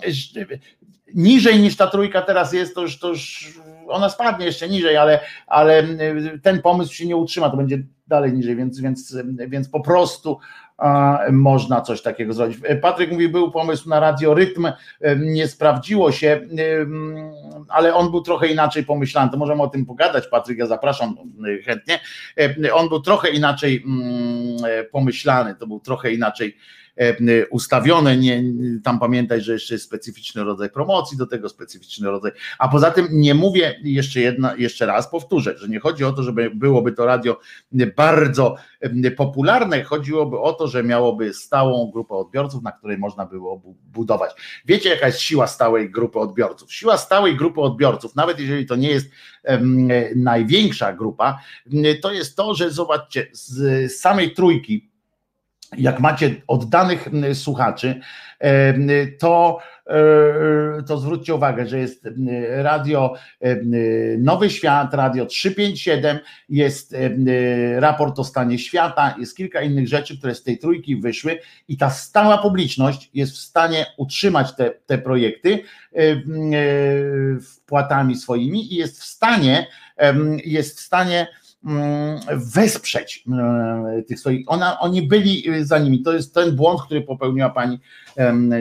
niżej 1.14 1.60
niż 1.60 1.76
ta 1.76 1.88
trójka 1.88 2.22
teraz 2.22 2.54
jest, 2.54 2.76
to 2.76 2.82
już, 2.82 3.00
to 3.00 3.10
już 3.10 3.54
ona 3.90 4.10
spadnie 4.10 4.46
jeszcze 4.46 4.70
niżej, 4.70 4.98
ale, 4.98 5.20
ale 5.48 5.84
ten 6.44 6.62
pomysł 6.62 6.94
się 6.94 7.08
nie 7.08 7.16
utrzyma, 7.16 7.50
to 7.50 7.58
będzie 7.58 7.84
dalej 8.08 8.34
niżej, 8.34 8.56
więc, 8.56 8.80
więc, 8.80 9.18
więc 9.48 9.70
po 9.70 9.82
prostu 9.82 10.40
można 11.32 11.82
coś 11.82 12.02
takiego 12.02 12.34
zrobić. 12.34 12.58
Patryk 12.82 13.12
mówi, 13.12 13.30
był 13.30 13.52
pomysł 13.52 13.90
na 13.90 14.00
radiorytm, 14.00 14.72
nie 15.18 15.48
sprawdziło 15.48 16.12
się, 16.12 16.42
ale 17.70 17.96
on 17.96 18.12
był 18.12 18.22
trochę 18.22 18.48
inaczej 18.48 18.84
pomyślany. 18.84 19.32
To 19.32 19.38
możemy 19.38 19.64
o 19.64 19.68
tym 19.68 19.86
pogadać, 19.86 20.28
Patryk, 20.28 20.58
ja 20.58 20.68
zapraszam 20.68 21.16
chętnie. 21.66 22.00
On 22.74 22.90
był 22.90 23.02
trochę 23.02 23.30
inaczej 23.30 23.86
pomyślany, 24.92 25.56
to 25.56 25.68
był 25.68 25.80
trochę 25.80 26.12
inaczej 26.12 26.58
E, 26.98 27.48
ustawione, 27.48 28.18
nie, 28.18 28.44
tam 28.84 29.00
pamiętaj, 29.00 29.42
że 29.42 29.54
jeszcze 29.54 29.74
jest 29.74 29.86
specyficzny 29.86 30.44
rodzaj 30.44 30.70
promocji, 30.70 31.18
do 31.18 31.28
tego 31.28 31.50
specyficzny 31.50 32.10
rodzaj, 32.12 32.32
a 32.60 32.68
poza 32.68 32.92
tym 32.92 33.08
nie 33.12 33.34
mówię 33.36 33.77
jeszcze 33.84 34.20
jedna, 34.20 34.56
jeszcze 34.56 34.86
raz 34.86 35.10
powtórzę, 35.12 35.58
że 35.58 35.68
nie 35.68 35.80
chodzi 35.80 36.04
o 36.04 36.14
to, 36.14 36.24
żeby 36.24 36.52
byłoby 36.56 36.92
to 36.92 37.06
radio 37.06 37.40
bardzo 37.96 38.56
popularne, 39.18 39.84
chodziłoby 39.84 40.40
o 40.40 40.54
to, 40.54 40.68
że 40.68 40.84
miałoby 40.84 41.34
stałą 41.34 41.92
grupę 41.92 42.16
odbiorców, 42.16 42.64
na 42.64 42.72
której 42.72 42.98
można 42.98 43.26
było 43.26 43.62
budować. 43.86 44.32
Wiecie, 44.66 44.90
jaka 44.90 45.06
jest 45.06 45.20
siła 45.20 45.48
stałej 45.48 45.92
grupy 45.92 46.20
odbiorców? 46.20 46.74
Siła 46.74 46.98
stałej 46.98 47.36
grupy 47.36 47.62
odbiorców, 47.62 48.16
nawet 48.16 48.40
jeżeli 48.40 48.66
to 48.66 48.76
nie 48.76 48.90
jest 48.90 49.10
największa 50.16 50.94
grupa, 50.94 51.40
to 52.02 52.12
jest 52.12 52.36
to, 52.36 52.56
że 52.56 52.72
zobaczcie, 52.72 53.28
z 53.32 53.94
samej 53.94 54.34
trójki 54.34 54.92
jak 55.78 56.00
macie 56.00 56.36
oddanych 56.48 57.10
słuchaczy, 57.34 58.00
to, 59.20 59.60
e, 59.88 60.84
to 60.88 60.98
zwróćcie 60.98 61.36
uwagę, 61.36 61.68
że 61.68 61.80
jest 61.80 62.08
radio 62.58 63.14
Nowy 64.18 64.50
Świat, 64.50 64.94
radio 64.94 65.26
357, 65.26 66.20
jest 66.50 66.96
raport 67.78 68.20
o 68.20 68.24
stanie 68.24 68.60
świata, 68.60 69.16
jest 69.20 69.38
kilka 69.38 69.62
innych 69.62 69.88
rzeczy, 69.88 70.18
które 70.18 70.36
z 70.36 70.44
tej 70.44 70.58
trójki 70.58 70.96
wyszły 70.96 71.40
i 71.68 71.78
ta 71.78 71.90
stała 71.90 72.38
publiczność 72.38 73.10
jest 73.14 73.34
w 73.34 73.38
stanie 73.38 73.86
utrzymać 73.98 74.56
te, 74.56 74.72
te 74.86 74.98
projekty 74.98 75.64
wpłatami 77.42 78.16
swoimi 78.16 78.74
i 78.74 78.76
jest 78.76 79.02
w 79.02 79.06
stanie, 79.06 79.68
jest 80.46 80.78
w 80.78 80.82
stanie 80.82 81.28
wesprzeć 82.36 83.24
mm, 83.28 84.04
tych 84.04 84.20
swoich. 84.20 84.46
Ona, 84.48 84.80
oni 84.80 85.02
byli 85.02 85.44
za 85.62 85.80
nimi. 85.80 86.02
To 86.02 86.14
jest 86.14 86.34
ten 86.34 86.56
błąd, 86.56 86.82
który 86.82 87.02
popełniła 87.02 87.50
pani 87.50 87.80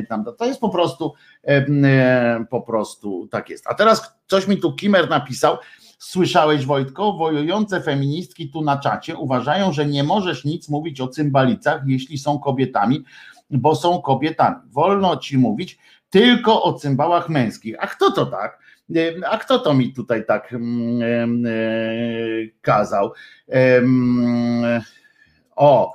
tamta. 0.08 0.32
To 0.32 0.46
jest 0.46 0.60
po 0.60 0.68
prostu 0.68 1.14
po 2.50 2.62
prostu 2.62 3.28
tak 3.30 3.50
jest. 3.50 3.66
A 3.66 3.74
teraz 3.74 4.14
coś 4.26 4.48
mi 4.48 4.58
tu 4.58 4.72
Kimer 4.72 5.10
napisał. 5.10 5.56
Słyszałeś, 5.98 6.66
Wojtko, 6.66 7.12
wojujące 7.12 7.80
feministki 7.80 8.50
tu 8.50 8.62
na 8.62 8.78
czacie 8.78 9.16
uważają, 9.16 9.72
że 9.72 9.86
nie 9.86 10.04
możesz 10.04 10.44
nic 10.44 10.68
mówić 10.68 11.00
o 11.00 11.08
cymbalicach, 11.08 11.82
jeśli 11.86 12.18
są 12.18 12.38
kobietami, 12.38 13.04
bo 13.50 13.74
są 13.74 14.02
kobietami. 14.02 14.56
Wolno 14.70 15.16
ci 15.16 15.38
mówić 15.38 15.78
tylko 16.10 16.62
o 16.62 16.72
cymbałach 16.72 17.28
męskich. 17.28 17.76
A 17.80 17.86
kto 17.86 18.10
to 18.10 18.26
tak? 18.26 18.65
A 19.30 19.38
kto 19.38 19.58
to 19.58 19.74
mi 19.74 19.92
tutaj 19.92 20.26
tak 20.26 20.52
mm, 20.52 21.46
e, 21.46 21.50
kazał? 22.60 23.12
O, 25.56 25.94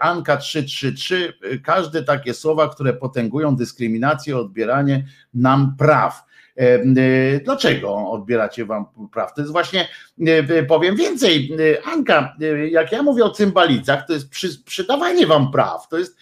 Anka 0.00 0.36
333, 0.36 1.32
każde 1.64 2.02
takie 2.02 2.34
słowa, 2.34 2.68
które 2.68 2.92
potęgują 2.92 3.56
dyskryminację, 3.56 4.36
odbieranie 4.36 5.04
nam 5.34 5.76
praw. 5.78 6.30
Y, 6.60 7.40
dlaczego 7.44 8.10
odbieracie 8.10 8.64
wam 8.64 8.86
praw? 9.12 9.34
To 9.34 9.40
jest 9.40 9.52
właśnie, 9.52 9.88
y, 10.28 10.64
powiem 10.68 10.96
więcej, 10.96 11.56
Anka, 11.84 12.36
jak 12.70 12.92
ja 12.92 13.02
mówię 13.02 13.24
o 13.24 13.30
cymbalicach, 13.30 14.06
to 14.06 14.12
jest 14.12 14.30
przy, 14.30 14.64
przydawanie 14.64 15.26
wam 15.26 15.52
praw, 15.52 15.88
to 15.88 15.98
jest, 15.98 16.16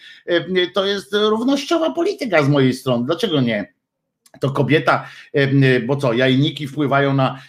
to 0.73 0.85
jest 0.85 1.13
równościowa 1.13 1.91
polityka 1.91 2.43
z 2.43 2.49
mojej 2.49 2.73
strony. 2.73 3.05
Dlaczego 3.05 3.41
nie? 3.41 3.73
To 4.39 4.51
kobieta, 4.51 5.07
bo 5.87 5.95
co, 5.95 6.13
jajniki 6.13 6.67
wpływają 6.67 7.13
na, 7.13 7.39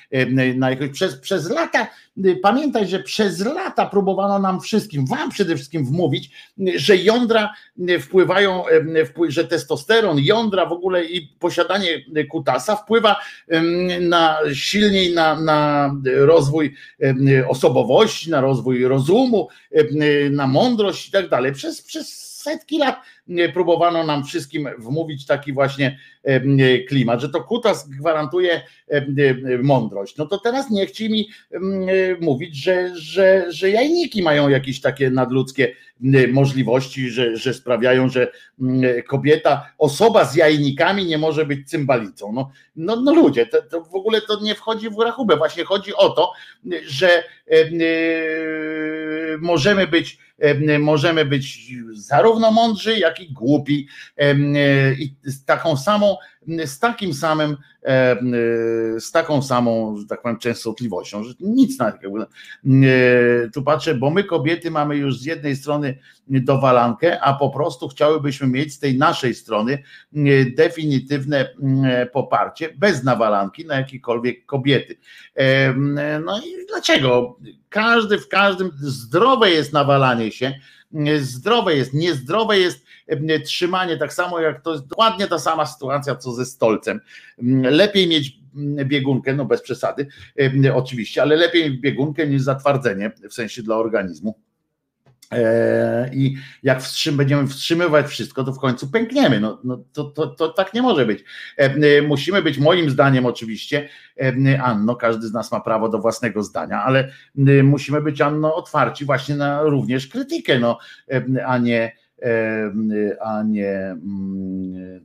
na 0.55 0.71
jakoś, 0.71 0.89
przez, 0.89 1.17
przez 1.17 1.51
lata, 1.51 1.87
pamiętaj, 2.43 2.89
że 2.89 3.03
przez 3.03 3.41
lata 3.41 3.87
próbowano 3.87 4.39
nam 4.39 4.61
wszystkim, 4.61 5.07
wam 5.07 5.31
przede 5.31 5.55
wszystkim 5.55 5.85
wmówić, 5.85 6.31
że 6.77 6.97
jądra 6.97 7.53
wpływają, 8.01 8.65
że 9.29 9.45
testosteron, 9.45 10.19
jądra 10.19 10.67
w 10.67 10.73
ogóle 10.73 11.05
i 11.05 11.29
posiadanie 11.39 12.05
kutasa 12.31 12.77
wpływa 12.77 13.17
na 14.01 14.39
silniej 14.53 15.15
na, 15.15 15.41
na 15.41 15.91
rozwój 16.05 16.75
osobowości, 17.49 18.31
na 18.31 18.41
rozwój 18.41 18.85
rozumu, 18.85 19.49
na 20.31 20.47
mądrość 20.47 21.09
i 21.09 21.11
tak 21.11 21.29
dalej. 21.29 21.53
Przez, 21.53 21.83
przez 21.83 22.30
setki 22.41 22.79
lat 22.79 23.01
próbowano 23.55 24.05
nam 24.05 24.25
wszystkim 24.25 24.69
wmówić 24.79 25.27
taki 25.27 25.53
właśnie 25.53 25.99
klimat, 26.89 27.21
że 27.21 27.29
to 27.29 27.45
kutas 27.45 27.89
gwarantuje 27.89 28.63
mądrość. 29.63 30.17
No 30.17 30.27
to 30.27 30.39
teraz 30.39 30.71
nie 30.71 30.87
chcieli 30.87 31.11
mi 31.11 31.29
mówić, 32.21 32.57
że, 32.57 32.97
że, 32.97 33.47
że 33.49 33.71
jajniki 33.71 34.23
mają 34.23 34.49
jakieś 34.49 34.81
takie 34.81 35.11
nadludzkie 35.11 35.75
możliwości, 36.33 37.11
że, 37.11 37.37
że 37.37 37.55
sprawiają, 37.55 38.09
że 38.09 38.33
kobieta, 39.09 39.73
osoba 39.79 40.25
z 40.25 40.35
jajnikami 40.35 41.07
nie 41.07 41.19
może 41.19 41.47
być 41.47 41.69
cymbalicą. 41.69 42.33
No, 42.33 42.51
no, 42.77 42.97
no 42.97 43.15
ludzie, 43.15 43.47
to, 43.47 43.63
to 43.63 43.85
w 43.85 43.95
ogóle 43.95 44.21
to 44.21 44.41
nie 44.43 44.55
wchodzi 44.55 44.91
w 44.91 44.99
rachubę. 44.99 45.37
Właśnie 45.37 45.65
chodzi 45.65 45.95
o 45.95 46.11
to, 46.11 46.33
że 46.87 47.25
możemy 49.41 49.87
być 49.87 50.19
możemy 50.79 51.25
być 51.25 51.73
zarówno 51.93 52.51
mądrzy, 52.51 52.99
jak 52.99 53.21
i 53.21 53.33
głupi. 53.33 53.89
I 54.99 55.15
z 55.25 55.45
taką 55.45 55.77
samą, 55.77 56.17
z 56.67 56.79
takim 56.79 57.15
samym, 57.15 57.57
z 58.99 59.13
taką 59.13 59.43
samą, 59.43 59.97
że 59.97 60.07
tak 60.07 60.23
powiem, 60.23 60.39
częstotliwością, 60.39 61.25
że 61.25 61.35
nic 61.41 61.79
na 61.79 61.93
takiego. 61.93 62.27
Tu 63.55 63.63
patrzę, 63.63 63.95
bo 63.95 64.11
my 64.11 64.25
kobiety 64.25 64.71
mamy 64.71 64.97
już 64.97 65.19
z 65.19 65.25
jednej 65.25 65.57
strony 65.57 65.99
dowalankę, 66.29 67.21
a 67.21 67.35
po 67.35 67.51
prostu 67.51 67.89
chciałybyśmy 67.89 68.47
mieć 68.47 68.75
z 68.75 68.79
tej 68.79 68.99
naszej 68.99 69.35
strony 69.35 69.83
definitywne 70.57 71.55
poparcie, 72.13 72.69
bez 72.79 73.05
nawalanki 73.05 73.67
na 73.67 73.77
jakiekolwiek 73.77 74.47
kobiety. 74.47 74.97
No 76.25 76.39
i 76.39 76.67
dlaczego? 76.69 77.37
Każdy 77.69 78.19
w 78.19 78.29
każdym 78.29 78.71
zdrowe 78.81 79.51
jest 79.51 79.73
nawalanie 79.73 80.33
się, 80.33 80.55
zdrowe 81.21 81.77
jest, 81.77 81.95
niezdrowe 81.95 82.59
jest 82.59 82.85
trzymanie, 83.45 83.97
tak 83.97 84.13
samo 84.13 84.41
jak 84.41 84.63
to 84.63 84.73
jest 84.73 84.87
dokładnie 84.87 85.27
ta 85.27 85.39
sama 85.39 85.67
sytuacja 85.67 86.17
co 86.17 86.33
ze 86.33 86.47
stolcem. 86.47 87.01
Lepiej 87.63 88.09
mieć 88.09 88.41
biegunkę, 88.85 89.35
no 89.35 89.45
bez 89.45 89.63
przesady, 89.63 90.07
oczywiście, 90.75 91.23
ale 91.23 91.37
lepiej 91.37 91.81
biegunkę 91.81 92.27
niż 92.27 92.43
zatwardzenie, 92.43 93.13
w 93.31 93.35
sensie 93.35 93.63
dla 93.63 93.77
organizmu 93.77 94.35
E, 95.33 96.11
I 96.15 96.37
jak 96.63 96.83
wstrzym, 96.83 97.17
będziemy 97.17 97.47
wstrzymywać 97.47 98.07
wszystko, 98.07 98.45
to 98.45 98.53
w 98.53 98.59
końcu 98.59 98.91
pękniemy. 98.91 99.41
No, 99.41 99.61
no 99.65 99.85
to, 99.93 100.05
to, 100.05 100.27
to 100.27 100.49
tak 100.49 100.75
nie 100.75 100.83
może 100.83 101.07
być. 101.07 101.25
Musimy 102.09 102.43
być, 102.43 102.59
moim 102.59 102.91
zdaniem, 102.91 103.27
oczywiście, 103.27 103.89
Anno, 104.63 104.97
każdy 104.97 105.27
z 105.27 105.33
nas 105.33 105.53
ma 105.53 105.61
prawo 105.61 105.89
do 105.89 105.99
własnego 105.99 106.43
zdania, 106.43 106.83
ale 106.83 107.13
musimy 107.63 108.03
być, 108.03 108.21
Anno, 108.21 108.55
otwarci 108.55 109.05
właśnie 109.05 109.37
na 109.37 109.63
również 109.63 110.07
krytykę, 110.07 110.59
no, 110.59 110.79
a 111.47 111.59
nie, 111.59 111.93
a 113.21 113.43
nie. 113.43 113.77
Mm, 113.79 115.01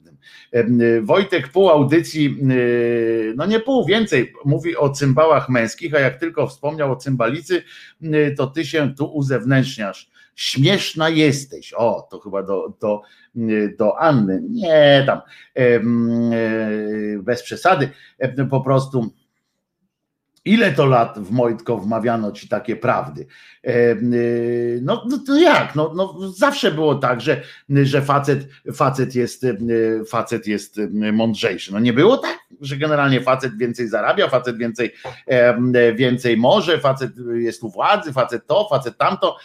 Wojtek 1.01 1.47
pół 1.47 1.69
audycji, 1.69 2.37
no 3.35 3.45
nie 3.45 3.59
pół, 3.59 3.85
więcej, 3.85 4.33
mówi 4.45 4.77
o 4.77 4.89
cymbałach 4.89 5.49
męskich, 5.49 5.95
a 5.95 5.99
jak 5.99 6.19
tylko 6.19 6.47
wspomniał 6.47 6.91
o 6.91 6.95
cymbalicy, 6.95 7.63
to 8.37 8.47
ty 8.47 8.65
się 8.65 8.93
tu 8.95 9.05
uzewnętrzniasz 9.05 10.09
śmieszna 10.35 11.09
jesteś. 11.09 11.73
O, 11.73 12.07
to 12.11 12.19
chyba 12.19 12.43
do, 12.43 12.73
do, 12.81 13.01
do 13.77 13.99
Anny. 13.99 14.41
Nie, 14.49 15.03
tam 15.05 15.21
e, 15.55 15.79
bez 17.19 17.43
przesady, 17.43 17.89
po 18.49 18.61
prostu. 18.61 19.13
Ile 20.45 20.71
to 20.71 20.85
lat 20.85 21.19
w 21.19 21.31
Mojtko 21.31 21.77
wmawiano 21.77 22.31
ci 22.31 22.47
takie 22.47 22.75
prawdy? 22.75 23.27
No, 24.81 25.03
no 25.09 25.19
to 25.27 25.39
jak? 25.39 25.75
No, 25.75 25.93
no, 25.95 26.31
zawsze 26.31 26.71
było 26.71 26.95
tak, 26.95 27.21
że, 27.21 27.41
że 27.69 28.01
facet, 28.01 28.47
facet, 28.75 29.15
jest, 29.15 29.45
facet 30.09 30.47
jest 30.47 30.81
mądrzejszy. 31.13 31.73
No 31.73 31.79
nie 31.79 31.93
było 31.93 32.17
tak? 32.17 32.45
że 32.61 32.77
generalnie 32.77 33.21
facet 33.21 33.57
więcej 33.57 33.87
zarabia, 33.87 34.29
facet 34.29 34.57
więcej, 34.57 34.93
więcej 35.95 36.37
może, 36.37 36.79
facet 36.79 37.11
jest 37.35 37.63
u 37.63 37.69
władzy, 37.69 38.13
facet 38.13 38.47
to, 38.47 38.67
facet 38.69 38.97
tamto, 38.97 39.37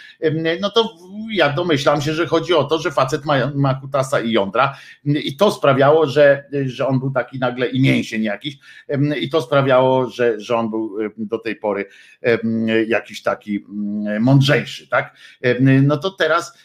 no 0.61 0.71
to 0.71 0.97
ja 1.31 1.53
domyślam 1.53 2.01
się, 2.01 2.13
że 2.13 2.27
chodzi 2.27 2.55
o 2.55 2.65
to, 2.65 2.79
że 2.79 2.91
facet 2.91 3.25
ma, 3.25 3.35
ma 3.55 3.75
kutasa 3.75 4.21
i 4.21 4.33
jądra 4.33 4.77
i 5.05 5.37
to 5.37 5.51
sprawiało, 5.51 6.07
że, 6.07 6.45
że 6.67 6.87
on 6.87 7.01
był 7.01 7.11
taki 7.11 7.39
nagle 7.39 7.67
i 7.67 7.81
mięsień 7.81 8.23
jakiś 8.23 8.59
i 9.21 9.31
to 9.31 9.43
sprawiało, 9.43 10.09
że, 10.09 10.41
że 10.41 10.57
on 10.57 10.71
był 10.71 10.90
do 11.17 11.39
tej 11.39 11.57
pory 11.57 11.87
jakiś 12.87 13.23
taki 13.23 13.65
mądrzejszy, 14.21 14.89
tak? 14.89 15.17
No 15.61 15.97
to 15.97 16.11
teraz 16.11 16.59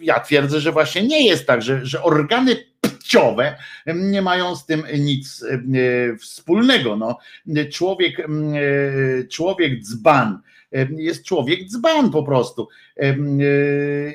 ja 0.00 0.20
twierdzę, 0.20 0.60
że 0.60 0.72
właśnie 0.72 1.02
nie 1.02 1.26
jest 1.26 1.46
tak, 1.46 1.62
że, 1.62 1.86
że 1.86 2.02
organy 2.02 2.56
płciowe 2.80 3.56
nie 3.86 4.22
mają 4.22 4.56
z 4.56 4.66
tym 4.66 4.82
nic 4.98 5.44
wspólnego. 6.20 6.96
No, 6.96 7.18
człowiek, 7.72 8.26
człowiek 9.30 9.82
dzban 9.82 10.40
jest 10.96 11.24
człowiek 11.24 11.68
dzban 11.68 12.10
po 12.10 12.22
prostu. 12.22 12.68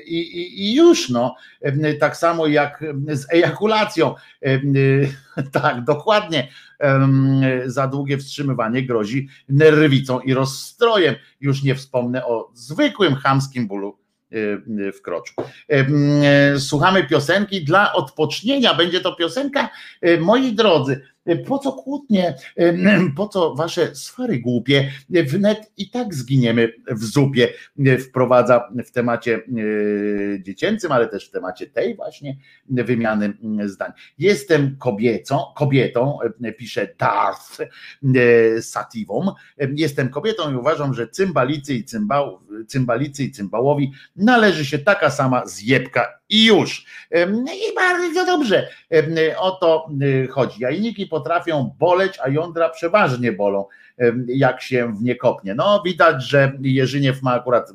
I, 0.06 0.18
i, 0.18 0.64
I, 0.64 0.74
już 0.74 1.08
no, 1.08 1.34
tak 2.00 2.16
samo 2.16 2.46
jak 2.46 2.84
z 3.08 3.32
ejakulacją. 3.32 4.14
Tak, 5.52 5.84
dokładnie. 5.84 6.48
Za 7.66 7.86
długie 7.86 8.18
wstrzymywanie 8.18 8.86
grozi 8.86 9.28
nerwicą 9.48 10.20
i 10.20 10.34
rozstrojem. 10.34 11.14
Już 11.40 11.62
nie 11.62 11.74
wspomnę 11.74 12.26
o 12.26 12.50
zwykłym 12.54 13.14
chamskim 13.14 13.68
bólu 13.68 13.98
Y, 14.34 14.92
w 14.92 15.02
kroczu. 15.02 15.34
Słuchamy 16.58 17.04
piosenki 17.04 17.64
dla 17.64 17.92
odpocznienia. 17.92 18.74
Będzie 18.74 19.00
to 19.00 19.16
piosenka, 19.16 19.68
moi 20.20 20.52
drodzy, 20.52 21.00
po 21.46 21.58
co 21.58 21.72
kłótnie, 21.72 22.34
po 23.16 23.28
co 23.28 23.54
wasze 23.54 23.94
sfery 23.94 24.38
głupie, 24.38 24.90
wnet 25.10 25.72
i 25.76 25.90
tak 25.90 26.14
zginiemy 26.14 26.72
w 26.90 27.04
zupie, 27.04 27.48
wprowadza 28.08 28.68
w 28.86 28.90
temacie 28.90 29.40
dziecięcym, 30.40 30.92
ale 30.92 31.08
też 31.08 31.28
w 31.28 31.30
temacie 31.30 31.66
tej 31.66 31.96
właśnie 31.96 32.36
wymiany 32.68 33.34
zdań. 33.64 33.92
Jestem 34.18 34.76
kobiecą, 34.76 35.40
kobietą, 35.56 36.18
pisze 36.58 36.88
Darth 36.98 37.58
Sativą, 38.60 39.32
jestem 39.76 40.08
kobietą 40.08 40.52
i 40.52 40.56
uważam, 40.56 40.94
że 40.94 41.08
cymbalicy 41.08 41.74
i, 41.74 41.84
cymbał, 41.84 42.40
cymbalicy 42.66 43.24
i 43.24 43.30
cymbałowi 43.30 43.92
należy 44.16 44.64
się 44.64 44.78
taka 44.78 45.10
sama 45.10 45.46
zjebka 45.46 46.23
i 46.34 46.44
już. 46.44 46.86
I 47.46 47.74
bardzo 47.74 48.26
dobrze 48.26 48.68
o 49.38 49.50
to 49.50 49.88
chodzi. 50.30 50.62
Jajniki 50.62 51.06
potrafią 51.06 51.74
boleć, 51.78 52.18
a 52.22 52.28
jądra 52.28 52.68
przeważnie 52.68 53.32
bolą, 53.32 53.66
jak 54.26 54.62
się 54.62 54.92
w 54.92 55.02
nie 55.02 55.16
kopnie. 55.16 55.54
No 55.54 55.82
widać, 55.84 56.24
że 56.24 56.52
Jerzyniew 56.60 57.22
ma 57.22 57.34
akurat 57.34 57.72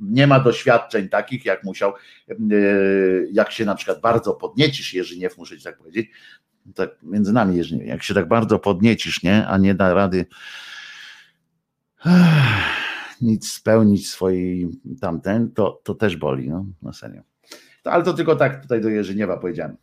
nie 0.00 0.26
ma 0.26 0.40
doświadczeń 0.40 1.08
takich, 1.08 1.44
jak 1.44 1.64
musiał, 1.64 1.92
jak 3.32 3.52
się 3.52 3.64
na 3.64 3.74
przykład 3.74 4.00
bardzo 4.00 4.34
podniecisz 4.34 4.94
Jerzyniew, 4.94 5.38
muszę 5.38 5.58
ci 5.58 5.64
tak 5.64 5.78
powiedzieć, 5.78 6.10
tak 6.74 6.90
między 7.02 7.32
nami 7.32 7.56
Jerzyniew, 7.56 7.86
jak 7.86 8.02
się 8.02 8.14
tak 8.14 8.28
bardzo 8.28 8.58
podniecisz, 8.58 9.22
nie, 9.22 9.46
a 9.46 9.58
nie 9.58 9.74
da 9.74 9.94
rady 9.94 10.26
nic 13.20 13.52
spełnić 13.52 14.10
swojej 14.10 14.68
tamten, 15.00 15.50
to, 15.50 15.80
to 15.84 15.94
też 15.94 16.16
boli, 16.16 16.48
no, 16.48 16.66
na 16.82 16.92
serio 16.92 17.29
ale 17.84 18.04
to 18.04 18.12
tylko 18.12 18.36
tak 18.36 18.62
tutaj 18.62 18.80
do 18.80 18.88
Jerzyniewa 18.88 19.36
powiedziałem. 19.36 19.76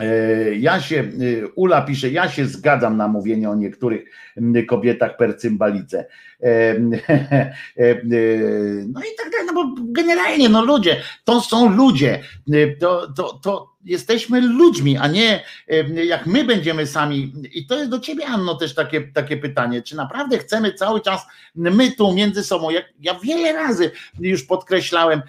E, 0.00 0.54
ja 0.54 0.80
się, 0.80 0.96
e, 0.96 1.48
Ula 1.54 1.82
pisze, 1.82 2.10
ja 2.10 2.28
się 2.28 2.46
zgadzam 2.46 2.96
na 2.96 3.08
mówienie 3.08 3.50
o 3.50 3.54
niektórych 3.54 4.04
kobietach 4.68 5.16
per 5.16 5.38
cymbalice. 5.38 6.06
E, 6.40 6.78
no 8.88 9.00
i 9.00 9.16
tak 9.18 9.30
dalej, 9.32 9.46
no 9.46 9.52
bo 9.54 9.74
generalnie, 9.92 10.48
no 10.48 10.64
ludzie, 10.64 10.96
to 11.24 11.40
są 11.40 11.76
ludzie, 11.76 12.22
to, 12.80 13.12
to, 13.12 13.40
to 13.42 13.73
jesteśmy 13.84 14.40
ludźmi, 14.40 14.96
a 14.96 15.08
nie 15.08 15.44
jak 16.04 16.26
my 16.26 16.44
będziemy 16.44 16.86
sami. 16.86 17.32
I 17.52 17.66
to 17.66 17.78
jest 17.78 17.90
do 17.90 18.00
ciebie, 18.00 18.26
Anno, 18.26 18.54
też 18.54 18.74
takie, 18.74 19.00
takie 19.00 19.36
pytanie, 19.36 19.82
czy 19.82 19.96
naprawdę 19.96 20.38
chcemy 20.38 20.72
cały 20.72 21.00
czas, 21.00 21.26
my 21.54 21.92
tu 21.92 22.14
między 22.14 22.44
sobą, 22.44 22.70
jak 22.70 22.84
ja 23.00 23.14
wiele 23.14 23.52
razy 23.52 23.90
już 24.20 24.42
podkreślałem 24.42 25.22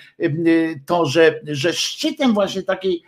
to, 0.85 1.05
że, 1.05 1.39
że 1.47 1.73
szczytem 1.73 2.33
właśnie 2.33 2.63
takiej 2.63 3.03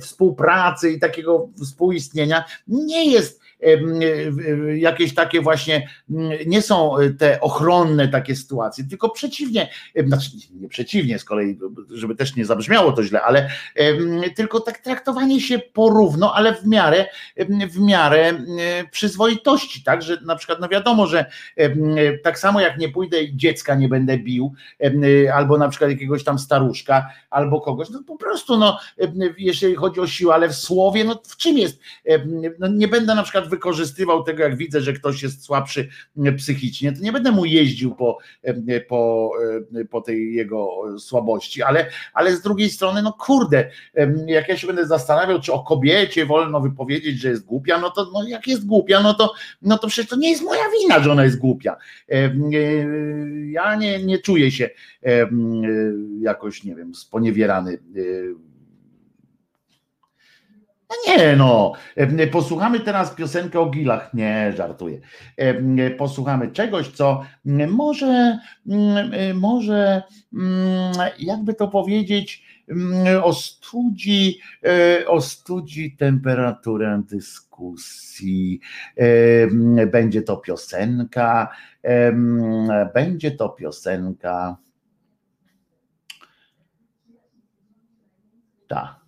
współpracy 0.00 0.90
i 0.90 1.00
takiego 1.00 1.48
współistnienia 1.62 2.44
nie 2.68 3.10
jest 3.10 3.41
jakieś 4.76 5.14
takie 5.14 5.40
właśnie, 5.40 5.88
nie 6.46 6.62
są 6.62 6.94
te 7.18 7.40
ochronne 7.40 8.08
takie 8.08 8.36
sytuacje, 8.36 8.84
tylko 8.84 9.10
przeciwnie, 9.10 9.68
znaczy 10.06 10.30
nie 10.50 10.68
przeciwnie 10.68 11.18
z 11.18 11.24
kolei, 11.24 11.58
żeby 11.90 12.14
też 12.14 12.36
nie 12.36 12.44
zabrzmiało 12.44 12.92
to 12.92 13.04
źle, 13.04 13.22
ale 13.22 13.50
tylko 14.36 14.60
tak 14.60 14.78
traktowanie 14.78 15.40
się 15.40 15.58
porówno, 15.58 16.34
ale 16.34 16.54
w 16.54 16.66
miarę, 16.66 17.06
w 17.70 17.80
miarę 17.80 18.32
przyzwoitości, 18.90 19.82
tak, 19.82 20.02
że 20.02 20.18
na 20.20 20.36
przykład 20.36 20.60
no 20.60 20.68
wiadomo, 20.68 21.06
że 21.06 21.26
tak 22.22 22.38
samo 22.38 22.60
jak 22.60 22.78
nie 22.78 22.88
pójdę 22.88 23.32
dziecka 23.32 23.74
nie 23.74 23.88
będę 23.88 24.18
bił, 24.18 24.54
albo 25.34 25.58
na 25.58 25.68
przykład 25.68 25.90
jakiegoś 25.90 26.24
tam 26.24 26.38
staruszka, 26.38 27.08
albo 27.30 27.60
kogoś, 27.60 27.90
no 27.90 28.02
po 28.06 28.16
prostu 28.16 28.56
no, 28.58 28.78
jeżeli 29.38 29.74
chodzi 29.74 30.00
o 30.00 30.06
siłę, 30.06 30.34
ale 30.34 30.48
w 30.48 30.54
słowie, 30.54 31.04
no 31.04 31.20
w 31.28 31.36
czym 31.36 31.58
jest, 31.58 31.80
no 32.58 32.68
nie 32.68 32.88
będę 32.88 33.14
na 33.14 33.22
przykład 33.22 33.51
wykorzystywał 33.52 34.22
tego, 34.22 34.42
jak 34.42 34.56
widzę, 34.56 34.80
że 34.80 34.92
ktoś 34.92 35.22
jest 35.22 35.44
słabszy 35.44 35.88
e, 36.24 36.32
psychicznie, 36.32 36.92
to 36.92 37.02
nie 37.02 37.12
będę 37.12 37.32
mu 37.32 37.44
jeździł 37.44 37.94
po, 37.94 38.18
e, 38.42 38.80
po, 38.80 39.30
e, 39.74 39.84
po 39.84 40.00
tej 40.00 40.34
jego 40.34 40.68
słabości, 40.98 41.62
ale, 41.62 41.86
ale 42.14 42.36
z 42.36 42.42
drugiej 42.42 42.70
strony, 42.70 43.02
no 43.02 43.12
kurde, 43.12 43.70
jak 44.26 44.48
ja 44.48 44.56
się 44.56 44.66
będę 44.66 44.86
zastanawiał, 44.86 45.40
czy 45.40 45.52
o 45.52 45.64
kobiecie 45.64 46.26
wolno 46.26 46.60
wypowiedzieć, 46.60 47.20
że 47.20 47.28
jest 47.28 47.44
głupia, 47.44 47.78
no 47.78 47.90
to 47.90 48.10
no 48.12 48.28
jak 48.28 48.46
jest 48.46 48.66
głupia, 48.66 49.02
no 49.02 49.14
to, 49.14 49.34
no 49.62 49.78
to 49.78 49.88
przecież 49.88 50.10
to 50.10 50.16
nie 50.16 50.30
jest 50.30 50.42
moja 50.42 50.64
wina, 50.80 51.00
że 51.00 51.12
ona 51.12 51.24
jest 51.24 51.38
głupia. 51.38 51.76
Ja 53.46 53.76
nie, 53.76 54.04
nie 54.04 54.18
czuję 54.18 54.50
się 54.50 54.70
jakoś, 56.20 56.64
nie 56.64 56.74
wiem, 56.74 56.94
sponiewierany 56.94 57.78
no 60.92 61.14
nie 61.14 61.36
no, 61.36 61.72
posłuchamy 62.32 62.80
teraz 62.80 63.14
piosenkę 63.14 63.60
o 63.60 63.70
gilach. 63.70 64.14
Nie, 64.14 64.52
żartuję. 64.56 65.00
Posłuchamy 65.98 66.50
czegoś, 66.50 66.88
co 66.88 67.22
może, 67.68 68.38
może 69.34 70.02
jakby 71.18 71.54
to 71.54 71.68
powiedzieć, 71.68 72.52
o 73.22 73.32
studzi, 73.32 74.40
o 75.06 75.20
studzi 75.20 75.96
temperaturę 75.96 77.02
dyskusji. 77.06 78.60
Będzie 79.92 80.22
to 80.22 80.36
piosenka, 80.36 81.48
będzie 82.94 83.30
to 83.30 83.48
piosenka. 83.48 84.56
Tak 88.68 89.01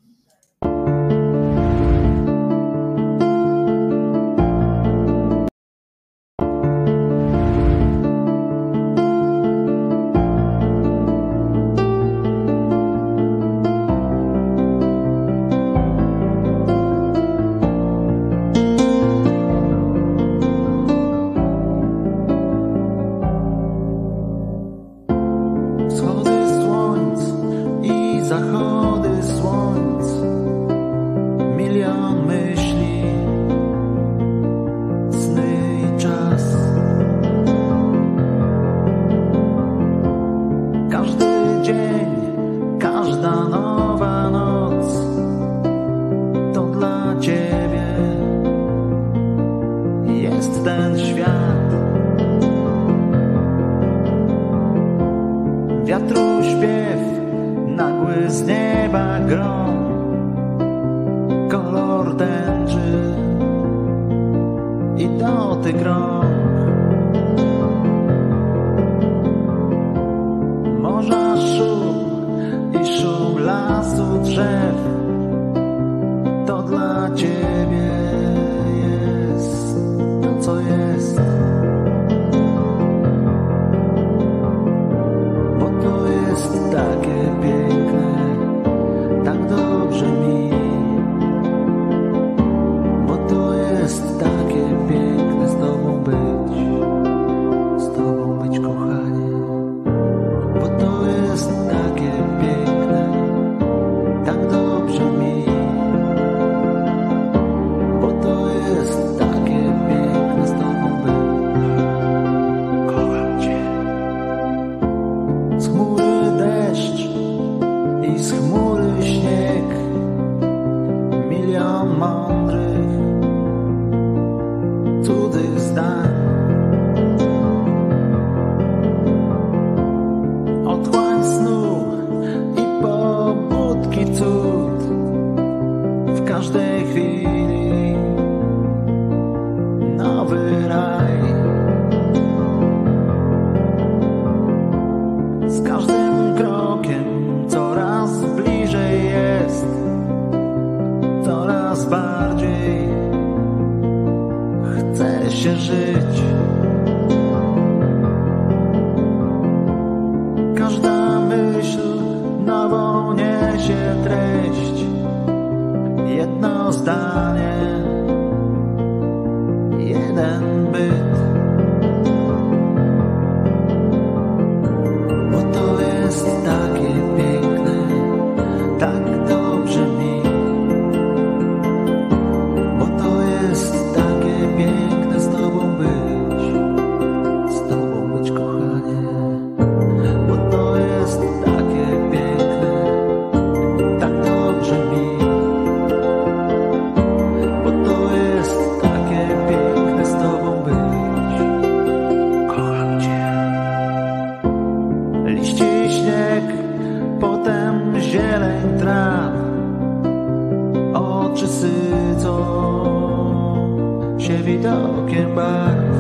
barw. 215.45 215.95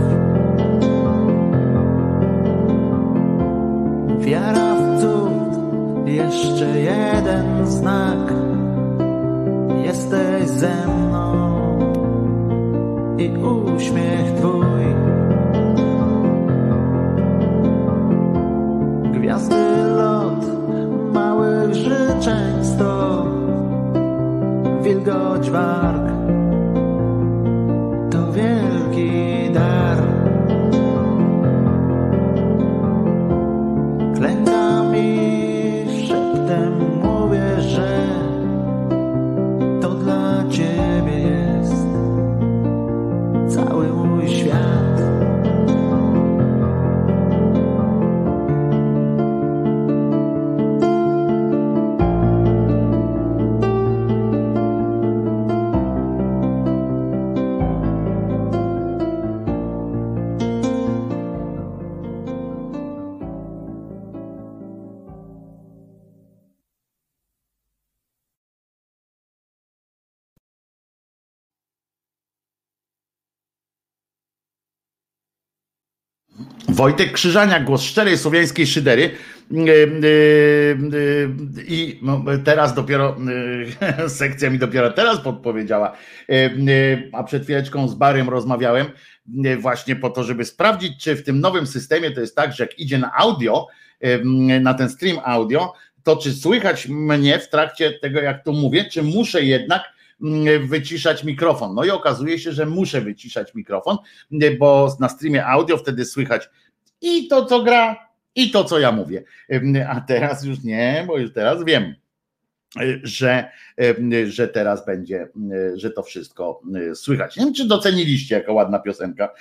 Wiara 4.24 4.70
w 4.74 5.00
cud, 5.00 5.52
jeszcze 6.06 6.80
jeden 6.80 7.66
znak. 7.66 8.24
Jesteś 9.84 10.48
ze 10.48 10.76
mną 10.86 11.28
i 13.18 13.26
uśmiech 13.38 14.28
twój. 14.38 14.84
Gwiazdy 19.12 19.84
lot, 19.96 20.44
małych 21.12 21.74
życzeń 21.74 22.64
sto, 22.64 23.26
wilgoć 24.82 25.50
warg. 25.50 26.13
eternidade. 29.54 29.83
Wojtek 76.74 77.12
Krzyżania, 77.12 77.60
głos 77.60 77.82
szczerej 77.82 78.18
słowiańskiej 78.18 78.66
szydery. 78.66 79.10
Yy, 79.50 79.64
yy, 79.64 80.78
yy, 81.56 81.64
I 81.66 81.98
no, 82.02 82.24
teraz 82.44 82.74
dopiero 82.74 83.16
sekcja 84.08 84.50
mi 84.50 84.58
dopiero 84.58 84.90
teraz 84.90 85.20
podpowiedziała. 85.20 85.96
A 87.12 87.24
przed 87.24 87.42
chwileczką 87.42 87.88
z 87.88 87.94
Barym 87.94 88.28
rozmawiałem 88.28 88.86
właśnie 89.58 89.96
po 89.96 90.10
to, 90.10 90.24
żeby 90.24 90.44
sprawdzić, 90.44 91.04
czy 91.04 91.16
w 91.16 91.24
tym 91.24 91.40
nowym 91.40 91.66
systemie 91.66 92.10
to 92.10 92.20
jest 92.20 92.36
tak, 92.36 92.52
że 92.52 92.64
jak 92.64 92.78
idzie 92.78 92.98
na 92.98 93.12
audio, 93.16 93.66
yy, 94.00 94.60
na 94.60 94.74
ten 94.74 94.90
stream 94.90 95.18
audio, 95.24 95.72
to 96.02 96.16
czy 96.16 96.32
słychać 96.32 96.88
mnie 96.88 97.38
w 97.38 97.48
trakcie 97.48 97.92
tego, 97.92 98.20
jak 98.20 98.44
tu 98.44 98.52
mówię, 98.52 98.84
czy 98.84 99.02
muszę 99.02 99.42
jednak 99.42 99.82
mm, 100.22 100.68
wyciszać 100.68 101.24
mikrofon. 101.24 101.74
No 101.74 101.84
i 101.84 101.90
okazuje 101.90 102.38
się, 102.38 102.52
że 102.52 102.66
muszę 102.66 103.00
wyciszać 103.00 103.54
mikrofon, 103.54 103.96
bo 104.58 104.96
na 105.00 105.08
streamie 105.08 105.46
audio 105.46 105.76
wtedy 105.76 106.04
słychać 106.04 106.48
i 107.04 107.28
to, 107.28 107.44
co 107.44 107.62
gra, 107.62 108.08
i 108.34 108.50
to, 108.50 108.64
co 108.64 108.78
ja 108.78 108.92
mówię. 108.92 109.22
A 109.88 110.00
teraz 110.00 110.44
już 110.44 110.62
nie, 110.62 111.04
bo 111.06 111.18
już 111.18 111.32
teraz 111.32 111.64
wiem, 111.64 111.94
y, 112.80 113.00
że, 113.02 113.50
że 114.26 114.48
teraz 114.48 114.86
będzie, 114.86 115.28
y, 115.52 115.78
że 115.78 115.90
to 115.90 116.02
wszystko 116.02 116.60
y, 116.76 116.94
słychać. 116.94 117.36
Nie 117.36 117.44
wiem, 117.44 117.54
czy 117.54 117.68
doceniliście, 117.68 118.34
jaka 118.34 118.52
ładna 118.52 118.78
piosenka 118.78 119.34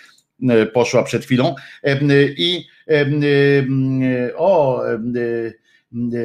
poszła 0.73 1.03
przed 1.03 1.25
chwilą. 1.25 1.55
I 2.37 2.65
o, 4.35 4.81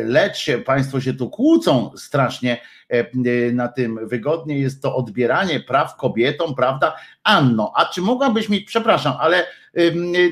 lecz 0.05 0.47
Państwo 0.66 1.01
się 1.01 1.15
tu 1.15 1.31
kłócą 1.31 1.90
strasznie 1.97 2.61
y, 2.95 3.53
na 3.53 3.69
tym. 3.69 4.09
Wygodnie 4.09 4.59
jest 4.59 4.82
to 4.82 4.97
odbieranie 4.97 5.61
praw 5.61 5.97
kobietom, 5.97 6.55
prawda? 6.55 6.97
Anno, 7.23 7.73
a 7.77 7.85
czy 7.85 8.03
mogłabyś 8.03 8.49
mi, 8.49 8.61
przepraszam, 8.61 9.15
ale 9.20 9.47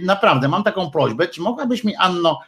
naprawdę 0.02 0.48
mam 0.48 0.62
taką 0.62 0.90
prośbę, 0.90 1.28
czy 1.28 1.40
mogłabyś 1.40 1.84
mi, 1.84 1.96
Anno, 1.96 2.40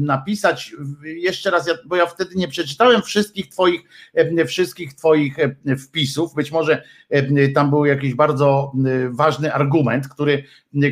napisać 0.00 0.72
jeszcze 1.04 1.50
raz, 1.50 1.70
bo 1.86 1.96
ja 1.96 2.06
wtedy 2.06 2.30
nie 2.34 2.48
przeczytałem 2.48 3.02
wszystkich 3.02 3.48
Twoich, 3.48 3.80
em, 4.14 4.46
wszystkich 4.46 4.94
Twoich 4.94 5.38
em, 5.38 5.78
wpisów. 5.78 6.34
Być 6.34 6.52
może 6.52 6.82
em, 7.10 7.52
tam 7.54 7.70
był 7.70 7.84
jakiś 7.84 8.14
bardzo 8.14 8.72
ważny 9.10 9.54
argument, 9.54 10.08
który, 10.08 10.44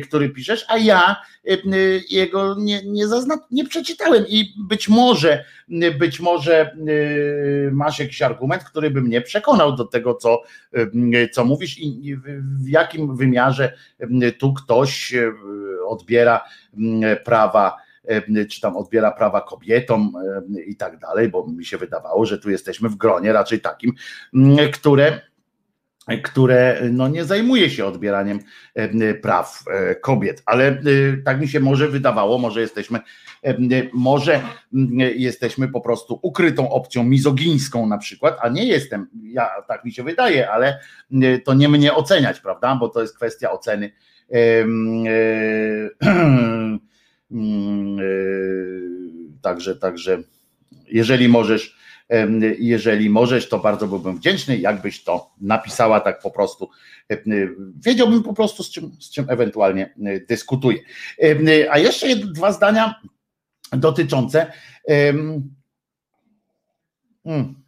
który 0.03 0.29
piszesz, 0.29 0.65
a 0.69 0.77
ja 0.77 1.15
jego 2.09 2.55
nie, 2.59 2.81
nie, 2.85 3.07
zazna, 3.07 3.39
nie 3.51 3.65
przeczytałem 3.65 4.25
i 4.27 4.53
być 4.57 4.89
może, 4.89 5.45
być 5.99 6.19
może 6.19 6.75
y, 6.87 7.71
masz 7.73 7.99
jakiś 7.99 8.21
argument, 8.21 8.63
który 8.63 8.89
by 8.89 9.01
mnie 9.01 9.21
przekonał 9.21 9.75
do 9.75 9.85
tego, 9.85 10.13
co, 10.13 10.41
co 11.31 11.45
mówisz 11.45 11.79
i 11.79 12.15
w 12.61 12.69
jakim 12.69 13.15
wymiarze 13.15 13.73
tu 14.39 14.53
ktoś 14.53 15.13
e, 15.13 15.31
odbiera 15.87 16.41
prawa, 17.25 17.77
e, 18.03 18.45
czy 18.45 18.61
tam 18.61 18.77
odbiera 18.77 19.11
prawa 19.11 19.41
kobietom 19.41 20.13
e, 20.55 20.61
i 20.61 20.75
tak 20.75 20.99
dalej, 20.99 21.29
bo 21.29 21.47
mi 21.47 21.65
się 21.65 21.77
wydawało, 21.77 22.25
że 22.25 22.37
tu 22.37 22.49
jesteśmy 22.49 22.89
w 22.89 22.95
gronie 22.95 23.33
raczej 23.33 23.61
takim, 23.61 23.93
m, 24.33 24.57
które 24.73 25.21
które 26.23 26.81
no, 26.91 27.07
nie 27.07 27.25
zajmuje 27.25 27.69
się 27.69 27.85
odbieraniem 27.85 28.39
e, 28.75 29.13
praw 29.13 29.63
e, 29.67 29.95
kobiet, 29.95 30.43
ale 30.45 30.67
e, 30.67 30.81
tak 31.25 31.41
mi 31.41 31.47
się 31.47 31.59
może 31.59 31.87
wydawało, 31.87 32.37
może 32.37 32.61
jesteśmy, 32.61 32.99
e, 33.43 33.57
może 33.93 34.33
m, 34.73 34.99
jesteśmy 35.15 35.67
po 35.67 35.81
prostu 35.81 36.19
ukrytą 36.21 36.69
opcją 36.69 37.03
mizogińską 37.03 37.87
na 37.87 37.97
przykład, 37.97 38.37
a 38.41 38.49
nie 38.49 38.65
jestem, 38.65 39.09
ja 39.23 39.49
tak 39.67 39.85
mi 39.85 39.91
się 39.91 40.03
wydaje, 40.03 40.51
ale 40.51 40.79
e, 41.21 41.39
to 41.39 41.53
nie 41.53 41.69
mnie 41.69 41.93
oceniać, 41.93 42.39
prawda, 42.39 42.75
bo 42.75 42.89
to 42.89 43.01
jest 43.01 43.15
kwestia 43.15 43.51
oceny 43.51 43.85
e, 43.85 43.89
mm, 43.89 43.91
e, 43.91 44.12
Także, 49.41 49.75
także, 49.75 50.23
jeżeli 50.87 51.27
możesz, 51.27 51.77
jeżeli 52.59 53.09
możesz, 53.09 53.49
to 53.49 53.59
bardzo 53.59 53.87
byłbym 53.87 54.17
wdzięczny, 54.17 54.57
jakbyś 54.57 55.03
to 55.03 55.31
napisała 55.41 55.99
tak 55.99 56.21
po 56.21 56.31
prostu. 56.31 56.69
Em, 57.09 57.73
Wiedziałbym 57.85 58.23
po 58.23 58.33
prostu, 58.33 58.63
z 58.63 58.71
czym, 58.71 58.91
z 58.99 59.11
czym 59.11 59.25
ewentualnie 59.29 59.93
e, 60.05 60.19
dyskutuję. 60.19 60.79
A 61.69 61.79
jeszcze 61.79 62.15
dwa 62.15 62.51
zdania 62.51 62.95
dotyczące. 63.71 64.51
em, 64.87 65.49
mm, 67.25 67.62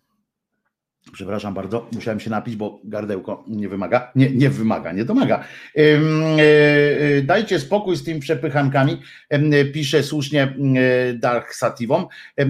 Przepraszam 1.15 1.53
bardzo, 1.53 1.89
musiałem 1.91 2.19
się 2.19 2.29
napić, 2.29 2.55
bo 2.55 2.79
gardełko 2.83 3.43
nie 3.47 3.69
wymaga. 3.69 4.11
Nie, 4.15 4.31
nie 4.31 4.49
wymaga, 4.49 4.91
nie 4.91 5.05
domaga. 5.05 5.43
E, 5.75 5.81
e, 5.81 7.21
Dajcie 7.21 7.59
spokój 7.59 7.95
z 7.95 8.03
tymi 8.03 8.19
przepychankami, 8.19 9.01
em, 9.29 9.51
pisze 9.73 10.03
słusznie 10.03 10.43
e, 10.43 11.13
Dark 11.13 11.53
Sativom, 11.53 12.07
e, 12.37 12.45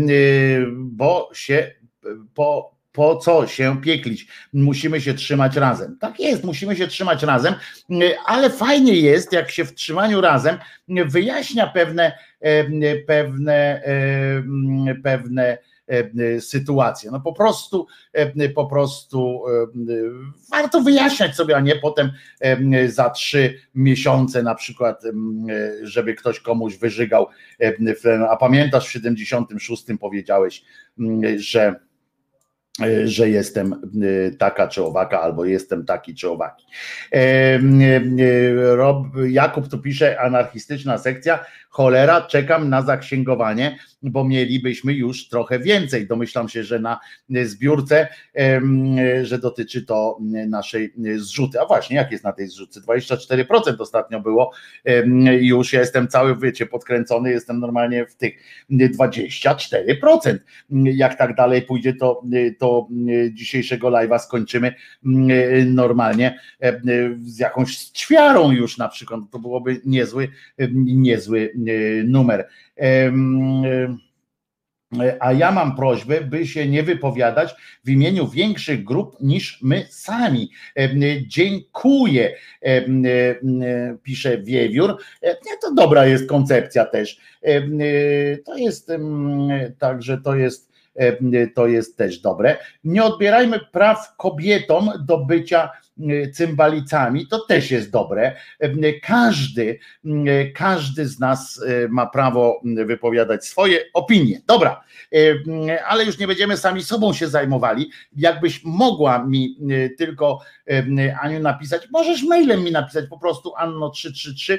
bo 0.75 1.29
się 1.33 1.55
e, 1.55 1.73
po, 2.33 2.75
po 2.91 3.17
co 3.17 3.47
się 3.47 3.81
pieklić? 3.81 4.27
Musimy 4.53 5.01
się 5.01 5.13
trzymać 5.13 5.55
razem. 5.55 5.97
Tak 5.99 6.19
jest, 6.19 6.43
musimy 6.43 6.75
się 6.75 6.87
trzymać 6.87 7.23
razem, 7.23 7.53
e, 7.53 7.95
ale 8.25 8.49
fajnie 8.49 8.93
jest, 8.93 9.33
jak 9.33 9.51
się 9.51 9.65
w 9.65 9.73
trzymaniu 9.73 10.21
razem 10.21 10.57
wyjaśnia 10.87 11.67
pewne, 11.67 12.17
pewne, 13.07 13.81
pewne 15.03 15.57
e, 15.87 16.41
sytuacje. 16.41 17.11
No 17.11 17.19
po 17.21 17.33
prostu, 17.33 17.87
e, 18.13 18.49
po 18.49 18.65
prostu 18.65 19.43
e, 19.47 19.67
warto 20.51 20.81
wyjaśniać 20.81 21.35
sobie, 21.35 21.55
a 21.57 21.59
nie 21.59 21.75
potem 21.75 22.11
e, 22.39 22.89
za 22.89 23.09
trzy 23.09 23.59
miesiące 23.75 24.43
na 24.43 24.55
przykład, 24.55 25.05
e, 25.05 25.11
żeby 25.81 26.13
ktoś 26.13 26.39
komuś 26.39 26.77
wyżygał. 26.77 27.27
e, 27.59 28.29
A 28.29 28.37
pamiętasz 28.37 28.87
w 28.87 28.91
76 28.91 29.85
powiedziałeś, 29.99 30.63
że 31.37 31.75
e, 32.81 33.07
że 33.07 33.29
jestem 33.29 33.73
e, 33.73 34.31
taka 34.31 34.67
czy 34.67 34.83
owaka, 34.83 35.21
albo 35.21 35.45
jestem 35.45 35.85
taki 35.85 36.15
czy 36.15 36.29
owaki. 36.29 36.65
E, 37.11 37.17
e, 37.17 37.59
Rob, 38.75 39.07
Jakub 39.27 39.67
tu 39.67 39.79
pisze, 39.79 40.19
anarchistyczna 40.19 40.97
sekcja, 40.97 41.45
cholera, 41.69 42.21
czekam 42.21 42.69
na 42.69 42.81
zaksięgowanie, 42.81 43.77
bo 44.11 44.23
mielibyśmy 44.23 44.93
już 44.93 45.27
trochę 45.27 45.59
więcej. 45.59 46.07
Domyślam 46.07 46.49
się, 46.49 46.63
że 46.63 46.79
na 46.79 46.99
zbiórce, 47.43 48.07
że 49.23 49.39
dotyczy 49.39 49.85
to 49.85 50.19
naszej 50.47 50.93
zrzuty. 51.17 51.61
A 51.61 51.65
właśnie, 51.65 51.95
jak 51.95 52.11
jest 52.11 52.23
na 52.23 52.31
tej 52.31 52.47
zrzutce? 52.47 52.81
24% 52.81 53.75
ostatnio 53.79 54.19
było. 54.19 54.51
Już 55.39 55.73
ja 55.73 55.79
jestem 55.79 56.07
cały, 56.07 56.37
wiecie, 56.37 56.65
podkręcony, 56.65 57.31
jestem 57.31 57.59
normalnie 57.59 58.05
w 58.05 58.15
tych 58.15 58.33
24%. 58.71 60.37
Jak 60.83 61.17
tak 61.17 61.35
dalej 61.35 61.61
pójdzie, 61.61 61.93
to, 61.93 62.23
to 62.59 62.87
dzisiejszego 63.31 63.87
live'a 63.87 64.19
skończymy 64.19 64.73
normalnie 65.65 66.39
z 67.23 67.39
jakąś 67.39 67.75
ćwiarą 67.77 68.51
już 68.51 68.77
na 68.77 68.89
przykład, 68.89 69.19
to 69.31 69.39
byłoby 69.39 69.81
niezły, 69.85 70.27
niezły 70.75 71.53
numer. 72.05 72.47
A 75.19 75.33
ja 75.33 75.51
mam 75.51 75.75
prośbę, 75.75 76.21
by 76.21 76.47
się 76.47 76.67
nie 76.67 76.83
wypowiadać 76.83 77.55
w 77.85 77.89
imieniu 77.89 78.27
większych 78.27 78.83
grup 78.83 79.17
niż 79.21 79.59
my 79.61 79.85
sami. 79.89 80.49
Dziękuję, 81.27 82.35
pisze 84.03 84.37
Wiewiór. 84.37 84.97
To 85.61 85.73
dobra 85.73 86.05
jest 86.05 86.29
koncepcja 86.29 86.85
też. 86.85 87.19
To 88.45 88.57
jest 88.57 88.91
także 89.79 90.17
to 90.17 90.35
jest 90.35 90.74
to 91.55 91.67
jest 91.67 91.97
też 91.97 92.19
dobre. 92.19 92.57
Nie 92.83 93.03
odbierajmy 93.03 93.59
praw 93.71 94.15
kobietom 94.17 94.91
do 94.99 95.17
bycia 95.17 95.69
E, 95.99 96.29
cymbalicami, 96.31 97.27
to 97.27 97.45
też 97.45 97.71
jest 97.71 97.91
dobre. 97.91 98.35
E, 98.59 98.93
każdy, 98.93 99.79
e, 100.05 100.45
każdy 100.51 101.07
z 101.07 101.19
nas 101.19 101.63
ma 101.89 102.05
prawo 102.05 102.61
wypowiadać 102.85 103.45
swoje 103.45 103.79
opinie. 103.93 104.41
Dobra, 104.47 104.83
ale 105.87 106.05
już 106.05 106.19
nie 106.19 106.27
będziemy 106.27 106.57
sami 106.57 106.83
sobą 106.83 107.13
się 107.13 107.27
zajmowali. 107.27 107.91
Jakbyś 108.15 108.63
mogła 108.63 109.25
mi 109.25 109.57
tylko 109.97 110.39
Aniu 111.21 111.39
napisać, 111.39 111.87
możesz 111.91 112.23
mailem 112.23 112.63
mi 112.63 112.71
napisać 112.71 113.05
po 113.09 113.19
prostu 113.19 113.53
Anno333. 113.59 114.57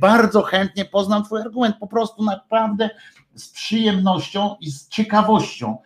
Bardzo 0.00 0.42
chętnie 0.42 0.84
poznam 0.84 1.24
Twój 1.24 1.40
argument, 1.40 1.76
po 1.80 1.86
prostu 1.86 2.24
naprawdę 2.24 2.90
z 3.38 3.48
przyjemnością 3.48 4.56
i 4.60 4.70
z 4.70 4.88
ciekawością 4.88 5.76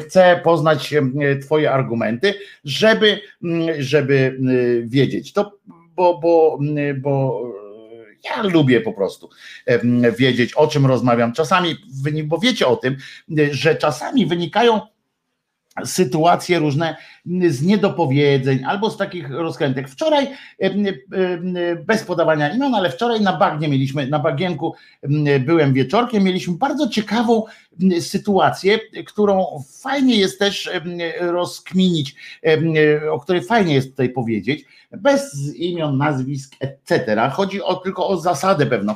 chcę 0.00 0.40
poznać 0.44 0.94
Twoje 1.42 1.72
argumenty, 1.72 2.34
żeby, 2.64 3.20
żeby 3.78 4.38
wiedzieć. 4.86 5.32
To, 5.32 5.58
bo, 5.96 6.18
bo, 6.18 6.58
bo 7.00 7.42
ja 8.24 8.42
lubię 8.42 8.80
po 8.80 8.92
prostu 8.92 9.30
wiedzieć, 10.18 10.54
o 10.54 10.66
czym 10.66 10.86
rozmawiam. 10.86 11.32
Czasami, 11.32 11.76
bo 12.24 12.38
wiecie 12.38 12.66
o 12.66 12.76
tym, 12.76 12.96
że 13.50 13.76
czasami 13.76 14.26
wynikają 14.26 14.80
sytuacje 15.84 16.58
różne 16.58 16.96
z 17.48 17.62
niedopowiedzeń 17.62 18.64
albo 18.64 18.90
z 18.90 18.96
takich 18.96 19.30
rozkrętek. 19.30 19.88
Wczoraj, 19.88 20.28
bez 21.86 22.02
podawania 22.04 22.54
imion, 22.54 22.74
ale 22.74 22.90
wczoraj 22.90 23.20
na 23.20 23.36
bagnie 23.36 23.68
mieliśmy, 23.68 24.06
na 24.06 24.18
bagienku 24.18 24.74
byłem 25.40 25.72
wieczorkiem, 25.72 26.24
mieliśmy 26.24 26.54
bardzo 26.54 26.88
ciekawą 26.88 27.44
sytuację, 28.00 28.78
którą 29.06 29.62
fajnie 29.82 30.16
jest 30.16 30.38
też 30.38 30.70
rozkminić, 31.20 32.16
o 33.10 33.20
której 33.20 33.42
fajnie 33.42 33.74
jest 33.74 33.90
tutaj 33.90 34.08
powiedzieć, 34.08 34.64
bez 34.96 35.54
imion, 35.56 35.98
nazwisk, 35.98 36.56
etc. 36.60 37.16
Chodzi 37.32 37.62
o, 37.62 37.74
tylko 37.74 38.08
o 38.08 38.16
zasadę 38.16 38.66
pewną. 38.66 38.94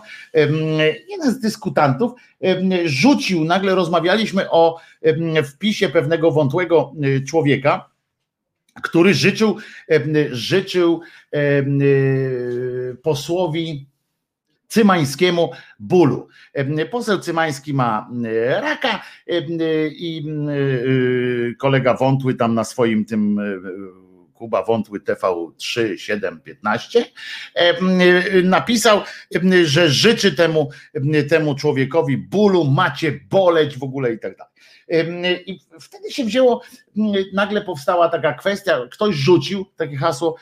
Jeden 1.08 1.32
z 1.32 1.40
dyskutantów 1.40 2.12
rzucił, 2.84 3.44
nagle 3.44 3.74
rozmawialiśmy 3.74 4.50
o 4.50 4.80
wpisie 5.44 5.88
pewnego 5.88 6.30
wątłego 6.30 6.92
człowieka, 7.28 7.90
który 8.82 9.14
życzył, 9.14 9.56
życzył 10.30 11.00
posłowi 13.02 13.86
Cymańskiemu 14.68 15.50
bólu. 15.78 16.28
Poseł 16.90 17.18
Cymański 17.18 17.74
ma 17.74 18.10
raka 18.60 19.02
i 19.90 20.24
kolega 21.58 21.94
Wątły 21.94 22.34
tam 22.34 22.54
na 22.54 22.64
swoim 22.64 23.04
tym 23.04 23.40
Kuba 24.36 24.62
Wątły 24.62 25.00
TV3 25.00 25.96
7 25.96 26.40
15 26.40 27.04
napisał, 28.44 29.00
że 29.64 29.90
życzy 29.90 30.32
temu, 30.32 30.70
temu 31.28 31.54
człowiekowi 31.54 32.18
bólu, 32.18 32.64
macie 32.64 33.20
boleć 33.30 33.78
w 33.78 33.82
ogóle 33.82 34.12
i 34.12 34.18
tak 34.18 34.32
dalej. 34.36 34.52
I 35.46 35.60
wtedy 35.80 36.10
się 36.10 36.24
wzięło, 36.24 36.62
nagle 37.32 37.62
powstała 37.62 38.08
taka 38.08 38.32
kwestia, 38.32 38.80
ktoś 38.90 39.14
rzucił 39.14 39.66
takie 39.76 39.96
hasło, 39.96 40.36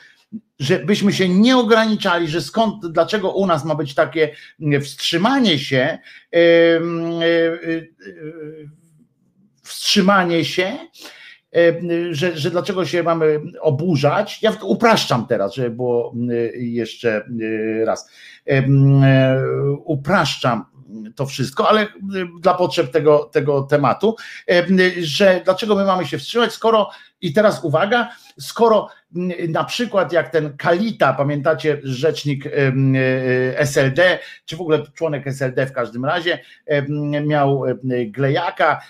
żebyśmy 0.59 1.13
się 1.13 1.29
nie 1.29 1.57
ograniczali, 1.57 2.27
że 2.27 2.41
skąd, 2.41 2.87
dlaczego 2.91 3.31
u 3.31 3.47
nas 3.47 3.65
ma 3.65 3.75
być 3.75 3.93
takie 3.93 4.35
wstrzymanie 4.81 5.59
się, 5.59 5.97
wstrzymanie 9.63 10.45
się, 10.45 10.77
że, 12.11 12.37
że 12.37 12.51
dlaczego 12.51 12.85
się 12.85 13.03
mamy 13.03 13.41
oburzać. 13.61 14.41
Ja 14.41 14.57
upraszczam 14.61 15.27
teraz, 15.27 15.53
żeby 15.53 15.69
było 15.69 16.13
jeszcze 16.55 17.25
raz. 17.85 18.09
Upraszczam 19.85 20.65
to 21.15 21.25
wszystko, 21.25 21.69
ale 21.69 21.87
dla 22.39 22.53
potrzeb 22.53 22.91
tego, 22.91 23.29
tego 23.31 23.61
tematu, 23.61 24.15
że 24.97 25.41
dlaczego 25.45 25.75
my 25.75 25.85
mamy 25.85 26.05
się 26.05 26.17
wstrzymać, 26.17 26.53
skoro 26.53 26.89
i 27.25 27.33
teraz 27.33 27.63
uwaga, 27.63 28.09
skoro 28.39 28.87
na 29.49 29.63
przykład 29.63 30.13
jak 30.13 30.29
ten 30.29 30.57
Kalita, 30.57 31.13
pamiętacie, 31.13 31.79
rzecznik 31.83 32.47
e, 32.47 32.51
SLD, 33.59 34.19
czy 34.45 34.57
w 34.57 34.61
ogóle 34.61 34.83
członek 34.93 35.27
SLD 35.27 35.65
w 35.67 35.71
każdym 35.71 36.05
razie, 36.05 36.39
miał 37.25 37.63
glejaka, 38.07 38.81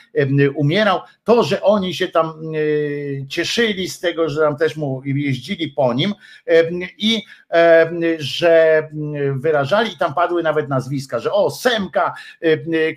umierał, 0.55 0.99
to, 1.23 1.43
że 1.43 1.61
oni 1.61 1.93
się 1.93 2.07
tam 2.07 2.33
cieszyli 3.29 3.89
z 3.89 3.99
tego, 3.99 4.29
że 4.29 4.41
tam 4.41 4.57
też 4.57 4.75
mu 4.75 5.01
jeździli 5.05 5.67
po 5.67 5.93
nim 5.93 6.13
i 6.97 7.23
że 8.17 8.83
wyrażali, 9.35 9.93
i 9.93 9.97
tam 9.97 10.13
padły 10.13 10.43
nawet 10.43 10.69
nazwiska, 10.69 11.19
że 11.19 11.31
o, 11.31 11.51
Semka, 11.51 12.13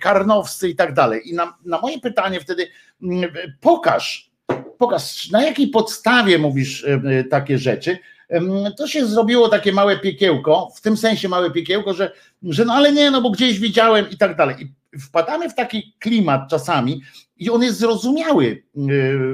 Karnowscy 0.01 0.69
i 0.69 0.75
tak 0.75 0.93
dalej. 0.93 1.29
I 1.29 1.33
na, 1.33 1.57
na 1.65 1.79
moje 1.79 1.99
pytanie 1.99 2.39
wtedy, 2.39 2.67
pokaż, 3.61 4.28
pokaż, 4.79 5.29
na 5.29 5.43
jakiej 5.43 5.67
podstawie 5.67 6.37
mówisz 6.37 6.83
e, 6.83 7.01
e, 7.05 7.23
takie 7.23 7.57
rzeczy, 7.57 7.97
to 8.77 8.87
się 8.87 9.05
zrobiło 9.05 9.49
takie 9.49 9.71
małe 9.71 9.99
piekiełko, 9.99 10.71
w 10.75 10.81
tym 10.81 10.97
sensie 10.97 11.29
małe 11.29 11.51
piekiełko, 11.51 11.93
że, 11.93 12.11
że 12.43 12.65
no 12.65 12.73
ale 12.73 12.91
nie, 12.91 13.11
no 13.11 13.21
bo 13.21 13.29
gdzieś 13.29 13.59
widziałem 13.59 14.09
i 14.09 14.17
tak 14.17 14.35
dalej. 14.37 14.55
I 14.59 14.99
wpadamy 14.99 15.49
w 15.49 15.55
taki 15.55 15.93
klimat 15.99 16.49
czasami 16.49 17.01
i 17.37 17.49
on 17.49 17.63
jest 17.63 17.79
zrozumiały 17.79 18.63
e, 18.75 18.79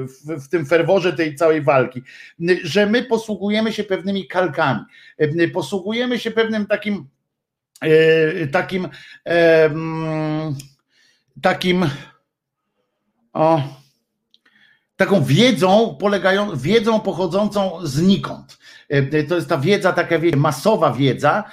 w, 0.06 0.44
w 0.44 0.48
tym 0.48 0.66
ferworze 0.66 1.12
tej 1.12 1.34
całej 1.34 1.62
walki, 1.62 2.02
że 2.62 2.86
my 2.86 3.02
posługujemy 3.02 3.72
się 3.72 3.84
pewnymi 3.84 4.26
kalkami, 4.26 4.80
posługujemy 5.54 6.18
się 6.18 6.30
pewnym 6.30 6.66
takim 6.66 7.08
takim 8.52 8.88
takim 11.42 11.86
o 13.32 13.62
taką 14.96 15.24
wiedzą 15.24 15.96
polegają, 16.00 16.56
wiedzą 16.56 17.00
pochodzącą 17.00 17.78
znikąd. 17.82 18.58
E, 18.88 19.22
to 19.22 19.34
jest 19.34 19.48
ta 19.48 19.58
wiedza, 19.58 19.92
taka 19.92 20.14
masowa 20.36 20.92
wiedza, 20.92 21.44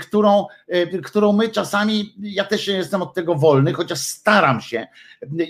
którą, 0.00 0.46
e, 0.68 0.86
którą 0.86 1.32
my 1.32 1.48
czasami, 1.48 2.14
ja 2.18 2.44
też 2.44 2.68
nie 2.68 2.74
jestem 2.74 3.02
od 3.02 3.14
tego 3.14 3.34
wolny, 3.34 3.72
chociaż 3.72 3.98
staram 3.98 4.60
się. 4.60 4.86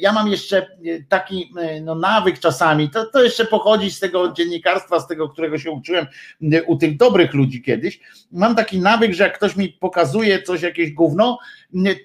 Ja 0.00 0.12
mam 0.12 0.28
jeszcze 0.28 0.66
taki 1.08 1.52
no, 1.82 1.94
nawyk 1.94 2.38
czasami, 2.38 2.90
to, 2.90 3.06
to 3.06 3.24
jeszcze 3.24 3.44
pochodzi 3.44 3.90
z 3.90 4.00
tego 4.00 4.32
dziennikarstwa, 4.32 5.00
z 5.00 5.06
tego, 5.06 5.28
którego 5.28 5.58
się 5.58 5.70
uczyłem 5.70 6.06
u 6.66 6.76
tych 6.76 6.96
dobrych 6.96 7.34
ludzi 7.34 7.62
kiedyś. 7.62 8.00
Mam 8.32 8.54
taki 8.54 8.80
nawyk, 8.80 9.14
że 9.14 9.24
jak 9.24 9.36
ktoś 9.36 9.56
mi 9.56 9.68
pokazuje 9.68 10.42
coś, 10.42 10.62
jakieś 10.62 10.92
gówno, 10.92 11.38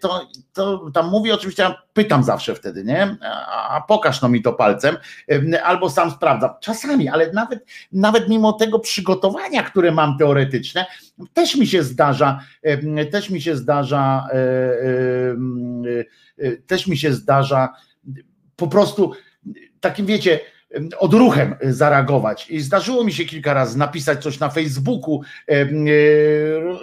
to, 0.02 0.28
to 0.54 0.92
tam 0.94 1.10
mówi, 1.10 1.32
oczywiście 1.32 1.64
ja 1.64 1.82
pytam 1.94 2.24
zawsze 2.24 2.56
wtedy, 2.56 2.84
nie? 2.84 3.18
A 3.70 3.84
pokaż 3.88 4.22
no 4.22 4.30
mi 4.30 4.42
to 4.42 4.54
palcem, 4.54 4.98
albo 5.64 5.90
sam 5.90 6.12
sprawdzam. 6.12 6.50
Czasami, 6.62 7.10
ale 7.10 7.32
nawet, 7.32 7.66
nawet 7.92 8.30
mimo 8.30 8.54
tego 8.54 8.80
przygotowania, 8.80 9.64
które 9.64 9.92
mam 9.92 10.18
teoretyczne, 10.18 10.86
też 11.34 11.56
mi 11.56 11.68
się 11.68 11.84
zdarza, 11.84 12.40
też 13.12 13.30
mi 13.30 13.42
się 13.42 13.56
zdarza, 13.56 14.28
e, 14.34 14.38
e, 16.38 16.58
też 16.58 16.88
mi 16.88 16.98
się 16.98 17.14
zdarza 17.14 17.74
po 18.56 18.68
prostu 18.68 19.12
takim 19.80 20.06
wiecie, 20.06 20.40
odruchem 21.00 21.56
zareagować. 21.62 22.50
I 22.50 22.60
zdarzyło 22.60 23.04
mi 23.04 23.14
się 23.14 23.26
kilka 23.26 23.54
razy 23.54 23.78
napisać 23.78 24.24
coś 24.24 24.40
na 24.40 24.50
Facebooku, 24.50 25.22
e, 25.50 25.66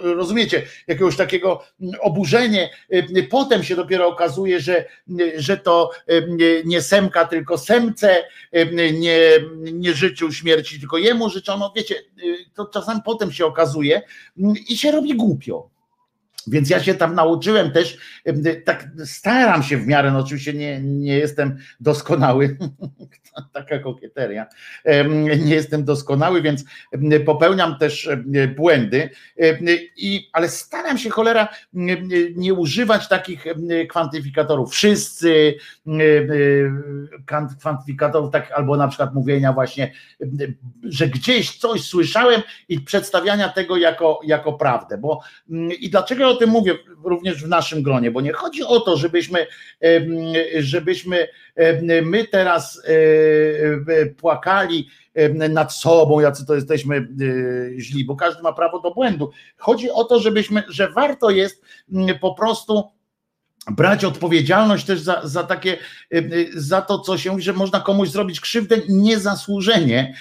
rozumiecie, 0.03 0.61
jakiegoś 0.87 1.17
takiego 1.17 1.63
oburzenie. 2.01 2.69
Potem 3.29 3.63
się 3.63 3.75
dopiero 3.75 4.07
okazuje, 4.07 4.59
że, 4.59 4.85
że 5.37 5.57
to 5.57 5.91
nie 6.65 6.81
Semka, 6.81 7.25
tylko 7.25 7.57
Semce 7.57 8.23
nie, 8.93 9.19
nie 9.73 9.93
życzył 9.93 10.31
śmierci, 10.31 10.79
tylko 10.79 10.97
jemu 10.97 11.29
życzono. 11.29 11.73
Wiecie, 11.75 11.95
to 12.53 12.65
czasami 12.65 13.01
potem 13.05 13.31
się 13.31 13.45
okazuje 13.45 14.01
i 14.69 14.77
się 14.77 14.91
robi 14.91 15.15
głupio 15.15 15.69
Więc 16.47 16.69
ja 16.69 16.83
się 16.83 16.93
tam 16.93 17.15
nauczyłem 17.15 17.71
też, 17.71 17.97
tak 18.65 18.87
staram 19.05 19.63
się 19.63 19.77
w 19.77 19.87
miarę, 19.87 20.11
no 20.11 20.19
oczywiście 20.19 20.53
nie, 20.53 20.81
nie 20.81 21.17
jestem 21.17 21.57
doskonały, 21.79 22.57
taka 23.53 23.79
kokieteria, 23.79 24.45
nie 25.39 25.55
jestem 25.55 25.83
doskonały, 25.83 26.41
więc 26.41 26.63
popełniam 27.25 27.77
też 27.77 28.09
błędy, 28.55 29.09
i, 29.97 30.29
ale 30.33 30.49
staram 30.49 30.97
się 30.97 31.09
cholera 31.09 31.47
nie 32.35 32.53
używać 32.53 33.07
takich 33.07 33.45
kwantyfikatorów. 33.89 34.71
Wszyscy 34.71 35.55
kwantyfikatorów, 37.59 38.31
tak 38.31 38.51
albo 38.51 38.77
na 38.77 38.87
przykład 38.87 39.13
mówienia 39.13 39.53
właśnie, 39.53 39.91
że 40.83 41.07
gdzieś 41.07 41.57
coś 41.57 41.81
słyszałem 41.81 42.41
i 42.69 42.79
przedstawiania 42.79 43.49
tego 43.49 43.77
jako, 43.77 44.19
jako 44.23 44.53
prawdę. 44.53 44.97
Bo 44.97 45.21
i 45.79 45.89
dlaczego 45.89 46.29
o 46.29 46.35
tym 46.35 46.49
mówię 46.49 46.75
również 47.03 47.43
w 47.43 47.47
naszym 47.47 47.83
gronie, 47.83 48.11
bo 48.11 48.21
nie 48.21 48.33
chodzi 48.33 48.63
o 48.63 48.79
to, 48.79 48.97
żebyśmy, 48.97 49.47
żebyśmy 50.59 51.27
my 52.03 52.27
teraz 52.27 52.81
płakali 54.17 54.87
nad 55.49 55.73
sobą, 55.73 56.19
jacy 56.19 56.45
to 56.45 56.55
jesteśmy 56.55 57.07
źli, 57.77 58.05
bo 58.05 58.15
każdy 58.15 58.41
ma 58.41 58.53
prawo 58.53 58.79
do 58.79 58.91
błędu. 58.91 59.31
Chodzi 59.57 59.91
o 59.91 60.03
to, 60.03 60.19
żebyśmy, 60.19 60.63
że 60.67 60.91
warto 60.91 61.29
jest 61.29 61.63
po 62.21 62.33
prostu 62.33 62.83
brać 63.71 64.05
odpowiedzialność 64.05 64.85
też 64.85 65.01
za, 65.01 65.27
za 65.27 65.43
takie, 65.43 65.77
za 66.53 66.81
to, 66.81 66.99
co 66.99 67.17
się, 67.17 67.41
że 67.41 67.53
można 67.53 67.79
komuś 67.79 68.09
zrobić 68.09 68.39
krzywdę 68.39 68.77
niezasłużenie, 68.89 70.13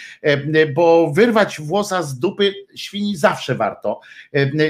bo 0.75 1.13
wyrwać 1.13 1.61
włosa 1.61 2.03
z 2.03 2.19
dupy 2.19 2.55
świni 2.75 3.17
zawsze 3.17 3.55
warto. 3.55 4.01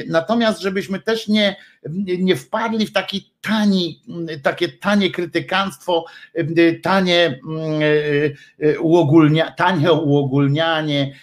Natomiast, 0.06 0.60
żebyśmy 0.60 1.00
też 1.00 1.28
nie, 1.28 1.56
nie 2.18 2.36
wpadli 2.36 2.86
w 2.86 2.92
taki 2.92 3.32
tani, 3.40 4.02
takie 4.42 4.68
tanie 4.68 5.10
krytykanstwo, 5.10 6.04
tanie 6.82 7.40
uogólnia, 8.80 9.50
tanie 9.50 9.92
uogólnianie, 9.92 11.14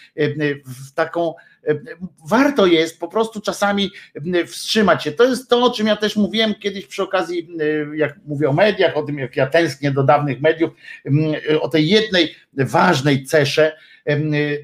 w 0.65 0.91
taką 0.93 1.33
warto 2.29 2.65
jest 2.65 2.99
po 2.99 3.07
prostu 3.07 3.41
czasami 3.41 3.91
wstrzymać 4.47 5.03
się. 5.03 5.11
To 5.11 5.23
jest 5.23 5.49
to, 5.49 5.63
o 5.63 5.71
czym 5.71 5.87
ja 5.87 5.95
też 5.95 6.15
mówiłem 6.15 6.55
kiedyś 6.55 6.85
przy 6.85 7.03
okazji, 7.03 7.47
jak 7.95 8.19
mówię 8.25 8.49
o 8.49 8.53
mediach, 8.53 8.97
o 8.97 9.03
tym, 9.03 9.19
jak 9.19 9.35
ja 9.35 9.47
tęsknię 9.47 9.91
do 9.91 10.03
dawnych 10.03 10.41
mediów, 10.41 10.71
o 11.61 11.69
tej 11.69 11.89
jednej 11.89 12.35
ważnej 12.53 13.23
cesze, 13.23 13.77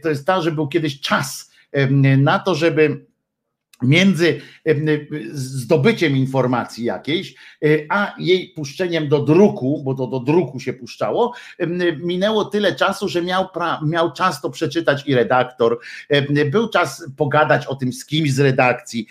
to 0.01 0.09
jest 0.09 0.25
ta, 0.25 0.41
że 0.41 0.51
był 0.51 0.67
kiedyś 0.67 0.99
czas 0.99 1.51
na 2.17 2.39
to, 2.39 2.55
żeby 2.55 3.05
między 3.81 4.41
zdobyciem 5.31 6.17
informacji 6.17 6.85
jakiejś, 6.85 7.35
e, 7.63 7.67
a 7.89 8.15
jej 8.19 8.49
puszczeniem 8.49 9.07
do 9.07 9.19
druku, 9.19 9.81
bo 9.83 9.93
to 9.93 10.07
do 10.07 10.19
druku 10.19 10.59
się 10.59 10.73
puszczało, 10.73 11.33
minęło 12.03 12.45
tyle 12.45 12.75
czasu, 12.75 13.09
że 13.09 13.21
miał, 13.21 13.49
pra, 13.49 13.81
miał 13.85 14.11
czas 14.11 14.41
to 14.41 14.49
przeczytać 14.49 15.03
i 15.07 15.15
redaktor, 15.15 15.79
był 16.51 16.69
czas 16.69 17.05
pogadać 17.17 17.67
o 17.67 17.75
tym 17.75 17.93
z 17.93 18.05
kimś 18.05 18.33
z 18.33 18.39
redakcji, 18.39 19.07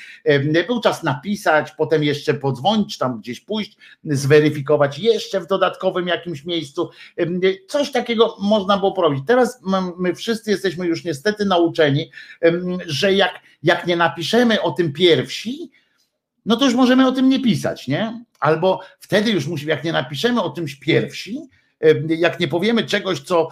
był 0.66 0.80
czas 0.80 1.02
napisać, 1.02 1.72
potem 1.72 2.04
jeszcze 2.04 2.34
podzwonić, 2.34 2.98
tam 2.98 3.20
gdzieś 3.20 3.40
pójść, 3.40 3.76
zweryfikować 4.04 4.98
jeszcze 4.98 5.40
w 5.40 5.46
dodatkowym 5.46 6.06
jakimś 6.08 6.44
miejscu. 6.44 6.90
Coś 7.68 7.92
takiego 7.92 8.36
można 8.40 8.78
było 8.78 8.92
porobić. 8.92 9.24
Teraz 9.26 9.60
my 9.98 10.14
wszyscy 10.14 10.50
jesteśmy 10.50 10.86
już 10.86 11.04
niestety 11.04 11.44
nauczeni, 11.44 12.10
że 12.86 13.12
jak, 13.14 13.40
jak 13.62 13.86
nie 13.86 13.96
napiszemy 13.96 14.62
o 14.62 14.70
tym 14.70 14.92
pierwsi, 14.92 15.70
no 16.46 16.56
to 16.56 16.64
już 16.64 16.74
możemy 16.74 17.06
o 17.06 17.12
tym 17.12 17.28
nie 17.28 17.40
pisać, 17.40 17.88
nie? 17.88 18.24
Albo 18.40 18.80
wtedy 18.98 19.30
już 19.30 19.46
musimy, 19.46 19.70
jak 19.70 19.84
nie 19.84 19.92
napiszemy 19.92 20.42
o 20.42 20.50
czymś 20.50 20.74
pierwsi, 20.74 21.40
jak 22.08 22.40
nie 22.40 22.48
powiemy 22.48 22.84
czegoś, 22.84 23.20
co, 23.20 23.48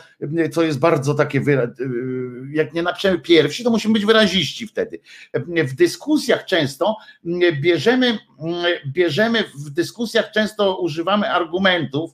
co 0.52 0.62
jest 0.62 0.78
bardzo 0.78 1.14
takie, 1.14 1.42
jak 2.52 2.74
nie 2.74 2.82
napiszemy 2.82 3.18
pierwsi, 3.18 3.64
to 3.64 3.70
musimy 3.70 3.94
być 3.94 4.04
wyraziści 4.04 4.66
wtedy. 4.66 5.00
W 5.44 5.74
dyskusjach 5.74 6.44
często 6.44 6.96
bierzemy, 7.60 8.18
bierzemy 8.86 9.44
w 9.66 9.70
dyskusjach 9.70 10.30
często 10.30 10.80
używamy 10.80 11.30
argumentów 11.30 12.10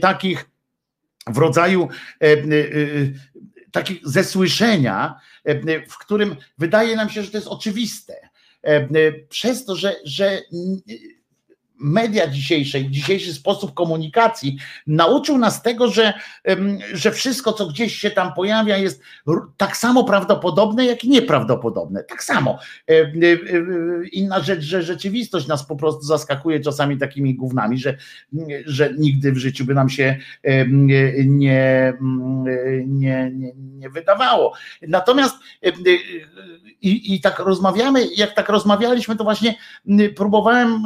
takich 0.00 0.50
w 1.26 1.38
rodzaju 1.38 1.88
takich 3.72 4.00
ze 4.04 4.24
słyszenia, 4.24 5.20
w 5.88 5.98
którym 5.98 6.36
wydaje 6.58 6.96
nam 6.96 7.10
się, 7.10 7.22
że 7.22 7.30
to 7.30 7.36
jest 7.36 7.48
oczywiste. 7.48 8.14
E, 8.64 8.68
e, 8.68 8.88
przez 9.28 9.64
to, 9.64 9.76
że, 9.76 9.96
że 10.04 10.42
media 11.78 12.26
dzisiejsze, 12.26 12.84
dzisiejszy 12.90 13.34
sposób 13.34 13.74
komunikacji 13.74 14.58
nauczył 14.86 15.38
nas 15.38 15.62
tego, 15.62 15.88
że, 15.90 16.12
że 16.92 17.12
wszystko, 17.12 17.52
co 17.52 17.66
gdzieś 17.66 17.96
się 17.96 18.10
tam 18.10 18.34
pojawia, 18.34 18.76
jest 18.76 19.02
tak 19.56 19.76
samo 19.76 20.04
prawdopodobne, 20.04 20.84
jak 20.84 21.04
i 21.04 21.08
nieprawdopodobne. 21.08 22.04
Tak 22.04 22.22
samo. 22.22 22.58
E, 22.90 23.12
inna 24.12 24.40
rzecz, 24.40 24.60
że 24.60 24.82
rzeczywistość 24.82 25.46
nas 25.46 25.66
po 25.66 25.76
prostu 25.76 26.02
zaskakuje 26.02 26.60
czasami 26.60 26.98
takimi 26.98 27.34
gównami, 27.34 27.78
że, 27.78 27.96
że 28.66 28.94
nigdy 28.98 29.32
w 29.32 29.36
życiu 29.36 29.64
by 29.64 29.74
nam 29.74 29.88
się 29.88 30.16
nie, 30.68 31.12
nie, 31.24 31.94
nie, 32.86 33.30
nie 33.54 33.90
wydawało. 33.90 34.52
Natomiast 34.82 35.36
i, 36.82 37.14
i 37.14 37.20
tak 37.20 37.38
rozmawiamy, 37.38 38.06
jak 38.16 38.34
tak 38.34 38.48
rozmawialiśmy, 38.48 39.16
to 39.16 39.24
właśnie 39.24 39.54
próbowałem, 40.16 40.82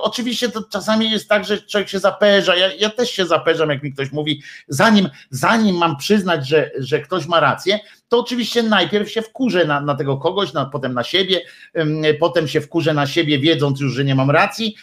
oczywiście 0.00 0.33
to 0.52 0.62
czasami 0.62 1.10
jest 1.10 1.28
tak, 1.28 1.44
że 1.44 1.62
człowiek 1.62 1.88
się 1.88 1.98
zaperza, 1.98 2.56
ja, 2.56 2.74
ja 2.74 2.90
też 2.90 3.10
się 3.10 3.26
zaperzam, 3.26 3.70
jak 3.70 3.82
mi 3.82 3.92
ktoś 3.92 4.12
mówi, 4.12 4.42
zanim, 4.68 5.08
zanim 5.30 5.76
mam 5.76 5.96
przyznać, 5.96 6.48
że, 6.48 6.70
że 6.78 7.00
ktoś 7.00 7.26
ma 7.26 7.40
rację, 7.40 7.78
to 8.08 8.20
oczywiście 8.20 8.62
najpierw 8.62 9.10
się 9.10 9.22
wkurzę 9.22 9.64
na, 9.64 9.80
na 9.80 9.94
tego 9.94 10.16
kogoś, 10.16 10.52
na, 10.52 10.66
potem 10.66 10.94
na 10.94 11.04
siebie, 11.04 11.40
potem 12.20 12.48
się 12.48 12.60
wkurzę 12.60 12.94
na 12.94 13.06
siebie, 13.06 13.38
wiedząc 13.38 13.80
już, 13.80 13.92
że 13.92 14.04
nie 14.04 14.14
mam 14.14 14.30
racji, 14.30 14.76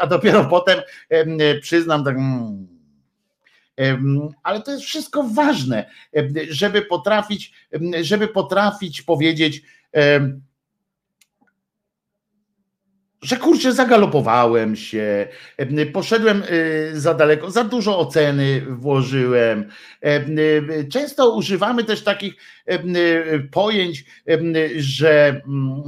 a 0.00 0.06
dopiero 0.06 0.44
potem 0.50 0.80
przyznam 1.60 2.04
tak. 2.04 2.16
Hmm, 3.76 4.28
ale 4.42 4.62
to 4.62 4.70
jest 4.70 4.84
wszystko 4.84 5.22
ważne, 5.22 5.90
żeby 6.50 6.82
potrafić, 6.82 7.52
żeby 8.00 8.28
potrafić 8.28 9.02
powiedzieć, 9.02 9.62
że 13.22 13.36
kurczę, 13.36 13.72
zagalopowałem 13.72 14.76
się, 14.76 15.28
poszedłem 15.92 16.42
y, 16.50 17.00
za 17.00 17.14
daleko, 17.14 17.50
za 17.50 17.64
dużo 17.64 17.98
oceny 17.98 18.66
włożyłem. 18.68 19.68
Y, 20.04 20.88
często 20.92 21.36
używamy 21.36 21.84
też 21.84 22.04
takich 22.04 22.34
pojęć, 23.50 24.04
że 24.76 25.42
mm, 25.46 25.82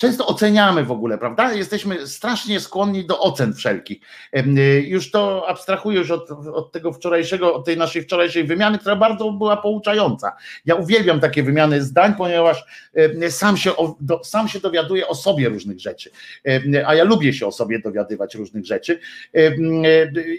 często 0.00 0.26
oceniamy 0.26 0.84
w 0.84 0.90
ogóle, 0.90 1.18
prawda? 1.18 1.52
Jesteśmy 1.52 2.06
strasznie 2.06 2.60
skłonni 2.60 3.06
do 3.06 3.20
ocen 3.20 3.54
wszelkich. 3.54 4.00
Y, 4.36 4.84
już 4.86 5.10
to 5.10 5.48
abstrahuję 5.48 5.98
już 5.98 6.10
od, 6.10 6.30
od, 6.30 6.72
tego 6.72 6.92
wczorajszego, 6.92 7.54
od 7.54 7.64
tej 7.64 7.76
naszej 7.76 8.02
wczorajszej 8.02 8.44
wymiany, 8.44 8.78
która 8.78 8.96
bardzo 8.96 9.32
była 9.32 9.56
pouczająca. 9.56 10.32
Ja 10.64 10.74
uwielbiam 10.74 11.20
takie 11.20 11.42
wymiany 11.42 11.82
zdań, 11.82 12.14
ponieważ 12.18 12.64
sam 13.30 13.56
się, 13.56 13.70
sam 14.24 14.48
się 14.48 14.60
dowiaduję 14.60 15.08
o 15.08 15.14
sobie 15.14 15.48
różnych 15.48 15.80
rzeczy, 15.80 16.10
a 16.86 16.94
ja 16.94 17.04
lubię 17.04 17.32
się 17.32 17.46
o 17.46 17.52
sobie 17.52 17.78
dowiadywać 17.78 18.34
różnych 18.34 18.66
rzeczy 18.66 19.00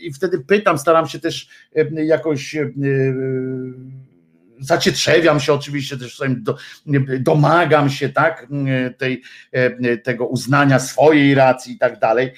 i 0.02 0.14
wtedy 0.14 0.40
pytam, 0.40 0.78
staram 0.78 1.08
się 1.08 1.20
też 1.20 1.48
jakoś 1.92 2.56
zacietrzewiam 4.62 5.40
się 5.40 5.54
oczywiście 5.54 5.98
też 5.98 6.22
do, 6.38 6.58
domagam 7.20 7.90
się 7.90 8.10
tak 8.10 8.48
tej, 8.98 9.24
tego 10.04 10.28
uznania 10.28 10.80
swojej 10.80 11.36
racji 11.36 11.74
i 11.74 11.78
tak 11.78 12.00
dalej, 12.00 12.34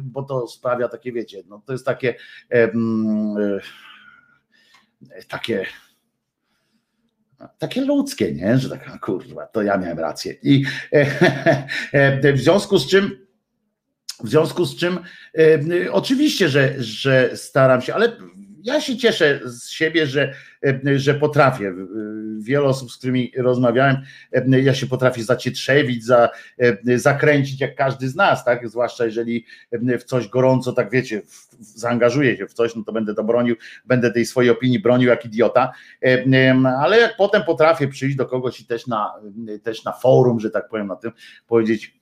bo 0.00 0.22
to 0.22 0.48
sprawia 0.48 0.88
takie, 0.88 1.12
wiecie, 1.12 1.42
no 1.48 1.62
to 1.66 1.72
jest 1.72 1.86
takie 1.86 2.14
takie 5.28 5.66
takie 7.58 7.80
ludzkie, 7.80 8.32
nie? 8.34 8.58
Że 8.58 8.68
tak, 8.68 9.00
kurwa, 9.00 9.46
to 9.46 9.62
ja 9.62 9.76
miałem 9.76 9.98
rację. 9.98 10.34
I 10.42 10.64
w 12.34 12.38
związku 12.38 12.78
z 12.78 12.90
czym 12.90 13.26
w 14.24 14.28
związku 14.28 14.64
z 14.64 14.76
czym 14.76 14.98
oczywiście, 15.92 16.48
że, 16.48 16.74
że 16.78 17.36
staram 17.36 17.82
się, 17.82 17.94
ale 17.94 18.16
ja 18.62 18.80
się 18.80 18.96
cieszę 18.96 19.40
z 19.44 19.68
siebie, 19.68 20.06
że, 20.06 20.34
że 20.96 21.14
potrafię. 21.14 21.74
Wiele 22.38 22.64
osób, 22.64 22.92
z 22.92 22.96
którymi 22.96 23.32
rozmawiałem, 23.36 23.96
ja 24.62 24.74
się 24.74 24.86
potrafię 24.86 25.24
zacietrzewić, 25.24 26.04
za, 26.04 26.28
zakręcić 26.96 27.60
jak 27.60 27.74
każdy 27.74 28.08
z 28.08 28.16
nas, 28.16 28.44
tak? 28.44 28.68
Zwłaszcza 28.68 29.04
jeżeli 29.04 29.44
w 29.72 30.04
coś 30.04 30.28
gorąco, 30.28 30.72
tak 30.72 30.90
wiecie, 30.90 31.22
zaangażuję 31.60 32.36
się 32.36 32.46
w 32.46 32.52
coś, 32.52 32.76
no 32.76 32.84
to 32.84 32.92
będę 32.92 33.14
to 33.14 33.24
bronił, 33.24 33.56
będę 33.84 34.10
tej 34.10 34.26
swojej 34.26 34.50
opinii 34.50 34.78
bronił 34.78 35.08
jak 35.08 35.24
idiota, 35.24 35.72
ale 36.78 36.98
jak 36.98 37.16
potem 37.16 37.42
potrafię 37.42 37.88
przyjść 37.88 38.16
do 38.16 38.26
kogoś 38.26 38.60
i 38.60 38.66
też 38.66 38.86
na, 38.86 39.12
też 39.62 39.84
na 39.84 39.92
forum, 39.92 40.40
że 40.40 40.50
tak 40.50 40.68
powiem, 40.68 40.86
na 40.86 40.96
tym 40.96 41.12
powiedzieć, 41.46 41.99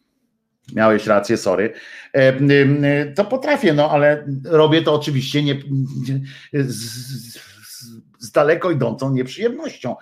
Miałeś 0.74 1.06
rację, 1.06 1.36
sorry. 1.36 1.72
To 3.14 3.24
potrafię, 3.24 3.72
no 3.72 3.90
ale 3.90 4.26
robię 4.44 4.82
to 4.82 4.94
oczywiście 4.94 5.42
nie, 5.42 5.54
z, 6.52 7.38
z 8.18 8.30
daleko 8.30 8.70
idącą 8.70 9.10
nieprzyjemnością, 9.10 9.96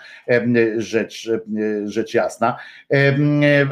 rzecz, 0.76 1.30
rzecz 1.84 2.14
jasna. 2.14 2.56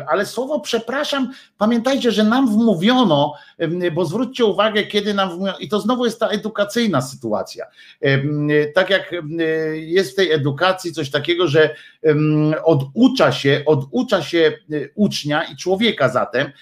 Ale 0.08 0.26
słowo 0.26 0.60
przepraszam, 0.60 1.32
pamiętajcie, 1.58 2.12
że 2.12 2.24
nam 2.24 2.48
wmówiono, 2.48 3.34
bo 3.92 4.04
zwróćcie 4.04 4.44
uwagę, 4.44 4.82
kiedy 4.82 5.14
nam 5.14 5.30
wmówiono, 5.30 5.58
i 5.58 5.68
to 5.68 5.80
znowu 5.80 6.04
jest 6.04 6.20
ta 6.20 6.28
edukacyjna 6.28 7.00
sytuacja. 7.02 7.66
Tak 8.74 8.90
jak 8.90 9.14
jest 9.72 10.12
w 10.12 10.14
tej 10.14 10.32
edukacji 10.32 10.92
coś 10.92 11.10
takiego, 11.10 11.48
że 11.48 11.74
oducza 12.64 13.32
się, 13.32 13.62
oducza 13.66 14.22
się 14.22 14.52
ucznia 14.94 15.44
i 15.44 15.56
człowieka 15.56 16.08
zatem 16.08 16.52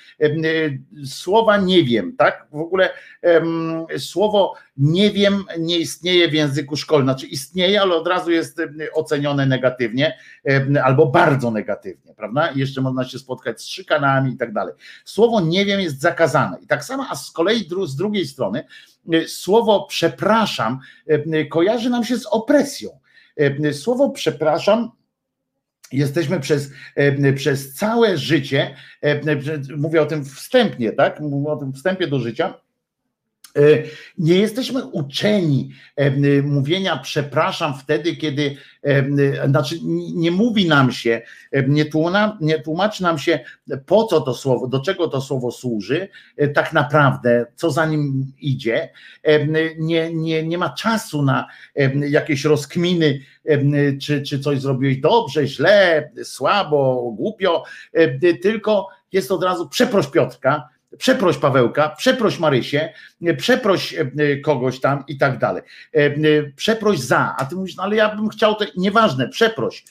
słowa 1.06 1.56
nie 1.56 1.84
wiem, 1.84 2.14
tak? 2.18 2.46
W 2.52 2.60
ogóle 2.60 2.90
słowo 3.98 4.54
nie 4.76 5.10
wiem 5.10 5.44
nie 5.58 5.78
istnieje 5.78 6.28
w 6.28 6.32
języku 6.32 6.76
szkolnym, 6.76 7.06
znaczy 7.06 7.26
istnieje, 7.26 7.71
ale 7.76 7.94
od 7.94 8.08
razu 8.08 8.30
jest 8.30 8.60
ocenione 8.92 9.46
negatywnie 9.46 10.18
albo 10.84 11.06
bardzo 11.06 11.50
negatywnie, 11.50 12.14
prawda? 12.14 12.48
I 12.48 12.58
jeszcze 12.58 12.80
można 12.80 13.04
się 13.04 13.18
spotkać 13.18 13.60
z 13.60 13.66
szykanami 13.66 14.32
i 14.32 14.36
tak 14.36 14.52
dalej. 14.52 14.74
Słowo 15.04 15.40
nie 15.40 15.66
wiem 15.66 15.80
jest 15.80 16.00
zakazane. 16.00 16.58
I 16.62 16.66
tak 16.66 16.84
samo, 16.84 17.06
a 17.10 17.16
z 17.16 17.30
kolei 17.30 17.68
z 17.86 17.96
drugiej 17.96 18.26
strony 18.26 18.64
słowo 19.26 19.86
przepraszam 19.88 20.80
kojarzy 21.50 21.90
nam 21.90 22.04
się 22.04 22.16
z 22.16 22.26
opresją. 22.26 22.90
Słowo 23.72 24.10
przepraszam 24.10 24.90
Jesteśmy 25.92 26.40
przez, 26.40 26.70
przez 27.36 27.74
całe 27.74 28.18
życie, 28.18 28.74
mówię 29.76 30.02
o 30.02 30.06
tym 30.06 30.24
wstępnie, 30.24 30.92
tak? 30.92 31.20
Mówię 31.20 31.52
o 31.52 31.56
tym 31.56 31.72
wstępie 31.72 32.06
do 32.06 32.18
życia, 32.18 32.54
nie 34.18 34.38
jesteśmy 34.38 34.84
uczeni 34.84 35.70
e, 35.96 36.42
mówienia 36.42 36.96
przepraszam 36.96 37.74
wtedy, 37.78 38.16
kiedy, 38.16 38.56
e, 38.82 39.48
znaczy 39.48 39.78
nie 40.14 40.30
mówi 40.30 40.68
nam 40.68 40.92
się, 40.92 41.22
nie, 41.68 41.84
nie 42.40 42.58
tłumaczy 42.58 43.02
nam 43.02 43.18
się, 43.18 43.40
po 43.86 44.04
co 44.04 44.20
to 44.20 44.34
słowo, 44.34 44.66
do 44.66 44.80
czego 44.80 45.08
to 45.08 45.20
słowo 45.20 45.50
służy, 45.50 46.08
tak 46.54 46.72
naprawdę, 46.72 47.46
co 47.56 47.70
za 47.70 47.86
nim 47.86 48.32
idzie. 48.40 48.90
Nie, 49.78 50.14
nie, 50.14 50.42
nie 50.42 50.58
ma 50.58 50.70
czasu 50.70 51.22
na 51.22 51.46
jakieś 52.08 52.44
rozkminy, 52.44 53.20
czy, 54.00 54.22
czy 54.22 54.40
coś 54.40 54.60
zrobiłeś 54.60 54.96
dobrze, 55.00 55.46
źle, 55.46 56.10
słabo, 56.24 57.12
głupio, 57.16 57.64
tylko 58.42 58.88
jest 59.12 59.32
od 59.32 59.42
razu 59.42 59.68
przeproś 59.68 60.06
Piotrka, 60.06 60.68
przeproś 60.98 61.38
Pawełka, 61.38 61.88
przeproś 61.88 62.38
Marysię, 62.38 62.92
przeproś 63.36 63.94
e, 63.94 64.06
kogoś 64.36 64.80
tam 64.80 65.04
i 65.08 65.18
tak 65.18 65.38
dalej. 65.38 65.62
E, 65.94 65.98
e, 65.98 66.12
przeproś 66.56 66.98
za, 66.98 67.34
a 67.38 67.44
ty 67.44 67.56
mówisz, 67.56 67.76
no 67.76 67.82
ale 67.82 67.96
ja 67.96 68.16
bym 68.16 68.28
chciał 68.28 68.54
to, 68.54 68.64
nieważne, 68.76 69.28
przeproś. 69.28 69.84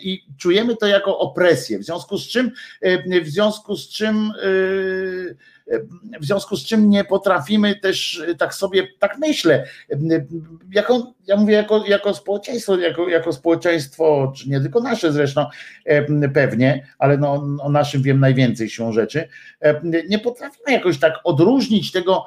I 0.00 0.24
czujemy 0.38 0.76
to 0.76 0.86
jako 0.86 1.18
opresję, 1.18 1.78
w 1.78 1.84
związku 1.84 2.18
z 2.18 2.28
czym, 2.28 2.50
w 3.22 3.28
związku 3.28 3.76
z 3.76 3.88
czym 3.88 4.32
w 6.20 6.24
związku 6.24 6.56
z 6.56 6.64
czym 6.64 6.90
nie 6.90 7.04
potrafimy 7.04 7.80
też 7.80 8.22
tak 8.38 8.54
sobie, 8.54 8.88
tak 8.98 9.18
myślę, 9.18 9.66
jako, 10.72 11.12
ja 11.26 11.36
mówię 11.36 11.54
jako, 11.54 11.86
jako 11.86 12.14
społeczeństwo, 12.14 12.78
jako, 12.78 13.08
jako 13.08 13.32
społeczeństwo, 13.32 14.32
czy 14.36 14.50
nie 14.50 14.60
tylko 14.60 14.80
nasze 14.80 15.12
zresztą 15.12 15.46
pewnie, 16.34 16.86
ale 16.98 17.18
no, 17.18 17.32
o 17.60 17.68
naszym 17.68 18.02
wiem 18.02 18.20
najwięcej 18.20 18.70
siłą 18.70 18.92
rzeczy, 18.92 19.28
nie 20.08 20.18
potrafimy 20.18 20.72
jakoś 20.72 20.98
tak 20.98 21.14
odróżnić 21.24 21.92
tego 21.92 22.24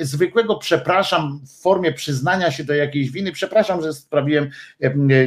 zwykłego 0.00 0.56
przepraszam 0.56 1.40
w 1.46 1.62
formie 1.62 1.92
przyznania 1.92 2.50
się 2.50 2.64
do 2.64 2.74
jakiejś 2.74 3.10
winy, 3.10 3.32
przepraszam, 3.32 3.82
że 3.82 3.92
sprawiłem 3.92 4.50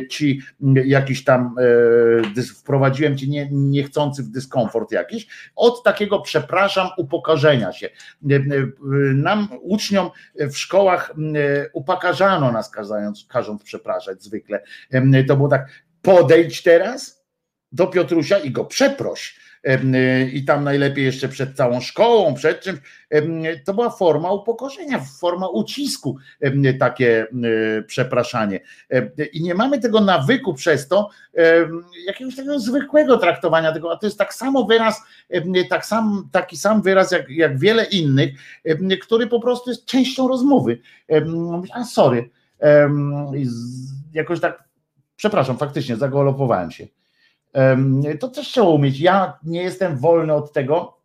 ci 0.09 0.41
jakiś 0.85 1.23
tam, 1.23 1.55
e, 2.37 2.43
wprowadziłem 2.43 3.17
ci 3.17 3.29
nie, 3.29 3.49
niechcący 3.51 4.23
w 4.23 4.29
dyskomfort 4.29 4.91
jakiś, 4.91 5.27
od 5.55 5.83
takiego 5.83 6.19
przepraszam 6.19 6.87
upokorzenia 6.97 7.48
się. 7.71 7.89
Nam, 9.15 9.47
uczniom 9.61 10.09
w 10.35 10.57
szkołach 10.57 11.13
upakarzano 11.73 12.51
nas 12.51 12.69
każąc, 12.69 13.25
każąc 13.29 13.63
przepraszać 13.63 14.23
zwykle. 14.23 14.63
To 15.27 15.35
było 15.35 15.47
tak, 15.47 15.67
podejdź 16.01 16.63
teraz 16.63 17.25
do 17.71 17.87
Piotrusia 17.87 18.37
i 18.37 18.51
go 18.51 18.65
przeproś 18.65 19.39
i 20.33 20.45
tam 20.45 20.63
najlepiej 20.63 21.05
jeszcze 21.05 21.29
przed 21.29 21.55
całą 21.55 21.81
szkołą, 21.81 22.33
przed 22.33 22.61
czymś. 22.61 22.79
To 23.65 23.73
była 23.73 23.89
forma 23.89 24.31
upokorzenia, 24.31 24.99
forma 25.19 25.47
ucisku, 25.47 26.17
takie 26.79 27.27
y, 27.79 27.83
przepraszanie. 27.87 28.59
I 29.33 29.43
nie 29.43 29.55
mamy 29.55 29.79
tego 29.79 30.01
nawyku 30.01 30.53
przez 30.53 30.87
to, 30.87 31.09
jakiegoś 32.07 32.35
takiego 32.35 32.59
zwykłego 32.59 33.17
traktowania 33.17 33.71
tego, 33.71 33.91
a 33.91 33.97
to 33.97 34.05
jest 34.05 34.17
tak 34.17 34.33
samo 34.33 34.65
wyraz, 34.65 35.01
tak 35.69 35.85
sam, 35.85 36.29
taki 36.31 36.57
sam 36.57 36.81
wyraz 36.81 37.11
jak, 37.11 37.29
jak 37.29 37.59
wiele 37.59 37.83
innych, 37.83 38.29
który 39.01 39.27
po 39.27 39.39
prostu 39.39 39.69
jest 39.69 39.85
częścią 39.85 40.27
rozmowy. 40.27 40.79
A 41.73 41.83
sorry, 41.83 42.29
jakoś 44.13 44.39
tak, 44.39 44.63
przepraszam, 45.15 45.57
faktycznie 45.57 45.95
zagolopowałem 45.95 46.71
się. 46.71 46.87
To 48.19 48.27
też 48.27 48.47
trzeba 48.47 48.67
umieć. 48.67 48.99
Ja 48.99 49.39
nie 49.43 49.63
jestem 49.63 49.97
wolny 49.97 50.33
od 50.33 50.53
tego. 50.53 50.99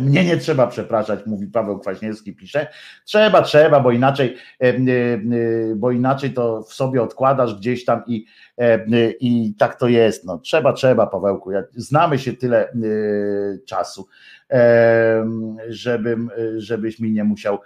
Mnie 0.00 0.24
nie 0.24 0.36
trzeba 0.36 0.66
przepraszać, 0.66 1.26
mówi 1.26 1.46
Paweł 1.46 1.78
Kwaśniewski, 1.78 2.34
pisze. 2.34 2.66
Trzeba, 3.04 3.42
trzeba, 3.42 3.80
bo 3.80 3.90
inaczej, 3.90 4.36
bo 5.76 5.90
inaczej 5.90 6.32
to 6.32 6.62
w 6.62 6.74
sobie 6.74 7.02
odkładasz 7.02 7.54
gdzieś 7.54 7.84
tam 7.84 8.02
i, 8.06 8.26
i 9.20 9.54
tak 9.58 9.76
to 9.76 9.88
jest. 9.88 10.24
No, 10.24 10.38
trzeba, 10.38 10.72
trzeba, 10.72 11.06
Pawełku. 11.06 11.50
Jak 11.52 11.66
znamy 11.76 12.18
się 12.18 12.32
tyle 12.32 12.72
czasu, 13.66 14.08
żebym, 15.68 16.30
żebyś 16.56 16.98
mi 16.98 17.12
nie 17.12 17.24
musiał 17.24 17.58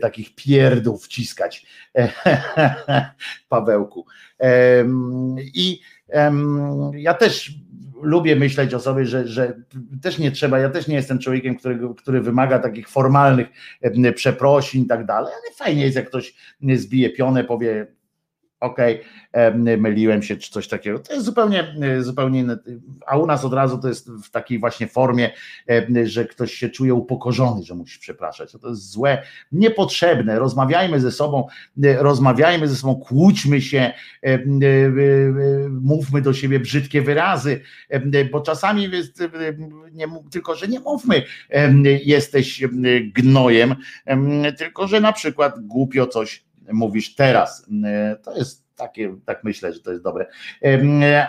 takich 0.00 0.34
pierdów 0.34 1.04
wciskać, 1.04 1.66
Pawełku. 3.48 4.06
I 5.54 5.80
ja 6.94 7.14
też 7.14 7.54
lubię 8.02 8.36
myśleć 8.36 8.74
o 8.74 8.80
sobie, 8.80 9.06
że, 9.06 9.28
że 9.28 9.54
też 10.02 10.18
nie 10.18 10.30
trzeba, 10.30 10.58
ja 10.58 10.70
też 10.70 10.88
nie 10.88 10.94
jestem 10.94 11.18
człowiekiem, 11.18 11.56
który, 11.96 12.20
wymaga 12.20 12.58
takich 12.58 12.88
formalnych 12.88 13.48
przeprosin 14.14 14.82
i 14.82 14.86
tak 14.86 15.06
dalej, 15.06 15.32
ale 15.32 15.54
fajnie 15.54 15.82
jest, 15.82 15.96
jak 15.96 16.08
ktoś 16.08 16.34
zbije 16.76 17.10
pionę, 17.10 17.44
powie 17.44 17.86
okej, 18.60 19.00
okay, 19.32 19.76
myliłem 19.76 20.22
się, 20.22 20.36
czy 20.36 20.50
coś 20.50 20.68
takiego. 20.68 20.98
To 20.98 21.12
jest 21.12 21.24
zupełnie, 21.26 21.74
zupełnie 22.00 22.40
inne. 22.40 22.58
A 23.06 23.18
u 23.18 23.26
nas 23.26 23.44
od 23.44 23.52
razu 23.52 23.78
to 23.78 23.88
jest 23.88 24.10
w 24.10 24.30
takiej 24.30 24.58
właśnie 24.58 24.86
formie, 24.86 25.30
że 26.04 26.24
ktoś 26.24 26.52
się 26.54 26.68
czuje 26.68 26.94
upokorzony, 26.94 27.62
że 27.62 27.74
musi 27.74 27.98
przepraszać. 27.98 28.52
To 28.52 28.68
jest 28.68 28.90
złe, 28.90 29.22
niepotrzebne. 29.52 30.38
Rozmawiajmy 30.38 31.00
ze 31.00 31.12
sobą, 31.12 31.46
rozmawiajmy 31.98 32.68
ze 32.68 32.76
sobą, 32.76 32.96
kłóćmy 32.96 33.60
się, 33.60 33.92
mówmy 35.70 36.22
do 36.22 36.32
siebie 36.32 36.60
brzydkie 36.60 37.02
wyrazy, 37.02 37.60
bo 38.32 38.40
czasami 38.40 38.90
jest, 38.90 39.22
nie, 39.92 40.06
tylko, 40.30 40.54
że 40.54 40.68
nie 40.68 40.80
mówmy, 40.80 41.22
jesteś 42.04 42.64
gnojem, 43.14 43.74
tylko, 44.58 44.88
że 44.88 45.00
na 45.00 45.12
przykład 45.12 45.60
głupio 45.60 46.06
coś 46.06 46.49
mówisz 46.72 47.14
teraz. 47.14 47.66
E, 47.84 48.16
to 48.16 48.36
jest 48.36 48.64
takie, 48.76 49.16
tak 49.24 49.44
myślę, 49.44 49.72
że 49.72 49.80
to 49.80 49.90
jest 49.90 50.02
dobre. 50.02 50.26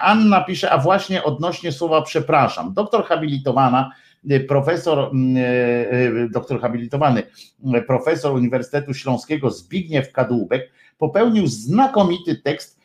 Anna 0.02 0.44
pisze, 0.44 0.72
a 0.72 0.78
właśnie 0.78 1.24
odnośnie 1.24 1.72
słowa 1.72 2.02
przepraszam. 2.02 2.74
Doktor 2.74 3.06
habilitowana, 3.06 3.92
e, 4.30 4.40
profesor, 4.40 5.00
e, 5.00 6.30
doktor 6.30 6.62
habilitowany, 6.62 7.24
profesor 7.88 8.34
Uniwersytetu 8.34 8.94
Śląskiego 8.94 9.50
Zbigniew 9.52 10.12
Kadłubek 10.12 10.72
popełnił 10.98 11.48
znakomity 11.48 12.36
tekst 12.36 12.80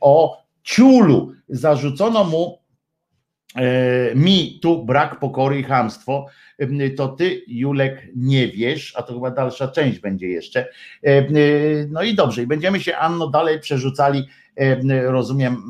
o 0.00 0.42
ciulu. 0.62 1.32
Zarzucono 1.48 2.24
mu 2.24 2.61
mi 4.14 4.58
tu 4.62 4.84
brak 4.84 5.18
pokory 5.18 5.58
i 5.58 5.62
hamstwo 5.62 6.26
to 6.96 7.08
ty, 7.08 7.42
Julek, 7.46 8.08
nie 8.16 8.48
wiesz, 8.48 8.94
a 8.96 9.02
to 9.02 9.14
chyba 9.14 9.30
dalsza 9.30 9.68
część 9.68 9.98
będzie 9.98 10.28
jeszcze. 10.28 10.68
No 11.88 12.02
i 12.02 12.14
dobrze, 12.14 12.42
i 12.42 12.46
będziemy 12.46 12.80
się, 12.80 12.96
Anno, 12.96 13.28
dalej 13.28 13.60
przerzucali, 13.60 14.28
rozumiem, 15.04 15.62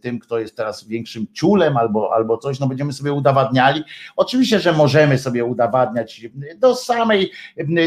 tym, 0.00 0.18
kto 0.18 0.38
jest 0.38 0.56
teraz 0.56 0.88
większym 0.88 1.26
ciulem 1.32 1.76
albo, 1.76 2.14
albo 2.14 2.38
coś, 2.38 2.60
no 2.60 2.66
będziemy 2.66 2.92
sobie 2.92 3.12
udowadniali. 3.12 3.82
Oczywiście, 4.16 4.60
że 4.60 4.72
możemy 4.72 5.18
sobie 5.18 5.44
udowadniać 5.44 6.26
do 6.56 6.74
samej, 6.74 7.30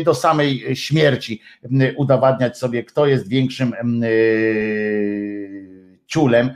do 0.05 0.13
samej 0.13 0.75
śmierci, 0.75 1.41
udowadniać 1.95 2.57
sobie, 2.57 2.83
kto 2.83 3.07
jest 3.07 3.29
większym 3.29 3.73
ciulem, 6.07 6.53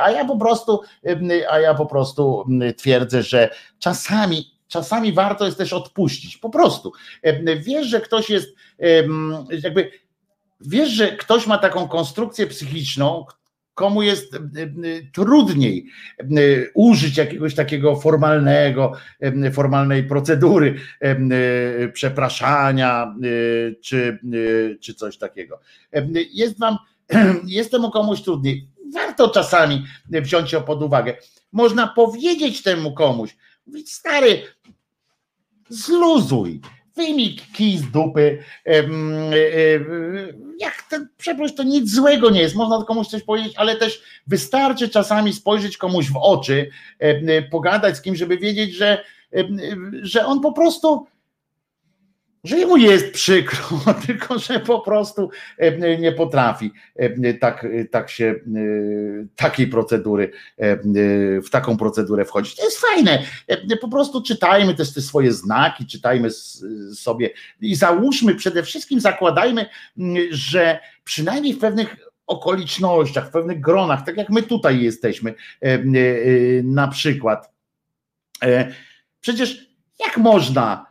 a 0.00 0.10
ja 0.10 0.24
po 0.24 0.36
prostu, 0.36 0.80
a 1.50 1.58
ja 1.58 1.74
po 1.74 1.86
prostu 1.86 2.44
twierdzę, 2.76 3.22
że 3.22 3.50
czasami 3.78 4.56
czasami 4.68 5.12
warto 5.12 5.46
jest 5.46 5.58
też 5.58 5.72
odpuścić, 5.72 6.36
po 6.36 6.50
prostu. 6.50 6.92
Wiesz, 7.58 7.86
że 7.86 8.00
ktoś 8.00 8.30
jest 8.30 8.54
jakby, 9.62 9.90
wiesz, 10.60 10.90
że 10.90 11.08
ktoś 11.08 11.46
ma 11.46 11.58
taką 11.58 11.88
konstrukcję 11.88 12.46
psychiczną, 12.46 13.24
komu 13.76 14.02
jest 14.02 14.34
e, 14.34 14.38
e, 14.38 14.70
trudniej 15.12 15.86
e, 16.18 16.24
użyć 16.74 17.16
jakiegoś 17.16 17.54
takiego 17.54 17.96
formalnego, 17.96 18.92
formalnej 19.52 20.04
procedury 20.04 20.74
przepraszania 21.92 23.14
czy, 23.80 24.18
czy 24.80 24.94
coś 24.94 25.18
takiego. 25.18 25.60
Jest 26.32 26.58
wam, 26.58 26.76
jest 27.46 27.70
temu 27.70 27.90
komuś 27.90 28.22
trudniej. 28.22 28.68
Warto 28.94 29.28
czasami 29.28 29.84
wziąć 30.10 30.52
ją 30.52 30.62
pod 30.62 30.82
uwagę. 30.82 31.16
Można 31.52 31.86
powiedzieć 31.86 32.62
temu 32.62 32.94
komuś, 32.94 33.36
mówić, 33.66 33.92
stary, 33.92 34.42
zluzuj, 35.68 36.60
wyjmij 36.96 37.36
kij 37.36 37.78
z 37.78 37.90
dupy. 37.90 38.44
Jak 40.58 40.82
ten 40.90 41.08
przeproś, 41.18 41.54
to 41.54 41.62
nic 41.62 41.94
złego 41.94 42.30
nie 42.30 42.40
jest. 42.40 42.54
Można 42.54 42.84
komuś 42.84 43.06
coś 43.06 43.22
powiedzieć, 43.22 43.52
ale 43.56 43.76
też 43.76 44.02
wystarczy 44.26 44.88
czasami 44.88 45.32
spojrzeć 45.32 45.76
komuś 45.76 46.10
w 46.10 46.16
oczy, 46.16 46.70
pogadać 47.50 47.96
z 47.96 48.02
kimś, 48.02 48.18
żeby 48.18 48.38
wiedzieć, 48.38 48.74
że, 48.74 49.04
że 50.02 50.26
on 50.26 50.40
po 50.40 50.52
prostu 50.52 51.06
że 52.46 52.58
jemu 52.58 52.76
jest 52.76 53.12
przykro, 53.12 53.80
tylko 54.06 54.38
że 54.38 54.60
po 54.60 54.80
prostu 54.80 55.30
e, 55.58 55.98
nie 55.98 56.12
potrafi 56.12 56.72
e, 56.96 57.34
tak, 57.34 57.66
tak 57.90 58.10
się, 58.10 58.24
e, 58.24 58.34
takiej 59.36 59.66
procedury, 59.66 60.32
w 61.44 61.50
taką 61.50 61.76
procedurę 61.76 62.24
wchodzić. 62.24 62.56
To 62.56 62.64
jest 62.64 62.78
fajne. 62.78 63.22
Po 63.80 63.88
prostu 63.88 64.22
czytajmy 64.22 64.74
też 64.74 64.94
te 64.94 65.00
swoje 65.00 65.32
znaki, 65.32 65.86
czytajmy 65.86 66.30
sobie 66.94 67.30
i 67.60 67.74
załóżmy, 67.74 68.34
przede 68.34 68.62
wszystkim 68.62 69.00
zakładajmy, 69.00 69.66
że 70.30 70.78
przynajmniej 71.04 71.54
w 71.54 71.58
pewnych 71.58 71.96
okolicznościach, 72.26 73.28
w 73.28 73.32
pewnych 73.32 73.60
gronach, 73.60 74.06
tak 74.06 74.16
jak 74.16 74.30
my 74.30 74.42
tutaj 74.42 74.82
jesteśmy, 74.82 75.34
na 76.62 76.88
przykład. 76.88 77.50
Przecież 79.20 79.66
jak 80.00 80.16
można 80.16 80.85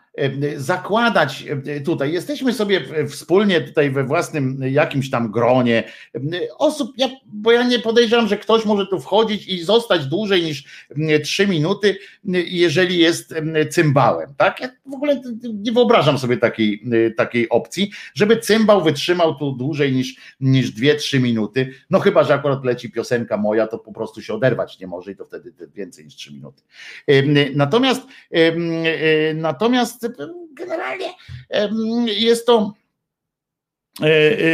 zakładać 0.55 1.45
tutaj. 1.85 2.13
Jesteśmy 2.13 2.53
sobie 2.53 2.81
wspólnie 3.07 3.61
tutaj 3.61 3.91
we 3.91 4.03
własnym 4.03 4.59
jakimś 4.63 5.09
tam 5.09 5.31
gronie 5.31 5.83
osób, 6.57 6.93
ja, 6.97 7.09
bo 7.25 7.51
ja 7.51 7.63
nie 7.63 7.79
podejrzewam, 7.79 8.27
że 8.27 8.37
ktoś 8.37 8.65
może 8.65 8.87
tu 8.87 8.99
wchodzić 8.99 9.47
i 9.47 9.63
zostać 9.63 10.05
dłużej 10.05 10.43
niż 10.43 10.85
trzy 11.23 11.47
minuty, 11.47 11.97
jeżeli 12.47 12.97
jest 12.97 13.33
cymbałem. 13.69 14.33
Tak? 14.37 14.61
Ja 14.61 14.69
w 14.85 14.93
ogóle 14.93 15.21
nie 15.53 15.71
wyobrażam 15.71 16.17
sobie 16.17 16.37
takiej, 16.37 16.83
takiej 17.17 17.49
opcji, 17.49 17.91
żeby 18.13 18.37
cymbał 18.37 18.83
wytrzymał 18.83 19.35
tu 19.35 19.51
dłużej 19.51 19.93
niż, 19.93 20.15
niż 20.39 20.71
dwie, 20.71 20.95
trzy 20.95 21.19
minuty. 21.19 21.71
No 21.89 21.99
chyba, 21.99 22.23
że 22.23 22.33
akurat 22.33 22.65
leci 22.65 22.91
piosenka 22.91 23.37
moja, 23.37 23.67
to 23.67 23.79
po 23.79 23.93
prostu 23.93 24.21
się 24.21 24.33
oderwać 24.33 24.79
nie 24.79 24.87
może 24.87 25.11
i 25.11 25.15
to 25.15 25.25
wtedy 25.25 25.53
więcej 25.75 26.05
niż 26.05 26.15
trzy 26.15 26.33
minuty. 26.33 26.61
Natomiast 27.55 28.01
natomiast 29.35 30.04
generalnie 30.53 31.13
jest 32.05 32.45
to 32.45 32.73
e, 34.01 34.05
e, 34.05 34.45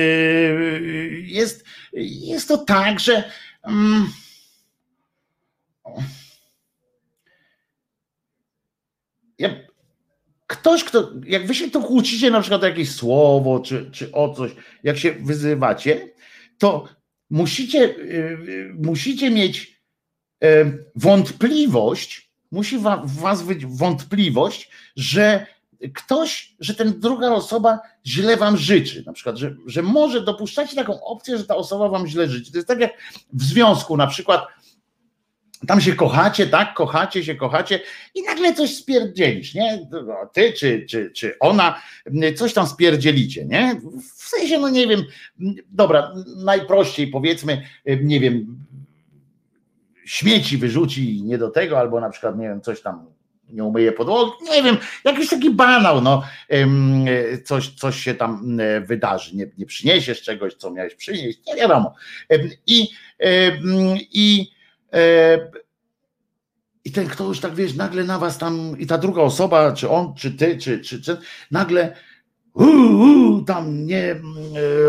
jest, 1.22 1.66
jest 1.94 2.48
to 2.48 2.58
tak, 2.58 3.00
że 3.00 3.32
mm, 3.64 4.08
ktoś, 10.48 10.84
kto, 10.84 11.12
jak 11.26 11.48
wy 11.48 11.56
się 11.56 11.72
tu 11.72 11.82
kłócicie 11.82 12.32
na 12.32 12.42
przykład 12.42 12.64
o 12.64 12.68
jakieś 12.68 12.92
słowo, 12.92 13.60
czy, 13.60 13.92
czy 13.92 14.12
o 14.12 14.34
coś, 14.34 14.52
jak 14.84 14.98
się 14.98 15.12
wyzywacie, 15.12 16.10
to 16.58 16.88
musicie, 17.30 17.80
e, 17.84 17.96
musicie 18.74 19.30
mieć 19.30 19.82
wątpliwość, 20.96 22.31
musi 22.52 22.78
w 22.78 23.20
was 23.20 23.44
być 23.44 23.66
wątpliwość, 23.66 24.70
że 24.96 25.46
ktoś, 25.94 26.56
że 26.60 26.76
ten 26.76 27.00
druga 27.00 27.30
osoba 27.30 27.80
źle 28.06 28.38
wam 28.38 28.58
życzy, 28.58 29.04
na 29.06 29.14
przykład, 29.14 29.38
że, 29.38 29.56
że 29.66 29.82
może 29.82 30.22
dopuszczacie 30.22 30.76
taką 30.76 31.04
opcję, 31.04 31.38
że 31.38 31.46
ta 31.46 31.56
osoba 31.56 31.90
wam 31.90 32.08
źle 32.08 32.28
życzy. 32.30 32.52
To 32.52 32.58
jest 32.58 32.68
tak 32.68 32.80
jak 32.80 32.92
w 33.34 33.44
związku, 33.44 33.98
na 33.98 34.08
przykład 34.08 34.48
tam 35.68 35.82
się 35.82 35.96
kochacie, 35.96 36.48
tak, 36.48 36.74
kochacie 36.74 37.24
się, 37.24 37.36
kochacie 37.36 37.80
i 38.16 38.24
nagle 38.24 38.54
coś 38.54 38.76
spierdzielisz, 38.76 39.54
nie? 39.54 39.88
Ty 40.34 40.54
czy, 40.54 40.86
czy, 40.90 41.12
czy 41.12 41.40
ona 41.40 41.82
coś 42.36 42.54
tam 42.54 42.68
spierdzielicie, 42.68 43.46
nie? 43.46 43.82
W 44.18 44.30
sensie, 44.30 44.60
no 44.60 44.70
nie 44.70 44.88
wiem, 44.88 45.04
dobra, 45.72 46.14
najprościej 46.38 47.08
powiedzmy, 47.08 47.62
nie 48.02 48.20
wiem, 48.20 48.58
śmieci 50.12 50.58
wyrzuci 50.58 51.24
nie 51.24 51.38
do 51.38 51.50
tego, 51.50 51.80
albo 51.80 52.00
na 52.00 52.10
przykład, 52.10 52.38
nie 52.38 52.48
wiem, 52.48 52.62
coś 52.62 52.82
tam 52.82 53.06
nie 53.50 53.64
umyje 53.64 53.92
podłogi, 53.92 54.32
nie 54.44 54.64
wiem, 54.64 54.78
jakiś 55.04 55.30
taki 55.30 55.50
banał, 55.50 56.02
no, 56.02 56.24
coś, 57.46 57.70
coś 57.70 58.00
się 58.04 58.16
tam 58.16 58.58
wydarzy, 58.86 59.36
nie, 59.36 59.48
nie 59.58 59.66
przyniesiesz 59.66 60.22
czegoś, 60.22 60.54
co 60.54 60.72
miałeś 60.72 60.96
przynieść, 60.96 61.40
nie 61.48 61.56
wiadomo. 61.56 61.96
I, 62.68 62.90
i, 64.12 64.48
i 66.86 66.92
ten 66.92 67.08
ktoś 67.08 67.40
tak, 67.40 67.56
wiesz, 67.56 67.76
nagle 67.76 68.04
na 68.04 68.20
was 68.20 68.38
tam, 68.38 68.76
i 68.80 68.88
ta 68.88 68.98
druga 68.98 69.22
osoba, 69.22 69.72
czy 69.72 69.90
on, 69.90 70.14
czy 70.16 70.32
ty, 70.32 70.58
czy, 70.58 70.80
czy, 70.80 71.02
czy 71.02 71.18
nagle 71.52 71.96
uu, 72.54 73.42
tam 73.42 73.86
nie 73.86 74.22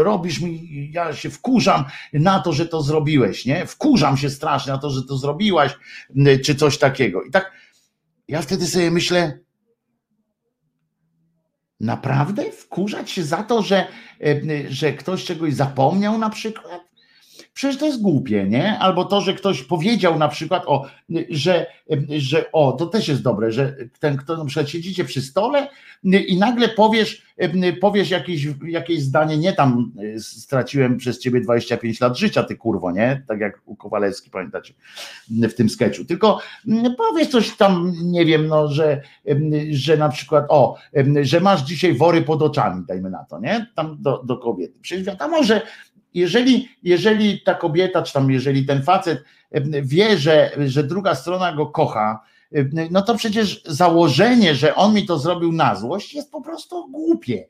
robisz 0.02 0.40
mi, 0.40 0.90
ja 0.92 1.14
się 1.14 1.30
wkurzam 1.30 1.84
na 2.12 2.40
to, 2.40 2.52
że 2.52 2.66
to 2.66 2.82
zrobiłeś, 2.82 3.46
nie? 3.46 3.66
Wkurzam 3.66 4.16
się 4.16 4.30
strasznie 4.30 4.72
na 4.72 4.78
to, 4.78 4.90
że 4.90 5.02
to 5.02 5.16
zrobiłaś, 5.16 5.76
czy 6.44 6.54
coś 6.54 6.78
takiego. 6.78 7.22
I 7.22 7.30
tak 7.30 7.52
ja 8.28 8.42
wtedy 8.42 8.66
sobie 8.66 8.90
myślę, 8.90 9.38
naprawdę 11.80 12.52
wkurzać 12.52 13.10
się 13.10 13.24
za 13.24 13.42
to, 13.42 13.62
że, 13.62 13.86
e, 14.20 14.40
że 14.68 14.92
ktoś 14.92 15.24
czegoś 15.24 15.54
zapomniał 15.54 16.18
na 16.18 16.30
przykład? 16.30 16.91
Przecież 17.54 17.78
to 17.78 17.86
jest 17.86 18.00
głupie, 18.00 18.44
nie? 18.48 18.78
Albo 18.78 19.04
to, 19.04 19.20
że 19.20 19.34
ktoś 19.34 19.62
powiedział 19.62 20.18
na 20.18 20.28
przykład, 20.28 20.62
o, 20.66 20.86
że, 21.30 21.66
że 22.08 22.52
o, 22.52 22.72
to 22.72 22.86
też 22.86 23.08
jest 23.08 23.22
dobre, 23.22 23.52
że 23.52 23.76
ten, 24.00 24.16
kto 24.16 24.36
na 24.36 24.44
przykład 24.44 24.70
siedzicie 24.70 25.04
przy 25.04 25.22
stole 25.22 25.68
i 26.04 26.38
nagle 26.38 26.68
powiesz, 26.68 27.22
powiesz 27.80 28.10
jakieś, 28.10 28.46
jakieś 28.68 29.02
zdanie, 29.02 29.38
nie 29.38 29.52
tam 29.52 29.92
straciłem 30.18 30.96
przez 30.96 31.18
ciebie 31.18 31.40
25 31.40 32.00
lat 32.00 32.18
życia, 32.18 32.42
ty 32.42 32.56
kurwo, 32.56 32.92
nie? 32.92 33.22
Tak 33.28 33.40
jak 33.40 33.60
u 33.64 33.76
Kowalewski, 33.76 34.30
pamiętacie, 34.30 34.74
w 35.30 35.54
tym 35.54 35.68
sketchu. 35.68 36.04
Tylko 36.04 36.40
powiesz 36.98 37.28
coś 37.28 37.56
tam, 37.56 37.92
nie 38.02 38.24
wiem, 38.24 38.46
no, 38.46 38.68
że, 38.68 39.02
że 39.70 39.96
na 39.96 40.08
przykład, 40.08 40.44
o, 40.48 40.76
że 41.22 41.40
masz 41.40 41.62
dzisiaj 41.62 41.94
wory 41.94 42.22
pod 42.22 42.42
oczami, 42.42 42.84
dajmy 42.88 43.10
na 43.10 43.24
to, 43.24 43.40
nie? 43.40 43.66
Tam 43.74 43.96
do, 44.00 44.22
do 44.24 44.36
kobiety. 44.36 44.78
Przecież 44.80 45.04
wiadomo, 45.04 45.42
że 45.42 45.62
jeżeli, 46.14 46.68
jeżeli 46.82 47.40
ta 47.40 47.54
kobieta, 47.54 48.02
czy 48.02 48.12
tam 48.12 48.30
jeżeli 48.30 48.66
ten 48.66 48.82
facet 48.82 49.24
wie, 49.82 50.18
że, 50.18 50.50
że 50.66 50.84
druga 50.84 51.14
strona 51.14 51.52
go 51.52 51.66
kocha, 51.66 52.20
no 52.90 53.02
to 53.02 53.14
przecież 53.14 53.62
założenie, 53.66 54.54
że 54.54 54.74
on 54.74 54.94
mi 54.94 55.06
to 55.06 55.18
zrobił 55.18 55.52
na 55.52 55.74
złość, 55.74 56.14
jest 56.14 56.30
po 56.30 56.42
prostu 56.42 56.88
głupie. 56.88 57.46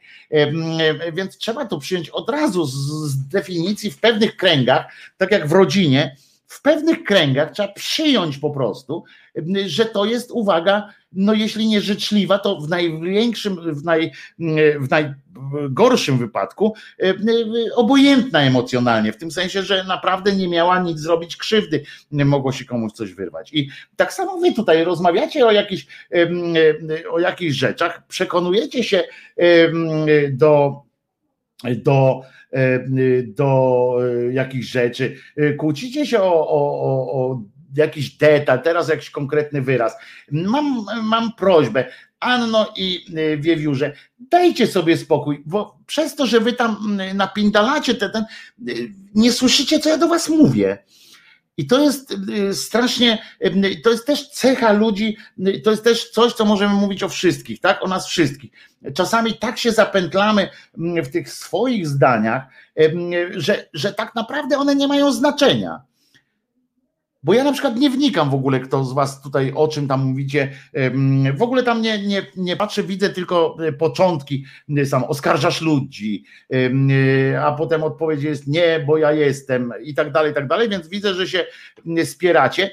Więc 1.12 1.38
trzeba 1.38 1.66
to 1.66 1.78
przyjąć 1.78 2.08
od 2.08 2.30
razu 2.30 2.64
z, 2.64 2.74
z 3.10 3.28
definicji 3.28 3.90
w 3.90 3.98
pewnych 3.98 4.36
kręgach, 4.36 4.92
tak 5.16 5.30
jak 5.30 5.48
w 5.48 5.52
rodzinie, 5.52 6.16
w 6.46 6.62
pewnych 6.62 7.04
kręgach 7.04 7.52
trzeba 7.52 7.72
przyjąć 7.72 8.38
po 8.38 8.50
prostu, 8.50 9.04
że 9.66 9.84
to 9.84 10.04
jest 10.04 10.30
uwaga, 10.30 10.88
no 11.12 11.34
jeśli 11.34 11.68
nie 11.68 11.80
życzliwa, 11.80 12.38
to 12.38 12.60
w 12.60 12.68
największym, 12.68 13.74
w, 13.74 13.84
naj, 13.84 14.10
w 14.80 14.90
najgorszym 14.90 16.18
wypadku 16.18 16.74
obojętna 17.74 18.42
emocjonalnie, 18.42 19.12
w 19.12 19.16
tym 19.16 19.30
sensie, 19.30 19.62
że 19.62 19.84
naprawdę 19.84 20.32
nie 20.32 20.48
miała 20.48 20.80
nic 20.80 20.98
zrobić 20.98 21.36
krzywdy, 21.36 21.84
mogło 22.10 22.52
się 22.52 22.64
komuś 22.64 22.92
coś 22.92 23.14
wyrwać. 23.14 23.52
I 23.52 23.68
tak 23.96 24.12
samo 24.12 24.38
wy 24.38 24.52
tutaj 24.52 24.84
rozmawiacie 24.84 25.46
o 25.46 25.52
jakichś, 25.52 25.86
o 27.10 27.18
jakichś 27.18 27.56
rzeczach, 27.56 28.06
przekonujecie 28.06 28.84
się 28.84 29.04
do 30.30 30.82
do, 31.76 32.22
do 33.26 33.94
jakichś 34.32 34.66
rzeczy, 34.66 35.16
kłócicie 35.58 36.06
się 36.06 36.20
o, 36.20 36.48
o, 36.48 37.12
o 37.12 37.42
jakiś 37.76 38.10
detal, 38.10 38.62
teraz 38.62 38.88
jakiś 38.88 39.10
konkretny 39.10 39.62
wyraz. 39.62 39.96
Mam, 40.30 40.84
mam 41.02 41.32
prośbę, 41.32 41.84
Anno 42.22 42.72
i 42.76 43.04
y, 43.18 43.38
Wiewiórze, 43.38 43.92
dajcie 44.18 44.66
sobie 44.66 44.96
spokój, 44.96 45.42
bo 45.46 45.78
przez 45.86 46.16
to, 46.16 46.26
że 46.26 46.40
wy 46.40 46.52
tam 46.52 47.00
y, 47.00 47.14
napindalacie 47.14 47.94
ten, 47.94 48.10
ten, 48.10 48.24
y, 48.68 48.92
nie 49.14 49.32
słyszycie, 49.32 49.80
co 49.80 49.88
ja 49.88 49.98
do 49.98 50.08
was 50.08 50.28
mówię. 50.28 50.78
I 51.56 51.66
to 51.66 51.80
jest 51.80 52.16
strasznie, 52.52 53.22
to 53.84 53.90
jest 53.90 54.06
też 54.06 54.28
cecha 54.28 54.72
ludzi, 54.72 55.16
to 55.64 55.70
jest 55.70 55.84
też 55.84 56.10
coś, 56.10 56.32
co 56.32 56.44
możemy 56.44 56.74
mówić 56.74 57.02
o 57.02 57.08
wszystkich, 57.08 57.60
tak? 57.60 57.82
O 57.82 57.88
nas 57.88 58.06
wszystkich. 58.06 58.52
Czasami 58.94 59.34
tak 59.34 59.58
się 59.58 59.72
zapętlamy 59.72 60.48
mm, 60.78 61.04
w 61.04 61.10
tych 61.10 61.32
swoich 61.32 61.88
zdaniach, 61.88 62.42
że, 63.36 63.68
że 63.72 63.92
tak 63.92 64.14
naprawdę 64.14 64.58
one 64.58 64.74
nie 64.74 64.88
mają 64.88 65.12
znaczenia. 65.12 65.82
Bo 67.22 67.34
ja 67.34 67.44
na 67.44 67.52
przykład 67.52 67.76
nie 67.76 67.90
wnikam 67.90 68.30
w 68.30 68.34
ogóle, 68.34 68.60
kto 68.60 68.84
z 68.84 68.92
Was 68.92 69.22
tutaj 69.22 69.52
o 69.54 69.68
czym 69.68 69.88
tam 69.88 70.04
mówicie. 70.04 70.52
W 71.36 71.42
ogóle 71.42 71.62
tam 71.62 71.82
nie, 71.82 72.06
nie, 72.06 72.26
nie 72.36 72.56
patrzę, 72.56 72.82
widzę 72.82 73.10
tylko 73.10 73.56
e, 73.66 73.72
początki. 73.72 74.44
E, 74.76 74.86
sam 74.86 75.04
oskarżasz 75.04 75.60
ludzi, 75.60 76.24
e, 77.32 77.42
a 77.42 77.52
potem 77.52 77.82
odpowiedź 77.82 78.22
jest 78.22 78.46
nie, 78.46 78.84
bo 78.86 78.98
ja 78.98 79.12
jestem 79.12 79.72
i 79.84 79.94
tak 79.94 80.12
dalej, 80.12 80.32
i 80.32 80.34
tak 80.34 80.48
dalej. 80.48 80.68
Więc 80.68 80.88
widzę, 80.88 81.14
że 81.14 81.28
się 81.28 81.46
spieracie. 82.04 82.70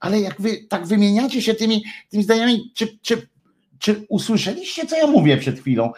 Ale 0.00 0.20
jak 0.20 0.40
wy 0.40 0.56
tak 0.68 0.86
wymieniacie 0.86 1.42
się 1.42 1.54
tymi, 1.54 1.84
tymi 2.10 2.22
zdaniami, 2.22 2.72
czy, 2.74 2.98
czy 3.02 3.26
czy 3.78 4.06
usłyszeliście, 4.08 4.86
co 4.86 4.96
ja 4.96 5.06
mówię 5.06 5.36
przed 5.36 5.60
chwilą? 5.60 5.92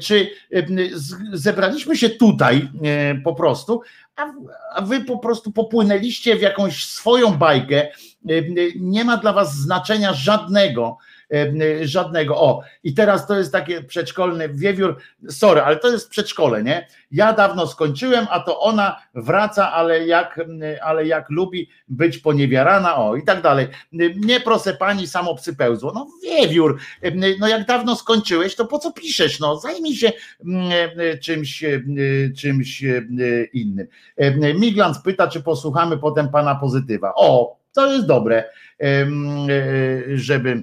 Czy 0.00 0.30
zebraliśmy 1.32 1.96
się 1.96 2.10
tutaj 2.10 2.68
po 3.24 3.34
prostu, 3.34 3.80
a 4.74 4.82
wy 4.82 5.04
po 5.04 5.18
prostu 5.18 5.52
popłynęliście 5.52 6.36
w 6.36 6.40
jakąś 6.40 6.84
swoją 6.84 7.38
bajkę, 7.38 7.88
nie 8.76 9.04
ma 9.04 9.16
dla 9.16 9.32
was 9.32 9.56
znaczenia 9.56 10.12
żadnego, 10.12 10.98
żadnego. 11.82 12.40
O, 12.40 12.62
i 12.84 12.94
teraz 12.94 13.26
to 13.26 13.38
jest 13.38 13.52
takie 13.52 13.82
przedszkolny 13.82 14.48
wiewiór, 14.48 14.96
sorry, 15.28 15.60
ale 15.60 15.76
to 15.76 15.88
jest 15.88 16.10
przedszkole, 16.10 16.62
nie? 16.62 16.86
Ja 17.10 17.32
dawno 17.32 17.66
skończyłem, 17.66 18.26
a 18.30 18.40
to 18.40 18.60
ona 18.60 19.02
wraca, 19.14 19.72
ale 19.72 20.06
jak, 20.06 20.40
ale 20.82 21.06
jak 21.06 21.30
lubi 21.30 21.68
być 21.88 22.18
poniewierana, 22.18 22.96
o 22.96 23.16
i 23.16 23.24
tak 23.24 23.42
dalej. 23.42 23.68
Nie 24.16 24.40
proszę 24.40 24.74
pani, 24.74 25.06
samo 25.06 25.34
psy 25.34 25.56
pełzło. 25.56 25.92
No 25.94 26.06
wiewiór, 26.24 26.78
no 27.38 27.48
jak 27.48 27.66
dawno 27.66 27.96
skończyłeś, 27.96 28.54
to 28.54 28.64
po 28.64 28.78
co 28.78 28.92
piszesz? 28.92 29.40
No 29.40 29.56
zajmij 29.56 29.96
się 29.96 30.12
czymś, 31.22 31.64
czymś 32.36 32.84
innym. 33.52 33.86
Miglant 34.54 34.96
pyta, 35.04 35.28
czy 35.28 35.42
posłuchamy 35.42 35.98
potem 35.98 36.28
pana 36.28 36.54
pozytywa. 36.54 37.12
O, 37.16 37.56
to 37.72 37.92
jest 37.92 38.06
dobre, 38.06 38.44
żeby 40.14 40.62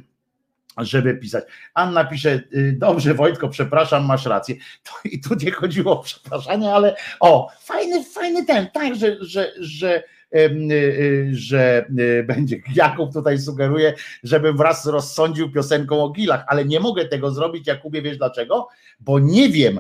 żeby 0.77 1.15
pisać. 1.15 1.43
Anna 1.73 2.05
pisze, 2.05 2.41
y, 2.53 2.75
dobrze 2.77 3.13
Wojtko, 3.13 3.49
przepraszam, 3.49 4.05
masz 4.05 4.25
rację. 4.25 4.55
To, 4.83 4.91
I 5.05 5.21
tu 5.21 5.35
nie 5.35 5.51
chodziło 5.51 5.99
o 5.99 6.03
przepraszanie, 6.03 6.73
ale 6.73 6.95
o, 7.19 7.49
fajny, 7.61 8.03
fajny 8.03 8.45
ten, 8.45 8.67
tak, 8.73 8.95
że, 8.95 9.17
że, 9.21 9.51
że 9.59 10.03
y, 10.35 10.39
y, 10.71 11.29
że 11.31 11.85
będzie. 12.27 12.57
Jakub 12.75 13.13
tutaj 13.13 13.39
sugeruje, 13.39 13.93
żebym 14.23 14.57
wraz 14.57 14.85
rozsądził 14.85 15.51
piosenką 15.51 16.03
o 16.03 16.09
gilach, 16.09 16.45
ale 16.47 16.65
nie 16.65 16.79
mogę 16.79 17.05
tego 17.05 17.31
zrobić, 17.31 17.67
Jakubie, 17.67 18.01
wiesz 18.01 18.17
dlaczego? 18.17 18.67
Bo 18.99 19.19
nie 19.19 19.49
wiem, 19.49 19.79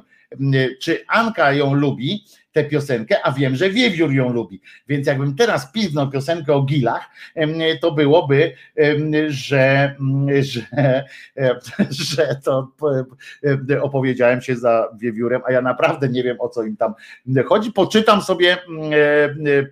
czy 0.81 1.05
Anka 1.07 1.53
ją 1.53 1.73
lubi, 1.73 2.25
tę 2.57 2.63
piosenkę, 2.63 3.15
a 3.23 3.31
wiem, 3.31 3.55
że 3.55 3.69
Wiewiór 3.69 4.13
ją 4.13 4.33
lubi. 4.33 4.61
Więc 4.87 5.07
jakbym 5.07 5.35
teraz 5.35 5.71
piznął 5.71 6.09
piosenkę 6.09 6.53
o 6.53 6.61
gilach, 6.61 7.09
to 7.81 7.91
byłoby, 7.91 8.53
że, 9.27 9.95
że, 10.39 11.05
że 11.89 12.35
to 12.43 12.71
opowiedziałem 13.81 14.41
się 14.41 14.55
za 14.55 14.89
Wiewiórem, 14.99 15.41
a 15.45 15.51
ja 15.51 15.61
naprawdę 15.61 16.09
nie 16.09 16.23
wiem 16.23 16.37
o 16.39 16.49
co 16.49 16.63
im 16.63 16.77
tam 16.77 16.93
chodzi. 17.45 17.71
Poczytam 17.71 18.21
sobie, 18.21 18.57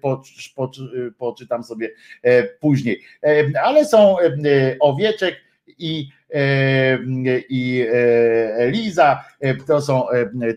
po, 0.01 0.21
po, 0.55 0.71
poczytam 1.17 1.63
sobie 1.63 1.89
e, 2.23 2.43
później. 2.43 3.01
Ale 3.63 3.85
są 3.85 4.15
owieczek 4.79 5.35
i 5.77 6.09
i 7.49 7.85
Eliza. 8.57 9.23
To 9.67 9.81
są, 9.81 10.05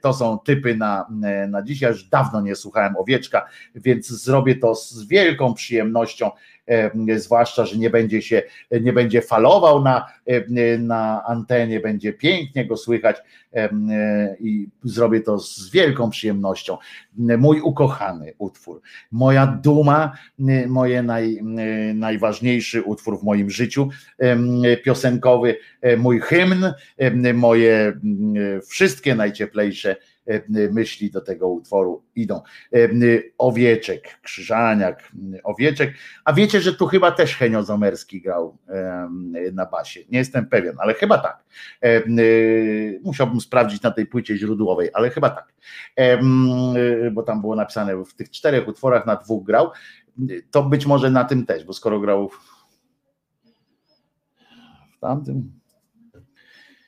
to 0.02 0.14
są 0.14 0.38
typy 0.38 0.76
na, 0.76 1.06
na 1.48 1.62
dzisiaj. 1.62 1.90
Już 1.90 2.05
dawno 2.05 2.40
nie 2.40 2.56
słuchałem 2.56 2.97
owieczka, 2.97 3.47
więc 3.74 4.08
zrobię 4.08 4.56
to 4.56 4.74
z 4.74 5.06
wielką 5.06 5.55
przyjemnością 5.55 6.30
zwłaszcza, 7.16 7.66
że 7.66 7.76
nie 7.76 7.90
będzie 7.90 8.22
się, 8.22 8.42
nie 8.80 8.92
będzie 8.92 9.22
falował 9.22 9.82
na, 9.82 10.06
na 10.78 11.24
antenie, 11.24 11.80
będzie 11.80 12.12
pięknie 12.12 12.66
go 12.66 12.76
słychać 12.76 13.16
i 14.40 14.68
zrobię 14.84 15.20
to 15.20 15.38
z 15.38 15.70
wielką 15.70 16.10
przyjemnością. 16.10 16.78
Mój 17.16 17.60
ukochany 17.60 18.32
utwór, 18.38 18.80
moja 19.12 19.47
duma, 19.47 20.12
moje 20.66 21.02
naj, 21.02 21.38
najważniejszy 21.94 22.82
utwór 22.82 23.20
w 23.20 23.22
moim 23.22 23.50
życiu 23.50 23.88
piosenkowy, 24.84 25.56
mój 25.98 26.20
hymn, 26.20 26.72
moje 27.34 27.92
wszystkie 28.68 29.14
najcieplejsze 29.14 29.97
E, 29.97 29.97
myśli 30.48 31.10
do 31.10 31.20
tego 31.20 31.48
utworu 31.48 32.02
idą. 32.15 32.42
E, 32.74 32.89
owieczek, 33.39 34.20
Krzyżaniak, 34.23 35.12
Owieczek, 35.44 35.94
a 36.24 36.32
wiecie, 36.32 36.60
że 36.60 36.74
tu 36.74 36.86
chyba 36.86 37.10
też 37.10 37.36
Henio 37.36 37.62
Zomerski 37.62 38.20
grał 38.20 38.58
na 39.52 39.66
basie. 39.66 40.00
Nie 40.10 40.18
jestem 40.18 40.47
pewien, 40.47 40.76
ale 40.78 40.94
chyba 40.94 41.18
tak. 41.18 41.44
E, 41.82 42.02
musiałbym 43.02 43.40
sprawdzić 43.40 43.82
na 43.82 43.90
tej 43.90 44.07
płycie 44.07 44.36
źródłowej, 44.36 44.90
ale 44.94 45.10
chyba 45.10 45.31
tak. 45.31 45.55
Bo 47.12 47.23
tam 47.23 47.40
było 47.40 47.57
napisane 47.57 48.05
w 48.05 48.15
tych 48.15 48.31
czterech 48.31 48.68
utworach 48.68 49.07
na 49.07 49.16
dwóch 49.16 49.47
grał. 49.47 49.70
To 50.50 50.62
być 50.62 50.86
może 50.86 51.10
na 51.10 51.24
tym 51.24 51.47
też, 51.47 51.65
bo 51.65 51.73
skoro 51.73 52.00
grał 52.00 52.28
w 52.28 52.39
tamtym. 55.00 55.52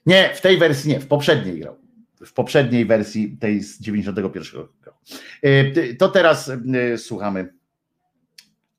Nie, 0.07 0.31
w 0.35 0.41
tej 0.41 0.59
wersji 0.59 0.91
nie, 0.91 1.01
w 1.01 1.07
poprzedniej 1.07 1.61
grał 1.61 1.80
w 2.27 2.33
poprzedniej 2.33 2.87
wersji 2.87 3.37
tej 3.41 3.63
z 3.63 3.81
91 3.81 4.61
roku. 4.61 4.75
E, 5.43 5.95
to 5.95 6.09
teraz 6.09 6.51
e, 6.51 6.99
słuchamy 6.99 7.53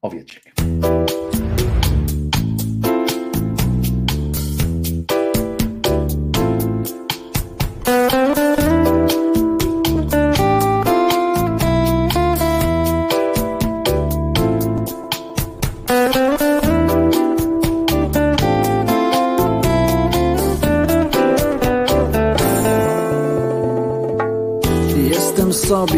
owieczek. 0.02 0.44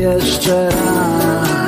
jeszcze 0.00 0.68
raz. 0.68 1.67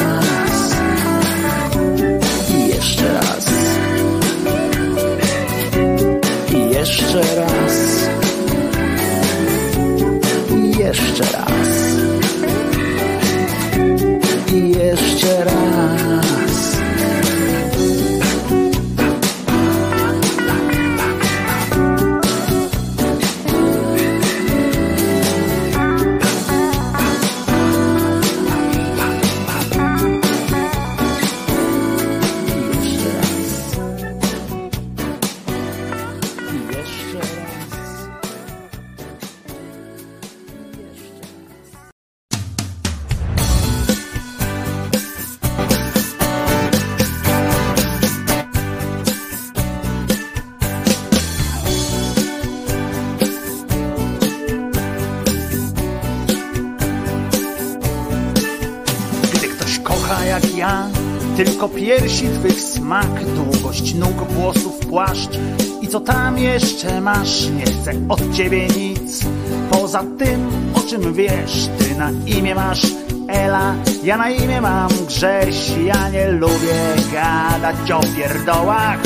Tylko 62.11 62.31
piersi 62.31 62.39
twych 62.39 62.61
smak, 62.61 63.25
długość 63.35 63.93
nóg, 63.93 64.23
włosów, 64.29 64.79
płaszcz 64.79 65.39
i 65.81 65.87
co 65.87 65.99
tam 65.99 66.37
jeszcze 66.37 67.01
masz, 67.01 67.49
nie 67.49 67.65
chcę 67.65 67.91
od 68.09 68.33
ciebie 68.33 68.67
nic. 68.67 69.25
Poza 69.71 70.03
tym, 70.17 70.49
o 70.73 70.79
czym 70.79 71.13
wiesz, 71.13 71.69
ty 71.79 71.95
na 71.95 72.11
imię 72.25 72.55
masz 72.55 72.87
Ela, 73.27 73.75
ja 74.03 74.17
na 74.17 74.29
imię 74.29 74.61
mam 74.61 74.89
Grześ, 75.07 75.71
ja 75.85 76.09
nie 76.09 76.31
lubię 76.31 76.95
gadać 77.13 77.91
o 77.91 77.99
pierdołach. 78.17 78.99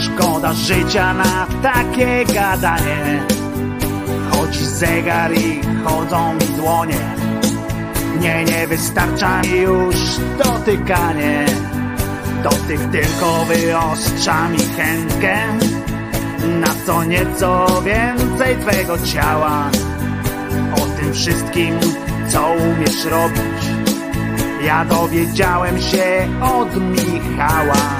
Szkoda 0.00 0.52
życia 0.52 1.14
na 1.14 1.46
takie 1.62 2.24
gadanie. 2.34 3.22
Chodzi 4.30 4.64
zegar 4.64 5.34
i 5.34 5.60
chodzą 5.84 6.34
mi 6.34 6.56
dłonie. 6.56 7.00
Nie, 8.20 8.44
nie 8.44 8.66
wystarcza 8.66 9.42
mi 9.42 9.60
już 9.60 9.96
dotykanie. 10.44 11.46
Dotyk 12.44 12.80
tylko 12.92 13.44
wyostrza 13.44 14.48
mi 14.48 14.58
chętkę. 14.58 15.36
Na 16.60 16.74
co 16.86 17.04
nieco 17.04 17.66
więcej 17.82 18.56
twego 18.56 18.98
ciała. 18.98 19.70
O 20.76 21.00
tym 21.00 21.12
wszystkim, 21.12 21.78
co 22.28 22.52
umiesz 22.52 23.04
robić, 23.04 23.84
ja 24.64 24.84
dowiedziałem 24.84 25.80
się 25.80 26.28
od 26.42 26.76
Michała, 26.80 27.96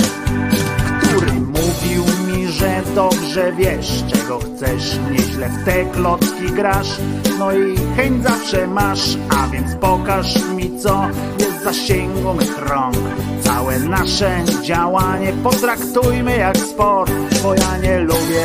który 1.02 1.32
mówił 1.32 2.04
mi, 2.26 2.48
że 2.48 2.82
dobrze 2.94 3.52
wiesz, 3.52 4.04
czego 4.12 4.38
chcesz, 4.38 4.98
nieźle 5.10 5.48
w 5.48 5.64
te 5.64 5.84
klocki 5.84 6.46
grasz, 6.54 6.98
no 7.38 7.52
i 7.52 7.76
chęć 7.96 8.22
zawsze 8.22 8.66
masz, 8.66 9.18
a 9.28 9.48
więc 9.48 9.74
pokaż 9.74 10.34
mi, 10.56 10.80
co 10.80 11.06
jest 11.38 11.53
zasięgu 11.64 12.34
mych 12.34 12.58
rąk. 12.58 12.96
Całe 13.40 13.78
nasze 13.78 14.44
działanie 14.62 15.32
potraktujmy 15.32 16.36
jak 16.36 16.56
sport, 16.56 17.12
bo 17.42 17.54
ja 17.54 17.78
nie 17.82 17.98
lubię 17.98 18.44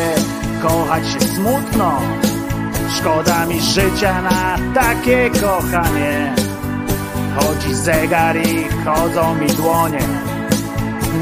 kochać 0.61 1.03
się 1.07 1.19
smutno. 1.19 2.01
Szkoda 2.97 3.45
mi 3.45 3.61
życia 3.61 4.21
na 4.21 4.57
takie 4.73 5.29
kochanie. 5.29 6.35
Chodzi 7.35 7.75
zegar 7.75 8.37
i 8.37 8.67
chodzą 8.85 9.35
mi 9.35 9.47
dłonie. 9.47 10.07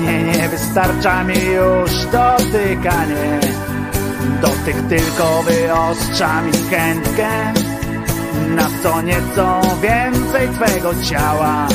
Nie, 0.02 0.24
nie 0.24 0.50
wystarcza 0.50 1.24
mi 1.24 1.46
już 1.46 1.92
dotykanie. 2.06 3.40
Dotyk 4.42 4.76
tylko 4.90 5.44
wyostrza 5.44 6.42
mi 6.42 6.52
chętkę 6.70 7.54
na 8.56 8.70
co 8.84 9.02
nieco 9.02 9.62
więcej 9.82 10.50
twego 10.50 10.94
ciała. 11.04 11.68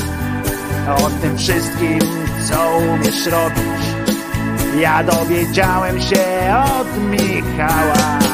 O 0.88 1.10
tym 1.20 1.38
wszystkim, 1.38 1.98
co 2.48 2.78
umiesz 2.92 3.26
robić, 3.26 3.82
ja 4.80 5.04
dowiedziałem 5.04 6.00
się 6.00 6.54
od 6.80 7.10
Michała. 7.10 8.31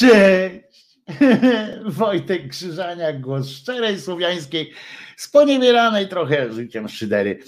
Cześć! 0.00 0.96
Wojtek 1.98 2.48
Krzyżaniak, 2.48 3.20
głos 3.20 3.48
szczerej 3.48 4.00
słowiańskiej, 4.00 4.72
sponiewieranej 5.16 6.08
trochę 6.08 6.52
życiem 6.52 6.88
szydery 6.88 7.38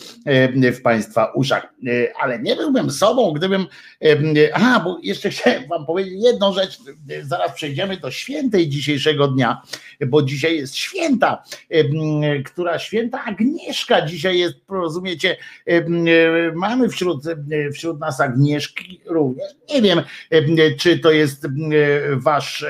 w 0.73 0.83
Państwa 0.83 1.33
uszach. 1.35 1.65
E, 1.87 2.13
ale 2.21 2.39
nie 2.39 2.57
byłbym 2.57 2.91
sobą, 2.91 3.33
gdybym. 3.33 3.67
E, 4.05 4.57
a, 4.57 4.81
bo 4.81 4.99
jeszcze 5.03 5.31
chciałem 5.31 5.69
Wam 5.69 5.87
powiedzieć 5.87 6.15
jedną 6.17 6.53
rzecz. 6.53 6.79
Zaraz 7.23 7.53
przejdziemy 7.53 7.97
do 7.97 8.11
świętej 8.11 8.69
dzisiejszego 8.69 9.29
dnia, 9.29 9.63
bo 10.07 10.23
dzisiaj 10.23 10.57
jest 10.57 10.77
święta, 10.77 11.43
która 12.45 12.79
święta 12.79 13.25
Agnieszka 13.25 14.07
dzisiaj 14.07 14.39
jest, 14.39 14.57
rozumiecie, 14.69 15.37
mamy 16.55 16.89
wśród, 16.89 17.25
wśród 17.75 18.01
nas 18.01 18.21
Agnieszki 18.21 19.01
również. 19.07 19.49
Nie 19.75 19.83
wiem, 19.83 20.03
czy 20.79 20.99
to 20.99 21.11
jest 21.11 21.47
Wasz 22.17 22.65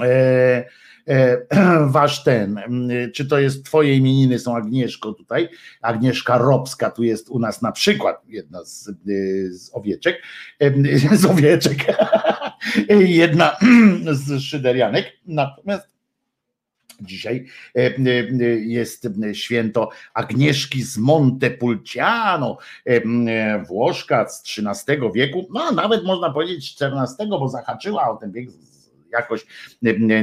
E, 0.00 0.04
e, 0.04 0.64
wasz 1.86 2.24
ten, 2.24 2.60
czy 3.14 3.26
to 3.26 3.38
jest 3.38 3.64
twoje 3.64 3.96
imieniny 3.96 4.38
są 4.38 4.56
Agnieszko 4.56 5.12
tutaj, 5.12 5.48
Agnieszka 5.82 6.38
Robska 6.38 6.90
tu 6.90 7.02
jest 7.02 7.28
u 7.28 7.38
nas 7.38 7.62
na 7.62 7.72
przykład, 7.72 8.22
jedna 8.28 8.64
z, 8.64 8.90
z 9.50 9.70
owieczek, 9.74 10.22
z 11.12 11.24
owieczek, 11.24 11.78
jedna 12.98 13.56
z 14.12 14.42
szyderianek, 14.42 15.12
natomiast 15.26 15.92
Dzisiaj 17.00 17.46
jest 18.60 19.08
święto 19.32 19.90
Agnieszki 20.14 20.82
z 20.82 20.98
Montepulciano, 20.98 22.58
Włoszka 23.68 24.28
z 24.28 24.42
XIII 24.58 24.98
wieku, 25.14 25.46
no 25.54 25.72
nawet 25.72 26.04
można 26.04 26.30
powiedzieć 26.30 26.76
XIV, 26.80 27.28
bo 27.30 27.48
zahaczyła 27.48 28.10
o 28.10 28.16
ten 28.16 28.32
wiek 28.32 28.50
jakoś 29.12 29.46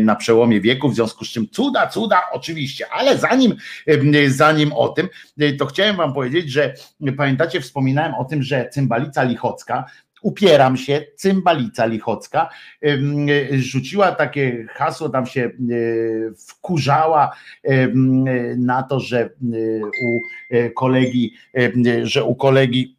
na 0.01 0.15
przełomie 0.15 0.61
wieku, 0.61 0.89
w 0.89 0.95
związku 0.95 1.25
z 1.25 1.29
czym 1.29 1.49
cuda, 1.49 1.87
cuda 1.87 2.21
oczywiście, 2.31 2.85
ale 2.91 3.17
zanim, 3.17 3.55
zanim 4.27 4.73
o 4.73 4.89
tym, 4.89 5.09
to 5.57 5.65
chciałem 5.65 5.95
wam 5.95 6.13
powiedzieć, 6.13 6.51
że 6.51 6.73
pamiętacie, 7.17 7.61
wspominałem 7.61 8.13
o 8.15 8.25
tym, 8.25 8.43
że 8.43 8.69
cymbalica 8.69 9.23
lichocka, 9.23 9.85
upieram 10.21 10.77
się, 10.77 11.05
cymbalica 11.15 11.85
lichocka, 11.85 12.49
rzuciła 13.51 14.11
takie 14.11 14.65
hasło, 14.69 15.09
tam 15.09 15.25
się 15.25 15.51
wkurzała 16.47 17.35
na 18.57 18.83
to, 18.83 18.99
że 18.99 19.29
u 20.01 20.73
kolegi, 20.75 21.33
że 22.03 22.23
u 22.23 22.35
kolegi, 22.35 22.97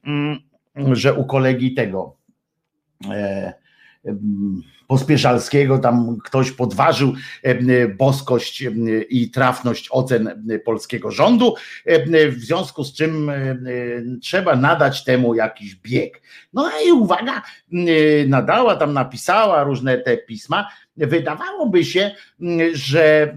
że 0.92 1.14
u 1.14 1.24
kolegi 1.24 1.74
tego 1.74 2.16
e, 3.10 3.52
Pospieszalskiego, 4.90 5.78
tam 5.78 6.18
ktoś 6.24 6.50
podważył 6.50 7.14
e, 7.42 7.88
boskość 7.88 8.62
e, 8.62 8.70
i 9.02 9.30
trafność 9.30 9.88
ocen 9.90 10.44
polskiego 10.64 11.10
rządu, 11.10 11.54
e, 11.84 12.28
w 12.28 12.40
związku 12.40 12.84
z 12.84 12.94
czym 12.94 13.32
trzeba 14.22 14.56
nadać 14.56 15.04
temu 15.04 15.34
jakiś 15.34 15.74
bieg. 15.74 16.22
No 16.52 16.70
i 16.86 16.92
uwaga, 16.92 17.42
nadała, 18.26 18.76
tam 18.76 18.92
napisała 18.92 19.64
różne 19.64 19.98
te 19.98 20.16
pisma, 20.16 20.68
wydawałoby 20.96 21.84
się, 21.84 22.10
że, 22.72 23.36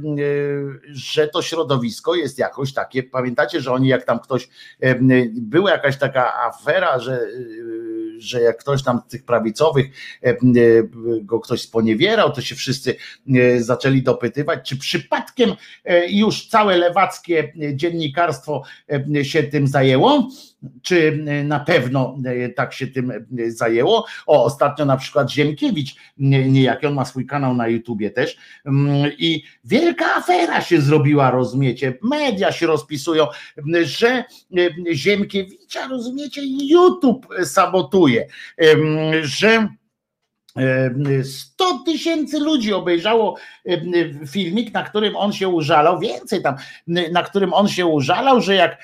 że 0.88 1.28
to 1.28 1.42
środowisko 1.42 2.16
jest 2.16 2.38
jakoś 2.38 2.74
takie. 2.74 3.04
Pamiętacie, 3.04 3.62
że 3.62 3.72
oni, 3.72 3.88
jak 3.88 4.04
tam 4.04 4.20
ktoś, 4.20 4.50
była 5.34 5.72
jakaś 5.72 5.98
taka 5.98 6.34
afera, 6.44 7.00
że 7.00 7.20
że 8.18 8.42
jak 8.42 8.58
ktoś 8.58 8.84
tam 8.84 9.02
tych 9.10 9.26
prawicowych 9.26 9.86
e, 10.24 10.30
e, 10.30 10.36
go 11.22 11.40
ktoś 11.40 11.62
sponiewierał, 11.62 12.32
to 12.32 12.42
się 12.42 12.56
wszyscy 12.56 12.96
e, 13.36 13.64
zaczęli 13.64 14.02
dopytywać, 14.02 14.70
czy 14.70 14.78
przypadkiem 14.78 15.56
już 16.10 16.48
całe 16.48 16.78
lewackie 16.78 17.54
dziennikarstwo 17.74 18.64
się 19.24 19.44
tym 19.44 19.68
zajęło 19.68 20.30
czy 20.82 21.26
na 21.44 21.60
pewno 21.60 22.18
tak 22.56 22.74
się 22.74 22.88
tym 22.88 23.14
zajęło. 23.48 24.06
O, 24.28 24.46
ostatnio 24.46 24.86
na 24.86 24.98
przykład 24.98 25.32
Ziemkiewicz, 25.32 25.96
niejaki, 26.18 26.88
on 26.88 26.94
ma 26.94 27.06
swój 27.06 27.26
kanał 27.26 27.56
na 27.56 27.68
YouTubie 27.68 28.12
też. 28.12 28.38
Mm, 28.66 29.12
i 29.18 29.44
wielka 29.64 30.16
afera 30.16 30.62
się 30.62 30.82
zrobiła, 30.82 31.32
rozumiecie, 31.32 31.98
media 32.02 32.52
się 32.52 32.68
rozpisują, 32.68 33.28
że 33.84 34.24
Ziemkiewicza, 34.94 35.88
rozumiecie, 35.88 36.42
YouTube 36.70 37.28
sabotuje, 37.44 38.28
że 39.22 39.68
100 41.24 41.80
tysięcy 41.86 42.40
ludzi 42.40 42.74
obejrzało 42.74 43.36
filmik, 44.28 44.74
na 44.74 44.84
którym 44.84 45.16
on 45.16 45.34
się 45.34 45.48
użalał, 45.48 46.00
więcej 46.00 46.42
tam, 46.42 46.56
na 46.88 47.24
którym 47.24 47.54
on 47.54 47.68
się 47.68 47.86
użalał, 47.86 48.42
że 48.42 48.56
jak 48.56 48.84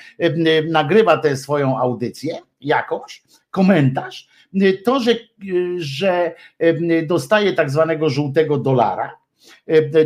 nagrywa 0.68 1.16
tę 1.16 1.36
swoją 1.36 1.78
audycję 1.78 2.38
jakąś, 2.60 3.22
komentarz, 3.50 4.28
to, 4.84 5.00
że, 5.00 5.14
że 5.76 6.34
dostaje 7.06 7.52
tak 7.52 7.70
zwanego 7.70 8.10
żółtego 8.10 8.58
dolara, 8.58 9.19
E, 9.19 9.19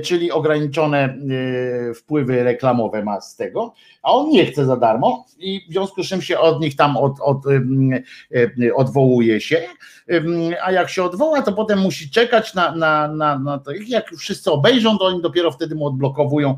czyli 0.02 0.30
ograniczone 0.30 0.98
e, 0.98 1.94
wpływy 1.94 2.42
reklamowe 2.44 3.04
ma 3.04 3.20
z 3.20 3.36
tego, 3.36 3.74
a 4.02 4.12
on 4.12 4.30
nie 4.30 4.46
chce 4.46 4.64
za 4.64 4.76
darmo 4.76 5.26
i 5.38 5.66
w 5.68 5.72
związku 5.72 6.02
z 6.02 6.08
czym 6.08 6.22
się 6.22 6.38
od 6.38 6.60
nich 6.60 6.76
tam 6.76 6.96
od, 6.96 7.20
od, 7.20 7.38
e, 7.46 8.74
odwołuje 8.74 9.40
się, 9.40 9.62
a 10.62 10.72
jak 10.72 10.90
się 10.90 11.04
odwoła, 11.04 11.42
to 11.42 11.52
potem 11.52 11.78
musi 11.78 12.10
czekać 12.10 12.54
na, 12.54 12.76
na, 12.76 13.08
na, 13.08 13.38
na 13.38 13.58
to. 13.58 13.70
Jak 13.86 14.12
już 14.12 14.20
wszyscy 14.20 14.50
obejrzą, 14.50 14.98
to 14.98 15.04
oni 15.04 15.22
dopiero 15.22 15.52
wtedy 15.52 15.74
mu 15.74 15.86
odblokowują 15.86 16.56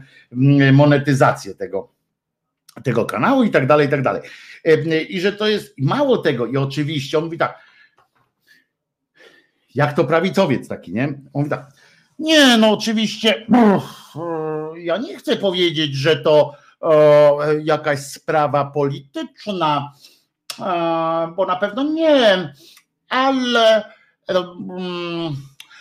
monetyzację 0.72 1.54
tego, 1.54 1.88
tego 2.82 3.04
kanału 3.04 3.42
i 3.42 3.50
tak 3.50 3.66
dalej, 3.66 3.86
i 3.86 3.90
tak 3.90 4.02
dalej. 4.02 4.22
I 5.08 5.20
że 5.20 5.32
to 5.32 5.48
jest 5.48 5.74
mało 5.78 6.18
tego, 6.18 6.46
i 6.46 6.56
oczywiście 6.56 7.18
on 7.18 7.24
mówi 7.24 7.38
tak, 7.38 7.66
jak 9.76 9.92
to 9.92 10.04
prawicowiec 10.04 10.68
taki, 10.68 10.92
nie? 10.92 11.04
On 11.04 11.14
mówi 11.34 11.50
tak, 11.50 11.72
nie, 12.18 12.56
no 12.56 12.70
oczywiście, 12.70 13.46
ja 14.76 14.96
nie 14.96 15.18
chcę 15.18 15.36
powiedzieć, 15.36 15.94
że 15.94 16.16
to 16.16 16.52
jakaś 17.64 18.00
sprawa 18.00 18.64
polityczna, 18.64 19.92
bo 21.36 21.46
na 21.46 21.56
pewno 21.60 21.82
nie, 21.82 22.52
ale 23.08 23.84
mm, 24.28 25.36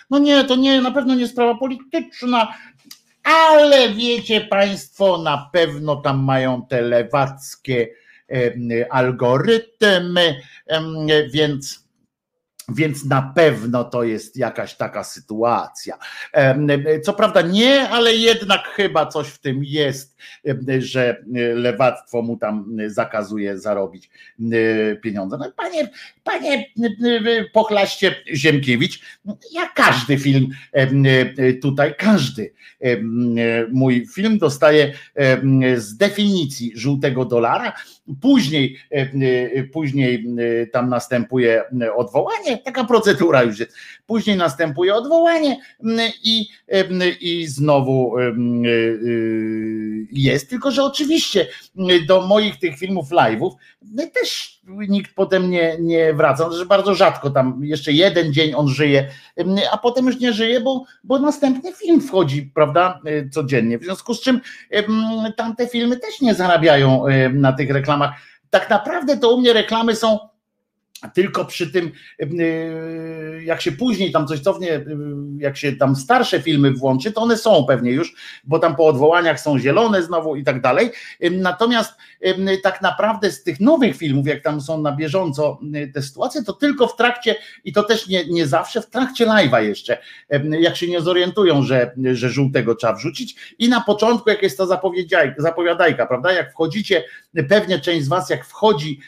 no 0.09 0.19
nie, 0.19 0.43
to 0.43 0.55
nie, 0.55 0.81
na 0.81 0.91
pewno 0.91 1.15
nie 1.15 1.27
sprawa 1.27 1.55
polityczna, 1.55 2.53
ale 3.23 3.89
wiecie 3.89 4.41
Państwo, 4.41 5.17
na 5.17 5.49
pewno 5.53 5.95
tam 5.95 6.23
mają 6.23 6.65
te 6.65 6.81
lewackie 6.81 7.87
algorytmy, 8.89 10.41
więc 11.29 11.84
więc 12.69 13.05
na 13.05 13.31
pewno 13.35 13.83
to 13.83 14.03
jest 14.03 14.37
jakaś 14.37 14.75
taka 14.75 15.03
sytuacja. 15.03 15.97
Co 17.03 17.13
prawda 17.13 17.41
nie, 17.41 17.89
ale 17.89 18.13
jednak 18.13 18.61
chyba 18.67 19.05
coś 19.05 19.27
w 19.27 19.39
tym 19.39 19.61
jest, 19.63 20.17
że 20.79 21.23
lewactwo 21.55 22.21
mu 22.21 22.37
tam 22.37 22.77
zakazuje 22.87 23.59
zarobić 23.59 24.09
pieniądze. 25.01 25.37
No, 25.37 25.51
panie, 25.55 25.89
panie 26.23 26.65
pochlaście 27.53 28.15
Ziemkiewicz, 28.33 29.01
ja 29.51 29.69
każdy 29.75 30.17
film 30.17 30.49
tutaj, 31.61 31.95
każdy 31.97 32.53
mój 33.71 34.07
film 34.15 34.37
dostaje 34.37 34.93
z 35.75 35.97
definicji 35.97 36.71
żółtego 36.75 37.25
dolara, 37.25 37.73
później, 38.21 38.79
później 39.73 40.25
tam 40.71 40.89
następuje 40.89 41.63
odwołanie, 41.95 42.54
taka 42.57 42.83
procedura 42.83 43.43
już 43.43 43.59
jest. 43.59 43.75
Później 44.05 44.37
następuje 44.37 44.95
odwołanie 44.95 45.61
mm, 45.83 46.11
i, 46.23 46.47
mm, 46.67 47.01
i 47.21 47.47
znowu 47.47 48.17
mm, 48.17 48.65
y, 48.65 48.67
y, 48.67 50.07
jest, 50.11 50.49
tylko 50.49 50.71
że 50.71 50.83
oczywiście 50.83 51.47
do 52.07 52.27
moich 52.27 52.59
tych 52.59 52.77
filmów 52.77 53.09
live'ów 53.09 53.51
też 54.13 54.61
nikt 54.67 55.15
potem 55.15 55.49
nie, 55.49 55.77
nie 55.79 56.13
wraca, 56.13 56.51
że 56.51 56.65
bardzo 56.65 56.95
rzadko 56.95 57.29
tam 57.29 57.59
jeszcze 57.63 57.91
jeden 57.91 58.33
dzień 58.33 58.53
on 58.55 58.67
żyje, 58.67 59.09
a 59.71 59.77
potem 59.77 60.05
już 60.05 60.19
nie 60.19 60.33
żyje, 60.33 60.61
bo, 60.61 60.83
bo 61.03 61.19
następny 61.19 61.73
film 61.73 62.01
wchodzi, 62.01 62.51
prawda, 62.53 62.99
y, 63.07 63.29
codziennie. 63.29 63.79
W 63.79 63.83
związku 63.83 64.13
z 64.13 64.21
czym 64.21 64.41
tamte 65.37 65.67
filmy 65.67 65.97
też 65.97 66.21
nie 66.21 66.33
zarabiają 66.33 67.03
na 67.33 67.53
tych 67.53 67.71
reklamach. 67.71 68.11
Tak 68.49 68.69
naprawdę 68.69 69.17
to 69.17 69.35
u 69.35 69.41
mnie 69.41 69.53
reklamy 69.53 69.95
są 69.95 70.19
tylko 71.13 71.45
przy 71.45 71.71
tym, 71.71 71.91
jak 73.43 73.61
się 73.61 73.71
później 73.71 74.11
tam 74.11 74.27
coś 74.27 74.39
cofnie, 74.39 74.85
jak 75.37 75.57
się 75.57 75.71
tam 75.71 75.95
starsze 75.95 76.41
filmy 76.41 76.71
włączy, 76.71 77.11
to 77.11 77.21
one 77.21 77.37
są 77.37 77.65
pewnie 77.67 77.91
już, 77.91 78.15
bo 78.43 78.59
tam 78.59 78.75
po 78.75 78.87
odwołaniach 78.87 79.39
są 79.39 79.59
zielone 79.59 80.03
znowu 80.03 80.35
i 80.35 80.43
tak 80.43 80.61
dalej. 80.61 80.91
Natomiast 81.31 81.93
tak 82.63 82.81
naprawdę 82.81 83.31
z 83.31 83.43
tych 83.43 83.59
nowych 83.59 83.97
filmów, 83.97 84.27
jak 84.27 84.41
tam 84.41 84.61
są 84.61 84.81
na 84.81 84.91
bieżąco 84.91 85.59
te 85.93 86.01
sytuacje, 86.01 86.43
to 86.43 86.53
tylko 86.53 86.87
w 86.87 86.95
trakcie, 86.95 87.35
i 87.63 87.73
to 87.73 87.83
też 87.83 88.07
nie, 88.07 88.25
nie 88.25 88.47
zawsze, 88.47 88.81
w 88.81 88.89
trakcie 88.89 89.25
live'a 89.25 89.63
jeszcze, 89.63 89.97
jak 90.59 90.75
się 90.75 90.87
nie 90.87 91.01
zorientują, 91.01 91.63
że, 91.63 91.91
że 92.13 92.29
żółtego 92.29 92.75
trzeba 92.75 92.93
wrzucić. 92.93 93.55
I 93.59 93.69
na 93.69 93.81
początku, 93.81 94.29
jak 94.29 94.43
jest 94.43 94.57
ta 94.57 94.65
zapowiadajka, 95.37 96.05
prawda? 96.05 96.33
Jak 96.33 96.51
wchodzicie, 96.51 97.03
pewnie 97.49 97.79
część 97.79 98.05
z 98.05 98.07
Was, 98.07 98.29
jak 98.29 98.45
wchodzi 98.45 98.99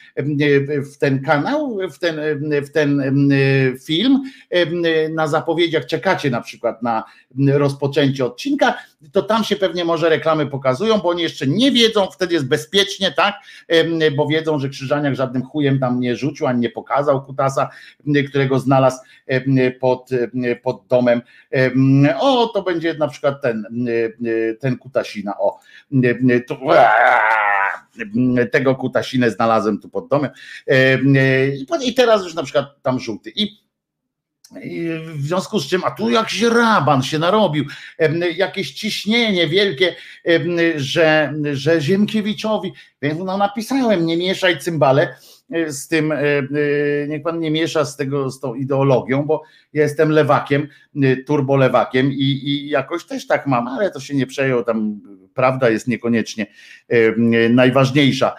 w 0.94 0.98
ten 0.98 1.24
kanał, 1.24 1.78
w 1.92 2.00
ten, 2.00 2.20
w 2.66 2.70
ten 2.70 3.02
film, 3.86 4.24
na 5.12 5.28
zapowiedziach 5.28 5.86
czekacie 5.86 6.30
na 6.30 6.42
przykład 6.42 6.84
na 6.84 7.04
rozpoczęcie 7.54 8.26
odcinka, 8.26 8.78
to 9.12 9.22
tam 9.22 9.44
się 9.44 9.56
pewnie 9.56 9.86
może 9.86 10.10
reklamy 10.10 10.48
pokazują, 10.48 10.98
bo 10.98 11.10
oni 11.10 11.24
jeszcze 11.24 11.48
nie 11.48 11.72
wiedzą, 11.72 12.08
wtedy 12.12 12.34
jest 12.34 12.48
bezpiecznie, 12.48 13.12
tak? 13.12 13.36
Bo 14.16 14.28
wiedzą, 14.28 14.60
że 14.60 14.70
Krzyżaniak 14.70 15.16
żadnym 15.16 15.44
chujem 15.44 15.80
tam 15.80 16.00
nie 16.00 16.16
rzucił, 16.16 16.48
ani 16.48 16.60
nie 16.60 16.70
pokazał 16.70 17.26
kutasa, 17.26 17.70
którego 18.30 18.60
znalazł 18.60 18.98
pod, 19.80 20.10
pod 20.64 20.88
domem. 20.90 21.22
O, 22.20 22.48
to 22.48 22.64
będzie 22.64 22.94
na 22.94 23.08
przykład 23.08 23.42
ten, 23.42 23.66
ten 24.60 24.78
kutasina, 24.78 25.38
o. 25.38 25.60
To, 26.48 26.58
tego 28.52 28.76
kutasinę 28.76 29.32
znalazłem 29.32 29.80
tu 29.80 29.90
pod 29.90 30.08
domem. 30.08 30.32
I 31.82 31.94
teraz 31.94 32.24
już 32.24 32.34
na 32.34 32.44
przykład 32.44 32.82
tam 32.82 33.00
żółty. 33.00 33.32
I 33.36 33.68
w 35.16 35.26
związku 35.26 35.60
z 35.60 35.68
czym, 35.68 35.82
a 35.84 35.92
tu 35.92 36.10
jakiś 36.10 36.42
raban 36.42 37.04
się 37.04 37.20
narobił, 37.20 37.66
jakieś 38.36 38.74
ciśnienie 38.74 39.48
wielkie, 39.48 39.96
że, 40.76 41.34
że 41.54 41.82
Ziemkiewiczowi, 41.82 42.74
więc 43.02 43.20
no 43.20 43.38
napisałem, 43.38 44.06
nie 44.06 44.18
mieszaj 44.18 44.60
cymbale 44.60 45.02
e, 45.04 45.16
z 45.68 45.88
tym, 45.88 46.12
e, 46.12 46.18
e, 46.18 46.44
niech 47.08 47.24
pan 47.24 47.40
nie 47.40 47.52
miesza 47.52 47.86
z 47.86 47.98
tego, 47.98 48.32
z 48.32 48.40
tą 48.40 48.54
ideologią, 48.54 49.24
bo 49.24 49.44
ja 49.74 49.84
jestem 49.84 50.10
lewakiem, 50.10 50.68
turbolewakiem 51.26 52.12
i, 52.12 52.42
i 52.44 52.70
jakoś 52.70 53.06
też 53.06 53.28
tak 53.28 53.48
mam, 53.48 53.68
ale 53.68 53.92
to 53.92 54.00
się 54.00 54.16
nie 54.16 54.28
przejął, 54.28 54.64
tam 54.64 55.00
prawda 55.34 55.70
jest 55.70 55.88
niekoniecznie 55.88 56.48
najważniejsza 57.50 58.36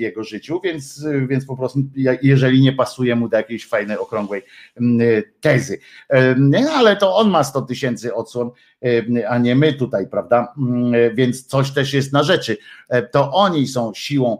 jego 0.00 0.24
życiu, 0.24 0.60
więc, 0.64 1.06
więc 1.28 1.46
po 1.46 1.56
prostu 1.56 1.78
jeżeli 2.22 2.60
nie 2.60 2.72
pasuje 2.72 3.16
mu 3.16 3.28
do 3.28 3.36
jakiejś 3.36 3.66
fajnej, 3.66 3.98
okrągłej 3.98 4.42
tezy. 5.40 5.78
No, 6.36 6.70
ale 6.70 6.96
to 6.96 7.16
on 7.16 7.30
ma 7.30 7.44
100 7.44 7.62
tysięcy 7.62 8.14
odsłon, 8.14 8.50
a 9.28 9.38
nie 9.38 9.56
my 9.56 9.72
tutaj, 9.72 10.08
prawda? 10.08 10.54
Więc 11.14 11.46
coś 11.46 11.70
też 11.70 11.94
jest 11.94 12.12
na 12.12 12.22
rzeczy. 12.22 12.56
To 13.12 13.32
oni 13.32 13.68
są 13.68 13.92
siłą. 13.94 14.38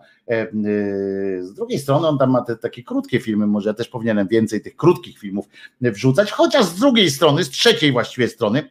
Z 1.41 1.55
drugiej 1.55 1.79
strony 1.79 2.09
on 2.09 2.19
tam 2.19 2.31
ma 2.31 2.43
te 2.43 2.57
takie 2.57 2.83
krótkie 2.83 3.21
filmy, 3.21 3.47
może 3.47 3.71
ja 3.71 3.75
też 3.75 3.89
powinienem 3.89 4.29
więcej 4.29 4.61
tych 4.61 4.77
krótkich 4.77 5.19
filmów 5.19 5.47
wrzucać, 5.81 6.33
chociaż 6.33 6.65
z 6.65 6.81
drugiej 6.81 7.11
strony, 7.11 7.45
z 7.45 7.51
trzeciej 7.51 7.93
właściwie 7.93 8.29
strony, 8.29 8.69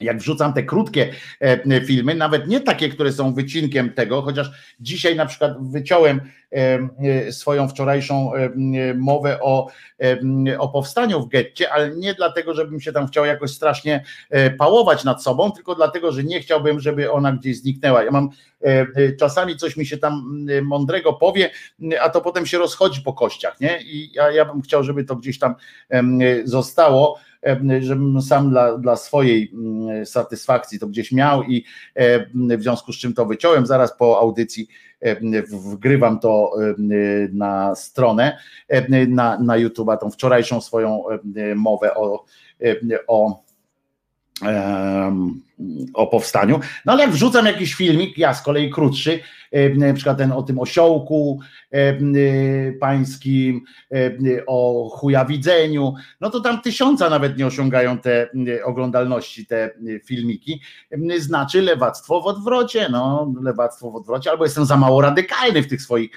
jak 0.00 0.18
wrzucam 0.18 0.52
te 0.52 0.62
krótkie 0.62 1.12
e, 1.40 1.80
filmy, 1.80 2.14
nawet 2.14 2.48
nie 2.48 2.60
takie, 2.60 2.88
które 2.88 3.12
są 3.12 3.34
wycinkiem 3.34 3.92
tego, 3.92 4.22
chociaż 4.22 4.50
dzisiaj 4.80 5.16
na 5.16 5.26
przykład 5.26 5.70
wyciąłem 5.70 6.20
e, 6.52 6.88
e, 7.26 7.32
swoją 7.32 7.68
wczorajszą 7.68 8.32
mowę 8.96 9.40
o, 9.40 9.66
o 10.58 10.68
powstaniu 10.68 11.20
w 11.20 11.28
getcie, 11.28 11.72
ale 11.72 11.96
nie 11.96 12.14
dlatego, 12.14 12.54
żebym 12.54 12.80
się 12.80 12.92
tam 12.92 13.06
chciał 13.06 13.24
jakoś 13.24 13.50
strasznie 13.50 14.04
pałować 14.58 15.04
nad 15.04 15.22
sobą, 15.22 15.52
tylko 15.52 15.74
dlatego, 15.74 16.12
że 16.12 16.24
nie 16.24 16.40
chciałbym, 16.40 16.80
żeby 16.80 17.12
ona 17.12 17.32
gdzieś 17.32 17.60
zniknęła. 17.60 18.04
Ja 18.04 18.10
mam 18.10 18.28
czasami 19.18 19.56
coś 19.56 19.76
mi 19.76 19.86
się 19.86 19.98
tam 19.98 20.44
mądrego 20.62 21.12
powie, 21.12 21.50
a 22.00 22.08
to 22.08 22.20
potem 22.20 22.46
się 22.46 22.58
rozchodzi 22.58 23.02
po 23.02 23.12
kościach, 23.12 23.60
nie? 23.60 23.82
I 23.82 24.12
ja, 24.12 24.30
ja 24.30 24.44
bym 24.44 24.62
chciał, 24.62 24.84
żeby 24.84 25.04
to 25.04 25.16
gdzieś 25.16 25.38
tam 25.38 25.54
zostało 26.44 27.18
żebym 27.80 28.22
sam 28.22 28.50
dla, 28.50 28.78
dla 28.78 28.96
swojej 28.96 29.52
mm, 29.54 30.06
satysfakcji 30.06 30.78
to 30.78 30.86
gdzieś 30.86 31.12
miał 31.12 31.42
i 31.42 31.64
w 32.34 32.62
związku 32.62 32.92
z 32.92 32.98
czym 32.98 33.14
to 33.14 33.26
wyciąłem. 33.26 33.66
Zaraz 33.66 33.96
po 33.96 34.20
audycji 34.20 34.68
wgrywam 35.50 36.20
to 36.20 36.52
na 37.32 37.74
stronę, 37.74 38.38
na, 39.08 39.38
na 39.38 39.58
YouTube'a, 39.58 39.98
tą 39.98 40.10
wczorajszą 40.10 40.60
swoją 40.60 41.02
mowę 41.54 41.94
o, 41.94 42.24
o 43.06 43.42
o 45.94 46.06
powstaniu. 46.06 46.60
No 46.84 46.92
ale 46.92 47.08
wrzucam 47.08 47.46
jakiś 47.46 47.74
filmik, 47.74 48.18
ja 48.18 48.34
z 48.34 48.42
kolei 48.42 48.70
krótszy, 48.70 49.18
na 49.76 49.94
przykład 49.94 50.18
ten 50.18 50.32
o 50.32 50.42
tym 50.42 50.58
osiołku 50.58 51.40
pańskim, 52.80 53.60
o 54.46 54.88
chujawidzeniu, 54.92 55.94
no 56.20 56.30
to 56.30 56.40
tam 56.40 56.62
tysiąca 56.62 57.10
nawet 57.10 57.38
nie 57.38 57.46
osiągają 57.46 57.98
te 57.98 58.28
oglądalności, 58.64 59.46
te 59.46 59.70
filmiki. 60.04 60.60
Znaczy 61.18 61.62
lewactwo 61.62 62.20
w 62.20 62.26
odwrocie, 62.26 62.88
no 62.90 63.32
lewactwo 63.42 63.90
w 63.90 63.96
odwrocie, 63.96 64.30
albo 64.30 64.44
jestem 64.44 64.64
za 64.64 64.76
mało 64.76 65.00
radykalny 65.00 65.62
w 65.62 65.68
tych 65.68 65.82
swoich 65.82 66.10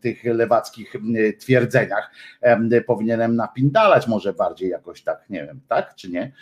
tych 0.00 0.24
lewackich 0.24 0.96
twierdzeniach. 1.38 2.10
Powinienem 2.86 3.36
napindalać 3.36 4.06
może 4.06 4.32
bardziej 4.32 4.70
jakoś 4.70 5.02
tak, 5.02 5.24
nie 5.30 5.46
wiem, 5.46 5.60
tak 5.68 5.94
czy 5.94 6.10
nie 6.10 6.32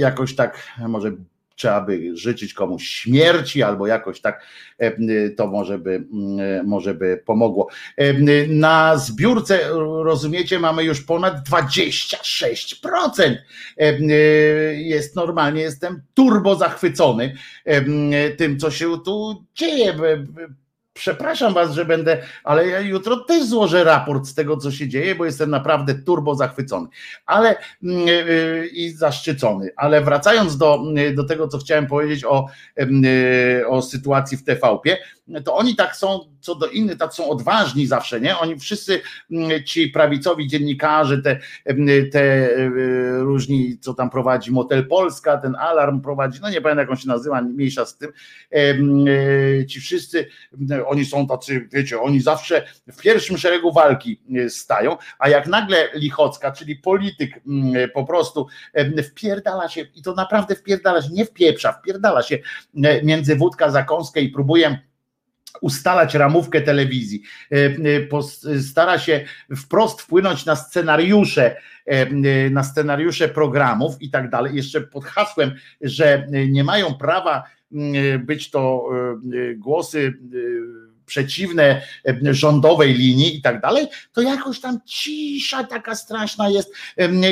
jakoś 0.00 0.34
tak 0.34 0.66
może 0.88 1.12
trzeba 1.60 1.80
by 1.80 2.16
życzyć 2.16 2.54
komuś 2.54 2.88
śmierci, 2.88 3.62
albo 3.62 3.86
jakoś 3.86 4.20
tak 4.20 4.46
e, 4.78 5.30
to 5.30 5.46
może 5.46 5.78
by, 5.78 6.04
mm, 6.12 6.66
może 6.66 6.94
by 6.94 7.22
pomogło. 7.26 7.68
E, 7.96 8.12
na 8.48 8.96
zbiórce, 8.96 9.58
rozumiecie, 10.02 10.58
mamy 10.58 10.84
już 10.84 11.00
ponad 11.00 11.48
26%. 11.48 13.36
E, 13.78 14.02
jest 14.74 15.16
normalnie, 15.16 15.62
jestem 15.62 16.02
turbo 16.14 16.56
zachwycony 16.56 17.34
tym, 18.36 18.58
co 18.58 18.70
się 18.70 18.98
tu 19.04 19.44
dzieje 19.54 19.94
przepraszam 20.92 21.54
was, 21.54 21.72
że 21.72 21.84
będę, 21.84 22.22
ale 22.44 22.68
ja 22.68 22.80
jutro 22.80 23.16
też 23.16 23.44
złożę 23.44 23.84
raport 23.84 24.26
z 24.26 24.34
tego, 24.34 24.56
co 24.56 24.70
się 24.70 24.88
dzieje, 24.88 25.14
bo 25.14 25.24
jestem 25.24 25.50
naprawdę 25.50 25.94
turbo 25.94 26.34
zachwycony, 26.34 26.88
ale 27.26 27.56
mm, 27.82 28.08
y, 28.08 28.10
y, 28.10 28.70
i 28.72 28.90
zaszczycony. 28.90 29.70
Ale 29.76 30.00
wracając 30.00 30.56
do, 30.56 30.84
y, 30.98 31.14
do 31.14 31.24
tego, 31.24 31.48
co 31.48 31.58
chciałem 31.58 31.86
powiedzieć 31.86 32.24
o, 32.24 32.46
o 33.68 33.82
sytuacji 33.82 34.36
w 34.36 34.44
TVP, 34.44 34.96
to 35.44 35.56
oni 35.56 35.76
tak 35.76 35.96
są, 35.96 36.20
co 36.40 36.54
do 36.54 36.66
innych, 36.66 36.98
tak 36.98 37.14
są 37.14 37.28
odważni 37.28 37.86
zawsze, 37.86 38.20
nie? 38.20 38.38
Oni 38.38 38.58
wszyscy 38.58 39.00
mm, 39.30 39.64
ci 39.64 39.88
prawicowi 39.88 40.48
dziennikarze, 40.48 41.22
te, 41.22 41.40
te 42.12 42.48
różni, 43.18 43.78
co 43.78 43.94
tam 43.94 44.10
prowadzi 44.10 44.52
Motel 44.52 44.86
Polska, 44.86 45.36
ten 45.36 45.54
alarm 45.54 46.00
prowadzi, 46.00 46.38
no 46.42 46.50
nie 46.50 46.60
pamiętam 46.60 46.82
jak 46.82 46.90
on 46.90 46.96
się 46.96 47.08
nazywa, 47.08 47.42
mniejsza 47.42 47.86
z 47.86 47.96
tym, 47.96 48.12
ci 49.68 49.80
wszyscy 49.80 50.26
oni 50.86 51.04
są 51.04 51.26
tacy, 51.26 51.68
wiecie, 51.72 52.00
oni 52.00 52.20
zawsze 52.20 52.66
w 52.92 53.02
pierwszym 53.02 53.38
szeregu 53.38 53.72
walki 53.72 54.20
e, 54.36 54.50
stają, 54.50 54.96
a 55.18 55.28
jak 55.28 55.46
nagle 55.46 55.88
Lichocka, 55.94 56.52
czyli 56.52 56.76
polityk 56.76 57.40
mm, 57.46 57.90
po 57.94 58.04
prostu 58.04 58.46
wpierdala 59.08 59.68
się 59.68 59.80
i 59.94 60.02
to 60.02 60.14
naprawdę 60.14 60.54
wpierdala 60.54 61.02
się, 61.02 61.08
nie 61.12 61.24
wpieprza, 61.24 61.72
wpierdala 61.72 62.22
się 62.22 62.38
między 63.02 63.36
wódka 63.36 63.70
zakąskę 63.70 64.20
i 64.20 64.28
próbuje 64.28 64.89
ustalać 65.60 66.14
ramówkę 66.14 66.60
telewizji, 66.60 67.22
stara 68.68 68.98
się 68.98 69.24
wprost 69.56 70.00
wpłynąć 70.00 70.46
na 70.46 70.56
scenariusze, 70.56 71.56
na 72.50 72.64
scenariusze 72.64 73.28
programów 73.28 74.02
i 74.02 74.10
tak 74.10 74.30
dalej, 74.30 74.56
jeszcze 74.56 74.80
pod 74.80 75.04
hasłem, 75.04 75.52
że 75.80 76.26
nie 76.30 76.64
mają 76.64 76.94
prawa 76.94 77.44
być 78.18 78.50
to 78.50 78.88
e, 78.92 79.50
e, 79.50 79.54
głosy 79.54 80.14
e, 80.22 80.36
przeciwne 81.06 81.82
rządowej 82.30 82.94
linii 82.94 83.36
i 83.36 83.42
tak 83.42 83.60
dalej, 83.60 83.86
to 84.12 84.22
jakoś 84.22 84.60
tam 84.60 84.78
cisza 84.86 85.64
taka 85.64 85.94
straszna 85.94 86.48
jest. 86.48 86.74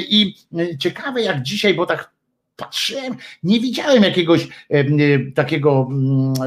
I 0.09 0.35
ciekawe 0.79 1.23
jak 1.23 1.43
dzisiaj, 1.43 1.75
bo 1.75 1.87
tak 1.87 2.11
patrzyłem, 2.57 3.17
nie 3.43 3.61
widziałem 3.61 4.03
jakiegoś 4.03 4.49
takiego, 5.35 5.89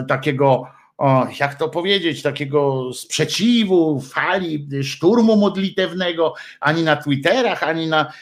takiego 0.08 0.68
o, 1.02 1.28
jak 1.40 1.56
to 1.56 1.70
powiedzieć, 1.70 2.22
takiego 2.22 2.90
sprzeciwu, 2.94 4.02
fali, 4.02 4.68
szturmu 4.84 5.36
modlitewnego, 5.36 6.34
ani 6.60 6.84
na 6.84 6.96
Twitterach, 6.96 7.64
ani 7.64 7.88
na 7.88 8.14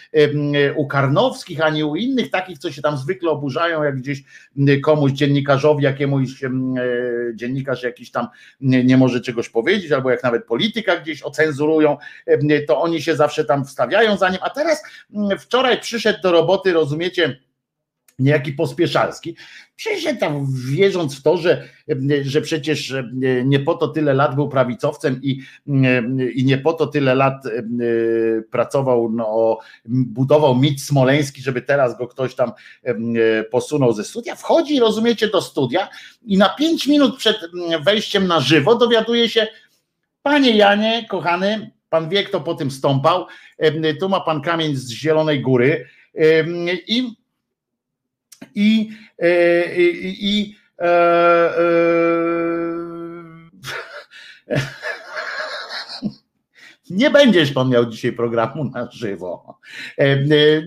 u 0.76 0.88
Karnowskich, 0.88 1.62
ani 1.62 1.84
u 1.84 1.96
innych 1.96 2.30
takich, 2.30 2.58
co 2.58 2.72
się 2.72 2.82
tam 2.82 2.98
zwykle 2.98 3.30
oburzają, 3.30 3.84
jak 3.84 3.98
gdzieś 3.98 4.24
komuś 4.84 5.12
dziennikarzowi, 5.12 5.84
jakiemuś 5.84 6.44
e, 6.44 6.50
dziennikarz 7.36 7.84
jakiś 7.84 8.12
tam 8.12 8.28
nie 8.62 8.98
może 8.98 9.22
czegoś 9.22 9.50
powiedzieć, 9.50 9.92
albo 9.92 10.12
jak 10.12 10.24
nawet 10.24 10.46
polityka 10.46 10.98
gdzieś 10.98 11.24
ocenzurują, 11.24 11.98
to 12.68 12.82
oni 12.82 13.02
się 13.02 13.16
zawsze 13.16 13.46
tam 13.46 13.66
wstawiają 13.66 14.18
za 14.18 14.30
nim. 14.30 14.40
A 14.42 14.50
teraz 14.50 14.84
wczoraj 15.40 15.82
przyszedł 15.82 16.22
do 16.22 16.32
roboty, 16.32 16.74
rozumiecie, 16.74 17.40
niejaki 18.20 18.54
pospieszalski, 18.54 19.36
przyszedł 19.76 20.20
tam 20.20 20.48
wierząc 20.72 21.20
w 21.20 21.22
to, 21.22 21.38
że, 21.38 21.68
że 22.22 22.42
przecież 22.42 22.94
nie 23.46 23.60
po 23.60 23.74
to 23.74 23.88
tyle 23.88 24.14
lat 24.14 24.36
był 24.36 24.50
prawicowcem 24.50 25.20
i, 25.24 25.42
i 26.36 26.46
nie 26.46 26.58
po 26.58 26.74
to 26.74 26.88
tyle 26.88 27.16
lat 27.16 27.44
pracował, 28.52 29.12
no, 29.12 29.58
budował 29.86 30.56
mit 30.56 30.82
smoleński, 30.82 31.42
żeby 31.42 31.62
teraz 31.62 31.98
go 31.98 32.08
ktoś 32.08 32.36
tam 32.36 32.52
posunął 33.52 33.94
ze 33.94 34.04
studia. 34.04 34.36
Wchodzi, 34.36 34.80
rozumiecie, 34.80 35.28
do 35.28 35.42
studia 35.42 35.90
i 36.26 36.38
na 36.38 36.50
pięć 36.50 36.88
minut 36.88 37.18
przed 37.18 37.38
wejściem 37.86 38.28
na 38.28 38.40
żywo 38.40 38.76
dowiaduje 38.76 39.30
się, 39.30 39.48
panie 40.22 40.58
Janie, 40.58 41.06
kochany, 41.10 41.72
pan 41.90 42.10
wie, 42.10 42.24
kto 42.24 42.42
po 42.42 42.56
tym 42.56 42.72
stąpał, 42.72 43.26
tu 44.00 44.10
ma 44.10 44.20
pan 44.20 44.42
kamień 44.42 44.76
z 44.76 44.90
Zielonej 44.90 45.42
Góry. 45.42 45.86
I 46.88 47.19
i, 48.56 48.90
e, 49.20 49.76
i, 49.76 50.18
i 50.22 50.56
e, 50.80 50.88
e, 51.60 51.70
nie 56.90 57.10
będziesz 57.10 57.52
pan 57.52 57.70
miał 57.70 57.86
dzisiaj 57.86 58.12
programu 58.12 58.64
na 58.64 58.92
żywo. 58.92 59.60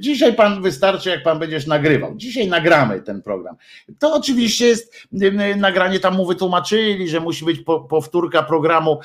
Dzisiaj 0.01 0.35
pan 0.35 0.63
wystarczy, 0.63 1.11
jak 1.11 1.23
pan 1.23 1.39
będziesz 1.39 1.67
nagrywał. 1.67 2.17
Dzisiaj 2.17 2.49
nagramy 2.49 3.01
ten 3.01 3.23
program. 3.23 3.57
To 3.99 4.15
oczywiście 4.15 4.67
jest 4.67 5.09
nagranie, 5.57 6.01
tam 6.01 6.15
mu 6.15 6.27
wytłumaczyli, 6.27 7.09
że 7.09 7.21
musi 7.21 7.45
być 7.45 7.61
powtórka 7.89 8.43
programu 8.43 9.01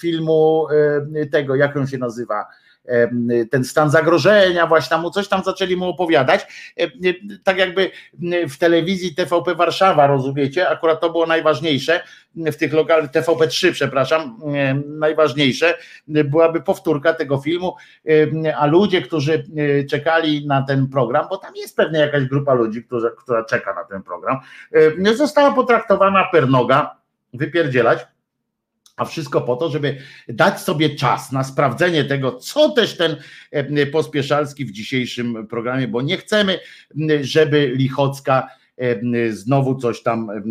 filmu 0.00 0.66
tego, 1.30 1.54
jak 1.54 1.76
on 1.76 1.86
się 1.86 1.98
nazywa 1.98 2.44
ten 3.50 3.64
stan 3.64 3.90
zagrożenia, 3.90 4.66
właśnie 4.66 4.96
mu 4.96 5.10
coś 5.10 5.28
tam 5.28 5.44
zaczęli 5.44 5.76
mu 5.76 5.88
opowiadać, 5.88 6.70
tak 7.44 7.58
jakby 7.58 7.90
w 8.48 8.58
telewizji 8.58 9.14
TVP 9.14 9.54
Warszawa, 9.54 10.06
rozumiecie, 10.06 10.68
akurat 10.68 11.00
to 11.00 11.10
było 11.10 11.26
najważniejsze, 11.26 12.00
w 12.36 12.56
tych 12.56 12.72
lokalach, 12.72 13.10
TVP3, 13.10 13.72
przepraszam, 13.72 14.40
najważniejsze, 14.86 15.78
byłaby 16.08 16.60
powtórka 16.60 17.14
tego 17.14 17.38
filmu, 17.38 17.76
a 18.56 18.66
ludzie, 18.66 19.02
którzy 19.02 19.44
czekali 19.90 20.46
na 20.46 20.62
ten 20.62 20.88
program, 20.88 21.26
bo 21.30 21.36
tam 21.36 21.56
jest 21.56 21.76
pewnie 21.76 21.98
jakaś 21.98 22.24
grupa 22.24 22.54
ludzi, 22.54 22.84
która, 22.84 23.10
która 23.10 23.44
czeka 23.44 23.74
na 23.74 23.84
ten 23.84 24.02
program, 24.02 24.38
została 25.14 25.52
potraktowana 25.52 26.24
per 26.32 26.48
noga, 26.48 26.96
wypierdzielać, 27.34 28.06
a 28.96 29.04
wszystko 29.04 29.40
po 29.40 29.56
to, 29.56 29.70
żeby 29.70 29.96
dać 30.28 30.60
sobie 30.60 30.90
czas 30.90 31.32
na 31.32 31.44
sprawdzenie 31.44 32.04
tego, 32.04 32.32
co 32.32 32.70
też 32.70 32.96
ten 32.96 33.16
e, 33.50 33.86
Pospieszalski 33.86 34.64
w 34.64 34.72
dzisiejszym 34.72 35.46
programie, 35.46 35.88
bo 35.88 36.02
nie 36.02 36.16
chcemy, 36.16 36.60
żeby 37.20 37.72
Lichocka 37.74 38.48
znowu 39.30 39.74
coś 39.74 40.02
tam 40.02 40.30
e, 40.30 40.42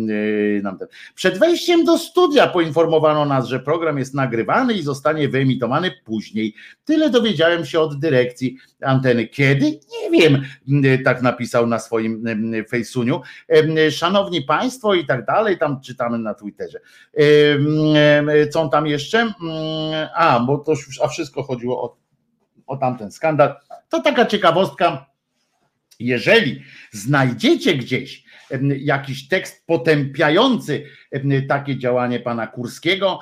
nam 0.62 0.78
ten. 0.78 0.88
Przed 1.14 1.38
wejściem 1.38 1.84
do 1.84 1.98
studia 1.98 2.46
poinformowano 2.46 3.24
nas, 3.24 3.46
że 3.46 3.60
program 3.60 3.98
jest 3.98 4.14
nagrywany 4.14 4.74
i 4.74 4.82
zostanie 4.82 5.28
wyemitowany 5.28 5.90
później. 6.04 6.54
Tyle 6.84 7.10
dowiedziałem 7.10 7.64
się 7.64 7.80
od 7.80 7.98
dyrekcji 7.98 8.56
anteny. 8.82 9.28
Kiedy? 9.28 9.80
Nie 10.02 10.10
wiem, 10.10 10.42
tak 11.04 11.22
napisał 11.22 11.66
na 11.66 11.78
swoim 11.78 12.24
fejsuniu. 12.68 13.20
E, 13.48 13.90
szanowni 13.90 14.42
Państwo 14.42 14.94
i 14.94 15.06
tak 15.06 15.26
dalej, 15.26 15.58
tam 15.58 15.80
czytamy 15.80 16.18
na 16.18 16.34
Twitterze. 16.34 16.80
Co 18.50 18.68
tam 18.68 18.86
jeszcze? 18.86 19.32
A, 20.14 20.40
bo 20.40 20.58
to 20.58 20.70
już, 20.72 21.00
a 21.00 21.08
wszystko 21.08 21.42
chodziło 21.42 21.82
o, 21.82 21.96
o 22.66 22.76
tamten 22.76 23.12
skandal. 23.12 23.54
To 23.88 24.02
taka 24.02 24.26
ciekawostka 24.26 25.13
jeżeli 26.00 26.62
znajdziecie 26.90 27.74
gdzieś 27.74 28.24
jakiś 28.78 29.28
tekst 29.28 29.66
potępiający 29.66 30.84
takie 31.48 31.78
działanie 31.78 32.20
pana 32.20 32.46
Kurskiego, 32.46 33.20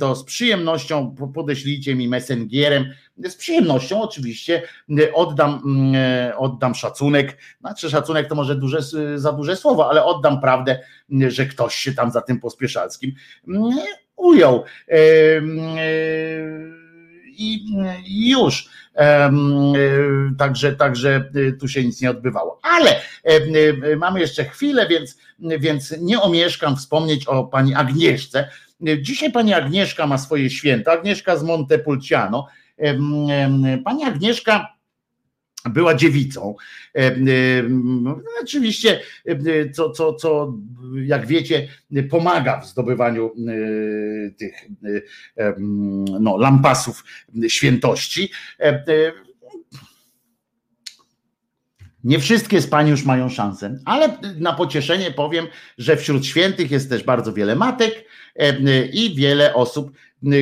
to 0.00 0.14
z 0.14 0.24
przyjemnością 0.24 1.14
podeślijcie 1.34 1.94
mi 1.94 2.08
messengerem. 2.08 2.94
Z 3.24 3.36
przyjemnością 3.36 4.02
oczywiście 4.02 4.62
oddam, 5.14 5.62
oddam 6.36 6.74
szacunek. 6.74 7.38
Znaczy, 7.60 7.90
szacunek 7.90 8.28
to 8.28 8.34
może 8.34 8.56
duże, 8.56 8.78
za 9.14 9.32
duże 9.32 9.56
słowo, 9.56 9.90
ale 9.90 10.04
oddam 10.04 10.40
prawdę, 10.40 10.78
że 11.28 11.46
ktoś 11.46 11.74
się 11.74 11.94
tam 11.94 12.10
za 12.10 12.20
tym 12.20 12.40
pospieszalskim 12.40 13.12
ujął. 14.16 14.64
I 17.40 17.64
już 18.30 18.68
E, 19.00 19.30
także, 20.38 20.72
także 20.72 21.30
e, 21.48 21.52
tu 21.52 21.68
się 21.68 21.84
nic 21.84 22.00
nie 22.00 22.10
odbywało. 22.10 22.60
Ale 22.62 23.00
e, 23.24 23.96
mamy 23.96 24.20
jeszcze 24.20 24.44
chwilę, 24.44 24.88
więc, 24.88 25.18
więc 25.38 25.94
nie 26.00 26.20
omieszkam 26.20 26.76
wspomnieć 26.76 27.26
o 27.26 27.44
pani 27.44 27.74
Agnieszce. 27.74 28.48
Dzisiaj 29.00 29.32
pani 29.32 29.54
Agnieszka 29.54 30.06
ma 30.06 30.18
swoje 30.18 30.50
święto, 30.50 30.92
Agnieszka 30.92 31.36
z 31.36 31.42
Montepulciano. 31.42 32.46
Pani 33.84 34.04
Agnieszka 34.04 34.74
była 35.64 35.94
dziewicą. 35.94 36.54
E, 36.94 36.98
e, 36.98 37.14
oczywiście, 38.42 39.00
e, 39.26 39.70
co, 39.70 39.90
co, 39.90 40.14
co, 40.14 40.54
jak 41.04 41.26
wiecie, 41.26 41.68
pomaga 42.10 42.60
w 42.60 42.66
zdobywaniu 42.66 43.34
tych 44.36 44.54
no, 46.20 46.36
lampasów 46.36 47.04
świętości. 47.48 48.30
Nie 52.04 52.18
wszystkie 52.18 52.60
z 52.60 52.66
Pani 52.66 52.90
już 52.90 53.04
mają 53.04 53.28
szansę, 53.28 53.78
ale 53.84 54.18
na 54.38 54.52
pocieszenie 54.52 55.10
powiem, 55.10 55.46
że 55.78 55.96
wśród 55.96 56.26
świętych 56.26 56.70
jest 56.70 56.90
też 56.90 57.04
bardzo 57.04 57.32
wiele 57.32 57.56
matek 57.56 58.04
i 58.92 59.14
wiele 59.16 59.54
osób, 59.54 59.92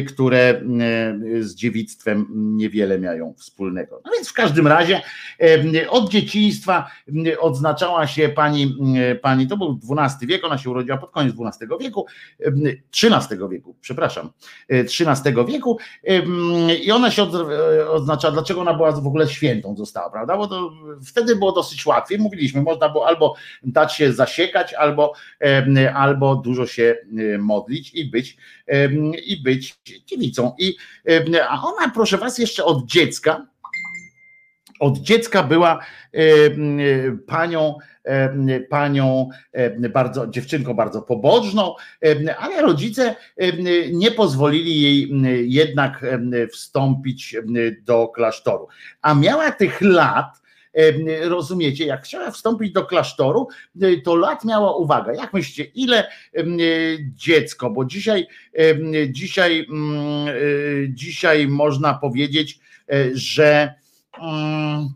które 0.08 0.62
y, 1.24 1.44
z 1.44 1.54
dziewictwem 1.54 2.26
niewiele 2.30 2.98
mają 2.98 3.34
wspólnego. 3.38 4.00
No 4.04 4.12
więc 4.14 4.28
w 4.28 4.32
każdym 4.32 4.66
razie 4.66 5.02
y, 5.42 5.90
od 5.90 6.10
dzieciństwa 6.10 6.90
odznaczała 7.40 8.06
się 8.06 8.28
pani, 8.28 8.76
pani 9.22 9.46
to 9.46 9.56
był 9.56 9.80
XII 9.98 10.26
wiek, 10.26 10.44
ona 10.44 10.58
się 10.58 10.70
urodziła 10.70 10.98
pod 10.98 11.10
koniec 11.10 11.34
XII 11.40 11.68
wieku, 11.80 12.06
XIII 13.02 13.40
wieku, 13.50 13.76
przepraszam, 13.80 14.30
XIII 14.68 15.34
wieku 15.48 15.78
i 16.82 16.92
ona 16.92 17.10
się 17.10 17.22
odznaczała, 17.88 18.34
dlaczego 18.34 18.60
ona 18.60 18.74
była 18.74 18.92
w 18.92 19.06
ogóle 19.06 19.28
świętą 19.28 19.76
została, 19.76 20.10
prawda? 20.10 20.36
Bo 20.36 20.46
to 20.46 20.72
wtedy 21.06 21.36
było 21.36 21.52
dosyć 21.52 21.86
łatwiej, 21.86 22.18
mówiliśmy, 22.18 22.62
można 22.62 22.88
było 22.88 23.06
albo 23.06 23.34
dać 23.62 23.94
się 23.94 24.12
zasiekać, 24.12 24.74
albo, 24.74 25.12
albo 25.94 26.36
dużo 26.36 26.66
się 26.66 26.96
modlić 27.38 27.94
i 27.94 28.04
być 28.04 28.36
i 29.26 29.42
być 29.42 29.67
dziewicą. 30.06 30.54
I, 30.58 30.76
a 31.48 31.62
ona, 31.62 31.90
proszę 31.94 32.18
was, 32.18 32.38
jeszcze 32.38 32.64
od 32.64 32.86
dziecka, 32.86 33.46
od 34.80 34.98
dziecka 34.98 35.42
była 35.42 35.78
panią, 37.26 37.78
panią 38.70 39.28
bardzo, 39.90 40.26
dziewczynką 40.26 40.74
bardzo 40.74 41.02
pobożną, 41.02 41.74
ale 42.38 42.62
rodzice 42.62 43.16
nie 43.92 44.10
pozwolili 44.10 44.82
jej 44.82 45.10
jednak 45.52 46.06
wstąpić 46.52 47.36
do 47.82 48.08
klasztoru. 48.08 48.68
A 49.02 49.14
miała 49.14 49.52
tych 49.52 49.80
lat, 49.80 50.42
rozumiecie, 51.22 51.86
jak 51.86 52.04
chciała 52.04 52.30
wstąpić 52.30 52.72
do 52.72 52.86
klasztoru, 52.86 53.48
to 54.04 54.16
lat 54.16 54.44
miała 54.44 54.76
uwaga. 54.76 55.12
Jak 55.12 55.32
myślicie, 55.32 55.64
ile 55.64 56.10
dziecko, 57.14 57.70
bo 57.70 57.84
dzisiaj, 57.84 58.26
dzisiaj, 59.08 59.66
mm, 59.70 60.28
e, 60.28 60.32
dzisiaj 60.88 61.48
można 61.48 61.94
powiedzieć, 61.94 62.60
e, 62.92 63.10
że 63.12 63.74
mm, 64.22 64.88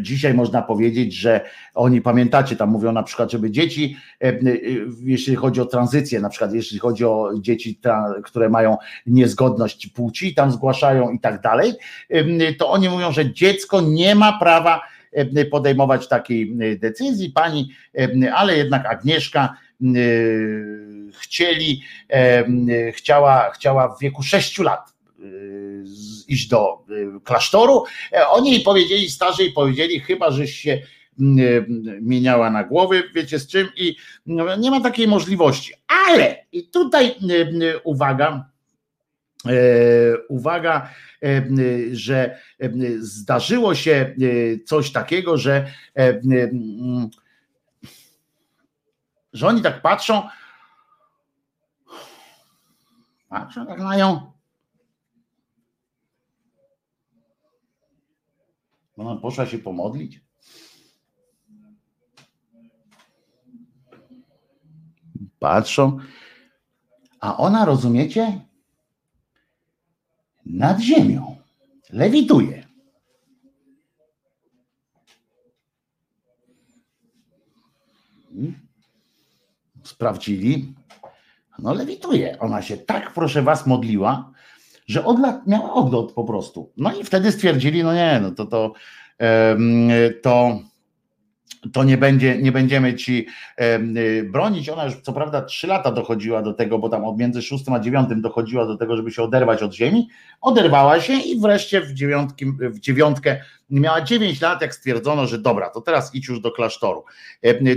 dzisiaj 0.00 0.34
można 0.34 0.62
powiedzieć, 0.62 1.14
że 1.14 1.40
oni 1.74 2.00
pamiętacie, 2.00 2.56
tam 2.56 2.70
mówią 2.70 2.92
na 2.92 3.02
przykład, 3.02 3.30
żeby 3.30 3.50
dzieci, 3.50 3.96
e, 4.22 4.28
e, 4.28 4.38
jeśli 5.02 5.36
chodzi 5.36 5.60
o 5.60 5.66
tranzycję, 5.66 6.20
na 6.20 6.28
przykład 6.28 6.54
jeśli 6.54 6.78
chodzi 6.78 7.04
o 7.04 7.30
dzieci, 7.40 7.80
które 8.24 8.48
mają 8.48 8.76
niezgodność 9.06 9.86
płci, 9.86 10.34
tam 10.34 10.52
zgłaszają 10.52 11.10
i 11.10 11.20
tak 11.20 11.40
dalej, 11.40 11.72
to 12.58 12.70
oni 12.70 12.88
mówią, 12.88 13.12
że 13.12 13.32
dziecko 13.32 13.80
nie 13.80 14.14
ma 14.14 14.38
prawa 14.38 14.80
podejmować 15.50 16.08
takiej 16.08 16.56
decyzji. 16.78 17.30
Pani, 17.30 17.70
ale 18.34 18.56
jednak 18.56 18.86
Agnieszka 18.86 19.56
chcieli, 21.20 21.82
chciała, 22.92 23.50
chciała 23.50 23.88
w 23.88 24.00
wieku 24.00 24.22
6 24.22 24.58
lat 24.58 24.91
iść 26.28 26.48
do 26.48 26.84
klasztoru. 27.24 27.84
Oni 28.28 28.50
jej 28.50 28.60
powiedzieli, 28.60 29.10
starzy 29.10 29.42
jej 29.42 29.52
powiedzieli, 29.52 30.00
chyba 30.00 30.30
żeś 30.30 30.54
się 30.54 30.82
mieniała 32.00 32.50
na 32.50 32.64
głowy, 32.64 33.02
wiecie 33.14 33.38
z 33.38 33.46
czym, 33.46 33.68
i 33.76 33.96
no, 34.26 34.56
nie 34.56 34.70
ma 34.70 34.80
takiej 34.80 35.08
możliwości. 35.08 35.72
Ale 36.08 36.46
i 36.52 36.68
tutaj 36.68 37.14
uwaga, 37.84 38.50
uwaga, 40.28 40.90
że 41.92 42.38
zdarzyło 42.98 43.74
się 43.74 44.14
coś 44.66 44.92
takiego, 44.92 45.36
że, 45.36 45.66
że 49.32 49.46
oni 49.46 49.62
tak 49.62 49.82
patrzą, 49.82 50.22
patrzą 53.28 53.66
tak 53.66 53.78
mają. 53.78 54.32
Ona 59.02 59.20
poszła 59.20 59.46
się 59.46 59.58
pomodlić. 59.58 60.20
Patrzą, 65.38 65.98
a 67.20 67.36
ona, 67.36 67.64
rozumiecie, 67.64 68.40
nad 70.46 70.80
ziemią. 70.80 71.36
Lewituje. 71.90 72.66
Hmm? 78.28 78.54
Sprawdzili. 79.82 80.74
No 81.58 81.74
lewituje. 81.74 82.38
Ona 82.40 82.62
się 82.62 82.76
tak, 82.76 83.12
proszę 83.12 83.42
was, 83.42 83.66
modliła, 83.66 84.31
że 84.92 85.04
od 85.04 85.20
lat 85.20 85.46
miała 85.46 85.74
odlot 85.74 86.12
po 86.12 86.24
prostu. 86.24 86.72
No 86.76 86.92
i 87.00 87.04
wtedy 87.04 87.32
stwierdzili, 87.32 87.82
no 87.84 87.94
nie, 87.94 88.20
no 88.22 88.30
to 88.30 88.46
to, 88.46 88.72
to 90.22 90.58
to 91.72 91.84
nie, 91.84 91.98
będzie, 91.98 92.38
nie 92.38 92.52
będziemy 92.52 92.94
ci 92.94 93.26
bronić. 94.24 94.68
Ona 94.68 94.84
już 94.84 94.96
co 94.96 95.12
prawda 95.12 95.42
trzy 95.42 95.66
lata 95.66 95.92
dochodziła 95.92 96.42
do 96.42 96.52
tego, 96.52 96.78
bo 96.78 96.88
tam 96.88 97.02
między 97.16 97.42
szóstym 97.42 97.74
a 97.74 97.80
dziewiątym 97.80 98.22
dochodziła 98.22 98.66
do 98.66 98.76
tego, 98.76 98.96
żeby 98.96 99.10
się 99.10 99.22
oderwać 99.22 99.62
od 99.62 99.74
ziemi. 99.74 100.08
Oderwała 100.40 101.00
się 101.00 101.12
i 101.12 101.40
wreszcie 101.40 101.80
w, 101.80 101.92
dziewiątki, 101.92 102.46
w 102.46 102.78
dziewiątkę 102.80 103.40
miała 103.80 104.00
9 104.00 104.40
lat, 104.40 104.62
jak 104.62 104.74
stwierdzono, 104.74 105.26
że 105.26 105.38
dobra, 105.38 105.70
to 105.70 105.80
teraz 105.80 106.14
idź 106.14 106.28
już 106.28 106.40
do 106.40 106.50
klasztoru. 106.50 107.04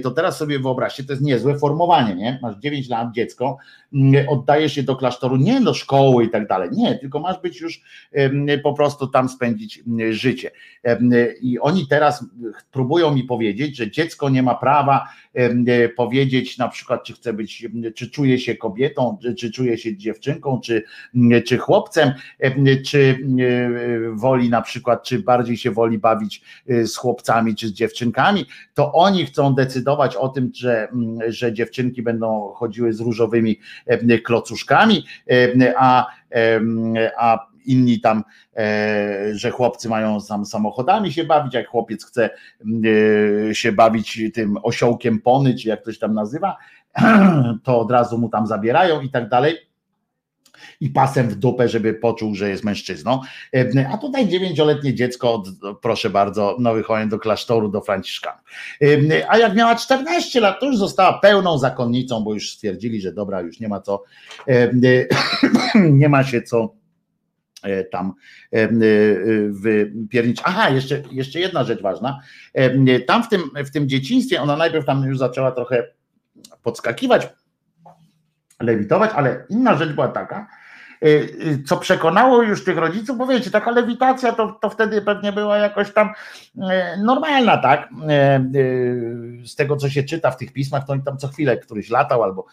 To 0.03 0.11
teraz 0.11 0.38
sobie 0.38 0.59
wyobraźcie, 0.59 1.03
to 1.03 1.14
jest 1.14 1.24
niezłe 1.24 1.59
formowanie, 1.59 2.15
nie? 2.15 2.40
Masz 2.41 2.56
9 2.56 2.90
lat, 2.90 3.07
dziecko, 3.11 3.57
mm, 3.93 4.30
oddajesz 4.30 4.74
się 4.74 4.83
do 4.83 4.95
klasztoru, 4.95 5.35
nie 5.35 5.61
do 5.61 5.74
szkoły 5.74 6.24
i 6.24 6.30
tak 6.30 6.48
dalej, 6.48 6.69
nie, 6.72 6.95
tylko 6.95 7.19
masz 7.19 7.41
być 7.41 7.61
już 7.61 7.82
po 8.64 8.74
prostu 8.74 9.07
tam 9.07 9.30
spędzić 9.30 9.83
mm, 9.88 10.14
życie. 10.14 10.51
I 11.41 11.59
oni 11.59 11.88
teraz 11.88 12.25
próbują 12.72 13.15
mi 13.15 13.24
powiedzieć, 13.24 13.77
że 13.77 13.91
dziecko 13.91 14.30
nie 14.30 14.43
ma 14.43 14.56
prawa 14.56 15.07
E, 15.35 15.90
powiedzieć 15.90 16.57
na 16.57 16.67
przykład, 16.67 17.03
czy 17.03 17.14
chce 17.14 17.33
być, 17.33 17.67
czy 17.95 18.09
czuje 18.09 18.40
się 18.40 18.56
kobietą, 18.56 19.17
czy, 19.22 19.35
czy 19.35 19.51
czuje 19.51 19.77
się 19.77 19.98
dziewczynką, 19.98 20.59
czy, 20.64 20.83
czy 21.45 21.57
chłopcem, 21.57 22.11
czy 22.85 23.17
woli 24.14 24.49
na 24.49 24.61
przykład, 24.61 25.03
czy 25.03 25.19
bardziej 25.19 25.57
się 25.57 25.72
woli 25.72 25.85
bawić 25.98 26.42
e, 26.70 26.88
z 26.88 26.96
chłopcami, 26.96 27.56
czy 27.56 27.68
z 27.68 27.72
dziewczynkami, 27.72 28.46
to 28.74 28.94
oni 28.94 29.26
chcą 29.26 29.56
decydować 29.56 30.16
o 30.16 30.30
tym, 30.30 30.52
że, 30.56 30.88
że 31.28 31.54
dziewczynki 31.54 32.02
będą 32.02 32.54
chodziły 32.56 32.94
z 32.94 33.00
różowymi 33.00 33.60
klocuszkami, 34.24 35.06
a, 35.78 36.08
a 37.18 37.48
inni 37.66 38.00
tam, 38.00 38.24
e, 38.58 39.36
że 39.36 39.52
chłopcy 39.52 39.90
mają 39.90 40.18
tam 40.30 40.46
samochodami 40.46 41.12
się 41.12 41.24
bawić, 41.24 41.54
jak 41.54 41.68
chłopiec 41.68 42.06
chce 42.06 42.30
e, 43.50 43.56
się 43.56 43.72
bawić 43.72 44.22
tym 44.34 44.58
osiołkiem 44.64 45.20
pony, 45.20 45.56
czy 45.56 45.68
jak 45.70 45.82
ktoś 45.82 46.00
tam 46.00 46.14
nazywa, 46.14 46.58
to 47.64 47.80
od 47.80 47.92
razu 47.92 48.18
mu 48.18 48.30
tam 48.30 48.48
zabierają 48.48 49.02
i 49.02 49.10
tak 49.10 49.30
dalej 49.30 49.58
i 50.80 50.90
pasem 50.90 51.30
w 51.30 51.36
dupę, 51.36 51.70
żeby 51.70 51.94
poczuł, 51.94 52.36
że 52.36 52.50
jest 52.50 52.64
mężczyzną. 52.64 53.22
A 53.92 53.98
tutaj 53.98 54.28
dziewięcioletnie 54.28 54.94
dziecko, 54.94 55.44
proszę 55.82 56.10
bardzo, 56.10 56.58
nowy 56.60 56.84
chołem 56.84 57.10
do 57.10 57.20
klasztoru, 57.20 57.70
do 57.70 57.82
Franciszkanów. 57.82 58.42
A 59.28 59.38
jak 59.38 59.56
miała 59.56 59.76
14 59.76 60.40
lat, 60.40 60.60
to 60.60 60.66
już 60.66 60.78
została 60.78 61.20
pełną 61.20 61.58
zakonnicą, 61.58 62.24
bo 62.24 62.34
już 62.34 62.52
stwierdzili, 62.52 63.02
że 63.02 63.14
dobra, 63.14 63.42
już 63.42 63.60
nie 63.60 63.68
ma 63.68 63.82
co, 63.82 64.04
nie 65.76 66.10
ma 66.10 66.24
się 66.24 66.42
co 66.42 66.76
E, 67.66 67.84
tam 67.84 68.14
e, 68.52 68.68
wypiernić. 69.50 70.42
Aha, 70.44 70.70
jeszcze, 70.70 71.02
jeszcze 71.12 71.40
jedna 71.40 71.64
rzecz 71.64 71.82
ważna. 71.82 72.20
Tam 73.08 73.24
w 73.24 73.30
tym, 73.30 73.42
w 73.66 73.72
tym 73.72 73.90
dzieciństwie 73.90 74.42
ona 74.42 74.58
najpierw 74.58 74.86
tam 74.86 75.04
już 75.04 75.18
zaczęła 75.18 75.52
trochę 75.52 75.88
podskakiwać, 76.64 77.28
lewitować, 78.62 79.12
ale 79.16 79.45
inna 79.50 79.76
rzecz 79.76 79.90
była 79.90 80.08
taka, 80.08 80.48
co 81.67 81.77
przekonało 81.77 82.42
już 82.42 82.64
tych 82.64 82.77
rodziców, 82.77 83.17
bo 83.17 83.27
wiecie, 83.27 83.51
taka 83.51 83.72
lewitacja 83.72 84.32
to, 84.32 84.59
to 84.61 84.69
wtedy 84.69 85.01
pewnie 85.01 85.32
była 85.32 85.58
jakoś 85.58 85.93
tam 85.93 86.09
y, 86.56 86.61
normalna, 87.03 87.58
tak? 87.58 87.90
Z 89.45 89.56
tego, 89.56 89.77
co 89.77 89.90
się 89.90 90.03
czyta 90.03 90.32
w 90.32 90.38
tych 90.38 90.53
pismach, 90.53 90.85
to 90.85 90.93
oni 90.93 91.03
tam 91.03 91.17
co 91.17 91.27
chwilę 91.27 91.58
któryś 91.58 91.90
latał 91.90 92.24
albo, 92.24 92.45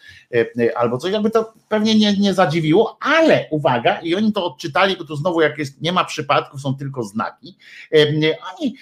albo 0.77 0.99
coś, 0.99 1.13
jakby 1.13 1.31
to 1.31 1.53
pewnie 1.69 1.99
nie, 1.99 2.17
nie 2.17 2.35
zadziwiło, 2.35 2.99
ale 3.01 3.47
uwaga, 3.51 4.01
i 4.01 4.15
oni 4.15 4.33
to 4.33 4.45
odczytali, 4.45 4.97
bo 4.97 5.05
tu 5.05 5.17
znowu 5.17 5.41
jak 5.41 5.59
jest, 5.59 5.81
nie 5.81 5.93
ma 5.93 6.05
przypadków, 6.05 6.61
są 6.61 6.77
tylko 6.77 7.03
znaki. 7.03 7.57
Oni, 8.55 8.77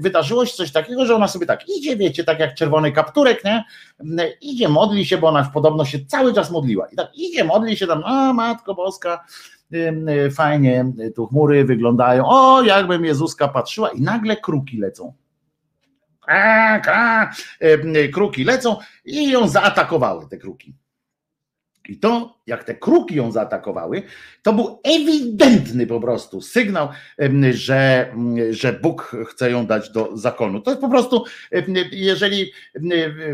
wydarzyło 0.00 0.46
się 0.46 0.54
coś 0.54 0.72
takiego, 0.72 1.06
że 1.06 1.14
ona 1.14 1.28
sobie 1.28 1.46
tak 1.46 1.68
idzie, 1.78 1.96
wiecie, 1.96 2.24
tak 2.24 2.40
jak 2.40 2.54
czerwony 2.54 2.92
kapturek, 2.92 3.44
nie? 3.44 3.64
Idzie, 4.40 4.68
modli 4.68 5.06
się, 5.06 5.18
bo 5.18 5.28
ona 5.28 5.50
podobno 5.54 5.84
się 5.84 6.06
cały 6.06 6.34
czas 6.34 6.50
modliła. 6.50 6.86
I 6.86 6.96
tak 6.96 7.08
idzie, 7.14 7.44
modli 7.44 7.76
się 7.76 7.86
tam, 7.86 8.02
a 8.04 8.32
matko, 8.32 8.74
Boska, 8.74 9.24
fajnie 10.34 10.92
tu 11.16 11.26
chmury 11.26 11.64
wyglądają, 11.64 12.24
o 12.26 12.62
jakbym 12.62 13.04
Jezuska 13.04 13.48
patrzyła 13.48 13.90
i 13.90 14.00
nagle 14.00 14.36
kruki 14.36 14.78
lecą. 14.78 15.12
A, 16.26 16.80
a, 16.86 17.30
kruki 18.12 18.44
lecą 18.44 18.76
i 19.04 19.30
ją 19.30 19.48
zaatakowały 19.48 20.28
te 20.28 20.36
kruki. 20.36 20.74
I 21.88 21.98
to, 21.98 22.38
jak 22.46 22.64
te 22.64 22.74
kruki 22.74 23.14
ją 23.14 23.32
zaatakowały, 23.32 24.02
to 24.42 24.52
był 24.52 24.80
ewidentny 24.84 25.86
po 25.86 26.00
prostu 26.00 26.40
sygnał, 26.40 26.88
że, 27.50 28.12
że 28.50 28.72
Bóg 28.72 29.16
chce 29.26 29.50
ją 29.50 29.66
dać 29.66 29.90
do 29.90 30.16
zakonu. 30.16 30.60
To 30.60 30.70
jest 30.70 30.80
po 30.80 30.88
prostu, 30.88 31.24
jeżeli 31.92 32.52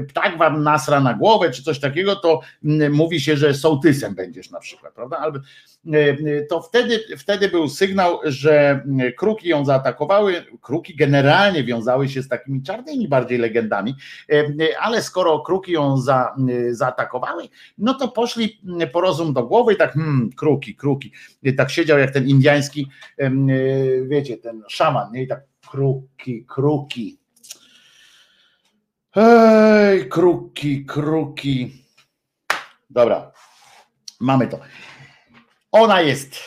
ptak 0.09 0.39
wam 0.39 0.63
nasra 0.63 1.01
na 1.01 1.15
głowę 1.15 1.51
czy 1.51 1.63
coś 1.63 1.81
takiego, 1.81 2.17
to 2.17 2.41
mówi 2.91 3.21
się, 3.21 3.37
że 3.37 3.55
sołtysem 3.55 4.15
będziesz 4.15 4.51
na 4.51 4.61
przykład, 4.61 4.95
prawda? 4.95 5.19
Albo, 5.19 5.39
to 6.49 6.63
wtedy, 6.63 7.01
wtedy 7.19 7.49
był 7.49 7.69
sygnał, 7.69 8.19
że 8.25 8.85
kruki 9.17 9.49
ją 9.49 9.65
zaatakowały. 9.65 10.45
Kruki 10.61 10.97
generalnie 10.97 11.65
wiązały 11.65 12.09
się 12.09 12.23
z 12.23 12.29
takimi 12.29 12.63
czarnymi 12.63 13.09
bardziej 13.09 13.39
legendami, 13.39 13.95
ale 14.81 15.03
skoro 15.03 15.41
kruki 15.41 15.73
ją 15.73 15.97
za, 15.97 16.35
zaatakowały, 16.71 17.49
no 17.79 17.95
to 17.95 18.09
poszli 18.09 18.61
po 18.93 19.01
rozum 19.01 19.33
do 19.33 19.43
głowy 19.43 19.73
i 19.73 19.77
tak, 19.77 19.93
hmm, 19.93 20.31
kruki, 20.37 20.75
kruki. 20.75 21.13
Tak 21.57 21.71
siedział 21.71 21.99
jak 21.99 22.11
ten 22.11 22.29
indyjski, 22.29 22.87
e, 23.19 23.31
wiecie, 24.07 24.37
ten 24.37 24.63
szaman, 24.69 25.13
nie? 25.13 25.23
I 25.23 25.29
tak 25.29 25.41
kruki, 25.71 26.45
kruki. 26.49 27.19
Hej, 29.11 30.09
kruki, 30.09 30.85
kruki. 30.85 31.85
Dobra, 32.91 33.33
mamy 34.21 34.49
to. 34.49 34.59
Ona 35.73 36.01
jest 36.01 36.41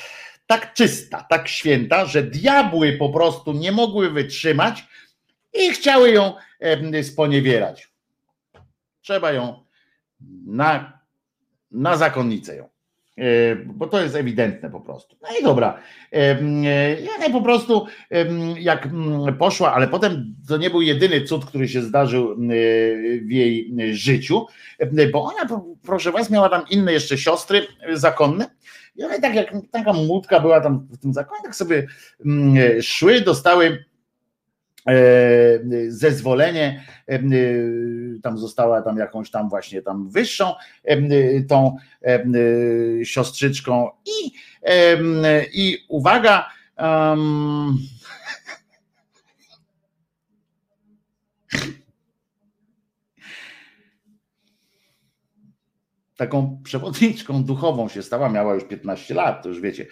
tak 0.48 0.74
czysta, 0.74 1.26
tak 1.30 1.48
święta, 1.48 2.06
że 2.06 2.24
diabły 2.24 2.94
po 2.94 3.10
prostu 3.10 3.54
nie 3.54 3.72
mogły 3.72 4.10
wytrzymać 4.10 4.88
i 5.54 5.70
chciały 5.72 6.12
ją 6.12 6.34
sponiewierać. 7.04 7.92
Trzeba 9.02 9.32
ją 9.32 9.64
na 10.46 11.00
na 11.72 11.98
zakonnicę 11.98 12.56
ją. 12.56 12.70
E, 13.18 13.56
bo 13.56 13.88
to 13.88 14.02
jest 14.02 14.16
ewidentne 14.16 14.70
po 14.70 14.82
prostu. 14.82 15.16
No 15.22 15.28
i 15.40 15.44
dobra. 15.44 15.80
E, 16.12 16.42
ja 17.02 17.30
po 17.32 17.42
prostu 17.42 17.88
jak 18.60 18.90
poszła, 19.40 19.74
ale 19.74 19.88
potem 19.88 20.36
to 20.48 20.58
nie 20.58 20.70
był 20.70 20.82
jedyny 20.82 21.22
cud, 21.22 21.46
który 21.46 21.68
się 21.68 21.82
zdarzył 21.82 22.36
w 23.22 23.32
jej 23.32 23.76
życiu, 23.92 24.46
bo 25.12 25.24
ona, 25.24 25.64
proszę 25.84 26.12
was, 26.12 26.30
miała 26.30 26.50
tam 26.50 26.62
inne 26.70 26.94
jeszcze 26.94 27.18
siostry 27.18 27.68
zakonne. 27.94 28.50
I 28.96 29.04
one 29.04 29.20
tak 29.20 29.36
jak 29.36 29.54
taka 29.72 29.94
młódka 29.94 30.40
była 30.40 30.62
tam 30.62 30.88
w 30.92 30.98
tym 30.98 31.14
zakonie, 31.14 31.42
tak 31.44 31.56
sobie 31.56 31.88
szły, 32.82 33.22
dostały 33.22 33.86
zezwolenie, 35.88 36.86
tam 38.24 38.38
została 38.38 38.82
tam 38.82 38.98
jakąś 38.98 39.32
tam 39.32 39.50
właśnie 39.50 39.82
tam 39.82 40.10
wyższą 40.10 40.54
tą 41.50 41.78
siostrzyczką 43.04 43.90
i, 44.06 44.32
i 45.54 45.78
uwaga, 45.88 46.50
um, 46.78 47.78
taką 56.24 56.60
przewodniczką 56.64 57.44
duchową 57.44 57.90
się 57.90 58.04
stała, 58.04 58.30
miała 58.30 58.54
już 58.54 58.64
15 58.64 59.14
lat, 59.14 59.44
to 59.44 59.50
już 59.50 59.62
wiecie, 59.62 59.86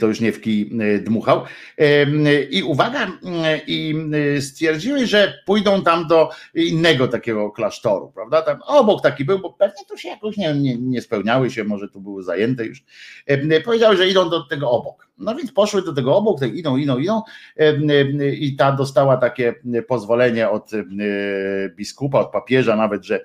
to 0.00 0.06
już 0.06 0.20
nie 0.20 0.32
w 0.32 0.40
kij 0.40 0.70
dmuchał. 1.00 1.42
I 2.50 2.62
uwaga, 2.62 3.06
i 3.66 3.94
stwierdziły, 4.40 5.06
że 5.06 5.38
pójdą 5.46 5.82
tam 5.82 6.06
do 6.06 6.30
innego 6.54 7.08
takiego 7.08 7.50
klasztoru, 7.50 8.12
prawda? 8.14 8.42
Tam 8.42 8.58
obok 8.66 9.02
taki 9.02 9.24
był, 9.24 9.38
bo 9.38 9.52
pewnie 9.52 9.84
to 9.88 9.96
się 9.96 10.08
jakoś 10.08 10.36
nie, 10.36 10.54
nie, 10.54 10.76
nie 10.76 11.02
spełniały 11.02 11.50
się, 11.50 11.64
może 11.64 11.88
tu 11.88 12.00
były 12.00 12.22
zajęte 12.22 12.64
już. 12.64 12.84
Powiedziały, 13.64 13.96
że 13.96 14.08
idą 14.08 14.30
do 14.30 14.44
tego 14.44 14.70
obok. 14.70 15.08
No 15.18 15.34
więc 15.34 15.52
poszły 15.52 15.82
do 15.82 15.92
tego 15.92 16.16
obok, 16.16 16.40
tak 16.40 16.54
idą, 16.54 16.76
idą, 16.76 16.98
idą 16.98 17.22
i 18.32 18.56
ta 18.56 18.72
dostała 18.72 19.16
takie 19.16 19.54
pozwolenie 19.88 20.50
od 20.50 20.70
biskupa, 21.76 22.20
od 22.20 22.30
papieża 22.30 22.76
nawet, 22.76 23.04
że 23.04 23.20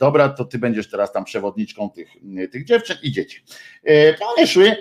dobra, 0.00 0.28
to 0.28 0.44
ty 0.44 0.58
będziesz 0.58 0.90
teraz 0.90 1.12
tam 1.12 1.24
przewodniczką 1.24 1.90
tych, 1.90 2.08
tych 2.52 2.64
dziewczyn 2.64 2.96
i 3.02 3.12
dzieci. 3.12 3.44
No 4.20 4.46
szły 4.46 4.76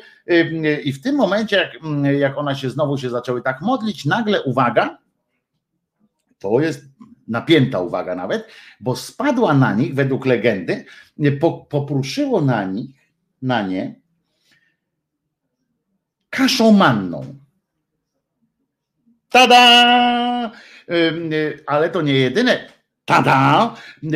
i 0.84 0.94
w 0.94 1.02
tym 1.02 1.16
momencie, 1.16 1.56
jak, 1.56 1.72
jak 2.20 2.38
one 2.38 2.56
się 2.56 2.70
znowu 2.70 2.98
się 2.98 3.10
zaczęły 3.10 3.42
tak 3.42 3.62
modlić, 3.62 4.06
nagle 4.06 4.44
uwaga, 4.44 4.98
to 6.40 6.60
jest 6.60 6.86
napięta 7.28 7.80
uwaga 7.80 8.16
nawet, 8.16 8.48
bo 8.80 8.96
spadła 8.96 9.54
na 9.54 9.74
nich, 9.74 9.96
według 9.96 10.26
legendy, 10.26 10.86
popruszyło 11.70 12.42
na 12.42 12.66
nich, 12.66 12.96
na 13.42 13.62
nie 13.68 14.01
kaszą 16.32 16.72
manną. 16.72 17.36
Tada! 19.30 20.52
Ale 21.68 21.90
to 21.90 22.02
nie 22.02 22.14
jedyne 22.14 22.68
tada, 23.06 23.76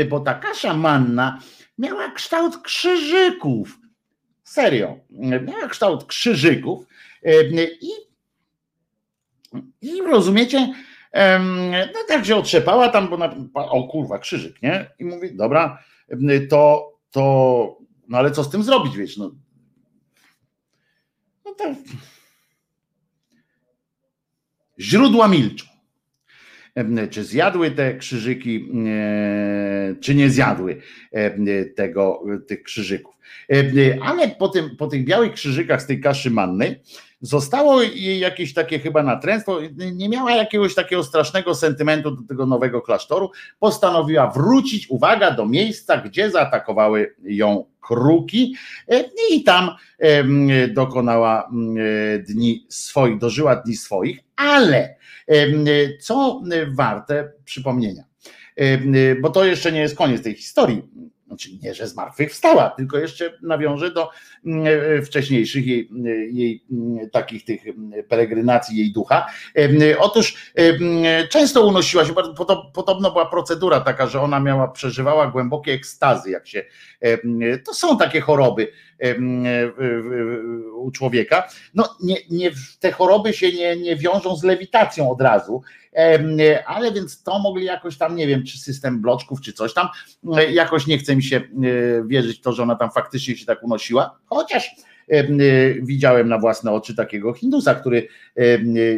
bo 0.10 0.20
ta 0.20 0.34
kasza 0.34 0.74
manna 0.74 1.40
miała 1.78 2.12
kształt 2.12 2.58
krzyżyków. 2.58 3.80
Serio, 4.44 5.00
miała 5.42 5.68
kształt 5.68 6.06
krzyżyków 6.06 6.86
i, 7.82 7.90
i 9.82 10.02
rozumiecie, 10.02 10.74
no 11.94 12.00
tak 12.08 12.26
się 12.26 12.36
otrzepała 12.36 12.90
tam, 12.90 13.10
bo 13.10 13.18
na, 13.18 13.36
o 13.54 13.84
kurwa, 13.88 14.20
krzyżyk, 14.20 14.62
nie? 14.62 14.90
I 15.00 15.06
mówi, 15.06 15.36
dobra, 15.36 15.84
to, 16.50 16.92
to, 17.12 17.78
no 18.08 18.18
ale 18.18 18.32
co 18.32 18.44
z 18.44 18.50
tym 18.50 18.64
zrobić, 18.64 18.98
wiesz, 18.98 19.18
no 19.18 19.32
to 21.58 21.76
źródła 24.80 25.28
milczą. 25.28 25.66
Czy 27.10 27.24
zjadły 27.24 27.72
te 27.72 27.98
krzyżyki, 27.98 28.70
e, 28.88 29.96
czy 30.02 30.16
nie 30.16 30.30
zjadły 30.30 30.82
tego, 31.76 32.24
tych 32.48 32.64
krzyżyków. 32.64 33.16
Ale 34.02 34.28
po, 34.28 34.48
tym, 34.48 34.78
po 34.78 34.88
tych 34.88 35.06
białych 35.06 35.34
krzyżykach 35.34 35.82
z 35.82 35.86
tej 35.86 36.02
kaszy 36.02 36.32
mannej 36.32 36.80
zostało 37.22 37.82
jej 37.82 38.20
jakieś 38.20 38.54
takie 38.54 38.80
chyba 38.80 39.04
natręstwo, 39.04 39.60
nie 39.94 40.10
miała 40.10 40.32
jakiegoś 40.32 40.76
takiego 40.76 41.04
strasznego 41.04 41.56
sentymentu 41.56 42.12
do 42.12 42.28
tego 42.28 42.46
nowego 42.46 42.82
klasztoru, 42.82 43.32
postanowiła 43.60 44.28
wrócić, 44.28 44.90
uwaga, 44.90 45.32
do 45.32 45.46
miejsca, 45.46 45.98
gdzie 45.98 46.32
zaatakowały 46.32 47.16
ją 47.24 47.66
kruki. 47.82 48.56
E, 48.88 49.04
i 49.32 49.44
tam 49.44 49.72
dokonała 50.70 51.50
e, 51.50 52.20
dni 52.20 52.66
swoich, 52.70 53.18
dożyła 53.18 53.56
dni 53.56 53.76
swoich, 53.76 54.20
ale 54.36 54.96
co 56.00 56.42
warte 56.72 57.32
przypomnienia, 57.46 58.04
bo 59.22 59.30
to 59.30 59.46
jeszcze 59.46 59.72
nie 59.72 59.80
jest 59.80 59.98
koniec 59.98 60.24
tej 60.24 60.36
historii 60.36 60.84
znaczy 61.28 61.50
nie, 61.64 61.74
że 61.74 61.88
zmartwychwstała, 61.88 62.70
tylko 62.70 62.98
jeszcze 62.98 63.38
nawiąże 63.42 63.92
do 63.92 64.10
mm, 64.46 64.66
e, 64.98 65.02
wcześniejszych 65.02 65.68
jej, 65.68 65.90
jej 66.32 66.64
mm, 66.72 67.10
takich 67.10 67.46
tych 67.46 67.68
mm, 67.68 68.04
peregrynacji 68.04 68.78
jej 68.78 68.92
ducha. 68.92 69.26
Otóż 70.00 70.54
często 71.30 71.66
unosiła 71.66 72.06
się, 72.06 72.14
podobno 72.74 73.12
była 73.12 73.26
procedura 73.26 73.82
taka, 73.82 74.08
że 74.08 74.22
ona 74.22 74.40
miała, 74.40 74.68
przeżywała 74.68 75.28
głębokie 75.28 75.74
ekstazy, 75.74 76.32
jak 76.32 76.48
się, 76.48 76.64
to 77.66 77.74
są 77.74 77.98
takie 77.98 78.22
choroby 78.22 78.68
u 80.76 80.92
człowieka. 80.92 81.48
No 81.74 81.96
nie, 82.04 82.16
nie, 82.30 82.52
te 82.80 82.92
choroby 82.92 83.34
się 83.34 83.52
nie, 83.52 83.76
nie 83.76 83.96
wiążą 83.96 84.36
z 84.36 84.44
lewitacją 84.44 85.12
od 85.12 85.22
razu, 85.22 85.62
ale 86.66 86.92
więc 86.92 87.24
to 87.24 87.40
mogli 87.40 87.66
jakoś 87.66 87.98
tam, 87.98 88.16
nie 88.16 88.28
wiem, 88.28 88.44
czy 88.44 88.58
system 88.58 89.02
bloczków, 89.02 89.42
czy 89.42 89.54
coś 89.54 89.74
tam, 89.74 89.88
e, 90.38 90.52
jakoś 90.52 90.88
nie 90.88 90.98
chce 90.98 91.16
mi 91.16 91.24
się 91.24 91.38
e, 91.38 91.42
wierzyć 92.08 92.38
w 92.38 92.42
to, 92.42 92.54
że 92.54 92.64
ona 92.64 92.76
tam 92.76 92.92
faktycznie 92.92 93.38
się 93.38 93.46
tak 93.46 93.64
unosiła, 93.64 94.20
chociaż 94.26 94.76
e, 95.08 95.24
widziałem 95.82 96.30
na 96.30 96.40
własne 96.40 96.72
oczy 96.72 96.96
takiego 96.96 97.34
Hindusa, 97.34 97.76
który 97.76 98.08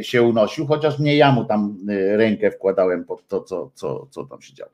się 0.02 0.24
unosił, 0.24 0.68
chociaż 0.68 1.00
nie 1.00 1.16
ja 1.16 1.32
mu 1.32 1.46
tam 1.46 1.78
rękę 2.16 2.52
wkładałem 2.52 3.06
pod 3.06 3.28
to, 3.28 3.42
co, 3.42 3.72
co, 3.74 4.08
co 4.12 4.26
tam 4.26 4.42
się 4.42 4.54
działo. 4.54 4.72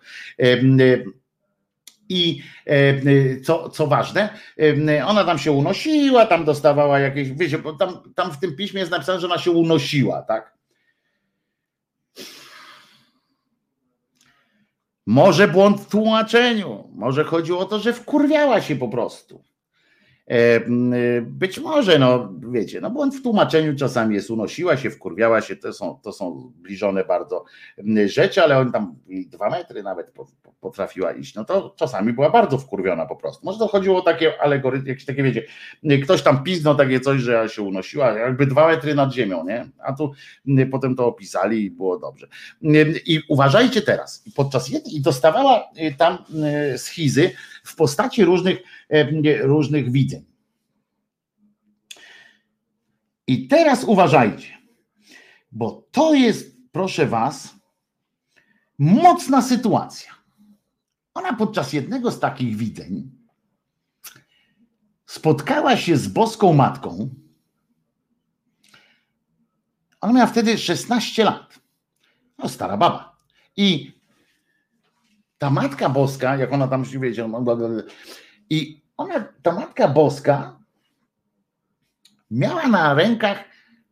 I 2.09 2.41
co, 3.43 3.69
co 3.69 3.87
ważne, 3.87 4.29
ona 5.05 5.23
tam 5.23 5.39
się 5.39 5.51
unosiła, 5.51 6.25
tam 6.25 6.45
dostawała 6.45 6.99
jakieś, 6.99 7.31
wiecie, 7.31 7.57
bo 7.57 7.73
tam, 7.73 7.97
tam 8.15 8.31
w 8.31 8.39
tym 8.39 8.55
piśmie 8.55 8.79
jest 8.79 8.91
napisane, 8.91 9.19
że 9.19 9.27
ona 9.27 9.37
się 9.37 9.51
unosiła, 9.51 10.21
tak? 10.21 10.52
Może 15.05 15.47
błąd 15.47 15.81
w 15.81 15.89
tłumaczeniu, 15.89 16.83
może 16.95 17.23
chodziło 17.23 17.59
o 17.59 17.65
to, 17.65 17.79
że 17.79 17.93
wkurwiała 17.93 18.61
się 18.61 18.75
po 18.75 18.87
prostu. 18.87 19.43
E, 20.27 20.59
być 21.21 21.59
może, 21.59 21.99
no 21.99 22.33
wiecie, 22.51 22.81
no 22.81 22.89
błąd 22.89 23.15
w 23.15 23.21
tłumaczeniu 23.21 23.75
czasami 23.75 24.15
jest, 24.15 24.29
unosiła 24.29 24.77
się, 24.77 24.89
wkurwiała 24.89 25.41
się, 25.41 25.55
to 25.55 25.73
są, 25.73 25.99
to 26.03 26.13
są 26.13 26.51
zbliżone 26.59 27.05
bardzo 27.05 27.45
rzeczy, 28.05 28.43
ale 28.43 28.57
on 28.59 28.71
tam 28.71 28.95
dwa 29.27 29.49
metry 29.49 29.83
nawet 29.83 30.13
potrafiła 30.61 31.11
iść, 31.11 31.35
no 31.35 31.45
to 31.45 31.73
czasami 31.75 32.13
była 32.13 32.29
bardzo 32.29 32.57
wkurwiona 32.57 33.05
po 33.05 33.15
prostu. 33.15 33.45
Może 33.45 33.59
to 33.59 33.67
chodziło 33.67 33.99
o 33.99 34.01
takie 34.01 34.41
alegorytmy, 34.41 34.89
jakieś 34.89 35.05
takie, 35.05 35.23
wiecie, 35.23 35.43
ktoś 36.03 36.21
tam 36.21 36.43
piznął 36.43 36.75
takie 36.75 36.99
coś, 36.99 37.21
że 37.21 37.49
się 37.49 37.61
unosiła, 37.61 38.11
jakby 38.11 38.45
dwa 38.45 38.67
metry 38.67 38.95
nad 38.95 39.13
ziemią, 39.13 39.45
nie? 39.45 39.69
A 39.79 39.93
tu 39.93 40.11
potem 40.71 40.95
to 40.95 41.07
opisali 41.07 41.65
i 41.65 41.71
było 41.71 41.99
dobrze. 41.99 42.27
I 43.05 43.21
uważajcie 43.29 43.81
teraz, 43.81 44.23
podczas 44.35 44.69
jednej, 44.69 44.95
i 44.95 45.01
dostawała 45.01 45.71
y, 45.77 45.95
tam 45.97 46.17
y, 46.73 46.77
schizy 46.77 47.31
w 47.63 47.75
postaci 47.75 48.25
różnych, 48.25 48.59
różnych 49.41 49.91
widzeń. 49.91 50.25
I 53.27 53.47
teraz 53.47 53.83
uważajcie, 53.83 54.57
bo 55.51 55.87
to 55.91 56.13
jest, 56.13 56.57
proszę 56.71 57.05
Was, 57.05 57.55
mocna 58.79 59.41
sytuacja. 59.41 60.13
Ona 61.13 61.33
podczas 61.33 61.73
jednego 61.73 62.11
z 62.11 62.19
takich 62.19 62.57
widzeń 62.57 63.11
spotkała 65.05 65.77
się 65.77 65.97
z 65.97 66.07
boską 66.07 66.53
matką. 66.53 67.09
Ona 70.01 70.13
miała 70.13 70.27
wtedy 70.27 70.57
16 70.57 71.23
lat. 71.23 71.59
No, 72.37 72.49
stara 72.49 72.77
baba. 72.77 73.17
I 73.57 73.91
ta 75.43 75.49
matka 75.49 75.89
boska, 75.89 76.35
jak 76.35 76.53
ona 76.53 76.67
tam 76.67 76.83
wiecie, 76.83 77.29
i 78.49 78.81
ona, 78.97 79.19
ta 79.41 79.51
matka 79.51 79.87
boska 79.87 80.59
miała 82.31 82.67
na 82.67 82.93
rękach 82.93 83.43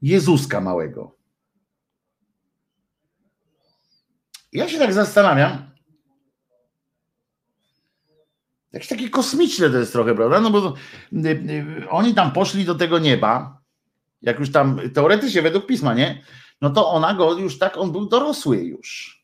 Jezuska 0.02 0.62
małego. 0.62 1.16
Ja 4.54 4.70
się 4.70 4.80
tak 4.80 4.94
zastanawiam, 4.94 5.72
Jakieś 8.74 8.90
takie 8.90 9.10
kosmiczne 9.10 9.70
to 9.70 9.78
jest 9.78 9.92
trochę, 9.92 10.16
prawda? 10.16 10.40
No 10.40 10.50
bo 10.50 10.74
y, 11.14 11.28
y, 11.28 11.90
oni 11.90 12.14
tam 12.14 12.32
poszli 12.32 12.66
do 12.66 12.76
tego 12.76 13.00
nieba, 13.00 13.62
jak 14.22 14.40
już 14.40 14.52
tam 14.52 14.80
teoretycznie 14.94 15.42
według 15.42 15.66
pisma, 15.66 15.94
nie? 15.94 16.24
No 16.62 16.70
to 16.70 16.90
ona 16.90 17.14
go 17.14 17.38
już 17.38 17.60
tak, 17.60 17.78
on 17.78 17.92
był 17.92 18.06
dorosły 18.06 18.58
już. 18.58 19.20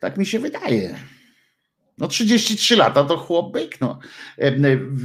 Tak 0.00 0.16
mi 0.16 0.26
się 0.26 0.38
wydaje. 0.38 0.94
No 1.98 2.08
33 2.08 2.76
lata 2.76 3.04
to 3.04 3.16
chłop 3.16 3.52
byk, 3.52 3.80
no. 3.80 3.98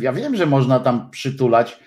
Ja 0.01 0.13
wiem, 0.13 0.35
że 0.35 0.45
można 0.45 0.79
tam 0.79 1.11
przytulać, 1.11 1.79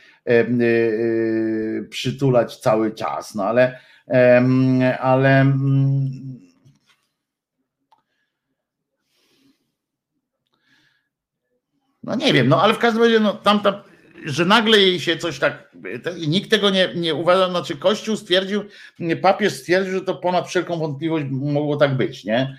przytulać 1.91 2.57
cały 2.57 2.95
czas, 2.95 3.35
no 3.35 3.45
ale 3.45 3.79
ale 5.01 5.41
mm, 5.41 6.41
no 12.03 12.15
nie 12.15 12.33
wiem, 12.33 12.49
no 12.49 12.63
ale 12.63 12.75
w 12.75 12.79
każdym 12.79 13.03
razie 13.03 13.21
no, 13.21 13.35
tamta, 13.35 13.85
że 14.25 14.45
nagle 14.45 14.79
jej 14.79 15.01
się 15.01 15.17
coś 15.17 15.39
tak, 15.39 15.77
nikt 16.27 16.51
tego 16.51 16.71
nie, 16.71 16.89
nie 16.95 17.15
uważa, 17.15 17.51
znaczy 17.51 17.77
Kościół 17.77 18.17
stwierdził, 18.17 18.65
papież 19.23 19.53
stwierdził, 19.53 19.93
że 19.93 20.01
to 20.01 20.15
ponad 20.15 20.49
wszelką 20.49 20.79
wątpliwość 20.79 21.27
mogło 21.31 21.77
tak 21.77 21.97
być, 21.97 22.25
nie? 22.25 22.59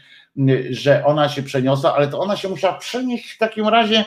Że 0.70 1.06
ona 1.06 1.30
się 1.30 1.44
przeniosła, 1.44 1.96
ale 1.96 2.08
to 2.08 2.20
ona 2.20 2.38
się 2.38 2.50
musiała 2.50 2.78
przenieść 2.78 3.32
w 3.32 3.38
takim 3.38 3.68
razie 3.68 4.06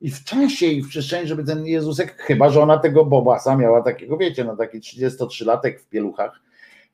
i 0.00 0.10
w 0.10 0.24
czasie 0.24 0.66
i 0.66 0.82
w 0.82 0.88
przestrzeni, 0.88 1.28
żeby 1.28 1.44
ten 1.44 1.66
Jezusek, 1.66 2.22
chyba 2.22 2.50
że 2.50 2.62
ona 2.62 2.78
tego 2.78 3.04
Bobasa 3.04 3.56
miała 3.56 3.82
takiego, 3.82 4.16
wiecie, 4.16 4.44
no 4.44 4.56
taki 4.56 4.80
33-latek 4.80 5.78
w 5.78 5.88
pieluchach. 5.88 6.40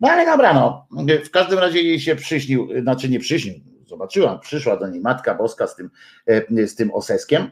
No 0.00 0.08
ale 0.08 0.26
dobra, 0.26 0.54
no. 0.54 0.86
W 1.24 1.30
każdym 1.30 1.58
razie 1.58 1.82
jej 1.82 2.00
się 2.00 2.16
przyśnił, 2.16 2.68
znaczy 2.82 3.08
nie 3.08 3.18
przyśnił, 3.18 3.54
zobaczyłam, 3.86 4.40
przyszła 4.40 4.76
do 4.76 4.88
niej 4.88 5.00
Matka 5.00 5.34
Boska 5.34 5.66
z 5.66 5.76
tym, 5.76 5.90
e, 6.26 6.66
z 6.66 6.74
tym 6.74 6.94
oseskiem, 6.94 7.50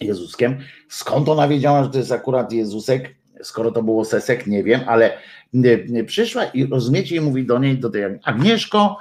Jezuskiem. 0.00 0.58
Skąd 0.88 1.28
ona 1.28 1.48
wiedziała, 1.48 1.84
że 1.84 1.90
to 1.90 1.98
jest 1.98 2.12
akurat 2.12 2.52
Jezusek? 2.52 3.14
Skoro 3.42 3.72
to 3.72 3.82
było 3.82 4.04
sesek, 4.04 4.46
nie 4.46 4.64
wiem, 4.64 4.80
ale 4.86 5.18
e, 5.94 6.04
przyszła 6.04 6.44
i 6.44 6.66
rozumiecie, 6.66 7.16
i 7.16 7.20
mówi 7.20 7.46
do 7.46 7.58
niej, 7.58 7.78
do 7.78 7.90
tej 7.90 8.04
Agnieszko, 8.22 8.98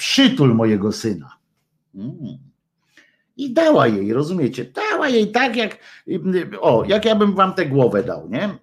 przytul 0.00 0.54
mojego 0.54 0.92
syna. 0.92 1.36
Hmm 1.96 2.50
i 3.40 3.52
dała 3.52 3.86
jej, 3.86 4.12
rozumiecie? 4.12 4.64
Dała 4.64 5.08
jej 5.08 5.32
tak, 5.32 5.56
jak 5.56 5.78
o, 6.60 6.84
jak 6.84 7.04
ja 7.04 7.14
bym 7.14 7.34
wam 7.34 7.54
tę 7.54 7.66
głowę 7.66 8.02
dał, 8.02 8.28
nie? 8.28 8.58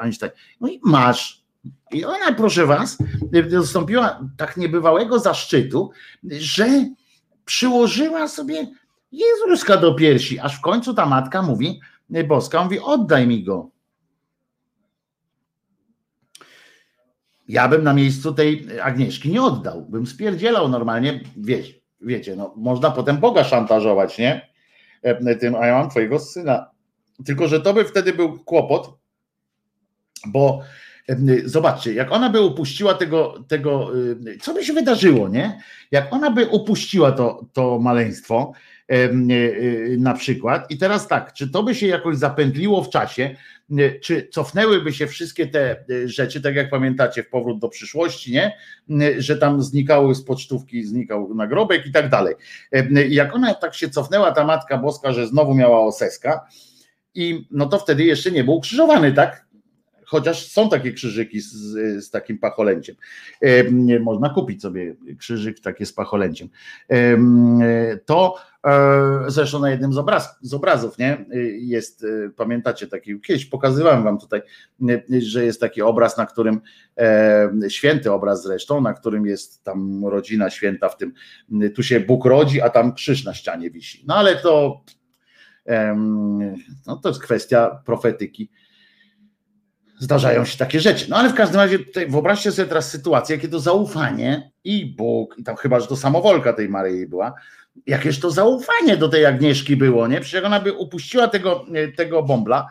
Einstein. 0.00 0.32
No 0.60 0.68
i 0.68 0.80
masz. 0.82 1.42
I 1.92 2.04
ona, 2.04 2.32
proszę 2.36 2.66
was, 2.66 2.98
dostąpiła 3.50 4.20
tak 4.36 4.56
niebywałego 4.56 5.18
zaszczytu, 5.18 5.90
że 6.24 6.66
przyłożyła 7.44 8.28
sobie 8.28 8.66
Jezuska 9.12 9.76
do 9.76 9.94
piersi, 9.94 10.38
aż 10.38 10.58
w 10.58 10.60
końcu 10.60 10.94
ta 10.94 11.06
matka 11.06 11.42
mówi, 11.42 11.80
boska 12.28 12.64
mówi, 12.64 12.80
oddaj 12.80 13.26
mi 13.26 13.44
go. 13.44 13.70
Ja 17.48 17.68
bym 17.68 17.84
na 17.84 17.94
miejscu 17.94 18.34
tej 18.34 18.66
Agnieszki 18.82 19.30
nie 19.30 19.42
oddał, 19.42 19.86
bym 19.88 20.06
spierdzielał 20.06 20.68
normalnie, 20.68 21.20
wiecie, 21.36 21.74
wiecie, 22.00 22.36
no, 22.36 22.54
można 22.56 22.90
potem 22.90 23.16
Boga 23.16 23.44
szantażować, 23.44 24.18
nie? 24.18 24.48
E, 25.02 25.36
tym, 25.36 25.54
a 25.54 25.66
ja 25.66 25.78
mam 25.78 25.90
twojego 25.90 26.18
syna. 26.18 26.70
Tylko, 27.24 27.48
że 27.48 27.60
to 27.60 27.74
by 27.74 27.84
wtedy 27.84 28.12
był 28.12 28.38
kłopot, 28.38 28.98
bo 30.26 30.62
e, 31.08 31.16
zobaczcie, 31.44 31.92
jak 31.92 32.12
ona 32.12 32.30
by 32.30 32.40
upuściła 32.40 32.94
tego, 32.94 33.44
tego, 33.48 33.90
e, 34.34 34.38
co 34.38 34.54
by 34.54 34.64
się 34.64 34.72
wydarzyło, 34.72 35.28
nie? 35.28 35.60
Jak 35.90 36.12
ona 36.12 36.30
by 36.30 36.46
upuściła 36.46 37.12
to, 37.12 37.46
to 37.52 37.78
maleństwo, 37.78 38.52
na 39.98 40.14
przykład, 40.14 40.70
i 40.70 40.78
teraz 40.78 41.08
tak, 41.08 41.32
czy 41.32 41.50
to 41.50 41.62
by 41.62 41.74
się 41.74 41.86
jakoś 41.86 42.16
zapętliło 42.16 42.84
w 42.84 42.90
czasie, 42.90 43.36
czy 44.02 44.28
cofnęłyby 44.32 44.92
się 44.92 45.06
wszystkie 45.06 45.46
te 45.46 45.70
e, 45.70 46.08
rzeczy, 46.08 46.40
tak 46.40 46.54
jak 46.54 46.70
pamiętacie 46.70 47.22
w 47.22 47.28
powrót 47.28 47.58
do 47.58 47.68
przyszłości, 47.68 48.32
nie? 48.32 48.56
Że 49.18 49.36
tam 49.36 49.62
znikały 49.62 50.14
z 50.14 50.24
pocztówki, 50.24 50.84
znikał 50.84 51.34
nagrobek 51.34 51.86
i 51.86 51.92
tak 51.92 52.10
dalej. 52.10 52.34
Jak 53.08 53.34
ona 53.34 53.54
tak 53.54 53.74
się 53.74 53.90
cofnęła, 53.90 54.32
ta 54.32 54.44
Matka 54.44 54.78
Boska, 54.78 55.12
że 55.12 55.26
znowu 55.26 55.54
miała 55.54 55.80
oseska, 55.80 56.46
i 57.14 57.46
no 57.50 57.66
to 57.66 57.78
wtedy 57.78 58.04
jeszcze 58.04 58.30
nie 58.30 58.44
był 58.44 58.54
ukrzyżowany, 58.54 59.12
tak? 59.12 59.45
Chociaż 60.06 60.52
są 60.52 60.68
takie 60.68 60.92
krzyżyki 60.92 61.40
z, 61.40 61.52
z 62.04 62.10
takim 62.10 62.38
pacholęciem. 62.38 62.96
Można 64.00 64.30
kupić 64.30 64.62
sobie 64.62 64.96
krzyżyk 65.18 65.60
takie 65.60 65.86
z 65.86 65.92
pacholęciem. 65.92 66.48
To 68.06 68.34
E, 68.66 69.24
zresztą 69.26 69.58
na 69.58 69.70
jednym 69.70 69.92
z, 69.92 69.98
obraz, 69.98 70.38
z 70.40 70.54
obrazów, 70.54 70.98
nie? 70.98 71.24
Jest, 71.58 72.04
e, 72.04 72.30
pamiętacie 72.30 72.86
taki, 72.86 73.20
kiedyś 73.20 73.46
pokazywałem 73.46 74.04
wam 74.04 74.18
tutaj, 74.18 74.42
e, 74.88 75.20
że 75.20 75.44
jest 75.44 75.60
taki 75.60 75.82
obraz, 75.82 76.16
na 76.16 76.26
którym, 76.26 76.60
święty 77.68 78.12
obraz 78.12 78.42
zresztą, 78.42 78.80
na 78.80 78.94
którym 78.94 79.26
jest 79.26 79.64
tam 79.64 80.06
rodzina 80.06 80.50
święta 80.50 80.88
w 80.88 80.96
tym, 80.96 81.12
tu 81.74 81.82
się 81.82 82.00
Bóg 82.00 82.24
rodzi, 82.24 82.60
a 82.60 82.70
tam 82.70 82.94
krzyż 82.94 83.24
na 83.24 83.34
ścianie 83.34 83.70
wisi. 83.70 84.04
No 84.06 84.14
ale 84.14 84.36
to, 84.36 84.84
no 86.86 86.96
to 86.96 87.08
jest 87.08 87.22
kwestia 87.22 87.82
profetyki. 87.84 88.50
Zdarzają 89.98 90.44
się 90.44 90.58
takie 90.58 90.80
rzeczy. 90.80 91.06
No 91.10 91.16
ale 91.16 91.28
w 91.28 91.34
każdym 91.34 91.60
razie 91.60 91.78
tutaj 91.78 92.10
wyobraźcie 92.10 92.52
sobie 92.52 92.68
teraz 92.68 92.90
sytuację, 92.90 93.38
kiedy 93.38 93.52
to 93.52 93.60
zaufanie 93.60 94.50
i 94.66 94.86
Bóg, 94.86 95.38
i 95.38 95.44
tam 95.44 95.56
chyba, 95.56 95.80
że 95.80 95.86
to 95.86 95.96
samowolka 95.96 96.52
tej 96.52 96.68
Maryi 96.68 97.06
była, 97.06 97.34
jakież 97.86 98.20
to 98.20 98.30
zaufanie 98.30 98.96
do 98.96 99.08
tej 99.08 99.26
Agnieszki 99.26 99.76
było, 99.76 100.08
nie? 100.08 100.20
Przecież 100.20 100.44
ona 100.44 100.60
by 100.60 100.72
upuściła 100.72 101.28
tego, 101.28 101.66
e, 101.74 101.88
tego 101.88 102.22
bombla, 102.22 102.68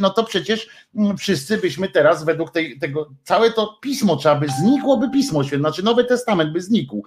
no 0.00 0.10
to 0.10 0.24
przecież 0.24 0.68
mm, 0.96 1.16
wszyscy 1.16 1.58
byśmy 1.58 1.88
teraz 1.88 2.24
według 2.24 2.50
tej, 2.50 2.78
tego, 2.78 3.10
całe 3.24 3.50
to 3.50 3.78
pismo 3.82 4.16
trzeba 4.16 4.34
by, 4.34 4.46
znikłoby 4.60 5.10
pismo 5.10 5.44
święte, 5.44 5.62
znaczy 5.62 5.82
Nowy 5.82 6.04
Testament 6.04 6.52
by 6.52 6.60
znikł, 6.60 7.04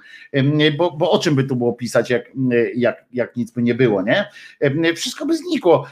bo, 0.77 0.91
bo 0.91 1.11
o 1.11 1.19
czym 1.19 1.35
by 1.35 1.43
tu 1.43 1.55
było 1.55 1.73
pisać, 1.73 2.09
jak, 2.09 2.31
jak, 2.75 3.05
jak 3.13 3.35
nic 3.35 3.51
by 3.51 3.63
nie 3.63 3.75
było, 3.75 4.01
nie? 4.01 4.25
Wszystko 4.95 5.25
by 5.25 5.37
znikło 5.37 5.87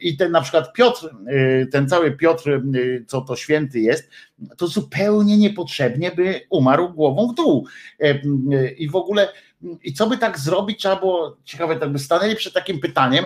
i 0.00 0.16
ten 0.16 0.32
na 0.32 0.40
przykład 0.40 0.72
Piotr, 0.72 1.08
e, 1.26 1.66
ten 1.66 1.88
cały 1.88 2.16
Piotr, 2.16 2.60
co 3.06 3.20
to 3.20 3.36
święty 3.36 3.80
jest, 3.80 4.10
to 4.56 4.66
zupełnie 4.66 5.36
niepotrzebnie 5.36 6.10
by 6.10 6.40
umarł 6.50 6.92
głową 6.92 7.28
w 7.28 7.34
dół 7.34 7.66
i 8.78 8.88
w 8.88 8.96
ogóle 8.96 9.28
i 9.84 9.92
co 9.92 10.06
by 10.06 10.18
tak 10.18 10.38
zrobić, 10.38 10.78
trzeba 10.78 10.96
było, 10.96 11.36
ciekawe, 11.44 11.76
tak 11.76 11.92
by 11.92 11.98
stanęli 11.98 12.36
przed 12.36 12.54
takim 12.54 12.80
pytaniem, 12.80 13.24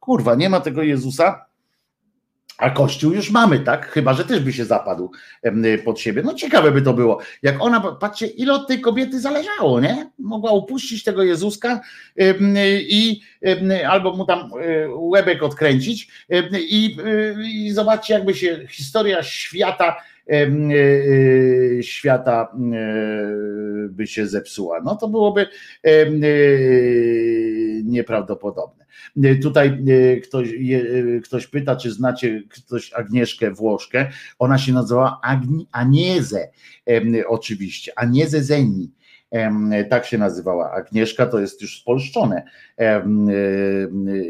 kurwa, 0.00 0.34
nie 0.34 0.50
ma 0.50 0.60
tego 0.60 0.82
Jezusa, 0.82 1.46
a 2.58 2.70
Kościół 2.70 3.12
już 3.12 3.30
mamy, 3.30 3.60
tak? 3.60 3.86
Chyba, 3.86 4.14
że 4.14 4.24
też 4.24 4.40
by 4.40 4.52
się 4.52 4.64
zapadł 4.64 5.10
pod 5.84 6.00
siebie. 6.00 6.22
No 6.22 6.34
ciekawe 6.34 6.72
by 6.72 6.82
to 6.82 6.94
było. 6.94 7.18
Jak 7.42 7.62
ona, 7.62 7.80
patrzcie, 7.80 8.26
ile 8.26 8.52
od 8.52 8.68
tej 8.68 8.80
kobiety 8.80 9.20
zależało, 9.20 9.80
nie? 9.80 10.10
Mogła 10.18 10.50
upuścić 10.50 11.04
tego 11.04 11.22
Jezuska 11.22 11.80
i 12.80 13.20
albo 13.88 14.16
mu 14.16 14.24
tam 14.24 14.38
e, 14.38 14.88
łebek 14.88 15.42
odkręcić 15.42 16.08
i, 16.54 16.96
i 17.44 17.72
zobaczcie, 17.72 18.14
jakby 18.14 18.34
się 18.34 18.66
historia 18.68 19.22
świata 19.22 19.96
E, 19.96 20.04
e, 20.04 20.11
świata 21.82 22.48
e, 22.52 22.58
by 23.88 24.06
się 24.06 24.26
zepsuła. 24.26 24.80
No 24.84 24.96
to 24.96 25.08
byłoby 25.08 25.46
nieprawdopodobne. 27.84 28.86
Tutaj 29.42 29.84
ktoś, 30.22 30.48
ktoś 31.24 31.46
pyta, 31.46 31.76
czy 31.76 31.90
znacie 31.90 32.42
ktoś 32.48 32.92
Agnieszkę 32.92 33.50
Włoszkę. 33.50 34.10
Ona 34.38 34.58
się 34.58 34.72
nazywała 34.72 35.20
Agni, 35.22 35.68
Anieze, 35.72 36.50
oczywiście, 37.26 37.92
Anieze 37.96 38.42
Zeni 38.42 38.90
tak 39.90 40.06
się 40.06 40.18
nazywała. 40.18 40.72
Agnieszka 40.72 41.26
to 41.26 41.40
jest 41.40 41.62
już 41.62 41.80
spolszczone 41.80 42.42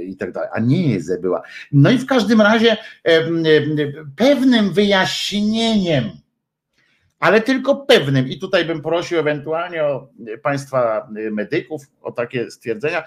i 0.07 0.17
tak 0.17 0.33
dalej, 0.33 0.51
a 0.53 0.61
nie 0.61 0.89
Jeze 0.89 1.19
była. 1.19 1.43
No 1.73 1.91
i 1.91 1.99
w 1.99 2.07
każdym 2.07 2.41
razie 2.41 2.77
pewnym 4.17 4.73
wyjaśnieniem, 4.73 6.05
ale 7.19 7.41
tylko 7.41 7.77
pewnym, 7.77 8.29
i 8.29 8.39
tutaj 8.39 8.65
bym 8.65 8.83
prosił 8.83 9.19
ewentualnie 9.19 9.85
o 9.85 10.09
Państwa 10.43 11.09
medyków 11.31 11.83
o 12.03 12.13
takie 12.13 12.51
stwierdzenia, 12.51 13.05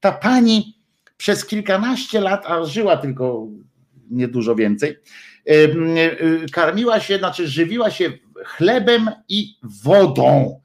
ta 0.00 0.12
pani 0.12 0.78
przez 1.16 1.46
kilkanaście 1.46 2.20
lat, 2.20 2.46
a 2.46 2.64
żyła 2.64 2.96
tylko 2.96 3.48
niedużo 4.10 4.54
więcej, 4.54 4.98
karmiła 6.52 7.00
się, 7.00 7.18
znaczy 7.18 7.48
żywiła 7.48 7.90
się 7.90 8.12
chlebem 8.44 9.10
i 9.28 9.54
wodą. 9.84 10.60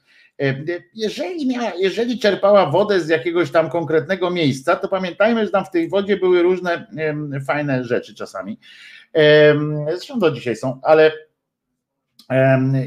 Jeżeli, 0.93 1.47
miała, 1.47 1.71
jeżeli 1.77 2.19
czerpała 2.19 2.65
wodę 2.65 3.01
z 3.01 3.09
jakiegoś 3.09 3.51
tam 3.51 3.69
konkretnego 3.69 4.29
miejsca, 4.29 4.75
to 4.75 4.87
pamiętajmy, 4.87 5.45
że 5.45 5.51
tam 5.51 5.65
w 5.65 5.71
tej 5.71 5.89
wodzie 5.89 6.17
były 6.17 6.41
różne 6.41 6.87
fajne 7.47 7.83
rzeczy 7.83 8.15
czasami. 8.15 8.59
Zresztą 9.87 10.19
do 10.19 10.31
dzisiaj 10.31 10.55
są, 10.55 10.79
ale 10.83 11.11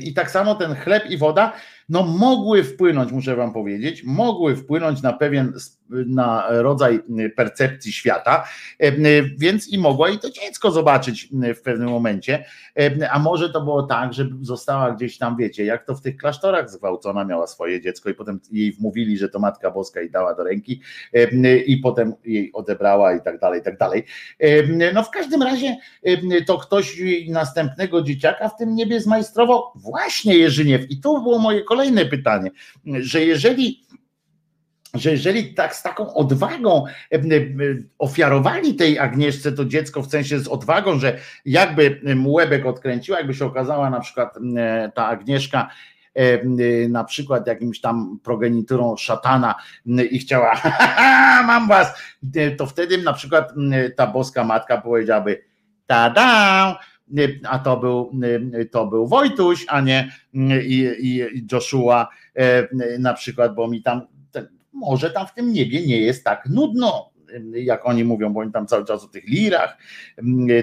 i 0.03 0.15
tak 0.15 0.31
samo 0.31 0.55
ten 0.55 0.75
chleb 0.75 1.11
i 1.11 1.19
woda 1.19 1.53
no 1.93 2.03
mogły 2.03 2.65
wpłynąć, 2.65 3.13
muszę 3.13 3.37
wam 3.37 3.53
powiedzieć, 3.53 4.03
mogły 4.05 4.57
wpłynąć 4.57 5.03
na 5.03 5.13
pewien 5.13 5.53
na 6.07 6.47
rodzaj 6.49 7.01
percepcji 7.37 7.93
świata, 7.93 8.45
więc 9.39 9.69
i 9.69 9.79
mogła 9.79 10.11
i 10.11 10.19
to 10.19 10.31
dziecko 10.31 10.71
zobaczyć 10.71 11.29
w 11.57 11.61
pewnym 11.61 11.89
momencie, 11.89 12.45
a 13.11 13.19
może 13.19 13.51
to 13.51 13.61
było 13.61 13.83
tak, 13.83 14.13
że 14.13 14.29
została 14.41 14.93
gdzieś 14.93 15.19
tam, 15.19 15.37
wiecie, 15.37 15.65
jak 15.65 15.87
to 15.87 15.95
w 15.95 16.01
tych 16.01 16.17
klasztorach 16.17 16.71
zgwałcona 16.71 17.25
miała 17.25 17.47
swoje 17.47 17.81
dziecko 17.81 18.11
i 18.11 18.15
potem 18.15 18.41
jej 18.53 18.73
wmówili, 18.73 19.19
że 19.19 19.29
to 19.29 19.39
Matka 19.39 19.71
Boska 19.71 20.03
i 20.03 20.11
dała 20.11 20.35
do 20.35 20.45
ręki 20.45 20.81
i 21.67 21.77
potem 21.77 22.15
jej 22.25 22.53
odebrała 22.53 23.15
i 23.15 23.23
tak 23.23 23.41
dalej, 23.41 23.61
i 23.61 23.65
tak 23.65 23.79
dalej. 23.79 24.05
No 24.95 25.03
w 25.03 25.11
każdym 25.11 25.43
razie 25.43 25.77
to 26.47 26.59
ktoś 26.59 27.01
następnego 27.29 28.03
dzieciaka 28.03 28.49
w 28.49 28.57
tym 28.57 28.75
niebie 28.75 29.01
zmajstrował 29.01 29.63
właśnie 29.75 30.39
Jerzyniew 30.39 30.91
i 30.91 31.01
tu 31.01 31.23
było 31.23 31.39
moje 31.39 31.63
kolejne 31.63 31.82
pytanie, 32.07 32.51
że 32.87 33.25
jeżeli 33.25 33.83
że 34.95 35.11
jeżeli 35.11 35.55
tak 35.55 35.77
z 35.77 35.83
taką 35.83 36.15
odwagą 36.15 36.85
ofiarowali 37.99 38.75
tej 38.75 38.99
Agnieszce 38.99 39.53
to 39.53 39.65
dziecko, 39.65 40.03
w 40.03 40.11
sensie 40.11 40.39
z 40.39 40.49
odwagą, 40.49 40.99
że 40.99 41.19
jakby 41.45 42.01
mu 42.17 42.33
łebek 42.33 42.67
odkręciła, 42.67 43.19
jakby 43.19 43.35
się 43.35 43.45
okazała 43.45 43.91
na 43.91 44.01
przykład 44.01 44.39
ta 44.95 45.07
Agnieszka 45.07 45.71
na 46.89 47.05
przykład 47.05 47.47
jakimś 47.47 47.81
tam 47.81 48.19
progeniturą 48.23 48.97
szatana 48.97 49.55
i 50.11 50.19
chciała, 50.19 50.61
mam 51.47 51.69
was, 51.69 52.03
to 52.59 52.67
wtedy 52.67 52.99
na 52.99 53.13
przykład 53.13 53.53
ta 53.97 54.07
boska 54.07 54.45
matka 54.45 54.81
powiedziałaby, 54.81 55.43
tada, 55.87 56.79
a 57.49 57.59
to 57.59 57.77
był, 57.77 58.13
to 58.71 58.87
był 58.87 59.07
Wojtuś, 59.07 59.65
a 59.69 59.81
nie 59.81 60.13
i, 60.65 60.91
i 61.03 61.47
Joshua 61.53 62.09
na 62.99 63.15
przykład, 63.15 63.55
bo 63.55 63.69
mi 63.69 63.83
tam 63.83 64.07
może 64.73 65.11
tam 65.11 65.27
w 65.27 65.35
tym 65.35 65.53
niebie 65.53 65.87
nie 65.87 66.01
jest 66.01 66.25
tak 66.25 66.49
nudno, 66.49 67.13
jak 67.53 67.87
oni 67.87 68.05
mówią, 68.05 68.33
bo 68.33 68.41
oni 68.41 68.53
tam 68.53 68.67
cały 68.67 68.85
czas 68.85 69.05
o 69.05 69.09
tych 69.09 69.29
lirach, 69.29 69.79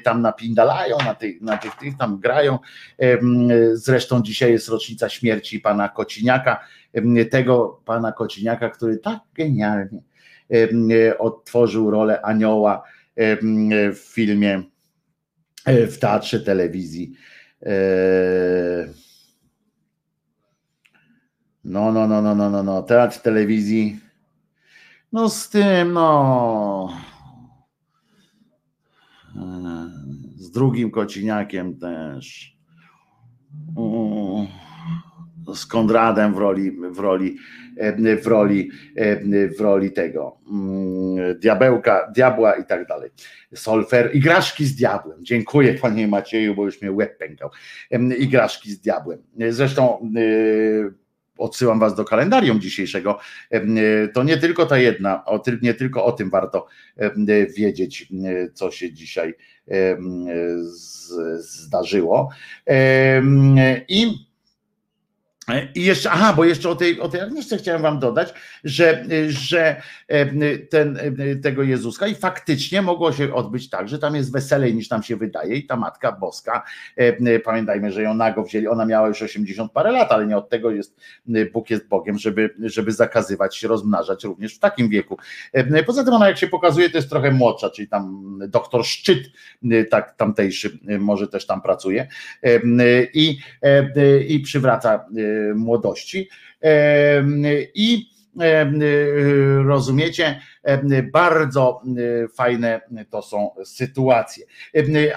tam 0.04 0.22
napindalają, 0.22 0.98
na 1.06 1.16
tych, 1.16 1.42
na 1.42 1.58
tych, 1.58 1.76
tych 1.76 1.98
tam 1.98 2.20
grają. 2.20 2.60
Zresztą 3.74 4.22
dzisiaj 4.22 4.52
jest 4.52 4.70
rocznica 4.70 5.10
śmierci 5.10 5.60
pana 5.60 5.90
Kociniaka, 5.90 6.66
tego 7.32 7.82
pana 7.86 8.12
Kociniaka, 8.12 8.70
który 8.70 8.98
tak 8.98 9.20
genialnie 9.34 10.02
odtworzył 11.20 11.92
rolę 11.92 12.22
anioła 12.22 12.84
w 13.94 14.12
filmie, 14.14 14.64
w 15.66 15.98
teatrze 16.00 16.40
telewizji. 16.40 17.14
No, 21.64 21.92
no, 21.92 22.08
no, 22.08 22.22
no, 22.22 22.36
no, 22.36 22.50
no, 22.50 22.64
no, 22.64 22.84
teatr 22.84 23.20
telewizji. 23.20 24.00
No 25.12 25.30
z 25.30 25.50
tym, 25.50 25.94
no. 25.94 26.90
Z 30.36 30.52
drugim 30.52 30.92
kociniakiem 30.92 31.80
też. 31.80 32.58
Z 35.56 35.66
Kondradem 35.66 36.34
w 36.34 36.38
roli, 36.38 36.72
w 36.72 37.00
roli, 37.00 37.38
w 38.24 38.28
roli, 38.28 38.72
w 39.58 39.62
roli 39.62 39.92
tego 39.92 40.38
mm, 40.52 41.40
diabełka, 41.40 42.12
diabła 42.16 42.54
i 42.54 42.66
tak 42.66 42.88
dalej. 42.88 43.10
Solfer, 43.56 44.16
igraszki 44.16 44.66
z 44.66 44.76
diabłem. 44.76 45.26
Dziękuję 45.26 45.74
panie 45.74 46.08
Macieju, 46.08 46.56
bo 46.56 46.66
już 46.66 46.82
mnie 46.82 46.92
łeb 46.92 47.18
pękał. 47.18 47.50
Igraszki 48.20 48.72
z 48.72 48.80
diabłem. 48.80 49.24
Zresztą 49.50 50.12
y, 50.18 50.94
odsyłam 51.38 51.80
was 51.80 51.96
do 51.96 52.06
kalendarium 52.06 52.62
dzisiejszego. 52.62 53.20
To 54.14 54.24
nie 54.24 54.38
tylko 54.38 54.66
ta 54.66 54.78
jedna, 54.78 55.24
nie 55.62 55.74
tylko 55.74 56.06
o 56.06 56.12
tym 56.12 56.30
warto 56.30 56.68
wiedzieć, 57.58 58.08
co 58.54 58.72
się 58.72 58.94
dzisiaj 58.94 59.34
zdarzyło. 61.38 62.30
I 63.88 64.29
i 65.76 65.84
jeszcze, 65.84 66.12
aha, 66.12 66.34
bo 66.34 66.46
jeszcze 66.46 66.70
o 66.70 66.76
tej, 66.76 67.00
o 67.00 67.10
tej 67.10 67.22
Agnieszce 67.22 67.58
chciałem 67.58 67.82
wam 67.82 68.00
dodać, 68.00 68.34
że, 68.64 69.06
że 69.28 69.82
ten, 70.70 71.00
tego 71.44 71.64
Jezuska 71.64 72.08
i 72.08 72.16
faktycznie 72.16 72.82
mogło 72.82 73.12
się 73.12 73.34
odbyć 73.34 73.70
tak, 73.70 73.90
że 73.90 74.00
tam 74.00 74.16
jest 74.16 74.32
weselej 74.32 74.76
niż 74.76 74.88
tam 74.88 75.04
się 75.04 75.16
wydaje 75.16 75.56
i 75.56 75.68
ta 75.68 75.76
Matka 75.76 76.12
Boska, 76.12 76.64
pamiętajmy, 77.44 77.92
że 77.92 78.02
ją 78.04 78.14
nago 78.14 78.44
wzięli, 78.44 78.68
ona 78.68 78.86
miała 78.86 79.08
już 79.08 79.22
80 79.22 79.72
parę 79.72 79.92
lat, 79.92 80.12
ale 80.12 80.28
nie 80.28 80.38
od 80.38 80.50
tego 80.50 80.72
jest, 80.72 81.00
Bóg 81.54 81.70
jest 81.70 81.88
Bogiem, 81.88 82.18
żeby, 82.18 82.56
żeby 82.60 82.92
zakazywać 82.92 83.58
się 83.58 83.68
rozmnażać 83.68 84.24
również 84.24 84.56
w 84.56 84.60
takim 84.60 84.90
wieku. 84.90 85.18
Poza 85.86 86.04
tym 86.04 86.14
ona 86.14 86.28
jak 86.28 86.38
się 86.38 86.48
pokazuje, 86.48 86.90
to 86.90 86.98
jest 86.98 87.10
trochę 87.10 87.32
młodsza, 87.32 87.70
czyli 87.70 87.88
tam 87.88 88.36
doktor 88.48 88.86
Szczyt, 88.86 89.20
tak 89.90 90.16
tamtejszy 90.16 90.80
może 91.00 91.28
też 91.28 91.46
tam 91.46 91.62
pracuje 91.62 92.08
i, 93.14 93.38
i 94.28 94.40
przywraca 94.40 95.06
młodości. 95.56 96.30
I 97.76 98.10
rozumiecie, 99.66 100.42
bardzo 101.14 101.82
fajne 102.36 102.82
to 103.10 103.22
są 103.22 103.52
sytuacje. 103.66 104.46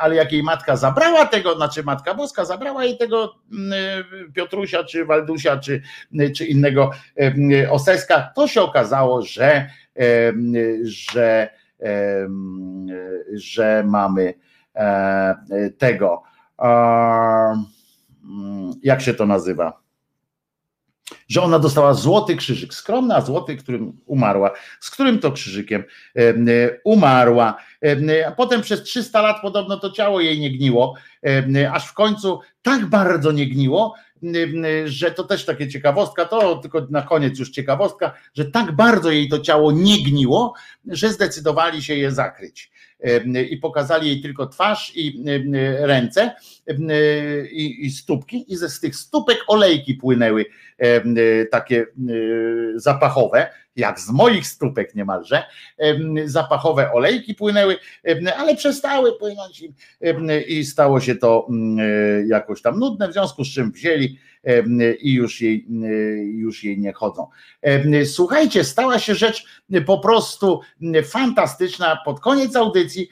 Ale 0.00 0.14
jak 0.14 0.32
jej 0.32 0.42
matka 0.42 0.76
zabrała 0.76 1.26
tego, 1.26 1.56
znaczy 1.56 1.82
Matka 1.82 2.14
Boska 2.14 2.44
zabrała 2.44 2.84
jej 2.84 2.98
tego 2.98 3.34
Piotrusia, 4.34 4.84
czy 4.84 5.04
Waldusia, 5.04 5.56
czy, 5.56 5.82
czy 6.36 6.46
innego 6.46 6.90
Oseska, 7.70 8.32
to 8.34 8.48
się 8.48 8.62
okazało, 8.62 9.22
że, 9.22 9.70
że, 10.82 11.48
że 13.32 13.84
mamy 13.86 14.34
e, 14.74 15.70
tego, 15.78 16.22
jak 18.82 19.00
się 19.00 19.14
to 19.14 19.26
nazywa? 19.26 19.81
Że 21.32 21.42
ona 21.42 21.58
dostała 21.58 21.94
złoty 21.94 22.36
krzyżyk, 22.36 22.74
skromna 22.74 23.20
złoty, 23.20 23.56
którym 23.56 24.00
umarła, 24.06 24.50
z 24.80 24.90
którym 24.90 25.18
to 25.18 25.32
krzyżykiem? 25.32 25.84
Umarła. 26.84 27.56
A 28.26 28.32
potem 28.32 28.62
przez 28.62 28.82
300 28.82 29.22
lat 29.22 29.36
podobno 29.42 29.76
to 29.76 29.90
ciało 29.90 30.20
jej 30.20 30.40
nie 30.40 30.50
gniło, 30.50 30.94
aż 31.72 31.86
w 31.86 31.94
końcu 31.94 32.40
tak 32.62 32.86
bardzo 32.86 33.32
nie 33.32 33.46
gniło, 33.46 33.94
że 34.84 35.10
to 35.10 35.24
też 35.24 35.44
takie 35.44 35.68
ciekawostka, 35.68 36.24
to 36.24 36.56
tylko 36.56 36.86
na 36.90 37.02
koniec 37.02 37.38
już 37.38 37.50
ciekawostka, 37.50 38.14
że 38.34 38.44
tak 38.44 38.72
bardzo 38.72 39.10
jej 39.10 39.28
to 39.28 39.38
ciało 39.38 39.72
nie 39.72 40.04
gniło, 40.04 40.54
że 40.86 41.08
zdecydowali 41.08 41.82
się 41.82 41.94
je 41.94 42.12
zakryć. 42.12 42.72
I 43.50 43.56
pokazali 43.56 44.08
jej 44.08 44.20
tylko 44.20 44.46
twarz 44.46 44.92
i 44.94 45.24
ręce 45.78 46.34
i, 47.52 47.90
stópki. 47.90 48.52
I 48.52 48.56
ze 48.56 48.70
z 48.70 48.80
tych 48.80 48.96
stópek 48.96 49.38
olejki 49.46 49.94
płynęły 49.94 50.44
takie 51.50 51.86
zapachowe, 52.74 53.46
jak 53.76 54.00
z 54.00 54.10
moich 54.10 54.46
stópek 54.46 54.94
niemalże, 54.94 55.42
zapachowe 56.24 56.92
olejki 56.92 57.34
płynęły, 57.34 57.76
ale 58.36 58.56
przestały 58.56 59.18
płynąć 59.18 59.64
i 60.48 60.64
stało 60.64 61.00
się 61.00 61.14
to 61.14 61.48
jakoś 62.26 62.62
tam 62.62 62.78
nudne, 62.78 63.08
w 63.08 63.12
związku 63.12 63.44
z 63.44 63.48
czym 63.48 63.72
wzięli 63.72 64.18
i 65.00 65.12
już 65.12 65.40
jej, 65.40 65.66
już 66.22 66.64
jej 66.64 66.78
nie 66.78 66.92
chodzą. 66.92 67.26
Słuchajcie, 68.04 68.64
stała 68.64 68.98
się 68.98 69.14
rzecz 69.14 69.46
po 69.86 69.98
prostu 69.98 70.60
fantastyczna. 71.04 71.98
Pod 72.04 72.20
koniec 72.20 72.56
audycji 72.56 73.08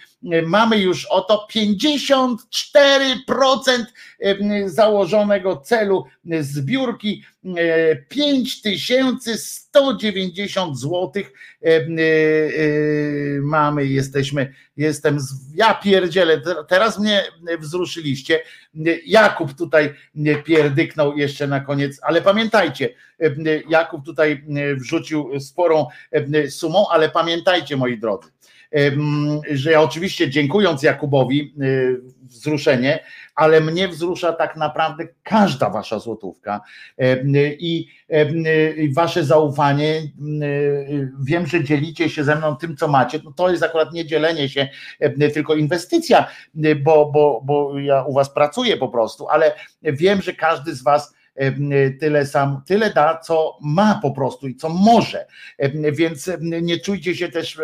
mamy 0.47 0.79
już 0.79 1.07
oto 1.07 1.47
54% 1.55 3.17
założonego 4.67 5.57
celu 5.57 6.05
zbiórki 6.41 7.25
5190 8.09 10.79
zł 10.79 11.23
mamy, 13.43 13.87
jesteśmy, 13.87 14.55
jestem, 14.77 15.19
ja 15.55 15.75
pierdzielę, 15.75 16.43
teraz 16.69 16.99
mnie 16.99 17.25
wzruszyliście, 17.59 18.41
Jakub 19.07 19.55
tutaj 19.55 19.95
pierdyknął 20.45 21.17
jeszcze 21.17 21.47
na 21.47 21.61
koniec, 21.61 21.99
ale 22.03 22.23
pamiętajcie, 22.23 22.95
Jakub 23.69 24.05
tutaj 24.05 24.45
wrzucił 24.77 25.41
sporą 25.41 25.87
sumą, 26.51 26.89
ale 26.89 27.11
pamiętajcie 27.11 27.77
moi 27.77 27.99
drodzy, 27.99 28.29
że 29.51 29.71
ja 29.71 29.83
oczywiście 29.83 30.31
dziękując 30.31 30.83
Jakubowi 30.83 31.55
wzruszenie, 32.23 33.05
ale 33.35 33.61
mnie 33.61 33.89
wzrusza 33.89 34.33
tak 34.33 34.57
naprawdę 34.57 35.09
każda 35.23 35.71
wasza 35.71 35.99
złotówka 35.99 36.61
i 37.59 37.89
wasze 38.95 39.25
zaufanie. 39.25 40.03
Wiem, 41.21 41.47
że 41.47 41.65
dzielicie 41.65 42.09
się 42.09 42.25
ze 42.25 42.37
mną 42.37 42.57
tym, 42.57 42.77
co 42.77 42.89
macie. 42.89 43.21
No 43.25 43.33
to 43.33 43.51
jest 43.51 43.63
akurat 43.63 43.93
nie 43.93 44.07
dzielenie 44.07 44.49
się, 44.49 44.69
tylko 45.35 45.55
inwestycja, 45.55 46.27
bo, 46.83 47.11
bo, 47.13 47.43
bo 47.45 47.79
ja 47.79 48.03
u 48.05 48.13
was 48.13 48.35
pracuję 48.35 48.77
po 48.77 48.89
prostu, 48.89 49.29
ale 49.29 49.53
wiem, 49.83 50.23
że 50.23 50.33
każdy 50.33 50.75
z 50.75 50.83
was 50.83 51.15
tyle 52.01 52.27
sam, 52.27 52.63
tyle 52.67 52.91
da, 52.91 53.19
co 53.19 53.59
ma 53.63 53.99
po 54.03 54.11
prostu 54.11 54.49
i 54.49 54.55
co 54.55 54.69
może. 54.69 55.27
Więc 55.93 56.31
nie 56.41 56.79
czujcie 56.79 57.15
się 57.15 57.29
też, 57.29 57.61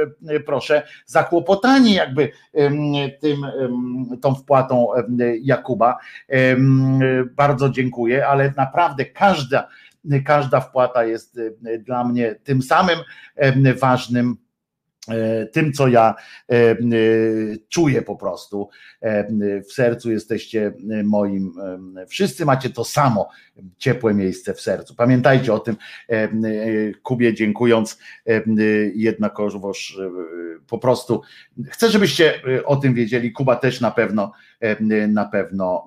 proszę, 0.46 0.82
zakłopotani 1.06 1.94
jakby 1.94 2.30
tym, 3.20 3.46
tą 4.22 4.34
wpłatą 4.34 4.88
Jakuba. 5.42 5.98
Bardzo 7.30 7.70
dziękuję, 7.70 8.26
ale 8.26 8.52
naprawdę 8.56 9.04
każda, 9.04 9.68
każda 10.24 10.60
wpłata 10.60 11.04
jest 11.04 11.40
dla 11.80 12.04
mnie 12.04 12.34
tym 12.44 12.62
samym 12.62 12.98
ważnym 13.80 14.36
tym, 15.52 15.72
co 15.72 15.88
ja 15.88 16.14
e, 16.50 16.54
e, 16.54 16.76
czuję 17.68 18.02
po 18.02 18.16
prostu. 18.16 18.68
W 19.68 19.72
sercu, 19.72 20.10
jesteście 20.10 20.72
moim, 21.04 21.52
wszyscy 22.08 22.44
macie 22.44 22.70
to 22.70 22.84
samo 22.84 23.28
ciepłe 23.78 24.14
miejsce 24.14 24.54
w 24.54 24.60
sercu. 24.60 24.94
Pamiętajcie 24.94 25.52
o 25.52 25.58
tym, 25.58 25.76
Kubie 27.02 27.34
dziękując 27.34 27.98
jednakowoż 28.94 29.98
po 30.68 30.78
prostu. 30.78 31.22
Chcę, 31.70 31.90
żebyście 31.90 32.42
o 32.64 32.76
tym 32.76 32.94
wiedzieli, 32.94 33.32
Kuba 33.32 33.56
też 33.56 33.80
na 33.80 33.90
pewno 33.90 34.32
na 35.08 35.24
pewno 35.24 35.84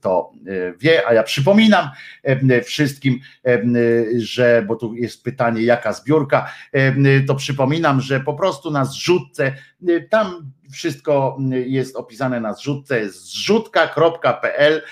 to 0.00 0.32
wie, 0.78 1.08
a 1.08 1.14
ja 1.14 1.22
przypominam 1.22 1.90
wszystkim, 2.64 3.20
że, 4.16 4.64
bo 4.68 4.76
tu 4.76 4.94
jest 4.94 5.22
pytanie, 5.22 5.62
jaka 5.62 5.92
zbiórka, 5.92 6.52
to 7.26 7.34
przypominam, 7.34 8.00
że 8.00 8.20
po 8.20 8.34
prostu 8.34 8.70
na 8.70 8.84
zrzutce, 8.84 9.52
tam 10.10 10.52
wszystko 10.72 11.38
jest 11.50 11.96
opisane 11.96 12.40
na 12.40 12.52
zrzutce, 12.52 13.10
zrzutka.pl, 13.10 14.82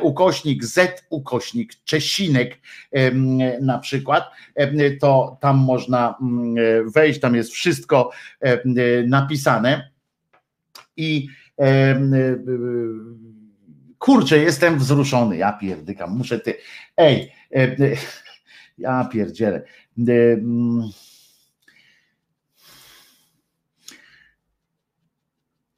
ukośnik 0.00 0.64
Z, 0.64 1.06
ukośnik 1.10 1.72
Czesinek 1.84 2.58
na 3.60 3.78
przykład, 3.78 4.30
to 5.00 5.38
tam 5.40 5.56
można 5.56 6.18
wejść, 6.94 7.20
tam 7.20 7.34
jest 7.34 7.52
wszystko 7.52 8.10
napisane. 9.06 9.90
I 10.96 11.28
kurczę, 13.98 14.38
jestem 14.38 14.78
wzruszony, 14.78 15.36
ja 15.36 15.52
pierdykam, 15.52 16.16
muszę 16.16 16.40
ty, 16.40 16.54
ej, 16.96 17.32
ja 18.78 19.04
pierdzielę. 19.04 19.62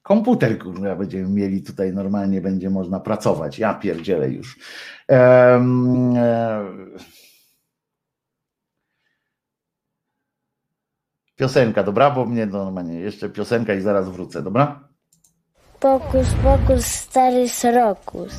komputer, 0.02 0.58
kurwa, 0.58 0.96
będziemy 0.96 1.28
mieli 1.28 1.62
tutaj 1.62 1.92
normalnie, 1.92 2.40
będzie 2.40 2.70
można 2.70 3.00
pracować. 3.00 3.58
Ja 3.58 3.74
pierdzielę 3.74 4.28
już. 4.30 4.58
Um, 5.08 6.14
Piosenka, 11.36 11.82
dobra? 11.82 12.10
Bo 12.10 12.24
mnie 12.24 12.46
normalnie 12.46 13.00
jeszcze 13.00 13.30
piosenka 13.30 13.74
i 13.74 13.80
zaraz 13.80 14.08
wrócę, 14.08 14.42
dobra? 14.42 14.87
Pocus, 15.80 16.26
pocus, 16.42 16.84
stary 16.84 17.46
rokus. 17.70 18.34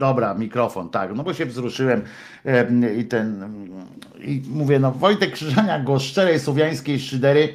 Dobra, 0.00 0.34
mikrofon, 0.34 0.90
tak, 0.90 1.14
no 1.14 1.22
bo 1.24 1.34
się 1.34 1.46
wzruszyłem 1.46 2.02
em, 2.44 2.98
i 2.98 3.04
ten, 3.04 3.44
i 4.18 4.42
mówię, 4.48 4.78
no 4.78 4.92
Wojtek 4.92 5.32
Krzyżania, 5.32 5.80
głos 5.80 6.02
szczerej 6.02 6.40
słowiańskiej 6.40 7.00
szydery. 7.00 7.54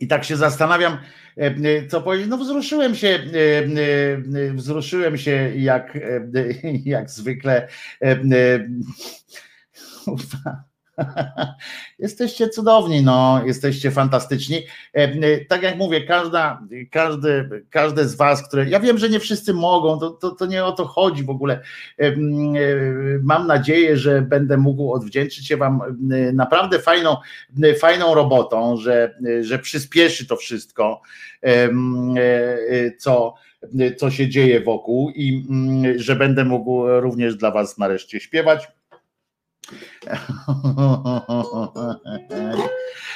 I 0.00 0.08
tak 0.08 0.24
się 0.24 0.36
zastanawiam, 0.36 0.98
co 1.88 2.00
powiedzieć, 2.00 2.28
no 2.28 2.38
wzruszyłem 2.38 2.94
się, 2.94 3.08
em, 3.08 3.74
em, 4.48 4.56
wzruszyłem 4.56 5.16
się 5.18 5.52
jak, 5.56 5.98
jak 6.84 7.10
zwykle, 7.10 7.68
Jesteście 11.98 12.48
cudowni, 12.48 13.02
no, 13.02 13.42
jesteście 13.46 13.90
fantastyczni. 13.90 14.56
E, 14.56 14.98
e, 14.98 15.44
Tak 15.44 15.62
jak 15.62 15.76
mówię, 15.76 16.00
każda, 16.00 16.62
każde, 16.90 17.48
każde 17.70 18.08
z 18.08 18.14
Was, 18.14 18.48
które. 18.48 18.68
Ja 18.68 18.80
wiem, 18.80 18.98
że 18.98 19.08
nie 19.08 19.20
wszyscy 19.20 19.54
mogą, 19.54 19.98
to, 19.98 20.10
to, 20.10 20.30
to 20.30 20.46
nie 20.46 20.64
o 20.64 20.72
to 20.72 20.84
chodzi 20.84 21.24
w 21.24 21.30
ogóle. 21.30 21.60
E, 21.98 22.16
Mam 23.22 23.46
nadzieję, 23.46 23.96
że 23.96 24.22
będę 24.22 24.56
mógł 24.56 24.92
odwdzięczyć 24.92 25.46
się 25.46 25.56
Wam 25.56 25.80
naprawdę 26.32 26.78
fajną, 26.78 27.16
fajną 27.80 28.14
robotą, 28.14 28.76
że, 28.76 29.14
że 29.40 29.58
przyspieszy 29.58 30.26
to 30.26 30.36
wszystko, 30.36 31.00
co, 32.98 33.34
co 33.96 34.10
się 34.10 34.28
dzieje 34.28 34.60
wokół 34.60 35.10
i 35.10 35.46
że 35.96 36.16
będę 36.16 36.44
mógł 36.44 37.00
również 37.00 37.36
dla 37.36 37.50
Was 37.50 37.78
nareszcie 37.78 38.20
śpiewać. 38.20 38.68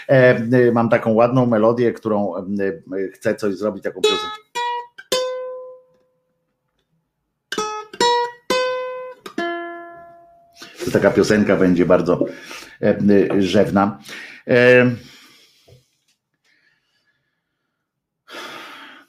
E, 0.08 0.72
Mam 0.72 0.88
taką 0.88 1.12
ładną 1.12 1.46
melodię, 1.46 1.92
którą 1.92 2.36
e, 2.36 2.42
chcę 3.14 3.34
coś 3.34 3.54
zrobić, 3.54 3.84
taką 3.84 4.00
piosenkę. 4.00 4.36
To 10.84 10.90
taka 10.92 11.10
piosenka 11.10 11.56
będzie 11.56 11.86
bardzo 11.86 12.24
e, 12.82 12.98
rzewna. 13.42 13.98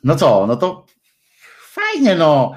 No 0.04 0.16
co, 0.16 0.48
no 0.48 0.56
to 0.56 0.86
fajnie, 1.96 2.16
no. 2.16 2.52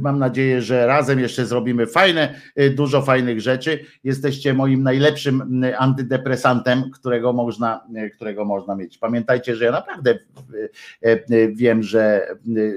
Mam 0.00 0.18
nadzieję, 0.18 0.62
że 0.62 0.86
razem 0.86 1.20
jeszcze 1.20 1.46
zrobimy 1.46 1.86
fajne, 1.86 2.34
e, 2.56 2.70
dużo 2.70 3.02
fajnych 3.02 3.40
rzeczy. 3.40 3.84
Jesteście 4.04 4.54
moim 4.54 4.82
najlepszym 4.82 5.62
antydepresantem, 5.78 6.90
którego 6.90 7.32
można, 7.32 7.84
e, 7.96 8.10
którego 8.10 8.44
można 8.44 8.74
mieć. 8.74 8.98
Pamiętajcie, 8.98 9.56
że 9.56 9.64
ja 9.64 9.72
naprawdę 9.72 10.18
e, 11.02 11.48
wiem, 11.48 11.82
że, 11.82 12.26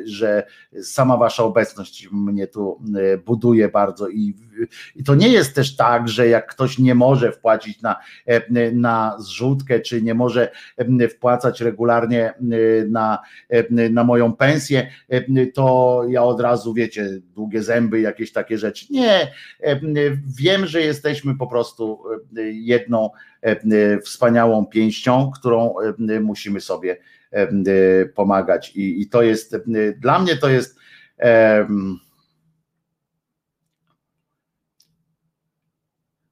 że 0.06 0.44
sama 0.82 1.18
wasza 1.18 1.44
obecność 1.44 2.10
mnie 2.12 2.48
tu 2.48 2.82
buduje 3.26 3.70
bardzo 3.70 4.10
i, 4.10 4.34
i 4.96 5.04
to 5.04 5.16
nie 5.16 5.30
jest 5.30 5.56
też 5.56 5.76
tak, 5.76 6.10
że 6.10 6.28
jak 6.28 6.48
ktoś 6.48 6.80
nie 6.80 6.96
może 6.96 7.32
wpłacić 7.32 7.82
na, 7.82 7.96
na 8.74 9.16
zrzutkę, 9.20 9.80
czy 9.80 10.02
nie 10.02 10.14
może 10.14 10.52
wpłacać 11.10 11.62
regularnie 11.62 12.34
na, 12.90 13.20
na 13.92 14.04
moją 14.04 14.34
pensję, 14.34 14.83
e, 15.10 15.48
to 15.48 16.02
ja 16.10 16.24
od 16.24 16.42
razu, 16.42 16.74
wiecie, 16.74 17.10
długie 17.36 17.64
zęby, 17.64 18.02
jakieś 18.02 18.32
takie 18.32 18.58
rzeczy. 18.58 18.86
Nie, 18.90 19.32
e, 19.60 19.80
wiem, 20.40 20.66
że 20.66 20.82
jesteśmy 20.82 21.38
po 21.38 21.48
prostu 21.48 22.00
e, 22.38 22.42
jedną 22.52 23.10
e, 23.42 24.00
wspaniałą 24.00 24.66
pięścią, 24.66 25.32
którą 25.32 25.76
e, 26.10 26.20
musimy 26.20 26.62
sobie 26.62 26.98
e, 27.32 27.48
pomagać 28.06 28.76
i, 28.76 29.02
i 29.02 29.10
to 29.10 29.22
jest, 29.22 29.54
e, 29.54 29.60
dla 29.98 30.20
mnie 30.20 30.38
to 30.38 30.50
jest 30.50 30.84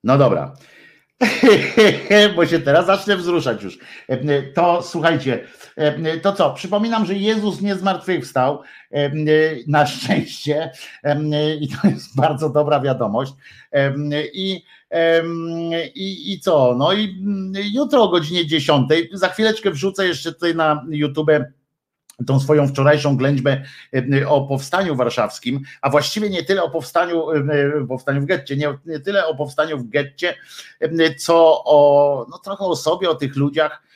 no 0.03 0.17
dobra. 0.17 0.53
Bo 2.35 2.45
się 2.45 2.59
teraz 2.59 2.85
zacznę 2.85 3.17
wzruszać 3.17 3.64
już. 3.64 3.77
To 4.53 4.82
słuchajcie, 4.82 5.48
to 6.22 6.33
co? 6.33 6.53
Przypominam, 6.53 7.06
że 7.06 7.14
Jezus 7.14 7.61
nie 7.61 7.75
zmartwychwstał 7.75 8.61
na 9.67 9.85
szczęście 9.85 10.72
i 11.61 11.67
to 11.67 11.88
jest 11.88 12.16
bardzo 12.16 12.50
dobra 12.50 12.80
wiadomość. 12.80 13.33
I, 14.33 14.64
i, 15.95 16.33
i 16.33 16.40
co? 16.40 16.75
No 16.77 16.93
i 16.93 17.24
jutro 17.74 18.03
o 18.03 18.09
godzinie 18.09 18.48
10. 18.48 18.90
Za 19.14 19.30
chwileczkę 19.30 19.72
wrzucę 19.72 20.08
jeszcze 20.08 20.33
tutaj 20.33 20.56
na 20.56 20.85
YouTube 20.90 21.32
tą 22.27 22.40
swoją 22.40 22.67
wczorajszą 22.67 23.17
ględźbę 23.17 23.64
e, 23.93 24.27
o 24.30 24.48
powstaniu 24.48 24.95
warszawskim, 24.95 25.61
a 25.82 25.90
właściwie 25.90 26.30
nie 26.30 26.43
tyle 26.43 26.64
o 26.64 26.69
powstaniu, 26.69 27.32
e, 27.32 27.88
powstaniu 27.88 28.22
w 28.22 28.25
getcie, 28.25 28.58
nie, 28.58 28.77
nie 28.85 29.00
tyle 29.00 29.27
o 29.27 29.35
powstaniu 29.35 29.77
w 29.77 29.90
getcie, 29.90 30.35
e, 30.80 31.16
co 31.16 31.64
o, 31.66 32.25
no 32.30 32.38
trochę 32.38 32.66
o 32.66 32.75
sobie, 32.75 33.09
o 33.09 33.16
tych 33.16 33.35
ludziach, 33.35 33.90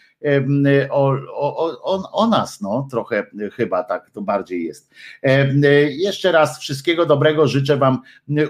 o, 0.90 1.18
o, 1.34 1.82
o, 1.84 2.12
o 2.12 2.28
nas, 2.28 2.62
no 2.62 2.88
trochę 2.92 3.26
chyba 3.54 3.84
tak 3.84 4.10
to 4.10 4.22
bardziej 4.22 4.66
jest. 4.66 4.92
Jeszcze 5.90 6.32
raz 6.32 6.60
wszystkiego 6.60 7.06
dobrego, 7.06 7.48
życzę 7.48 7.78
Wam 7.78 8.02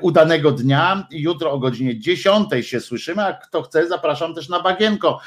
udanego 0.01 0.51
dnia. 0.51 1.07
Jutro 1.11 1.51
o 1.51 1.59
godzinie 1.59 1.99
10 1.99 2.47
się 2.61 2.79
słyszymy, 2.79 3.25
a 3.25 3.33
kto 3.33 3.61
chce, 3.61 3.87
zapraszam 3.87 4.35
też 4.35 4.49
na 4.49 4.59
bagienko 4.59 5.19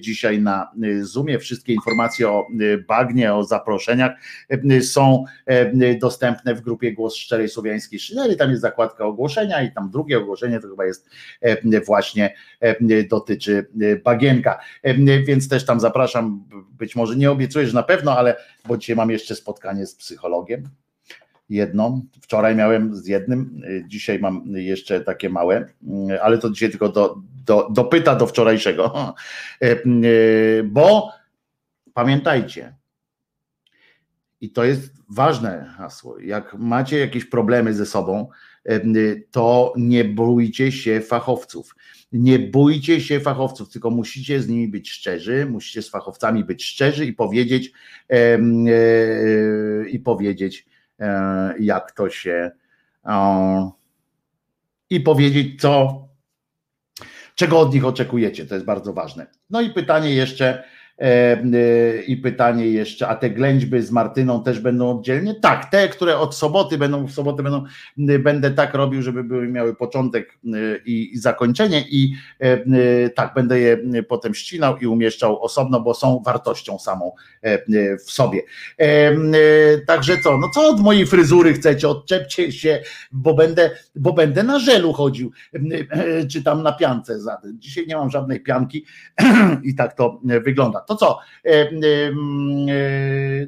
dzisiaj 0.00 0.42
na 0.42 0.70
Zoomie. 1.00 1.38
Wszystkie 1.38 1.72
informacje 1.72 2.28
o 2.28 2.46
bagnie, 2.88 3.34
o 3.34 3.44
zaproszeniach 3.44 4.12
są 4.82 5.24
dostępne 6.00 6.54
w 6.54 6.60
grupie 6.60 6.92
Głos 6.92 7.14
Szczerej 7.14 7.48
Słowiańskiej 7.48 8.00
Szynery. 8.00 8.36
Tam 8.36 8.50
jest 8.50 8.62
zakładka 8.62 9.04
ogłoszenia 9.04 9.62
i 9.62 9.72
tam 9.72 9.90
drugie 9.90 10.18
ogłoszenie 10.18 10.60
to 10.60 10.68
chyba 10.68 10.84
jest 10.84 11.10
właśnie 11.86 12.34
dotyczy 13.10 13.66
bagienka. 14.04 14.58
Więc 15.26 15.48
też 15.48 15.65
tam 15.66 15.80
zapraszam, 15.80 16.44
być 16.70 16.96
może 16.96 17.16
nie 17.16 17.30
obiecuję, 17.30 17.66
że 17.66 17.74
na 17.74 17.82
pewno, 17.82 18.18
ale 18.18 18.36
bo 18.68 18.76
dzisiaj 18.76 18.96
mam 18.96 19.10
jeszcze 19.10 19.34
spotkanie 19.34 19.86
z 19.86 19.94
psychologiem. 19.94 20.68
Jedną, 21.48 22.02
wczoraj 22.22 22.56
miałem 22.56 22.96
z 22.96 23.06
jednym, 23.06 23.62
dzisiaj 23.86 24.18
mam 24.18 24.44
jeszcze 24.46 25.00
takie 25.00 25.30
małe, 25.30 25.66
ale 26.22 26.38
to 26.38 26.50
dzisiaj 26.50 26.70
tylko 26.70 26.88
do, 26.88 27.16
do, 27.44 27.68
dopyta 27.70 28.16
do 28.16 28.26
wczorajszego, 28.26 29.14
bo 30.64 31.12
pamiętajcie, 31.94 32.74
i 34.40 34.50
to 34.50 34.64
jest 34.64 34.92
ważne 35.08 35.74
hasło, 35.76 36.18
jak 36.18 36.54
macie 36.54 36.98
jakieś 36.98 37.24
problemy 37.24 37.74
ze 37.74 37.86
sobą, 37.86 38.28
to 39.30 39.72
nie 39.76 40.04
bójcie 40.04 40.72
się 40.72 41.00
fachowców. 41.00 41.74
Nie 42.12 42.38
bójcie 42.38 43.00
się 43.00 43.20
fachowców, 43.20 43.70
tylko 43.70 43.90
musicie 43.90 44.42
z 44.42 44.48
nimi 44.48 44.68
być 44.68 44.90
szczerzy, 44.90 45.46
musicie 45.46 45.82
z 45.82 45.88
fachowcami 45.88 46.44
być 46.44 46.64
szczerzy 46.64 47.06
i 47.06 47.12
powiedzieć 47.12 47.72
e, 48.10 48.38
i 49.88 49.98
powiedzieć, 49.98 50.66
e, 51.00 51.54
jak 51.60 51.92
to 51.92 52.10
się 52.10 52.50
i 54.90 55.00
powiedzieć, 55.00 55.60
co 55.60 56.06
czego 57.34 57.60
od 57.60 57.74
nich 57.74 57.84
oczekujecie. 57.84 58.46
To 58.46 58.54
jest 58.54 58.66
bardzo 58.66 58.92
ważne. 58.92 59.26
No 59.50 59.60
i 59.60 59.70
pytanie 59.70 60.14
jeszcze, 60.14 60.64
i 62.06 62.16
pytanie 62.16 62.66
jeszcze, 62.66 63.08
a 63.08 63.16
te 63.16 63.30
ględźby 63.30 63.82
z 63.82 63.90
Martyną 63.90 64.42
też 64.42 64.60
będą 64.60 64.90
oddzielnie? 64.98 65.34
Tak, 65.34 65.70
te, 65.70 65.88
które 65.88 66.18
od 66.18 66.34
soboty 66.34 66.78
będą, 66.78 67.06
w 67.06 67.12
sobotę 67.12 67.42
będą, 67.42 67.64
będę 68.18 68.50
tak 68.50 68.74
robił, 68.74 69.02
żeby 69.02 69.24
były 69.24 69.48
miały 69.48 69.74
początek 69.74 70.38
i, 70.86 71.10
i 71.12 71.18
zakończenie 71.18 71.84
i 71.90 72.14
tak, 73.14 73.34
będę 73.34 73.60
je 73.60 73.78
potem 74.08 74.34
ścinał 74.34 74.78
i 74.78 74.86
umieszczał 74.86 75.42
osobno, 75.42 75.80
bo 75.80 75.94
są 75.94 76.22
wartością 76.24 76.78
samą 76.78 77.12
w 78.06 78.10
sobie. 78.10 78.40
Także 79.86 80.18
co, 80.18 80.38
no 80.38 80.48
co 80.54 80.68
od 80.68 80.80
mojej 80.80 81.06
fryzury 81.06 81.52
chcecie, 81.52 81.88
odczepcie 81.88 82.52
się, 82.52 82.82
bo 83.12 83.34
będę, 83.34 83.70
bo 83.96 84.12
będę 84.12 84.42
na 84.42 84.58
żelu 84.58 84.92
chodził, 84.92 85.30
czy 86.30 86.42
tam 86.42 86.62
na 86.62 86.72
piance. 86.72 87.18
Dzisiaj 87.54 87.86
nie 87.86 87.96
mam 87.96 88.10
żadnej 88.10 88.40
pianki 88.40 88.84
i 89.62 89.74
tak 89.74 89.94
to 89.94 90.20
wygląda. 90.24 90.85
To 90.86 90.96
co? 90.96 91.18
E, 91.44 91.50
e, 91.50 91.66
e, 91.66 91.70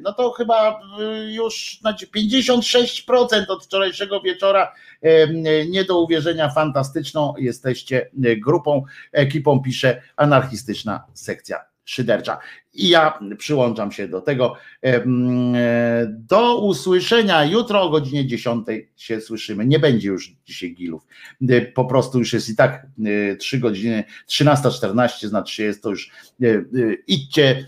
no 0.01 0.13
to 0.13 0.31
chyba 0.31 0.79
już 1.27 1.77
znaczy 1.81 2.07
56% 2.07 3.49
od 3.49 3.65
wczorajszego 3.65 4.21
wieczora. 4.21 4.73
Nie 5.69 5.83
do 5.83 6.01
uwierzenia, 6.01 6.49
fantastyczną 6.49 7.33
jesteście 7.37 8.09
grupą, 8.37 8.83
ekipą, 9.11 9.59
pisze 9.59 10.01
anarchistyczna 10.15 11.03
sekcja 11.13 11.69
szydercza. 11.89 12.37
I 12.79 12.89
ja 12.89 13.19
przyłączam 13.37 13.91
się 13.91 14.07
do 14.07 14.21
tego. 14.21 14.55
Do 16.07 16.57
usłyszenia 16.57 17.45
jutro 17.45 17.81
o 17.81 17.89
godzinie 17.89 18.27
10 18.27 18.67
się 18.95 19.21
słyszymy. 19.21 19.65
Nie 19.65 19.79
będzie 19.79 20.07
już 20.07 20.31
dzisiaj 20.45 20.73
gilów. 20.73 21.05
Po 21.73 21.85
prostu 21.85 22.19
już 22.19 22.33
jest 22.33 22.49
i 22.49 22.55
tak 22.55 22.87
3 23.39 23.59
godziny, 23.59 24.03
13.14, 24.29 25.27
znaczy 25.27 25.63
jest 25.63 25.83
to 25.83 25.89
już 25.89 26.11
idźcie, 27.07 27.65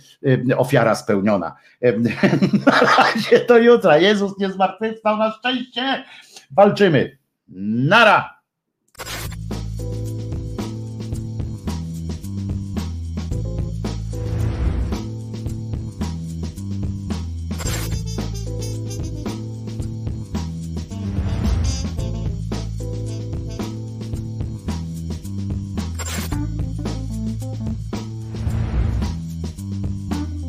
ofiara 0.57 0.95
spełniona. 0.95 1.55
Na 2.65 2.79
razie 2.79 3.45
do 3.45 3.57
jutra. 3.57 3.97
Jezus 3.97 4.37
nie 4.39 4.51
zmartwychwstał 4.51 5.17
na 5.17 5.31
szczęście. 5.31 6.03
Walczymy. 6.51 7.17
Nara! 7.47 8.40